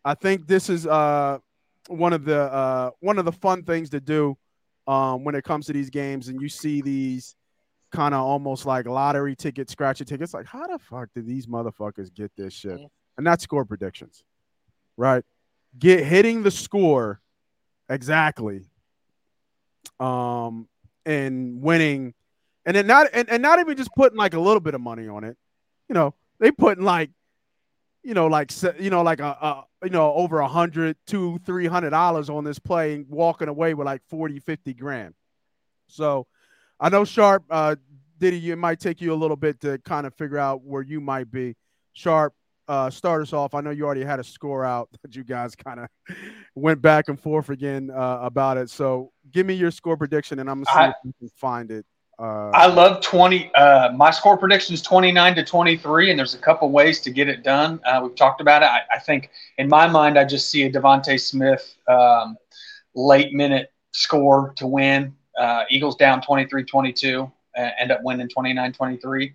I 0.03 0.15
think 0.15 0.47
this 0.47 0.69
is 0.69 0.85
uh, 0.85 1.39
one 1.87 2.13
of 2.13 2.25
the 2.25 2.41
uh, 2.41 2.91
one 2.99 3.19
of 3.19 3.25
the 3.25 3.31
fun 3.31 3.63
things 3.63 3.89
to 3.91 3.99
do 3.99 4.37
um, 4.87 5.23
when 5.23 5.35
it 5.35 5.43
comes 5.43 5.67
to 5.67 5.73
these 5.73 5.89
games, 5.89 6.27
and 6.27 6.41
you 6.41 6.49
see 6.49 6.81
these 6.81 7.35
kind 7.91 8.13
of 8.13 8.21
almost 8.21 8.65
like 8.65 8.87
lottery 8.87 9.35
ticket, 9.35 9.69
scratchy 9.69 10.05
tickets. 10.05 10.33
Like, 10.33 10.45
how 10.45 10.67
the 10.67 10.79
fuck 10.79 11.09
did 11.13 11.27
these 11.27 11.47
motherfuckers 11.47 12.13
get 12.13 12.31
this 12.35 12.53
shit? 12.53 12.79
And 13.17 13.25
that's 13.25 13.43
score 13.43 13.65
predictions, 13.65 14.23
right? 14.97 15.23
Get 15.77 16.03
hitting 16.03 16.43
the 16.43 16.51
score 16.51 17.21
exactly, 17.89 18.65
um, 19.99 20.67
and 21.05 21.61
winning, 21.61 22.13
and 22.65 22.75
then 22.75 22.87
not 22.87 23.07
and, 23.13 23.29
and 23.29 23.41
not 23.41 23.59
even 23.59 23.77
just 23.77 23.91
putting 23.95 24.17
like 24.17 24.33
a 24.33 24.39
little 24.39 24.59
bit 24.59 24.73
of 24.73 24.81
money 24.81 25.07
on 25.07 25.23
it. 25.23 25.37
You 25.87 25.93
know, 25.93 26.15
they 26.39 26.51
putting 26.51 26.83
like, 26.83 27.11
you 28.05 28.13
know, 28.13 28.27
like 28.27 28.51
you 28.79 28.91
know, 28.91 29.01
like 29.01 29.19
a, 29.19 29.25
a 29.25 29.63
you 29.83 29.89
know 29.89 30.13
over 30.13 30.39
a 30.39 30.47
hundred, 30.47 30.95
two, 31.07 31.39
three 31.43 31.65
hundred 31.65 31.89
dollars 31.89 32.29
on 32.29 32.43
this 32.43 32.59
play 32.59 32.93
and 32.93 33.09
walking 33.09 33.47
away 33.47 33.73
with 33.73 33.85
like 33.85 34.03
40, 34.09 34.39
50 34.39 34.73
grand. 34.75 35.15
So 35.87 36.27
I 36.79 36.89
know 36.89 37.03
Sharp, 37.03 37.45
uh, 37.49 37.75
Diddy, 38.19 38.51
it 38.51 38.57
might 38.57 38.79
take 38.79 39.01
you 39.01 39.11
a 39.11 39.15
little 39.15 39.35
bit 39.35 39.59
to 39.61 39.79
kind 39.79 40.05
of 40.05 40.13
figure 40.13 40.37
out 40.37 40.63
where 40.63 40.83
you 40.83 41.01
might 41.01 41.31
be. 41.31 41.55
Sharp, 41.93 42.35
uh, 42.67 42.91
start 42.91 43.23
us 43.23 43.33
off. 43.33 43.55
I 43.55 43.61
know 43.61 43.71
you 43.71 43.85
already 43.85 44.03
had 44.03 44.19
a 44.19 44.23
score 44.23 44.63
out 44.63 44.87
that 45.01 45.15
you 45.15 45.23
guys 45.23 45.55
kind 45.55 45.79
of 45.79 45.87
went 46.55 46.83
back 46.83 47.09
and 47.09 47.19
forth 47.19 47.49
again 47.49 47.89
uh, 47.89 48.19
about 48.21 48.57
it. 48.57 48.69
So 48.69 49.11
give 49.31 49.47
me 49.47 49.55
your 49.55 49.71
score 49.71 49.97
prediction, 49.97 50.37
and 50.37 50.47
I'm 50.47 50.63
gonna 50.63 50.77
see 50.77 50.85
I, 50.85 50.89
if 50.89 50.95
you 51.03 51.13
can 51.17 51.29
find 51.29 51.71
it. 51.71 51.87
Uh, 52.17 52.49
I 52.53 52.67
love 52.67 53.01
20. 53.01 53.53
Uh, 53.55 53.91
my 53.91 54.09
score 54.09 54.37
prediction 54.37 54.73
is 54.73 54.81
29 54.81 55.35
to 55.35 55.43
23, 55.43 56.11
and 56.11 56.17
there's 56.17 56.33
a 56.33 56.37
couple 56.37 56.69
ways 56.71 57.01
to 57.01 57.09
get 57.11 57.27
it 57.27 57.43
done. 57.43 57.79
Uh, 57.85 57.99
we've 58.03 58.15
talked 58.15 58.39
about 58.39 58.63
it. 58.63 58.67
I, 58.67 58.81
I, 58.93 58.99
think 58.99 59.31
in 59.57 59.67
my 59.67 59.87
mind, 59.87 60.17
I 60.17 60.23
just 60.23 60.49
see 60.49 60.63
a 60.63 60.71
DeVonta 60.71 61.19
Smith 61.19 61.75
um, 61.87 62.37
late 62.93 63.33
minute 63.33 63.73
score 63.91 64.53
to 64.57 64.65
win. 64.65 65.13
Uh, 65.37 65.63
Eagles 65.69 65.97
down 65.97 66.21
23-22, 66.21 67.29
uh, 67.57 67.69
end 67.77 67.91
up 67.91 67.99
winning 68.03 68.29
29-23. 68.29 69.33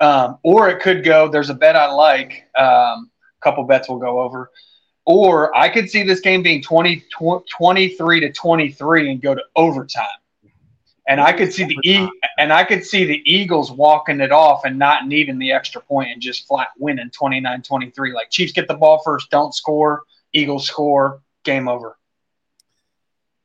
Um, 0.00 0.38
or 0.42 0.68
it 0.68 0.80
could 0.80 1.04
go. 1.04 1.28
There's 1.28 1.50
a 1.50 1.54
bet 1.54 1.76
I 1.76 1.90
like. 1.90 2.46
Um, 2.56 3.10
a 3.40 3.42
couple 3.42 3.64
bets 3.64 3.88
will 3.88 3.98
go 3.98 4.20
over. 4.20 4.50
Or 5.06 5.56
I 5.56 5.70
could 5.70 5.88
see 5.88 6.02
this 6.02 6.20
game 6.20 6.42
being 6.42 6.62
20, 6.62 7.04
23 7.50 8.20
to 8.20 8.32
23 8.32 9.10
and 9.10 9.22
go 9.22 9.34
to 9.34 9.42
overtime. 9.56 10.04
And 11.08 11.20
I 11.22 11.32
could 11.32 11.52
see 11.52 11.64
the 11.64 11.78
e- 11.84 12.10
and 12.38 12.52
I 12.52 12.64
could 12.64 12.84
see 12.84 13.04
the 13.04 13.22
Eagles 13.24 13.72
walking 13.72 14.20
it 14.20 14.30
off 14.30 14.64
and 14.64 14.78
not 14.78 15.06
needing 15.06 15.38
the 15.38 15.52
extra 15.52 15.80
point 15.80 16.10
and 16.12 16.20
just 16.20 16.46
flat 16.46 16.68
winning 16.78 17.10
29-23. 17.10 18.12
Like 18.12 18.30
Chiefs 18.30 18.52
get 18.52 18.68
the 18.68 18.74
ball 18.74 19.00
first, 19.02 19.30
don't 19.30 19.54
score, 19.54 20.02
Eagles 20.34 20.66
score, 20.66 21.22
game 21.44 21.66
over. 21.66 21.96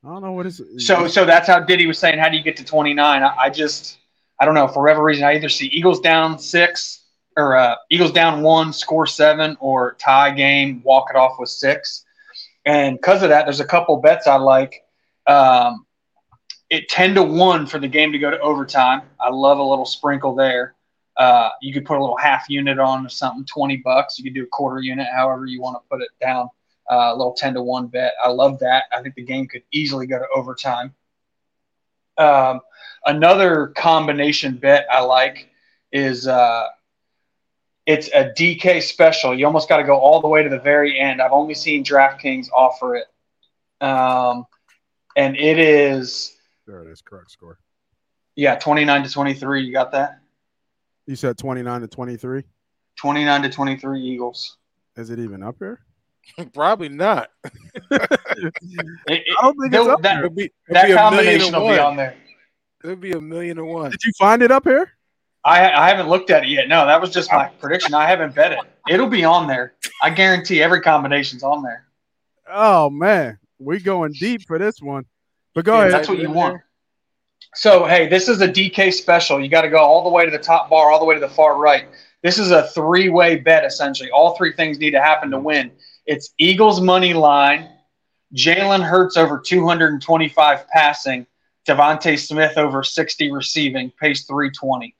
I 0.04 0.10
don't 0.10 0.22
know 0.22 0.34
what 0.34 0.46
is. 0.46 0.60
it. 0.60 0.82
So 0.82 1.08
so 1.08 1.26
that's 1.26 1.48
how 1.48 1.62
Diddy 1.62 1.88
was 1.88 1.98
saying. 1.98 2.20
How 2.20 2.28
do 2.28 2.36
you 2.36 2.44
get 2.44 2.58
to 2.58 2.66
29? 2.66 3.24
I, 3.24 3.36
I 3.38 3.50
just 3.50 3.98
I 4.40 4.46
don't 4.46 4.56
know 4.56 4.68
for 4.68 4.84
whatever 4.84 5.04
reason. 5.04 5.24
I 5.24 5.36
either 5.36 5.48
see 5.48 5.68
Eagles 5.68 6.02
down 6.02 6.38
six 6.38 7.06
or 7.38 7.56
uh, 7.56 7.76
Eagles 7.90 8.12
down 8.12 8.42
one, 8.44 8.74
score 8.74 9.08
seven, 9.08 9.56
or 9.62 9.96
tie 10.00 10.32
game, 10.32 10.82
walk 10.84 11.08
it 11.10 11.16
off 11.16 11.40
with 11.40 11.50
six. 11.50 12.04
And 12.66 12.98
because 12.98 13.24
of 13.24 13.30
that, 13.30 13.46
there's 13.46 13.60
a 13.60 13.66
couple 13.66 13.98
bets 13.98 14.28
I 14.28 14.36
like. 14.36 14.84
Um, 15.28 15.86
it 16.74 16.90
10 16.90 17.14
to 17.14 17.24
1 17.24 17.68
for 17.68 17.78
the 17.78 17.88
game 17.88 18.12
to 18.12 18.18
go 18.18 18.32
to 18.32 18.40
overtime. 18.40 19.04
I 19.20 19.30
love 19.30 19.60
a 19.60 19.64
little 19.64 19.86
sprinkle 19.86 20.34
there. 20.34 20.74
Uh, 21.16 21.50
you 21.62 21.72
could 21.72 21.86
put 21.86 21.98
a 21.98 22.02
little 22.02 22.18
half 22.18 22.50
unit 22.50 22.80
on 22.80 23.06
or 23.06 23.10
something, 23.10 23.46
20 23.46 23.78
bucks. 23.78 24.18
You 24.18 24.24
could 24.24 24.34
do 24.34 24.44
a 24.44 24.48
quarter 24.48 24.82
unit, 24.82 25.08
however 25.16 25.46
you 25.46 25.62
want 25.62 25.76
to 25.76 25.88
put 25.88 26.02
it 26.02 26.10
down. 26.20 26.50
Uh, 26.92 27.12
a 27.14 27.16
little 27.16 27.34
10 27.34 27.54
to 27.54 27.62
1 27.62 27.88
bet. 27.88 28.14
I 28.24 28.30
love 28.30 28.58
that. 28.60 28.86
I 28.92 29.04
think 29.04 29.14
the 29.14 29.24
game 29.24 29.48
could 29.48 29.62
easily 29.72 30.08
go 30.08 30.18
to 30.18 30.26
overtime. 30.36 30.96
Um, 32.18 32.62
another 33.06 33.68
combination 33.68 34.58
bet 34.58 34.88
I 34.92 35.02
like 35.02 35.50
is 35.92 36.28
uh, 36.28 36.70
it's 37.86 38.08
a 38.08 38.32
DK 38.32 38.82
special. 38.82 39.38
You 39.38 39.46
almost 39.46 39.70
got 39.70 39.78
to 39.78 39.84
go 39.84 40.00
all 40.00 40.22
the 40.22 40.28
way 40.28 40.42
to 40.42 40.50
the 40.50 40.60
very 40.60 41.00
end. 41.00 41.22
I've 41.22 41.34
only 41.34 41.54
seen 41.54 41.86
DraftKings 41.86 42.50
offer 42.52 42.96
it. 42.96 43.06
Um, 43.80 44.48
and 45.16 45.38
it 45.38 45.60
is 45.60 46.34
there 46.68 46.82
it 46.82 46.92
is. 46.92 47.02
Correct 47.02 47.32
score. 47.32 47.60
Yeah, 48.36 48.56
29 48.56 49.04
to 49.04 49.10
23. 49.10 49.64
You 49.64 49.74
got 49.74 49.92
that? 49.92 50.20
You 51.06 51.16
said 51.16 51.38
29 51.38 51.82
to 51.82 51.88
23? 51.88 52.44
29 52.96 53.42
to 53.42 53.50
23 53.50 54.02
Eagles. 54.02 54.58
Is 54.96 55.10
it 55.10 55.20
even 55.20 55.44
up 55.44 55.56
here? 55.60 55.82
Probably 56.54 56.90
not. 56.90 57.30
it, 57.44 58.54
it, 59.08 59.24
I 59.40 59.42
don't 59.42 59.60
think 59.60 59.74
it's 59.74 59.88
up 59.88 60.02
that, 60.02 60.16
there. 60.16 60.26
It'll 60.26 60.36
be, 60.36 60.44
it'll 60.70 60.74
that 60.74 60.96
combination 60.96 61.54
will 61.54 61.70
be 61.70 61.80
on 61.80 61.96
there. 61.96 62.16
It'll 62.84 62.96
be 62.96 63.12
a 63.14 63.22
million 63.22 63.58
to 63.58 63.66
one. 63.66 63.92
Did 63.92 64.04
you 64.06 64.12
find 64.18 64.42
it 64.42 64.52
up 64.52 64.66
here? 64.66 64.92
I, 65.46 65.72
I 65.72 65.90
haven't 65.90 66.08
looked 66.08 66.30
at 66.30 66.44
it 66.44 66.50
yet. 66.50 66.70
No, 66.70 66.86
that 66.86 67.02
was 67.02 67.10
just 67.10 67.32
my 67.32 67.48
prediction. 67.60 67.94
I 67.94 68.08
haven't 68.08 68.34
bet 68.34 68.54
it. 68.54 68.60
It'll 68.88 69.10
be 69.10 69.26
on 69.26 69.48
there. 69.48 69.74
I 70.02 70.10
guarantee 70.10 70.62
every 70.62 70.82
combination's 70.82 71.44
on 71.44 71.64
there. 71.64 71.86
Oh 72.50 72.90
man, 72.90 73.40
we 73.60 73.80
going 73.80 74.14
deep 74.14 74.44
for 74.48 74.58
this 74.58 74.82
one. 74.82 75.06
But 75.56 75.66
go 75.66 75.74
yeah, 75.74 75.80
ahead. 75.82 75.94
That's 75.94 76.10
what 76.10 76.20
you 76.20 76.32
want. 76.32 76.62
So, 77.56 77.86
hey, 77.86 78.08
this 78.08 78.28
is 78.28 78.42
a 78.42 78.48
DK 78.48 78.92
special. 78.94 79.40
You 79.40 79.48
got 79.48 79.62
to 79.62 79.70
go 79.70 79.78
all 79.78 80.04
the 80.04 80.10
way 80.10 80.26
to 80.26 80.32
the 80.32 80.40
top 80.40 80.70
bar, 80.70 80.92
all 80.92 81.00
the 81.00 81.06
way 81.06 81.14
to 81.14 81.22
the 81.22 81.30
far 81.30 81.58
right. 81.58 81.88
This 82.24 82.40
is 82.40 82.52
a 82.52 82.68
three 82.70 83.10
way 83.10 83.36
bet, 83.36 83.66
essentially. 83.66 84.10
All 84.10 84.36
three 84.36 84.54
things 84.54 84.80
need 84.80 84.92
to 84.92 85.02
happen 85.02 85.30
to 85.32 85.40
win. 85.40 85.72
It's 86.06 86.34
Eagles 86.38 86.82
money 86.82 87.14
line, 87.14 87.70
Jalen 88.36 88.84
Hurts 88.84 89.18
over 89.18 89.40
225 89.40 90.68
passing, 90.70 91.28
DeVonta 91.68 92.18
Smith 92.18 92.58
over 92.58 92.84
60 92.84 93.32
receiving, 93.32 93.92
pace 94.00 94.26
320. 94.26 94.96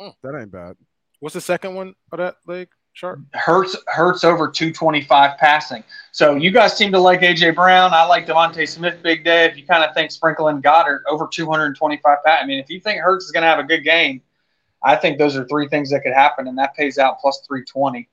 Hmm. 0.00 0.08
That 0.22 0.38
ain't 0.38 0.50
bad. 0.50 0.76
What's 1.20 1.34
the 1.34 1.40
second 1.40 1.74
one 1.74 1.94
of 2.12 2.18
that 2.18 2.36
leg? 2.46 2.68
Sharp. 2.98 3.20
Hurts 3.32 3.76
Hurts 3.86 4.24
over 4.24 4.48
225 4.48 5.38
passing. 5.38 5.84
So 6.10 6.34
you 6.34 6.50
guys 6.50 6.76
seem 6.76 6.90
to 6.90 6.98
like 6.98 7.20
AJ 7.20 7.54
Brown. 7.54 7.94
I 7.94 8.02
like 8.02 8.26
DeVonta 8.26 8.68
Smith 8.68 9.00
big 9.04 9.22
day. 9.22 9.44
If 9.44 9.56
you 9.56 9.64
kind 9.64 9.84
of 9.84 9.94
think 9.94 10.10
Sprinkling 10.10 10.60
Goedert 10.60 11.02
over 11.08 11.28
225 11.30 12.18
pass. 12.26 12.40
I 12.42 12.44
mean, 12.44 12.58
if 12.58 12.68
you 12.68 12.80
think 12.80 13.00
Hurts 13.00 13.26
is 13.26 13.30
going 13.30 13.42
to 13.42 13.46
have 13.46 13.60
a 13.60 13.62
good 13.62 13.84
game, 13.84 14.20
I 14.82 14.96
think 14.96 15.16
those 15.16 15.36
are 15.36 15.46
three 15.46 15.68
things 15.68 15.90
that 15.90 16.00
could 16.00 16.12
happen, 16.12 16.48
and 16.48 16.58
that 16.58 16.74
pays 16.74 16.98
out 16.98 17.20
plus 17.20 17.40
320. 17.46 18.08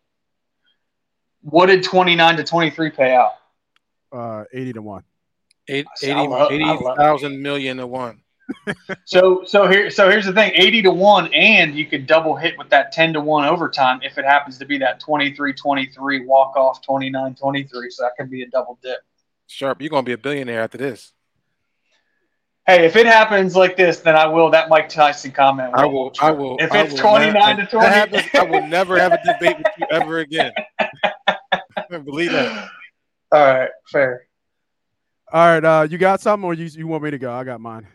What 1.42 1.66
did 1.66 1.84
29 1.84 2.38
to 2.38 2.44
23 2.44 2.90
pay 2.92 3.16
out? 3.16 3.32
Uh, 4.12 4.44
80 4.54 4.74
to 4.74 4.82
1. 4.84 5.04
80, 5.68 5.88
80,000 6.04 7.42
million 7.42 7.78
to 7.78 7.88
1 7.88 8.22
so 9.06 9.44
so 9.46 9.68
here 9.68 9.90
so 9.90 10.10
here's 10.10 10.26
the 10.26 10.34
thing 10.34 10.52
80 10.56 10.84
to 10.84 10.92
1 10.92 11.34
and 11.34 11.76
you 11.76 11.86
could 11.86 12.06
double 12.06 12.36
hit 12.36 12.58
with 12.58 12.70
that 12.70 12.92
10 12.92 13.14
to 13.14 13.22
1 13.22 13.48
overtime 13.48 14.00
if 14.04 14.18
it 14.18 14.26
happens 14.26 14.58
to 14.60 14.66
be 14.66 14.78
that 14.80 15.00
23 15.00 15.54
23 15.54 16.26
walk 16.26 16.56
off 16.56 16.82
29 16.82 17.36
23 17.36 17.90
so 17.90 18.04
that 18.04 18.12
could 18.18 18.30
be 18.30 18.44
a 18.44 18.48
double 18.48 18.78
dip. 18.82 19.00
Sharp 19.48 19.82
you're 19.82 19.90
gonna 19.90 20.04
be 20.04 20.14
a 20.14 20.18
billionaire 20.18 20.62
after 20.62 20.78
this. 20.78 21.12
Hey 22.68 22.86
if 22.86 22.96
it 22.96 23.06
happens 23.06 23.56
like 23.56 23.78
this 23.78 24.00
then 24.00 24.16
i 24.16 24.26
will 24.26 24.50
that 24.52 24.70
mike 24.70 24.90
tyson 24.90 25.32
comment 25.32 25.72
i 25.76 25.86
will 25.86 26.12
i 26.20 26.32
will 26.32 26.58
if 26.60 26.72
I 26.72 26.84
it's 26.84 26.96
29 26.96 27.58
to 27.58 27.66
20 27.66 27.88
happens, 27.88 28.24
i 28.34 28.44
will 28.44 28.68
never 28.68 28.98
have 28.98 29.14
a 29.14 29.20
debate 29.24 29.58
with 29.58 29.68
you 29.78 29.88
ever 29.92 30.20
again. 30.20 30.52
Believe 31.90 32.32
that. 32.32 32.70
All 33.32 33.46
right 33.46 33.70
fair. 33.92 34.28
All 35.32 35.46
right 35.48 35.64
uh 35.64 35.88
you 35.90 35.98
got 35.98 36.22
something 36.22 36.46
or 36.46 36.54
you, 36.54 36.66
you 36.66 36.88
want 36.88 37.04
me 37.04 37.12
to 37.12 37.20
go? 37.20 37.32
I 37.32 37.44
got 37.44 37.62
mine 37.62 37.88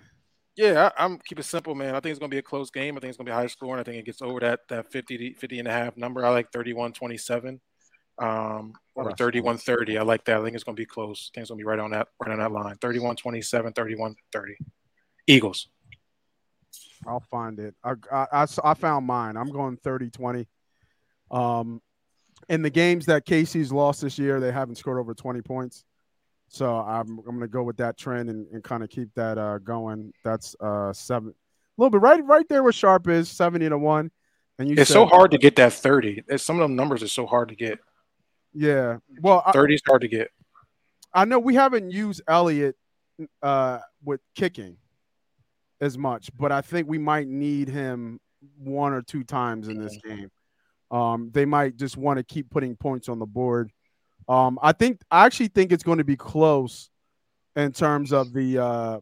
yeah, 0.61 0.91
I, 0.99 1.07
am 1.07 1.19
keep 1.25 1.39
it 1.39 1.45
simple, 1.45 1.75
man. 1.75 1.95
I 1.95 2.01
think 2.01 2.11
it's 2.11 2.19
going 2.19 2.31
to 2.31 2.35
be 2.35 2.39
a 2.39 2.43
close 2.43 2.71
game. 2.71 2.95
I 2.95 3.01
think 3.01 3.09
it's 3.09 3.17
going 3.17 3.25
to 3.25 3.33
be 3.33 3.35
high 3.35 3.47
scoring. 3.47 3.81
I 3.81 3.83
think 3.83 3.97
it 3.97 4.05
gets 4.05 4.21
over 4.21 4.41
that 4.41 4.61
that 4.69 4.93
50, 4.93 5.33
50 5.33 5.59
and 5.59 5.67
a 5.67 5.73
half 5.73 5.97
number. 5.97 6.25
I 6.25 6.29
like 6.29 6.53
31 6.53 6.93
27 6.93 7.59
um, 8.19 8.75
or 8.95 9.11
31 9.13 9.57
30. 9.57 9.97
I 9.97 10.03
like 10.03 10.27
that. 10.27 10.39
I 10.39 10.45
think 10.45 10.55
it's 10.55 10.65
going 10.65 10.77
to 10.77 10.81
be 10.81 10.85
close. 10.85 11.31
I 11.33 11.35
think 11.35 11.43
it's 11.45 11.51
going 11.51 11.59
to 11.59 11.65
be 11.65 11.67
right 11.67 11.79
on 11.79 11.93
that 11.93 12.09
right 12.23 12.31
on 12.31 12.41
that 12.41 12.53
line 12.53 12.77
31 12.77 13.17
27, 13.17 13.73
31 13.73 14.15
30. 14.33 14.57
Eagles. 15.27 15.69
I'll 17.07 17.25
find 17.31 17.59
it. 17.59 17.75
I, 17.83 17.95
I, 18.13 18.47
I 18.63 18.75
found 18.75 19.07
mine. 19.07 19.39
I'm 19.39 19.51
going 19.51 19.79
30 19.79 20.11
20. 20.11 20.47
Um, 21.31 21.81
in 22.51 22.61
the 22.61 22.71
games 22.71 23.07
that 23.07 23.25
Casey's 23.25 23.73
lost 23.73 24.03
this 24.03 24.19
year, 24.19 24.41
they 24.41 24.53
haven't 24.53 24.77
scored 24.77 24.99
over 24.99 25.15
20 25.15 25.41
points. 25.41 25.85
So 26.53 26.79
I'm 26.79 27.21
I'm 27.21 27.37
gonna 27.37 27.47
go 27.47 27.63
with 27.63 27.77
that 27.77 27.97
trend 27.97 28.29
and, 28.29 28.45
and 28.53 28.63
kind 28.63 28.83
of 28.83 28.91
keep 28.91 29.09
that 29.15 29.39
uh, 29.39 29.59
going. 29.59 30.13
That's 30.25 30.57
uh 30.61 30.93
seven, 30.93 31.31
a 31.31 31.33
little 31.81 31.91
bit 31.91 32.01
right 32.01 32.25
right 32.27 32.45
there 32.49 32.65
where 32.65 32.73
Sharp 32.73 33.07
is 33.07 33.31
seventy 33.31 33.69
to 33.69 33.79
one. 33.79 34.11
And 34.59 34.69
you 34.69 34.75
it's 34.77 34.89
said, 34.89 34.95
so 34.95 35.07
hard 35.07 35.31
to 35.31 35.39
get 35.39 35.55
that 35.57 35.73
thirty. 35.73 36.25
It's, 36.27 36.43
some 36.43 36.57
of 36.57 36.63
them 36.63 36.75
numbers 36.75 37.05
are 37.05 37.09
so 37.09 37.25
hard 37.25 37.51
to 37.51 37.55
get. 37.55 37.79
Yeah, 38.53 38.97
well, 39.21 39.45
thirty 39.53 39.75
is 39.75 39.83
hard 39.87 40.03
to 40.03 40.09
get. 40.09 40.33
I 41.15 41.25
know 41.25 41.39
we 41.39 41.55
haven't 41.55 41.93
used 41.93 42.21
Elliott 42.27 42.75
uh, 43.43 43.79
with 44.05 44.21
kicking 44.35 44.77
as 45.81 45.97
much, 45.97 46.31
but 46.37 46.51
I 46.51 46.63
think 46.63 46.89
we 46.89 46.99
might 46.99 47.29
need 47.29 47.69
him 47.69 48.19
one 48.59 48.93
or 48.93 49.03
two 49.03 49.23
times 49.23 49.69
in 49.69 49.81
this 49.81 49.97
game. 50.05 50.31
Um, 50.91 51.31
they 51.33 51.45
might 51.45 51.77
just 51.77 51.97
want 51.97 52.19
to 52.19 52.25
keep 52.25 52.51
putting 52.51 52.75
points 52.75 53.09
on 53.09 53.21
the 53.21 53.27
board. 53.27 53.71
Um, 54.31 54.61
I 54.63 54.71
think 54.71 55.03
I 55.11 55.27
actually 55.27 55.49
think 55.49 55.73
it's 55.73 55.83
going 55.83 55.99
to 55.99 56.05
be 56.05 56.15
close 56.15 56.89
in 57.57 57.73
terms 57.73 58.13
of 58.13 58.33
the 58.33 58.59
uh, 58.59 59.01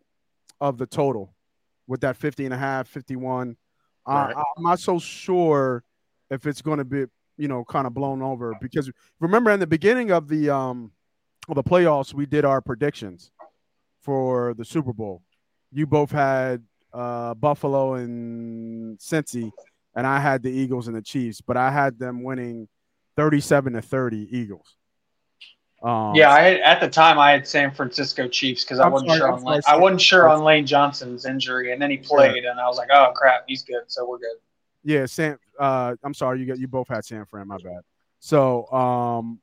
of 0.58 0.78
the 0.78 0.86
total 0.86 1.34
with 1.86 2.00
that 2.00 2.16
50 2.16 2.46
and 2.46 2.54
a 2.54 2.56
half, 2.56 2.88
51. 2.88 3.54
Right. 4.06 4.34
I, 4.34 4.40
I'm 4.40 4.62
not 4.62 4.80
so 4.80 4.98
sure 4.98 5.84
if 6.30 6.46
it's 6.46 6.62
going 6.62 6.78
to 6.78 6.84
be, 6.86 7.04
you 7.36 7.46
know, 7.46 7.62
kind 7.62 7.86
of 7.86 7.92
blown 7.92 8.22
over 8.22 8.54
because 8.58 8.90
remember 9.20 9.50
in 9.50 9.60
the 9.60 9.66
beginning 9.66 10.10
of 10.12 10.28
the 10.28 10.48
um 10.48 10.92
of 11.46 11.56
the 11.56 11.62
playoffs, 11.62 12.14
we 12.14 12.24
did 12.24 12.46
our 12.46 12.62
predictions 12.62 13.30
for 14.00 14.54
the 14.54 14.64
Super 14.64 14.94
Bowl. 14.94 15.20
You 15.70 15.86
both 15.86 16.10
had 16.10 16.62
uh, 16.94 17.34
Buffalo 17.34 17.94
and 17.94 18.98
Cincy, 18.98 19.50
and 19.94 20.06
I 20.06 20.20
had 20.20 20.42
the 20.42 20.50
Eagles 20.50 20.88
and 20.88 20.96
the 20.96 21.02
Chiefs, 21.02 21.42
but 21.42 21.58
I 21.58 21.70
had 21.70 21.98
them 21.98 22.22
winning 22.22 22.66
37 23.16 23.74
to 23.74 23.82
30 23.82 24.28
Eagles. 24.30 24.77
Um, 25.82 26.14
yeah, 26.14 26.30
I 26.30 26.40
had, 26.40 26.60
at 26.60 26.80
the 26.80 26.88
time 26.88 27.18
I 27.18 27.30
had 27.30 27.46
San 27.46 27.72
Francisco 27.72 28.26
Chiefs 28.26 28.64
because 28.64 28.80
I 28.80 28.88
wasn't 28.88 29.10
sorry, 29.10 29.20
sure 29.20 29.32
on 29.32 29.44
Lane, 29.44 29.60
I 29.68 29.76
wasn't 29.76 30.00
sure 30.00 30.28
on 30.28 30.42
Lane 30.42 30.66
Johnson's 30.66 31.24
injury, 31.24 31.72
and 31.72 31.80
then 31.80 31.90
he 31.90 31.98
played, 31.98 32.44
and 32.44 32.58
I 32.58 32.66
was 32.66 32.78
like, 32.78 32.88
oh 32.92 33.12
crap, 33.14 33.44
he's 33.46 33.62
good, 33.62 33.82
so 33.86 34.08
we're 34.08 34.18
good. 34.18 34.36
Yeah, 34.82 35.06
Sam. 35.06 35.38
Uh, 35.58 35.94
I'm 36.02 36.14
sorry, 36.14 36.40
you 36.40 36.46
got 36.46 36.58
you 36.58 36.66
both 36.66 36.88
had 36.88 37.04
San 37.04 37.24
Fran. 37.26 37.46
My 37.46 37.58
bad. 37.58 37.82
So, 38.18 38.66
um, 38.72 39.40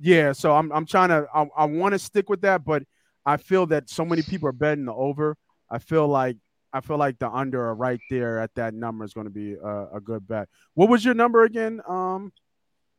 yeah, 0.00 0.32
so 0.32 0.54
I'm 0.54 0.72
I'm 0.72 0.86
trying 0.86 1.10
to 1.10 1.26
I, 1.34 1.46
I 1.56 1.64
want 1.66 1.92
to 1.92 1.98
stick 1.98 2.30
with 2.30 2.40
that, 2.42 2.64
but 2.64 2.82
I 3.26 3.36
feel 3.36 3.66
that 3.66 3.90
so 3.90 4.04
many 4.04 4.22
people 4.22 4.48
are 4.48 4.52
betting 4.52 4.86
the 4.86 4.94
over. 4.94 5.36
I 5.70 5.78
feel 5.78 6.08
like 6.08 6.38
I 6.72 6.80
feel 6.80 6.96
like 6.96 7.18
the 7.18 7.30
under 7.30 7.66
are 7.66 7.74
right 7.74 8.00
there 8.08 8.38
at 8.38 8.54
that 8.54 8.72
number 8.72 9.04
is 9.04 9.12
going 9.12 9.26
to 9.26 9.32
be 9.32 9.54
a, 9.54 9.88
a 9.94 10.00
good 10.00 10.26
bet. 10.26 10.48
What 10.74 10.88
was 10.88 11.04
your 11.04 11.14
number 11.14 11.44
again? 11.44 11.80
Um, 11.86 12.32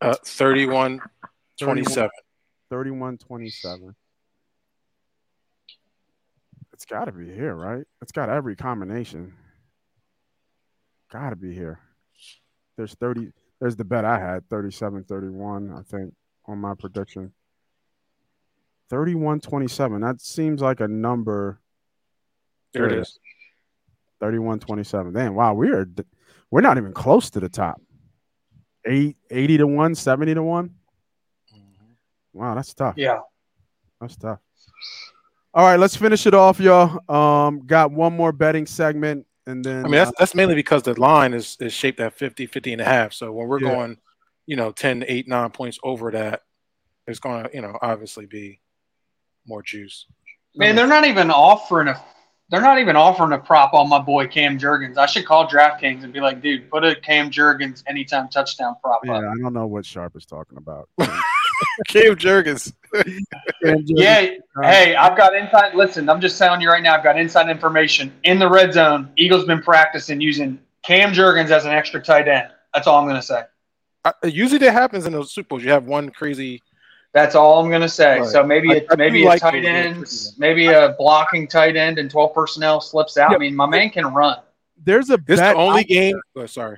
uh, 0.02 0.16
31 0.26 1.02
27. 1.58 2.10
31 2.70 3.18
27. 3.18 3.96
It's 6.74 6.86
got 6.86 7.06
to 7.06 7.12
be 7.12 7.26
here, 7.34 7.56
right? 7.56 7.84
It's 8.02 8.12
got 8.12 8.30
every 8.30 8.56
combination. 8.56 9.34
Got 11.12 11.32
to 11.32 11.36
be 11.36 11.54
here. 11.54 11.80
There's 12.76 12.94
30. 12.96 13.32
There's 13.60 13.76
the 13.76 13.84
bet 13.84 14.06
I 14.06 14.20
had 14.20 14.48
37 14.50 15.06
31, 15.06 15.74
I 15.74 15.82
think, 15.82 16.14
on 16.46 16.60
my 16.60 16.76
prediction. 16.76 17.34
31 18.90 19.40
27. 19.40 20.02
That 20.02 20.22
seems 20.22 20.62
like 20.62 20.80
a 20.80 20.88
number. 20.88 21.60
There 22.74 22.86
it 22.86 22.94
is. 22.94 23.18
31 24.20 24.60
27. 24.60 25.14
Damn, 25.14 25.34
wow, 25.34 25.54
we 25.54 25.72
are 25.72 25.88
we're 26.52 26.62
not 26.62 26.78
even 26.78 26.94
close 26.94 27.30
to 27.32 27.40
the 27.40 27.50
top. 27.50 27.82
Eight, 28.86 29.18
80 29.32 29.58
to 29.58 29.68
1, 29.68 29.96
70 29.96 30.34
to 30.36 30.44
one 30.44 30.70
Mm-hmm. 30.70 30.77
Wow, 32.38 32.54
that's 32.56 32.74
tough. 32.74 32.94
Yeah. 32.98 33.20
That's 34.00 34.16
tough. 34.16 34.40
All 35.54 35.66
right, 35.66 35.80
let's 35.80 35.96
finish 35.96 36.28
it 36.28 36.36
off, 36.36 36.60
y'all. 36.60 37.02
Um, 37.10 37.66
got 37.66 37.92
one 37.92 38.16
more 38.16 38.32
betting 38.32 38.68
segment, 38.68 39.26
and 39.48 39.66
then 39.66 39.80
I 39.80 39.84
mean, 39.84 39.94
that's 39.94 40.12
that's 40.20 40.36
mainly 40.36 40.54
because 40.54 40.84
the 40.84 41.00
line 41.00 41.34
is 41.34 41.58
is 41.60 41.74
shaped 41.74 42.00
at 42.00 42.14
50, 42.14 42.46
50 42.46 42.74
and 42.74 42.82
a 42.82 42.86
half. 42.86 43.14
So 43.14 43.32
when 43.32 43.48
we're 43.48 43.60
Yeah. 43.60 43.70
going, 43.70 43.98
you 44.46 44.56
know, 44.56 44.72
10, 44.72 45.04
8, 45.08 45.28
9 45.28 45.50
points 45.50 45.80
over 45.82 46.12
that, 46.12 46.44
there's 47.06 47.20
going 47.20 47.46
to, 47.46 47.50
you 47.54 47.62
know, 47.62 47.76
obviously 47.82 48.28
be 48.28 48.62
more 49.48 49.64
juice. 49.64 50.06
Man, 50.56 50.76
they're 50.76 50.86
not 50.86 51.06
even 51.06 51.32
offering 51.32 51.88
a 51.88 52.04
they're 52.50 52.62
not 52.62 52.80
even 52.80 52.96
offering 52.96 53.34
a 53.34 53.40
prop 53.40 53.74
on 53.74 53.90
my 53.90 54.00
boy 54.00 54.28
Cam 54.28 54.58
Jurgens. 54.58 54.98
I 54.98 55.06
should 55.06 55.26
call 55.26 55.50
DraftKings 55.50 56.04
and 56.04 56.14
be 56.14 56.22
like, 56.22 56.42
dude, 56.42 56.70
put 56.70 56.86
a 56.86 56.96
Cam 56.96 57.30
Jurgens 57.30 57.84
anytime 57.88 58.30
touchdown 58.30 58.76
prop 58.82 59.02
yeah, 59.04 59.18
up. 59.18 59.24
I 59.24 59.42
don't 59.42 59.54
know 59.54 59.68
what 59.68 59.86
Sharp 59.86 60.16
is 60.16 60.26
talking 60.26 60.58
about. 60.58 60.88
Cam 61.88 62.16
Jurgens. 62.16 62.74
Yeah, 63.88 64.28
hey, 64.64 64.96
I've 64.96 65.18
got 65.18 65.36
inside. 65.36 65.76
Listen, 65.76 66.10
I'm 66.10 66.22
just 66.22 66.38
telling 66.38 66.62
you 66.62 66.70
right 66.70 66.82
now, 66.84 66.96
I've 66.96 67.04
got 67.04 67.20
inside 67.20 67.50
information 67.50 68.14
in 68.24 68.40
the 68.40 68.50
red 68.50 68.74
zone. 68.74 69.12
Eagles 69.18 69.46
been 69.46 69.62
practicing 69.62 70.22
using 70.22 70.60
Cam 70.84 71.12
Jurgens 71.14 71.52
as 71.52 71.66
an 71.66 71.72
extra 71.72 72.02
tight 72.02 72.28
end. 72.28 72.50
That's 72.74 72.88
all 72.88 73.00
I'm 73.00 73.06
going 73.06 73.20
to 73.20 73.26
say. 73.26 73.44
I, 74.06 74.14
usually 74.26 74.60
that 74.60 74.72
happens 74.72 75.06
in 75.06 75.14
those 75.14 75.34
Super 75.34 75.48
Bowls. 75.50 75.64
You 75.64 75.72
have 75.72 75.86
one 75.86 76.10
crazy. 76.10 76.62
That's 77.14 77.36
all 77.36 77.60
I'm 77.60 77.70
going 77.70 77.82
to 77.82 77.90
say. 77.90 78.20
Right. 78.20 78.30
So 78.30 78.44
maybe 78.44 78.72
I- 78.72 78.76
a, 78.76 78.78
I 78.92 78.96
do 78.96 78.98
maybe 78.98 79.26
like 79.26 79.38
a 79.42 79.52
tight 79.52 79.66
end, 79.66 80.06
maybe 80.38 80.68
a 80.68 80.96
blocking 80.98 81.48
tight 81.48 81.76
end 81.76 81.98
and 82.00 82.10
12 82.10 82.34
personnel 82.34 82.80
slips 82.80 83.18
out. 83.18 83.32
Yeah. 83.32 83.36
I 83.36 83.40
mean, 83.40 83.56
my 83.56 83.66
man 83.66 83.90
can 83.90 84.14
run. 84.14 84.38
There's 84.84 85.10
a 85.10 85.18
This 85.18 85.40
bet 85.40 85.56
the 85.56 85.62
only 85.62 85.84
game. 85.84 86.20
Oh, 86.36 86.46
sorry. 86.46 86.78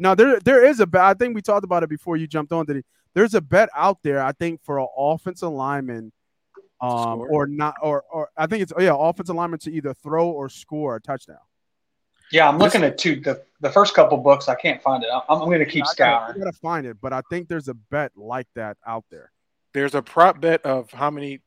No, 0.00 0.14
there 0.14 0.40
there 0.40 0.64
is 0.64 0.80
a 0.80 0.86
bet. 0.86 1.02
I 1.02 1.14
think 1.14 1.34
we 1.34 1.42
talked 1.42 1.62
about 1.64 1.82
it 1.82 1.88
before 1.90 2.16
you 2.16 2.26
jumped 2.26 2.52
on. 2.52 2.64
Did 2.66 2.76
he? 2.76 2.82
There's 3.14 3.34
a 3.34 3.40
bet 3.40 3.68
out 3.76 3.98
there. 4.02 4.22
I 4.22 4.32
think 4.32 4.60
for 4.64 4.78
an 4.80 4.86
offensive 4.96 5.50
lineman, 5.50 6.10
um, 6.80 6.90
score? 6.90 7.28
or 7.30 7.46
not, 7.46 7.74
or 7.82 8.04
or 8.10 8.28
I 8.36 8.46
think 8.46 8.62
it's 8.62 8.72
oh 8.76 8.80
yeah, 8.80 8.94
offensive 8.96 9.36
lineman 9.36 9.58
to 9.60 9.70
either 9.72 9.92
throw 9.94 10.28
or 10.30 10.48
score 10.48 10.96
a 10.96 11.00
touchdown. 11.00 11.36
Yeah, 12.32 12.48
I'm 12.48 12.58
This- 12.58 12.72
looking 12.74 12.84
at 12.84 12.96
two 12.96 13.20
the, 13.20 13.42
the 13.60 13.70
first 13.70 13.92
couple 13.94 14.16
books. 14.18 14.48
I 14.48 14.54
can't 14.54 14.80
find 14.82 15.02
it. 15.04 15.10
I'm, 15.12 15.22
I'm 15.28 15.38
going 15.48 15.58
to 15.58 15.66
keep 15.66 15.82
I 15.84 15.86
gotta, 15.86 15.92
scouring. 15.92 16.34
I 16.36 16.38
gotta 16.44 16.56
find 16.58 16.86
it, 16.86 16.96
but 17.00 17.12
I 17.12 17.20
think 17.28 17.48
there's 17.48 17.68
a 17.68 17.74
bet 17.74 18.12
like 18.16 18.46
that 18.54 18.76
out 18.86 19.04
there. 19.10 19.32
There's 19.74 19.94
a 19.94 20.00
prop 20.02 20.40
bet 20.40 20.64
of 20.64 20.90
how 20.92 21.10
many 21.10 21.40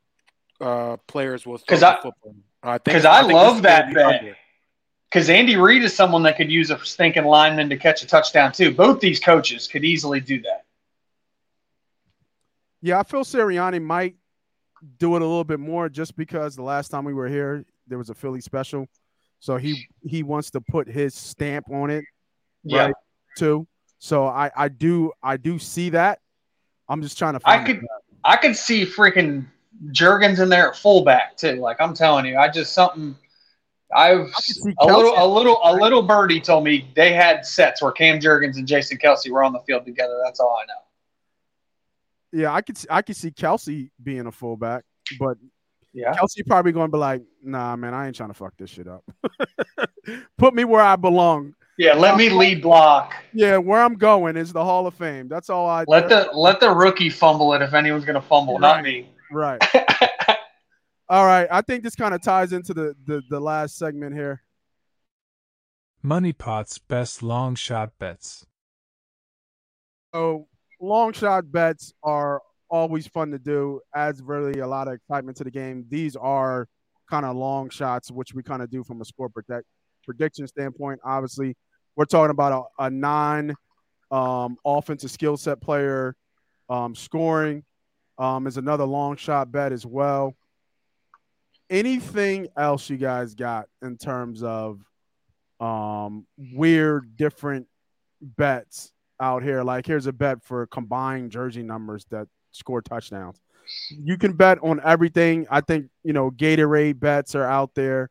uh, 0.62 0.98
players 1.08 1.46
will 1.46 1.58
throw 1.58 1.66
'Cause 1.76 1.80
the 1.80 1.88
I- 1.88 2.02
football. 2.02 2.36
I 2.62 2.78
think 2.78 2.96
'cause 2.98 3.06
I 3.06 3.22
think 3.22 3.34
love 3.34 3.48
this 3.48 3.56
is 3.56 3.62
gonna 3.62 3.94
that 3.94 3.94
bet. 3.94 4.20
under. 4.22 4.38
Because 5.14 5.30
Andy 5.30 5.58
Reid 5.58 5.84
is 5.84 5.96
someone 5.96 6.24
that 6.24 6.38
could 6.38 6.52
use 6.52 6.72
a 6.72 6.84
stinking 6.84 7.26
lineman 7.26 7.70
to 7.70 7.78
catch 7.78 8.02
a 8.02 8.08
touchdown 8.08 8.52
too. 8.52 8.74
Both 8.74 9.00
these 9.00 9.20
coaches 9.20 9.68
could 9.68 9.86
easily 9.86 10.20
do 10.20 10.42
that. 10.42 10.66
Yeah, 12.82 13.00
I 13.00 13.04
feel 13.04 13.24
Sirianni 13.24 13.80
might 13.80 14.16
do 14.98 15.16
it 15.16 15.22
a 15.22 15.26
little 15.26 15.44
bit 15.44 15.60
more 15.60 15.88
just 15.88 16.16
because 16.16 16.56
the 16.56 16.64
last 16.64 16.90
time 16.90 17.06
we 17.06 17.14
were 17.14 17.28
here, 17.28 17.64
there 17.88 18.00
was 18.00 18.10
a 18.10 18.16
Philly 18.16 18.42
special, 18.42 18.88
so 19.40 19.56
he 19.58 19.88
he 20.04 20.24
wants 20.24 20.50
to 20.52 20.62
put 20.62 20.88
his 20.88 21.14
stamp 21.14 21.70
on 21.70 21.92
it 21.92 22.04
Yeah, 22.64 22.86
Right. 22.86 22.96
too. 23.38 23.68
So 24.00 24.26
I 24.26 24.50
I 24.56 24.68
do 24.68 25.12
I 25.22 25.38
do 25.38 25.60
see 25.60 25.92
that. 25.92 26.22
I'm 26.90 27.04
just 27.04 27.20
trying 27.20 27.36
to 27.36 27.40
I 27.46 27.64
could. 27.64 27.86
I 28.24 28.36
could 28.36 28.56
see 28.56 28.84
freaking 28.84 29.46
Jurgens 29.90 30.40
in 30.40 30.50
there 30.50 30.70
at 30.70 30.76
fullback 30.76 31.38
too. 31.38 31.58
Like 31.58 31.80
I'm 31.80 31.94
telling 31.94 32.26
you, 32.26 32.38
I 32.38 32.50
just 32.50 32.74
something. 32.74 33.16
I've 33.96 34.22
I 34.22 34.26
could 34.26 34.56
see 34.56 34.74
a 34.80 34.86
little, 34.86 35.14
a 35.18 35.28
little, 35.28 35.60
a 35.64 35.74
little 35.74 36.02
birdie 36.02 36.40
told 36.40 36.64
me 36.64 36.90
they 36.96 37.14
had 37.14 37.46
sets 37.46 37.82
where 37.82 37.92
Cam 37.92 38.20
Jurgens 38.20 38.56
and 38.58 38.68
Jason 38.68 38.98
Kelce 38.98 39.30
were 39.30 39.44
on 39.44 39.54
the 39.54 39.60
field 39.60 39.86
together. 39.86 40.20
That's 40.24 40.40
all 40.40 40.58
I 40.62 40.66
know. 40.66 42.42
Yeah, 42.42 42.54
I 42.54 42.62
could 42.62 42.78
see, 42.78 42.88
I 42.90 43.02
could 43.02 43.16
see 43.16 43.32
Kelce 43.32 43.90
being 44.02 44.26
a 44.26 44.32
fullback, 44.32 44.84
but 45.20 45.38
Yeah, 45.94 46.14
Kelce 46.14 46.46
probably 46.48 46.72
going 46.72 46.90
to 46.90 46.92
be 46.92 46.98
like, 46.98 47.22
"Nah, 47.44 47.76
man, 47.76 47.94
I 47.94 48.08
ain't 48.08 48.16
trying 48.16 48.30
to 48.30 48.34
fuck 48.34 48.54
this 48.58 48.72
shit 48.72 48.88
up. 48.88 49.04
Put 50.38 50.56
me 50.56 50.64
where 50.66 50.82
I 50.82 50.96
belong. 50.96 51.54
yeah. 51.78 51.94
Let 51.94 52.18
me 52.18 52.30
lead 52.30 52.62
block. 52.64 53.14
Yeah, 53.34 53.58
where 53.58 53.82
I'm 53.82 53.96
going 53.96 54.36
is 54.36 54.52
the 54.52 54.64
Hall 54.64 54.88
of 54.88 54.96
Fame. 54.96 55.28
That's 55.28 55.50
all 55.52 55.70
I. 55.70 55.86
Let 55.88 56.10
the 56.10 56.30
let 56.34 56.60
the 56.60 56.72
rookie 56.72 57.10
fumble 57.12 57.54
it 57.54 57.62
if 57.62 57.74
anyone's 57.76 58.06
going 58.06 58.20
to 58.20 58.28
fumble, 58.28 58.58
not 58.58 58.84
me. 58.84 59.10
right. 59.32 59.62
All 61.10 61.26
right, 61.26 61.48
I 61.52 61.62
think 61.62 61.84
this 61.84 61.96
kind 61.96 62.14
of 62.14 62.22
ties 62.22 62.54
into 62.54 62.74
the, 62.74 62.96
the 63.06 63.22
the 63.30 63.40
last 63.40 63.78
segment 63.78 64.16
here. 64.16 64.42
Moneypot's 66.02 66.80
best 66.80 67.22
long 67.24 67.56
shot 67.56 67.92
bets. 68.00 68.46
So 70.14 70.48
long 70.82 71.14
shot 71.14 71.52
bets 71.52 71.94
are 72.04 72.42
always 72.70 73.08
fun 73.08 73.32
to 73.32 73.40
do. 73.40 73.82
Adds 73.96 74.22
really 74.22 74.60
a 74.60 74.68
lot 74.68 74.88
of 74.88 74.96
excitement 74.96 75.38
to 75.38 75.44
the 75.44 75.52
game. 75.52 75.86
These 75.90 76.16
are 76.16 76.68
kind 77.10 77.26
of 77.26 77.36
long 77.36 77.70
shots, 77.70 78.12
which 78.12 78.34
we 78.34 78.44
kind 78.44 78.62
of 78.62 78.70
do 78.70 78.84
from 78.84 79.02
a 79.02 79.06
score 79.06 79.30
protect 79.30 79.66
prediction 80.06 80.48
standpoint. 80.48 81.00
Obviously, 81.04 81.56
we're 81.96 82.06
talking 82.06 82.32
about 82.32 82.68
a, 82.80 82.86
a 82.86 82.90
non 82.90 83.56
um, 84.12 84.58
offensive 84.66 85.12
skill 85.12 85.38
set 85.38 85.62
player 85.62 86.16
um, 86.70 86.96
scoring 86.96 87.64
um, 88.18 88.48
is 88.48 88.58
another 88.58 88.86
long 88.86 89.16
shot 89.16 89.52
bet 89.52 89.72
as 89.72 89.86
well. 89.86 90.34
Anything 91.70 92.48
else 92.56 92.90
you 92.90 92.98
guys 92.98 93.36
got 93.36 93.68
in 93.82 93.98
terms 93.98 94.44
of 94.44 94.80
um, 95.60 96.26
weird, 96.38 97.16
different 97.16 97.68
bets 98.22 98.92
out 99.20 99.44
here. 99.44 99.64
Like 99.64 99.86
here's 99.86 100.08
a 100.08 100.14
bet 100.14 100.44
for 100.44 100.68
combined 100.68 101.32
jersey 101.32 101.64
numbers 101.64 102.06
that 102.12 102.28
score 102.52 102.82
touchdowns. 102.82 103.40
You 103.90 104.18
can 104.18 104.34
bet 104.34 104.60
on 104.62 104.82
everything. 104.84 105.48
I 105.50 105.62
think 105.62 105.90
you 106.04 106.14
know 106.14 106.32
Gatorade 106.32 107.00
bets 107.00 107.34
are 107.36 107.46
out 107.46 107.74
there. 107.76 108.10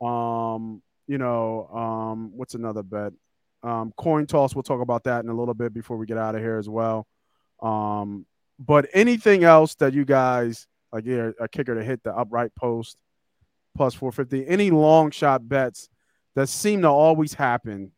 Um, 0.00 0.82
you 1.06 1.18
know, 1.18 1.68
um, 1.68 2.32
what's 2.36 2.54
another 2.54 2.82
bet? 2.82 3.12
Um, 3.62 3.92
coin 3.96 4.26
toss. 4.26 4.54
We'll 4.54 4.62
talk 4.62 4.82
about 4.82 5.04
that 5.04 5.24
in 5.24 5.30
a 5.30 5.34
little 5.34 5.54
bit 5.54 5.72
before 5.72 5.96
we 5.96 6.06
get 6.06 6.18
out 6.18 6.34
of 6.34 6.42
here 6.42 6.58
as 6.58 6.68
well. 6.68 7.06
Um, 7.62 8.26
but 8.58 8.86
anything 8.92 9.42
else 9.42 9.74
that 9.76 9.94
you 9.94 10.04
guys 10.04 10.66
like, 10.94 11.04
yeah, 11.06 11.30
a 11.40 11.48
kicker 11.48 11.74
to 11.74 11.82
hit 11.82 12.04
the 12.04 12.14
upright 12.16 12.54
post 12.54 12.96
plus 13.76 13.94
450. 13.94 14.46
Any 14.48 14.70
long 14.70 15.10
shot 15.10 15.46
bets 15.48 15.88
that 16.36 16.48
seem 16.48 16.82
to 16.82 16.88
always 16.88 17.34
happen 17.34 17.90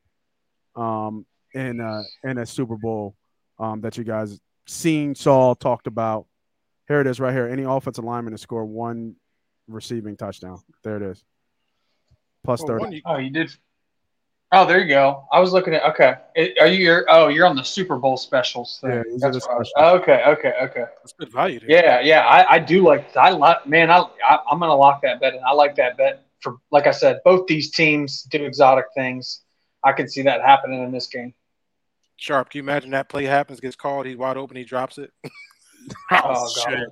um, 0.74 1.26
in 1.52 1.78
a, 1.80 2.02
in 2.24 2.38
a 2.38 2.46
Super 2.46 2.76
Bowl 2.76 3.14
um, 3.58 3.82
that 3.82 3.98
you 3.98 4.04
guys 4.04 4.40
seen, 4.66 5.14
saw, 5.14 5.52
talked 5.52 5.86
about. 5.86 6.26
Here 6.88 7.02
it 7.02 7.06
is, 7.06 7.20
right 7.20 7.34
here. 7.34 7.46
Any 7.46 7.64
offensive 7.64 8.04
lineman 8.04 8.32
to 8.32 8.38
score 8.38 8.64
one 8.64 9.16
receiving 9.68 10.16
touchdown. 10.16 10.60
There 10.82 10.96
it 10.96 11.02
is. 11.02 11.22
Plus 12.44 12.60
Well, 12.62 12.78
thirty. 12.78 12.96
you- 12.96 13.02
Oh, 13.04 13.18
you 13.18 13.28
did. 13.30 13.54
Oh, 14.52 14.64
there 14.64 14.80
you 14.80 14.88
go. 14.88 15.24
I 15.32 15.40
was 15.40 15.52
looking 15.52 15.74
at. 15.74 15.82
Okay, 15.90 16.14
It- 16.36 16.56
are 16.60 16.68
you? 16.68 16.84
You're, 16.84 17.04
oh, 17.08 17.28
you're 17.28 17.46
on 17.46 17.56
the 17.56 17.64
Super 17.64 17.96
Bowl 17.98 18.16
specials 18.16 18.78
thing. 18.80 18.90
Yeah, 18.90 19.02
That's 19.18 19.38
the 19.38 19.46
what 19.46 19.50
I 19.50 19.58
was- 19.58 19.70
specials. 19.70 20.00
okay, 20.02 20.22
okay, 20.24 20.52
okay. 20.62 20.84
That's 21.02 21.12
good 21.14 21.32
value. 21.32 21.58
There. 21.60 21.70
Yeah, 21.70 22.00
yeah. 22.00 22.20
I, 22.26 22.54
I 22.54 22.58
do 22.60 22.84
like. 22.84 23.16
I 23.16 23.30
like. 23.30 23.66
Man, 23.66 23.90
I, 23.90 24.04
I 24.28 24.38
I'm 24.50 24.60
gonna 24.60 24.74
lock 24.76 25.02
that 25.02 25.20
bet, 25.20 25.34
and 25.34 25.42
I 25.44 25.52
like 25.52 25.74
that 25.76 25.96
bet 25.96 26.24
for. 26.40 26.58
Like 26.70 26.86
I 26.86 26.92
said, 26.92 27.20
both 27.24 27.46
these 27.48 27.72
teams 27.72 28.22
do 28.22 28.44
exotic 28.44 28.84
things. 28.94 29.42
I 29.82 29.92
can 29.92 30.08
see 30.08 30.22
that 30.22 30.40
happening 30.42 30.82
in 30.82 30.92
this 30.92 31.08
game. 31.08 31.34
Sharp. 32.16 32.50
Can 32.50 32.58
you 32.58 32.62
imagine 32.62 32.92
that 32.92 33.08
play 33.08 33.24
happens, 33.24 33.60
gets 33.60 33.76
called, 33.76 34.06
he's 34.06 34.16
wide 34.16 34.36
open, 34.36 34.56
he 34.56 34.64
drops 34.64 34.98
it? 34.98 35.12
Oh, 36.10 36.20
oh, 36.24 36.64
God. 36.66 36.86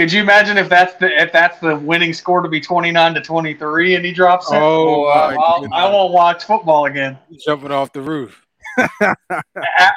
Could 0.00 0.10
you 0.10 0.22
imagine 0.22 0.56
if 0.56 0.70
that's 0.70 0.94
the 0.94 1.08
if 1.20 1.30
that's 1.30 1.58
the 1.58 1.76
winning 1.76 2.14
score 2.14 2.40
to 2.40 2.48
be 2.48 2.58
29 2.58 3.12
to 3.12 3.20
23 3.20 3.96
and 3.96 4.02
he 4.06 4.12
drops 4.12 4.50
it? 4.50 4.54
Oh, 4.54 5.04
oh 5.04 5.04
I, 5.04 5.34
I'll- 5.34 5.60
goodness. 5.60 5.78
I 5.78 5.90
won't 5.92 6.14
watch 6.14 6.44
football 6.44 6.86
again. 6.86 7.18
Jumping 7.44 7.70
off 7.70 7.92
the 7.92 8.00
roof. 8.00 8.46
A- 8.78 9.14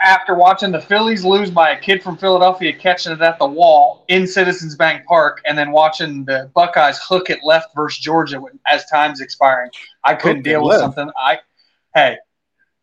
after 0.03 0.35
watching 0.35 0.73
the 0.73 0.81
Phillies 0.81 1.23
lose 1.23 1.49
by 1.49 1.69
a 1.69 1.80
kid 1.80 2.03
from 2.03 2.17
Philadelphia 2.17 2.73
catching 2.73 3.13
it 3.13 3.21
at 3.21 3.39
the 3.39 3.45
wall 3.47 4.03
in 4.09 4.27
Citizens 4.27 4.75
Bank 4.75 5.05
Park, 5.05 5.41
and 5.45 5.57
then 5.57 5.71
watching 5.71 6.25
the 6.25 6.51
Buckeyes 6.53 6.99
hook 7.01 7.30
it 7.30 7.39
left 7.41 7.73
versus 7.73 8.03
Georgia 8.03 8.41
when- 8.41 8.59
as 8.67 8.85
time's 8.88 9.21
expiring, 9.21 9.71
I 10.03 10.15
couldn't 10.15 10.39
Hook 10.39 10.43
deal 10.43 10.63
with 10.63 10.71
left. 10.71 10.81
something. 10.81 11.09
I, 11.17 11.39
hey, 11.95 12.17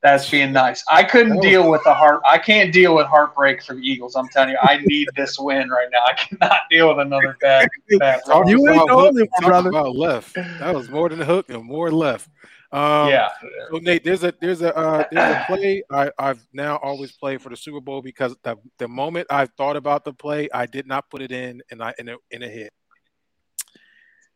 That's 0.02 0.30
being 0.30 0.52
nice. 0.52 0.82
I 0.90 1.04
couldn't 1.04 1.40
deal 1.40 1.70
with 1.70 1.84
the 1.84 1.92
heart. 1.92 2.22
I 2.26 2.38
can't 2.38 2.72
deal 2.72 2.94
with 2.94 3.06
heartbreak 3.06 3.62
for 3.62 3.74
the 3.74 3.82
Eagles. 3.82 4.16
I'm 4.16 4.28
telling 4.28 4.50
you, 4.50 4.58
I 4.62 4.78
need 4.86 5.08
this 5.14 5.38
win 5.38 5.68
right 5.68 5.88
now. 5.92 6.02
I 6.06 6.14
cannot 6.14 6.60
deal 6.70 6.88
with 6.88 7.06
another 7.06 7.36
bad. 7.38 7.68
bad 7.98 8.20
you 8.46 8.66
ain't 8.70 8.86
the 8.86 8.94
only 8.94 9.22
one, 9.22 9.50
brother. 9.50 9.68
About 9.68 9.94
left. 9.94 10.34
That 10.34 10.74
was 10.74 10.88
more 10.88 11.10
than 11.10 11.20
a 11.20 11.24
hook 11.26 11.50
and 11.50 11.62
more 11.62 11.90
left. 11.90 12.30
Um, 12.72 13.10
yeah. 13.10 13.28
So 13.70 13.78
Nate, 13.78 14.04
there's 14.04 14.22
a 14.22 14.32
there's 14.40 14.62
a 14.62 14.74
uh, 14.74 15.04
there's 15.10 15.36
a 15.36 15.44
play 15.46 15.82
I, 15.90 16.10
I've 16.18 16.46
now 16.52 16.76
always 16.76 17.12
played 17.12 17.42
for 17.42 17.48
the 17.48 17.56
Super 17.56 17.80
Bowl 17.80 18.00
because 18.00 18.36
the, 18.42 18.56
the 18.78 18.86
moment 18.88 19.26
I 19.28 19.46
thought 19.46 19.76
about 19.76 20.04
the 20.04 20.12
play, 20.12 20.48
I 20.54 20.66
did 20.66 20.86
not 20.86 21.10
put 21.10 21.20
it 21.20 21.32
in 21.32 21.62
and 21.70 21.82
I 21.82 21.92
in 21.98 22.08
a, 22.08 22.16
in 22.30 22.42
a 22.42 22.48
hit, 22.48 22.72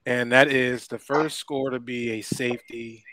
and 0.05 0.33
that 0.33 0.49
is 0.49 0.89
the 0.89 0.99
first 0.99 1.39
score 1.39 1.71
to 1.71 1.79
be 1.79 2.11
a 2.11 2.23
safety. 2.23 3.05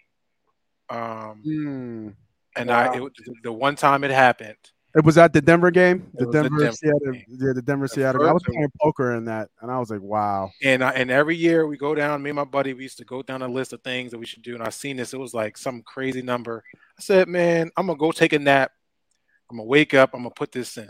Um, 0.89 1.43
mm. 1.45 2.13
And 2.55 2.69
wow. 2.69 2.91
I, 2.91 3.05
it, 3.05 3.13
the 3.43 3.51
one 3.51 3.75
time 3.75 4.03
it 4.03 4.11
happened, 4.11 4.57
it 4.93 5.05
was 5.05 5.17
at 5.17 5.31
the 5.31 5.41
Denver 5.41 5.71
game. 5.71 6.11
The 6.15 6.25
Denver, 6.25 6.49
the 6.49 6.63
Denver, 6.65 6.71
Seattle, 6.73 7.13
yeah, 7.29 7.53
the 7.53 7.61
Denver 7.61 7.87
Seattle. 7.87 8.27
I 8.27 8.31
was 8.33 8.43
playing 8.43 8.71
poker 8.81 9.13
in 9.13 9.25
that, 9.25 9.49
and 9.61 9.71
I 9.71 9.79
was 9.79 9.89
like, 9.89 10.01
"Wow!" 10.01 10.51
And 10.61 10.83
I, 10.83 10.91
and 10.91 11.09
every 11.09 11.37
year 11.37 11.65
we 11.65 11.77
go 11.77 11.95
down. 11.95 12.21
Me 12.21 12.31
and 12.31 12.35
my 12.35 12.43
buddy, 12.43 12.73
we 12.73 12.83
used 12.83 12.97
to 12.97 13.05
go 13.05 13.21
down 13.21 13.41
a 13.41 13.47
list 13.47 13.71
of 13.71 13.81
things 13.83 14.11
that 14.11 14.17
we 14.17 14.25
should 14.25 14.41
do. 14.41 14.53
And 14.53 14.63
I 14.63 14.69
seen 14.69 14.97
this. 14.97 15.13
It 15.13 15.19
was 15.19 15.33
like 15.33 15.57
some 15.57 15.81
crazy 15.81 16.21
number. 16.21 16.63
I 16.75 17.01
said, 17.01 17.29
"Man, 17.29 17.71
I'm 17.77 17.87
gonna 17.87 17.97
go 17.97 18.11
take 18.11 18.33
a 18.33 18.39
nap. 18.39 18.71
I'm 19.49 19.57
gonna 19.57 19.67
wake 19.67 19.93
up. 19.93 20.11
I'm 20.13 20.23
gonna 20.23 20.31
put 20.31 20.51
this 20.51 20.77
in." 20.77 20.89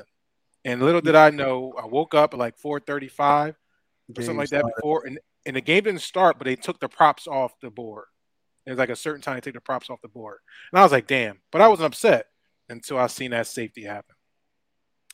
And 0.66 0.82
little 0.82 1.02
did 1.02 1.16
I 1.16 1.30
know, 1.30 1.74
I 1.82 1.86
woke 1.86 2.16
up 2.16 2.34
at 2.34 2.40
like 2.40 2.58
4:35 2.58 3.56
or 4.18 4.22
something 4.22 4.38
like 4.38 4.50
that 4.50 4.66
before, 4.76 5.06
and 5.06 5.20
and 5.46 5.56
the 5.56 5.62
game 5.62 5.84
didn't 5.84 6.02
start, 6.02 6.40
but 6.40 6.46
they 6.46 6.56
took 6.56 6.80
the 6.80 6.90
props 6.90 7.28
off 7.28 7.60
the 7.62 7.70
board. 7.70 8.06
It 8.66 8.70
was 8.70 8.80
like 8.80 8.90
a 8.90 8.96
certain 8.96 9.22
time 9.22 9.36
to 9.36 9.42
take 9.42 9.56
the 9.56 9.62
props 9.62 9.90
off 9.90 10.02
the 10.02 10.08
board. 10.08 10.38
And 10.72 10.80
I 10.80 10.84
was 10.84 10.92
like, 10.92 11.08
damn. 11.08 11.40
But 11.52 11.62
I 11.62 11.68
wasn't 11.68 11.88
upset 11.88 12.28
until 12.70 12.98
I 12.98 13.08
seen 13.08 13.32
that 13.32 13.48
safety 13.48 13.84
happen. 13.84 14.16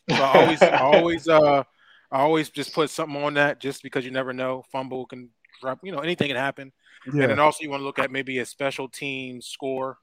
So 0.09 0.15
I 0.15 0.41
always, 0.41 0.61
I 0.61 0.77
always, 0.79 1.27
uh, 1.27 1.63
I 2.11 2.19
always 2.19 2.49
just 2.49 2.73
put 2.73 2.89
something 2.89 3.21
on 3.23 3.35
that 3.35 3.59
just 3.59 3.83
because 3.83 4.05
you 4.05 4.11
never 4.11 4.33
know. 4.33 4.63
Fumble 4.71 5.05
can 5.05 5.29
drop, 5.61 5.79
you 5.83 5.91
know, 5.91 5.99
anything 5.99 6.27
can 6.27 6.37
happen. 6.37 6.71
Yeah. 7.05 7.23
And 7.23 7.31
then 7.31 7.39
also 7.39 7.63
you 7.63 7.69
want 7.69 7.81
to 7.81 7.85
look 7.85 7.99
at 7.99 8.11
maybe 8.11 8.39
a 8.39 8.45
special 8.45 8.87
team 8.87 9.41
score. 9.41 9.97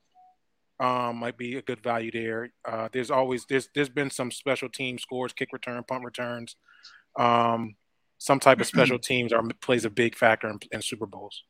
Um, 0.80 1.16
might 1.16 1.38
be 1.38 1.56
a 1.56 1.62
good 1.62 1.80
value 1.82 2.10
there. 2.10 2.52
Uh, 2.64 2.88
there's 2.92 3.10
always 3.10 3.46
there's 3.48 3.68
there's 3.74 3.88
been 3.88 4.10
some 4.10 4.32
special 4.32 4.68
team 4.68 4.98
scores, 4.98 5.32
kick 5.32 5.52
return, 5.52 5.84
punt 5.84 6.04
returns. 6.04 6.56
Um, 7.16 7.76
some 8.18 8.40
type 8.40 8.60
of 8.60 8.66
special 8.66 8.98
teams 9.10 9.32
are 9.32 9.42
plays 9.60 9.84
a 9.84 9.90
big 9.90 10.16
factor 10.16 10.48
in, 10.48 10.58
in 10.72 10.82
Super 10.82 11.06
Bowls. 11.06 11.44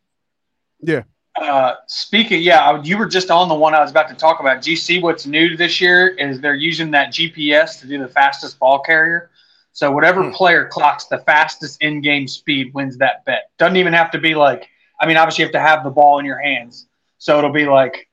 Yeah, 0.81 1.05
uh, 1.37 1.75
speaking, 1.87 2.43
yeah, 2.43 2.81
you 2.83 2.97
were 2.97 3.07
just 3.07 3.31
on 3.31 3.49
the 3.49 3.55
one 3.55 3.75
I 3.75 3.81
was 3.81 3.91
about 3.91 4.09
to 4.09 4.15
talk 4.15 4.41
about. 4.41 4.63
Do 4.63 4.71
you 4.71 4.77
see 4.77 5.01
what's 5.01 5.27
new 5.27 5.57
this 5.57 5.81
year? 5.81 6.09
Is 6.09 6.41
they're 6.41 6.55
using 6.55 6.91
that 6.93 7.13
GPS 7.13 7.81
to 7.81 7.87
do 7.87 7.99
the 7.99 8.09
fastest 8.09 8.59
ball 8.59 8.81
carrier. 8.81 9.31
So 9.73 9.91
whatever 9.91 10.23
hmm. 10.23 10.31
player 10.31 10.69
clocks 10.69 11.07
the 11.07 11.19
fastest 11.19 11.83
in-game 11.83 12.29
speed 12.29 12.73
wins 12.75 12.97
that 12.99 13.25
bet. 13.25 13.51
Doesn't 13.59 13.77
even 13.77 13.93
have 13.93 14.11
to 14.13 14.19
be 14.19 14.35
like. 14.35 14.69
I 15.01 15.07
mean, 15.07 15.17
obviously 15.17 15.43
you 15.43 15.47
have 15.47 15.53
to 15.55 15.61
have 15.61 15.83
the 15.83 15.91
ball 15.91 16.21
in 16.21 16.25
your 16.25 16.39
hands. 16.39 16.87
So 17.19 17.37
it'll 17.37 17.53
be 17.53 17.67
like, 17.67 18.09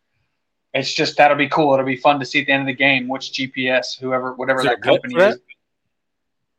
it's 0.74 0.92
just 0.94 1.18
that'll 1.18 1.38
be 1.38 1.48
cool. 1.48 1.74
It'll 1.74 1.86
be 1.86 1.96
fun 1.96 2.20
to 2.20 2.26
see 2.26 2.40
at 2.40 2.48
the 2.48 2.54
end 2.54 2.62
of 2.62 2.68
the 2.68 2.74
game 2.74 3.08
which 3.08 3.34
GPS, 3.34 4.00
whoever, 4.00 4.34
whatever 4.34 4.64
that 4.64 4.82
company 4.82 5.16
is. 5.16 5.38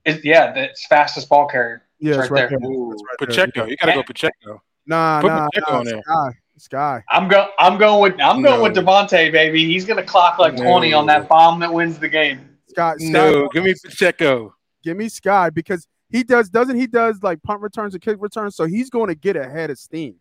is. 0.04 0.24
Yeah, 0.24 0.52
the 0.52 0.68
fastest 0.88 1.28
ball 1.28 1.48
carrier. 1.48 1.82
Yeah, 1.98 2.16
right, 2.16 2.30
right, 2.30 2.50
there. 2.50 2.58
Ooh, 2.64 2.90
right 2.90 2.98
Pacheco, 3.18 3.50
there. 3.54 3.68
you 3.68 3.76
gotta 3.76 3.94
go 3.94 4.02
Pacheco. 4.02 4.62
Nah, 4.86 5.20
Put 5.20 5.28
nah, 5.28 5.48
Pacheco 5.52 5.82
nah, 5.82 6.00
nah. 6.06 6.30
Sky. 6.58 7.02
I'm 7.08 7.28
going. 7.28 7.48
I'm 7.58 7.78
going 7.78 8.02
with. 8.02 8.20
I'm 8.20 8.42
going 8.42 8.58
no. 8.58 8.62
with 8.62 8.74
DeVonta, 8.74 9.32
baby. 9.32 9.64
He's 9.64 9.84
going 9.84 9.96
to 9.96 10.04
clock 10.04 10.38
like 10.38 10.54
no. 10.54 10.64
20 10.64 10.92
on 10.92 11.06
that 11.06 11.28
bomb 11.28 11.60
that 11.60 11.72
wins 11.72 11.98
the 11.98 12.08
game. 12.08 12.56
Sky. 12.68 12.94
Sky 12.96 13.10
no, 13.10 13.48
give 13.48 13.64
me 13.64 13.74
Pacheco. 13.82 14.54
Give 14.82 14.96
me 14.96 15.08
Sky 15.08 15.50
because 15.50 15.86
he 16.10 16.22
does. 16.22 16.48
Doesn't 16.50 16.78
he 16.78 16.86
does 16.86 17.22
like 17.22 17.42
punt 17.42 17.60
returns 17.60 17.94
and 17.94 18.02
kick 18.02 18.16
returns? 18.20 18.56
So 18.56 18.66
he's 18.66 18.90
going 18.90 19.08
to 19.08 19.14
get 19.14 19.36
ahead 19.36 19.70
of 19.70 19.78
steam. 19.78 20.16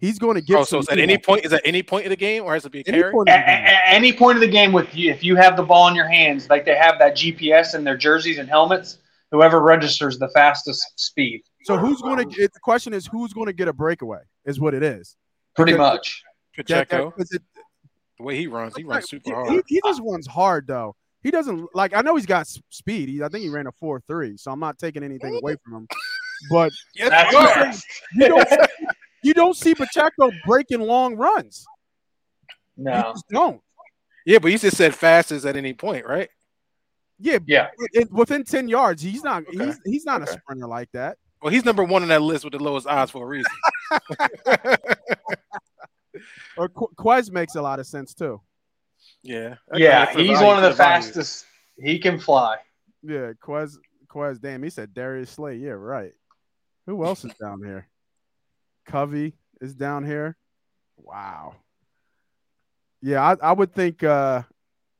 He's 0.00 0.18
going 0.18 0.34
to 0.34 0.40
get. 0.40 0.56
Oh, 0.56 0.64
so 0.64 0.78
is 0.78 0.88
at 0.88 0.98
any 0.98 1.18
point? 1.18 1.44
Is 1.44 1.52
at 1.52 1.60
any 1.64 1.82
point 1.82 2.06
of 2.06 2.10
the 2.10 2.16
game, 2.16 2.42
or 2.44 2.54
has 2.54 2.64
it 2.64 2.72
be 2.72 2.82
any 2.86 2.98
carry? 2.98 3.12
Point 3.12 3.28
at, 3.28 3.46
at 3.46 3.82
any 3.94 4.14
point 4.14 4.36
of 4.36 4.40
the 4.40 4.48
game, 4.48 4.72
with 4.72 4.94
you, 4.94 5.10
if 5.10 5.22
you 5.22 5.36
have 5.36 5.58
the 5.58 5.62
ball 5.62 5.88
in 5.88 5.94
your 5.94 6.08
hands, 6.08 6.48
like 6.48 6.64
they 6.64 6.74
have 6.74 6.98
that 6.98 7.16
GPS 7.16 7.74
in 7.74 7.84
their 7.84 7.98
jerseys 7.98 8.38
and 8.38 8.48
helmets, 8.48 8.98
whoever 9.30 9.60
registers 9.60 10.18
the 10.18 10.28
fastest 10.28 10.98
speed. 10.98 11.42
So 11.64 11.76
who's 11.76 12.00
going 12.00 12.16
to? 12.16 12.24
get 12.24 12.54
The 12.54 12.60
question 12.60 12.94
is, 12.94 13.06
who's 13.06 13.34
going 13.34 13.46
to 13.46 13.52
get 13.52 13.68
a 13.68 13.74
breakaway? 13.74 14.20
Is 14.46 14.58
what 14.58 14.72
it 14.72 14.82
is. 14.82 15.16
Pretty 15.64 15.78
much. 15.78 16.22
Pacheco. 16.56 17.14
That, 17.16 17.28
that, 17.30 17.42
the 18.18 18.24
way 18.24 18.36
he 18.36 18.46
runs, 18.46 18.76
he 18.76 18.84
runs 18.84 19.08
super 19.08 19.34
hard. 19.34 19.50
He, 19.50 19.62
he, 19.66 19.80
just 19.84 20.00
runs 20.04 20.26
hard 20.26 20.66
though. 20.66 20.94
He 21.22 21.30
doesn't 21.30 21.74
like. 21.74 21.94
I 21.94 22.02
know 22.02 22.16
he's 22.16 22.26
got 22.26 22.46
speed. 22.68 23.08
He, 23.08 23.22
I 23.22 23.28
think 23.28 23.42
he 23.42 23.48
ran 23.48 23.66
a 23.66 23.72
four 23.72 24.02
three. 24.06 24.36
So 24.36 24.50
I'm 24.50 24.60
not 24.60 24.78
taking 24.78 25.02
anything 25.02 25.36
away 25.36 25.56
from 25.64 25.74
him. 25.74 25.88
But 26.50 26.72
yes, 26.94 27.82
you 28.14 28.28
don't. 28.28 28.48
you 29.22 29.34
don't 29.34 29.56
see 29.56 29.74
Pacheco 29.74 30.30
breaking 30.46 30.80
long 30.80 31.16
runs. 31.16 31.64
No, 32.76 33.14
don't. 33.30 33.60
Yeah, 34.26 34.38
but 34.38 34.52
you 34.52 34.58
just 34.58 34.76
said 34.76 34.94
fastest 34.94 35.46
at 35.46 35.56
any 35.56 35.72
point, 35.72 36.06
right? 36.06 36.28
Yeah, 37.18 37.38
yeah. 37.46 37.68
It, 37.92 38.10
within 38.10 38.44
ten 38.44 38.68
yards, 38.68 39.02
he's 39.02 39.22
not. 39.22 39.42
Okay. 39.42 39.66
He's 39.66 39.80
he's 39.84 40.04
not 40.04 40.22
okay. 40.22 40.30
a 40.30 40.34
sprinter 40.34 40.66
like 40.66 40.90
that. 40.92 41.18
Well, 41.42 41.52
he's 41.52 41.64
number 41.64 41.84
one 41.84 42.02
on 42.02 42.08
that 42.08 42.22
list 42.22 42.44
with 42.44 42.52
the 42.52 42.62
lowest 42.62 42.86
odds 42.86 43.10
for 43.10 43.24
a 43.24 43.26
reason. 43.26 43.50
or 46.56 46.68
Qu- 46.68 46.90
Quez 46.98 47.30
makes 47.30 47.54
a 47.54 47.62
lot 47.62 47.80
of 47.80 47.86
sense 47.86 48.14
too. 48.14 48.40
Yeah, 49.22 49.56
yeah, 49.74 50.12
he's 50.14 50.40
one 50.40 50.56
of 50.56 50.62
the 50.62 50.74
fastest. 50.74 51.46
He 51.78 51.98
can 51.98 52.18
fly. 52.18 52.56
Yeah, 53.02 53.32
Quez, 53.42 53.76
Quez. 54.08 54.40
Damn, 54.40 54.62
he 54.62 54.70
said 54.70 54.94
Darius 54.94 55.30
Slay. 55.30 55.56
Yeah, 55.56 55.70
right. 55.70 56.12
Who 56.86 57.04
else 57.04 57.24
is 57.24 57.32
down 57.40 57.62
here? 57.62 57.88
Covey 58.86 59.34
is 59.60 59.74
down 59.74 60.04
here. 60.04 60.36
Wow. 60.96 61.56
Yeah, 63.02 63.22
I, 63.22 63.50
I 63.50 63.52
would 63.52 63.74
think 63.74 64.02
uh 64.02 64.42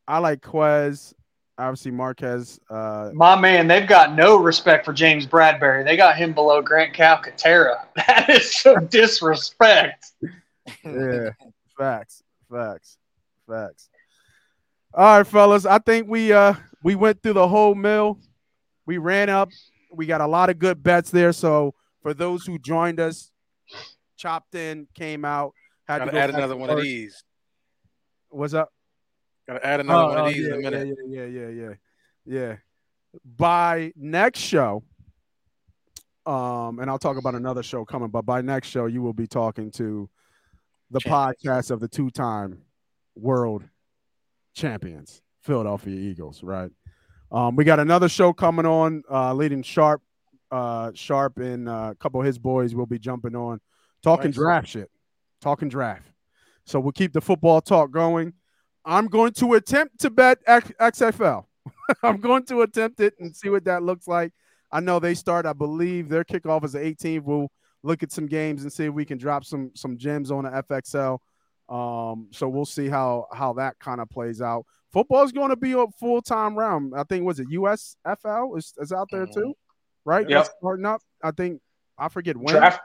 I 0.06 0.18
like 0.18 0.40
Quez 0.40 1.14
obviously 1.60 1.90
Marquez. 1.90 2.58
Uh, 2.68 3.10
My 3.12 3.38
man, 3.38 3.68
they've 3.68 3.86
got 3.86 4.14
no 4.14 4.36
respect 4.36 4.84
for 4.84 4.92
James 4.92 5.26
Bradberry. 5.26 5.84
They 5.84 5.96
got 5.96 6.16
him 6.16 6.32
below 6.32 6.62
Grant 6.62 6.94
Calcaterra. 6.94 7.84
That 7.96 8.28
is 8.30 8.56
some 8.56 8.86
disrespect. 8.86 10.12
yeah, 10.84 11.30
facts, 11.78 12.22
facts, 12.50 12.96
facts. 13.48 13.88
All 14.94 15.18
right, 15.18 15.26
fellas. 15.26 15.66
I 15.66 15.78
think 15.78 16.08
we 16.08 16.32
uh 16.32 16.54
we 16.82 16.94
went 16.94 17.22
through 17.22 17.34
the 17.34 17.46
whole 17.48 17.74
mill. 17.74 18.18
We 18.86 18.98
ran 18.98 19.28
up. 19.28 19.50
We 19.92 20.06
got 20.06 20.20
a 20.20 20.26
lot 20.26 20.50
of 20.50 20.58
good 20.58 20.82
bets 20.82 21.10
there. 21.10 21.32
So 21.32 21.74
for 22.02 22.14
those 22.14 22.46
who 22.46 22.58
joined 22.58 22.98
us, 22.98 23.30
chopped 24.16 24.54
in, 24.54 24.88
came 24.94 25.24
out, 25.24 25.52
had 25.86 25.98
Gotta 25.98 26.10
to 26.12 26.18
add 26.18 26.30
another 26.30 26.56
one 26.56 26.70
of 26.70 26.80
these. 26.80 27.22
What's 28.30 28.54
up? 28.54 28.70
Gotta 29.50 29.66
add 29.66 29.80
another 29.80 30.02
oh, 30.02 30.08
one 30.10 30.18
of 30.18 30.24
oh, 30.26 30.28
these 30.28 30.46
yeah, 30.46 30.54
in 30.54 30.64
a 30.64 30.70
minute. 30.70 30.98
Yeah, 31.08 31.24
yeah, 31.24 31.26
yeah, 31.26 31.48
yeah, 31.48 31.74
yeah. 32.24 32.56
By 33.36 33.92
next 33.96 34.38
show, 34.38 34.84
um, 36.24 36.78
and 36.78 36.88
I'll 36.88 37.00
talk 37.00 37.16
about 37.16 37.34
another 37.34 37.64
show 37.64 37.84
coming, 37.84 38.10
but 38.10 38.22
by 38.22 38.42
next 38.42 38.68
show, 38.68 38.86
you 38.86 39.02
will 39.02 39.12
be 39.12 39.26
talking 39.26 39.72
to 39.72 40.08
the 40.92 41.00
podcast 41.00 41.72
of 41.72 41.80
the 41.80 41.88
two-time 41.88 42.62
world 43.16 43.64
champions, 44.54 45.20
Philadelphia 45.42 45.96
Eagles, 45.96 46.44
right? 46.44 46.70
Um, 47.32 47.56
we 47.56 47.64
got 47.64 47.80
another 47.80 48.08
show 48.08 48.32
coming 48.32 48.66
on, 48.66 49.02
uh, 49.10 49.34
leading 49.34 49.64
Sharp, 49.64 50.00
uh, 50.52 50.92
Sharp 50.94 51.38
and 51.38 51.68
uh, 51.68 51.88
a 51.90 51.96
couple 51.96 52.20
of 52.20 52.26
his 52.26 52.38
boys 52.38 52.76
will 52.76 52.86
be 52.86 53.00
jumping 53.00 53.34
on, 53.34 53.60
talking 54.00 54.26
nice. 54.30 54.36
draft 54.36 54.68
shit, 54.68 54.90
talking 55.40 55.68
draft. 55.68 56.06
So 56.66 56.78
we'll 56.78 56.92
keep 56.92 57.12
the 57.12 57.20
football 57.20 57.60
talk 57.60 57.90
going. 57.90 58.34
I'm 58.84 59.06
going 59.06 59.32
to 59.34 59.54
attempt 59.54 60.00
to 60.00 60.10
bet 60.10 60.38
X- 60.46 60.72
XFL. 60.80 61.44
I'm 62.02 62.18
going 62.18 62.44
to 62.46 62.62
attempt 62.62 63.00
it 63.00 63.14
and 63.20 63.34
see 63.34 63.48
what 63.48 63.64
that 63.64 63.82
looks 63.82 64.08
like. 64.08 64.32
I 64.72 64.80
know 64.80 64.98
they 64.98 65.14
start, 65.14 65.46
I 65.46 65.52
believe 65.52 66.08
their 66.08 66.24
kickoff 66.24 66.64
is 66.64 66.72
the 66.72 66.78
18th. 66.78 67.22
We'll 67.22 67.50
look 67.82 68.02
at 68.02 68.12
some 68.12 68.26
games 68.26 68.62
and 68.62 68.72
see 68.72 68.84
if 68.84 68.94
we 68.94 69.04
can 69.04 69.18
drop 69.18 69.44
some 69.44 69.72
some 69.74 69.96
gems 69.96 70.30
on 70.30 70.44
the 70.44 70.50
FXL. 70.50 71.18
Um, 71.68 72.28
so 72.30 72.48
we'll 72.48 72.64
see 72.64 72.88
how 72.88 73.26
how 73.32 73.54
that 73.54 73.78
kind 73.78 74.00
of 74.00 74.08
plays 74.10 74.40
out. 74.40 74.66
Football 74.92 75.22
is 75.24 75.32
going 75.32 75.50
to 75.50 75.56
be 75.56 75.72
a 75.72 75.86
full 75.98 76.20
time 76.22 76.56
round. 76.56 76.94
I 76.96 77.04
think 77.04 77.24
was 77.24 77.40
it 77.40 77.48
USFL 77.48 78.58
is, 78.58 78.74
is 78.78 78.92
out 78.92 79.08
there 79.10 79.26
too, 79.26 79.54
right? 80.04 80.28
Yep. 80.28 80.48
starting 80.58 80.86
up. 80.86 81.00
I 81.22 81.30
think 81.30 81.60
I 81.96 82.08
forget 82.08 82.36
when. 82.36 82.54
Draft 82.54 82.80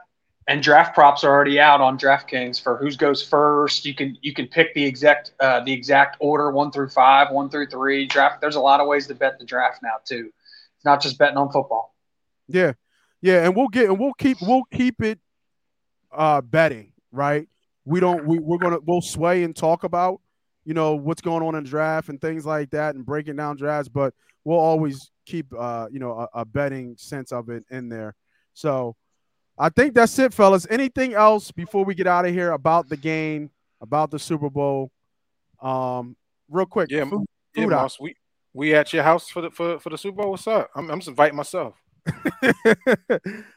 and 0.48 0.62
draft 0.62 0.94
props 0.94 1.24
are 1.24 1.30
already 1.30 1.58
out 1.58 1.80
on 1.80 1.98
DraftKings 1.98 2.62
for 2.62 2.76
who 2.76 2.94
goes 2.94 3.22
first. 3.22 3.84
You 3.84 3.94
can 3.94 4.16
you 4.22 4.32
can 4.32 4.46
pick 4.46 4.74
the 4.74 4.84
exact 4.84 5.32
uh, 5.40 5.60
the 5.60 5.72
exact 5.72 6.16
order 6.20 6.50
one 6.50 6.70
through 6.70 6.90
five, 6.90 7.30
one 7.30 7.50
through 7.50 7.66
three. 7.68 8.06
Draft. 8.06 8.40
There's 8.40 8.56
a 8.56 8.60
lot 8.60 8.80
of 8.80 8.86
ways 8.86 9.06
to 9.08 9.14
bet 9.14 9.38
the 9.38 9.44
draft 9.44 9.82
now 9.82 9.96
too. 10.04 10.30
It's 10.76 10.84
not 10.84 11.02
just 11.02 11.18
betting 11.18 11.36
on 11.36 11.50
football. 11.50 11.94
Yeah, 12.48 12.72
yeah, 13.20 13.44
and 13.44 13.56
we'll 13.56 13.68
get 13.68 13.90
and 13.90 13.98
we'll 13.98 14.14
keep 14.14 14.38
we'll 14.40 14.64
keep 14.72 15.02
it 15.02 15.18
uh 16.12 16.40
betting 16.40 16.92
right. 17.10 17.48
We 17.84 18.00
don't 18.00 18.26
we 18.26 18.38
we're 18.38 18.58
gonna 18.58 18.78
we'll 18.84 19.02
sway 19.02 19.42
and 19.42 19.54
talk 19.54 19.84
about 19.84 20.20
you 20.66 20.74
know, 20.74 20.96
what's 20.96 21.22
going 21.22 21.44
on 21.44 21.54
in 21.54 21.62
draft 21.62 22.08
and 22.08 22.20
things 22.20 22.44
like 22.44 22.70
that, 22.70 22.96
and 22.96 23.06
breaking 23.06 23.36
down 23.36 23.56
drafts. 23.56 23.88
But 23.88 24.12
we'll 24.44 24.58
always 24.58 25.10
keep, 25.24 25.46
uh, 25.56 25.86
you 25.90 26.00
know, 26.00 26.26
a, 26.34 26.40
a 26.40 26.44
betting 26.44 26.96
sense 26.98 27.30
of 27.32 27.48
it 27.48 27.64
in 27.70 27.88
there. 27.88 28.16
So 28.52 28.96
I 29.58 29.70
think 29.70 29.94
that's 29.94 30.18
it, 30.18 30.34
fellas. 30.34 30.66
Anything 30.68 31.14
else 31.14 31.50
before 31.50 31.84
we 31.84 31.94
get 31.94 32.06
out 32.06 32.26
of 32.26 32.32
here 32.32 32.52
about 32.52 32.88
the 32.88 32.96
game, 32.96 33.50
about 33.80 34.10
the 34.10 34.18
Super 34.18 34.50
Bowl? 34.50 34.90
Um, 35.62 36.16
real 36.50 36.66
quick. 36.66 36.90
Yeah, 36.90 37.04
food, 37.04 37.26
yeah, 37.54 37.62
food 37.62 37.70
Moss, 37.70 37.98
we 37.98 38.14
we 38.52 38.74
at 38.74 38.92
your 38.92 39.02
house 39.02 39.28
for 39.30 39.42
the 39.42 39.50
for, 39.50 39.78
for 39.78 39.90
the 39.90 39.98
Super 39.98 40.22
Bowl. 40.22 40.32
What's 40.32 40.46
up? 40.46 40.70
I'm, 40.74 40.90
I'm 40.90 40.98
just 40.98 41.08
inviting 41.08 41.36
myself. 41.36 41.74
uh, 42.44 42.78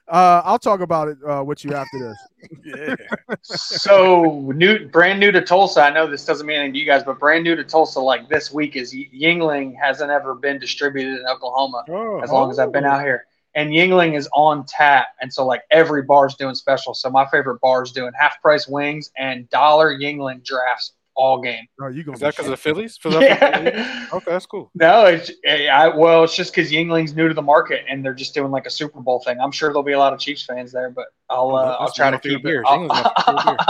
I'll 0.07 0.57
talk 0.57 0.79
about 0.79 1.07
it 1.09 1.17
uh, 1.27 1.43
with 1.43 1.63
you 1.63 1.75
after 1.75 1.99
this. 1.99 2.49
yeah. 2.65 2.95
So 3.43 4.51
new, 4.55 4.87
brand 4.87 5.19
new 5.19 5.31
to 5.31 5.41
Tulsa. 5.41 5.81
I 5.81 5.91
know 5.91 6.09
this 6.09 6.25
doesn't 6.25 6.47
mean 6.47 6.57
anything 6.57 6.73
to 6.73 6.79
you 6.79 6.85
guys, 6.85 7.03
but 7.03 7.19
brand 7.19 7.43
new 7.43 7.55
to 7.55 7.63
Tulsa. 7.63 7.99
Like 7.99 8.27
this 8.29 8.51
week 8.51 8.75
is 8.75 8.93
Yuengling 8.93 9.75
hasn't 9.79 10.09
ever 10.09 10.33
been 10.33 10.57
distributed 10.59 11.19
in 11.19 11.27
Oklahoma 11.27 11.83
oh, 11.89 12.21
as 12.21 12.31
long 12.31 12.47
oh. 12.47 12.51
as 12.51 12.57
I've 12.57 12.71
been 12.71 12.85
out 12.85 13.01
here 13.01 13.25
and 13.55 13.71
Yuengling 13.71 14.15
is 14.15 14.29
on 14.33 14.65
tap, 14.65 15.07
and 15.21 15.31
so 15.33 15.45
like 15.45 15.63
every 15.71 16.03
bar's 16.03 16.35
doing 16.35 16.55
special. 16.55 16.93
So 16.93 17.09
my 17.09 17.25
favorite 17.29 17.59
bar 17.61 17.83
is 17.83 17.91
doing 17.91 18.11
half 18.19 18.41
price 18.41 18.67
wings 18.67 19.11
and 19.17 19.49
dollar 19.49 19.97
Yingling 19.97 20.43
drafts 20.43 20.93
all 21.19 21.41
game. 21.41 21.67
Oh, 21.81 21.87
you 21.87 22.03
going? 22.03 22.15
Is 22.15 22.21
that 22.21 22.33
because 22.33 22.45
of 22.45 22.51
the 22.51 22.57
Phillies? 22.57 22.97
Yeah. 23.05 24.07
Okay, 24.13 24.31
that's 24.31 24.45
cool. 24.45 24.71
No, 24.73 25.05
it's 25.05 25.31
I, 25.47 25.89
well, 25.89 26.23
it's 26.23 26.35
just 26.35 26.53
because 26.53 26.71
Yuengling's 26.71 27.13
new 27.13 27.27
to 27.27 27.33
the 27.33 27.41
market 27.41 27.83
and 27.89 28.03
they're 28.03 28.13
just 28.13 28.33
doing 28.33 28.51
like 28.51 28.65
a 28.65 28.69
Super 28.69 29.01
Bowl 29.01 29.19
thing. 29.19 29.37
I'm 29.39 29.51
sure 29.51 29.69
there'll 29.69 29.83
be 29.83 29.91
a 29.91 29.99
lot 29.99 30.13
of 30.13 30.19
Chiefs 30.19 30.45
fans 30.45 30.71
there, 30.71 30.89
but 30.89 31.07
I'll 31.29 31.55
uh, 31.55 31.77
I'll 31.79 31.91
try 31.91 32.09
to 32.09 32.19
keep 32.19 32.41
it. 32.45 32.65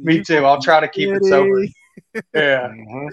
Me 0.00 0.22
too. 0.22 0.44
I'll 0.44 0.62
try 0.62 0.80
to 0.80 0.88
keep 0.88 1.10
it 1.10 1.24
sober. 1.24 1.64
Yeah. 2.34 2.68
Mm-hmm. 2.68 3.08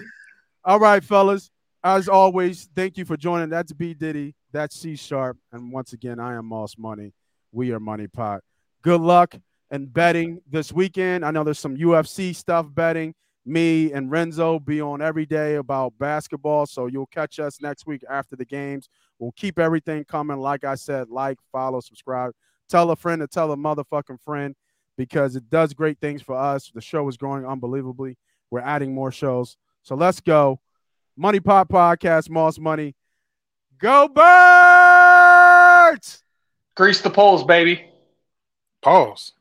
All 0.64 0.78
right, 0.78 1.02
fellas. 1.02 1.50
As 1.82 2.08
always, 2.08 2.68
thank 2.74 2.96
you 2.96 3.04
for 3.04 3.16
joining. 3.16 3.48
That's 3.48 3.72
B 3.72 3.92
Diddy. 3.92 4.34
That's 4.54 4.76
C 4.76 4.94
Sharp. 4.94 5.36
And 5.50 5.72
once 5.72 5.94
again, 5.94 6.20
I 6.20 6.34
am 6.34 6.46
Moss 6.46 6.78
Money. 6.78 7.12
We 7.50 7.72
are 7.72 7.80
Money 7.80 8.06
Pot. 8.06 8.40
Good 8.82 9.00
luck 9.00 9.34
and 9.68 9.92
betting 9.92 10.42
this 10.48 10.72
weekend. 10.72 11.24
I 11.24 11.32
know 11.32 11.42
there's 11.42 11.58
some 11.58 11.76
UFC 11.76 12.32
stuff 12.32 12.66
betting. 12.72 13.16
Me 13.44 13.92
and 13.92 14.12
Renzo 14.12 14.60
be 14.60 14.80
on 14.80 15.02
every 15.02 15.26
day 15.26 15.56
about 15.56 15.98
basketball. 15.98 16.66
So 16.66 16.86
you'll 16.86 17.08
catch 17.08 17.40
us 17.40 17.60
next 17.60 17.84
week 17.84 18.04
after 18.08 18.36
the 18.36 18.44
games. 18.44 18.88
We'll 19.18 19.32
keep 19.32 19.58
everything 19.58 20.04
coming. 20.04 20.38
Like 20.38 20.62
I 20.62 20.76
said, 20.76 21.08
like, 21.10 21.38
follow, 21.50 21.80
subscribe. 21.80 22.32
Tell 22.68 22.92
a 22.92 22.96
friend 22.96 23.22
to 23.22 23.26
tell 23.26 23.50
a 23.50 23.56
motherfucking 23.56 24.20
friend 24.24 24.54
because 24.96 25.34
it 25.34 25.50
does 25.50 25.74
great 25.74 25.98
things 25.98 26.22
for 26.22 26.36
us. 26.36 26.70
The 26.72 26.80
show 26.80 27.08
is 27.08 27.16
growing 27.16 27.44
unbelievably. 27.44 28.16
We're 28.52 28.60
adding 28.60 28.94
more 28.94 29.10
shows. 29.10 29.56
So 29.82 29.96
let's 29.96 30.20
go. 30.20 30.60
Money 31.16 31.40
Pot 31.40 31.68
Podcast, 31.68 32.30
Moss 32.30 32.56
Money. 32.60 32.94
Go 33.78 34.08
birds! 34.08 34.24
Grease 36.76 37.00
the 37.02 37.10
poles, 37.10 37.44
baby. 37.44 37.84
Pause. 38.82 39.32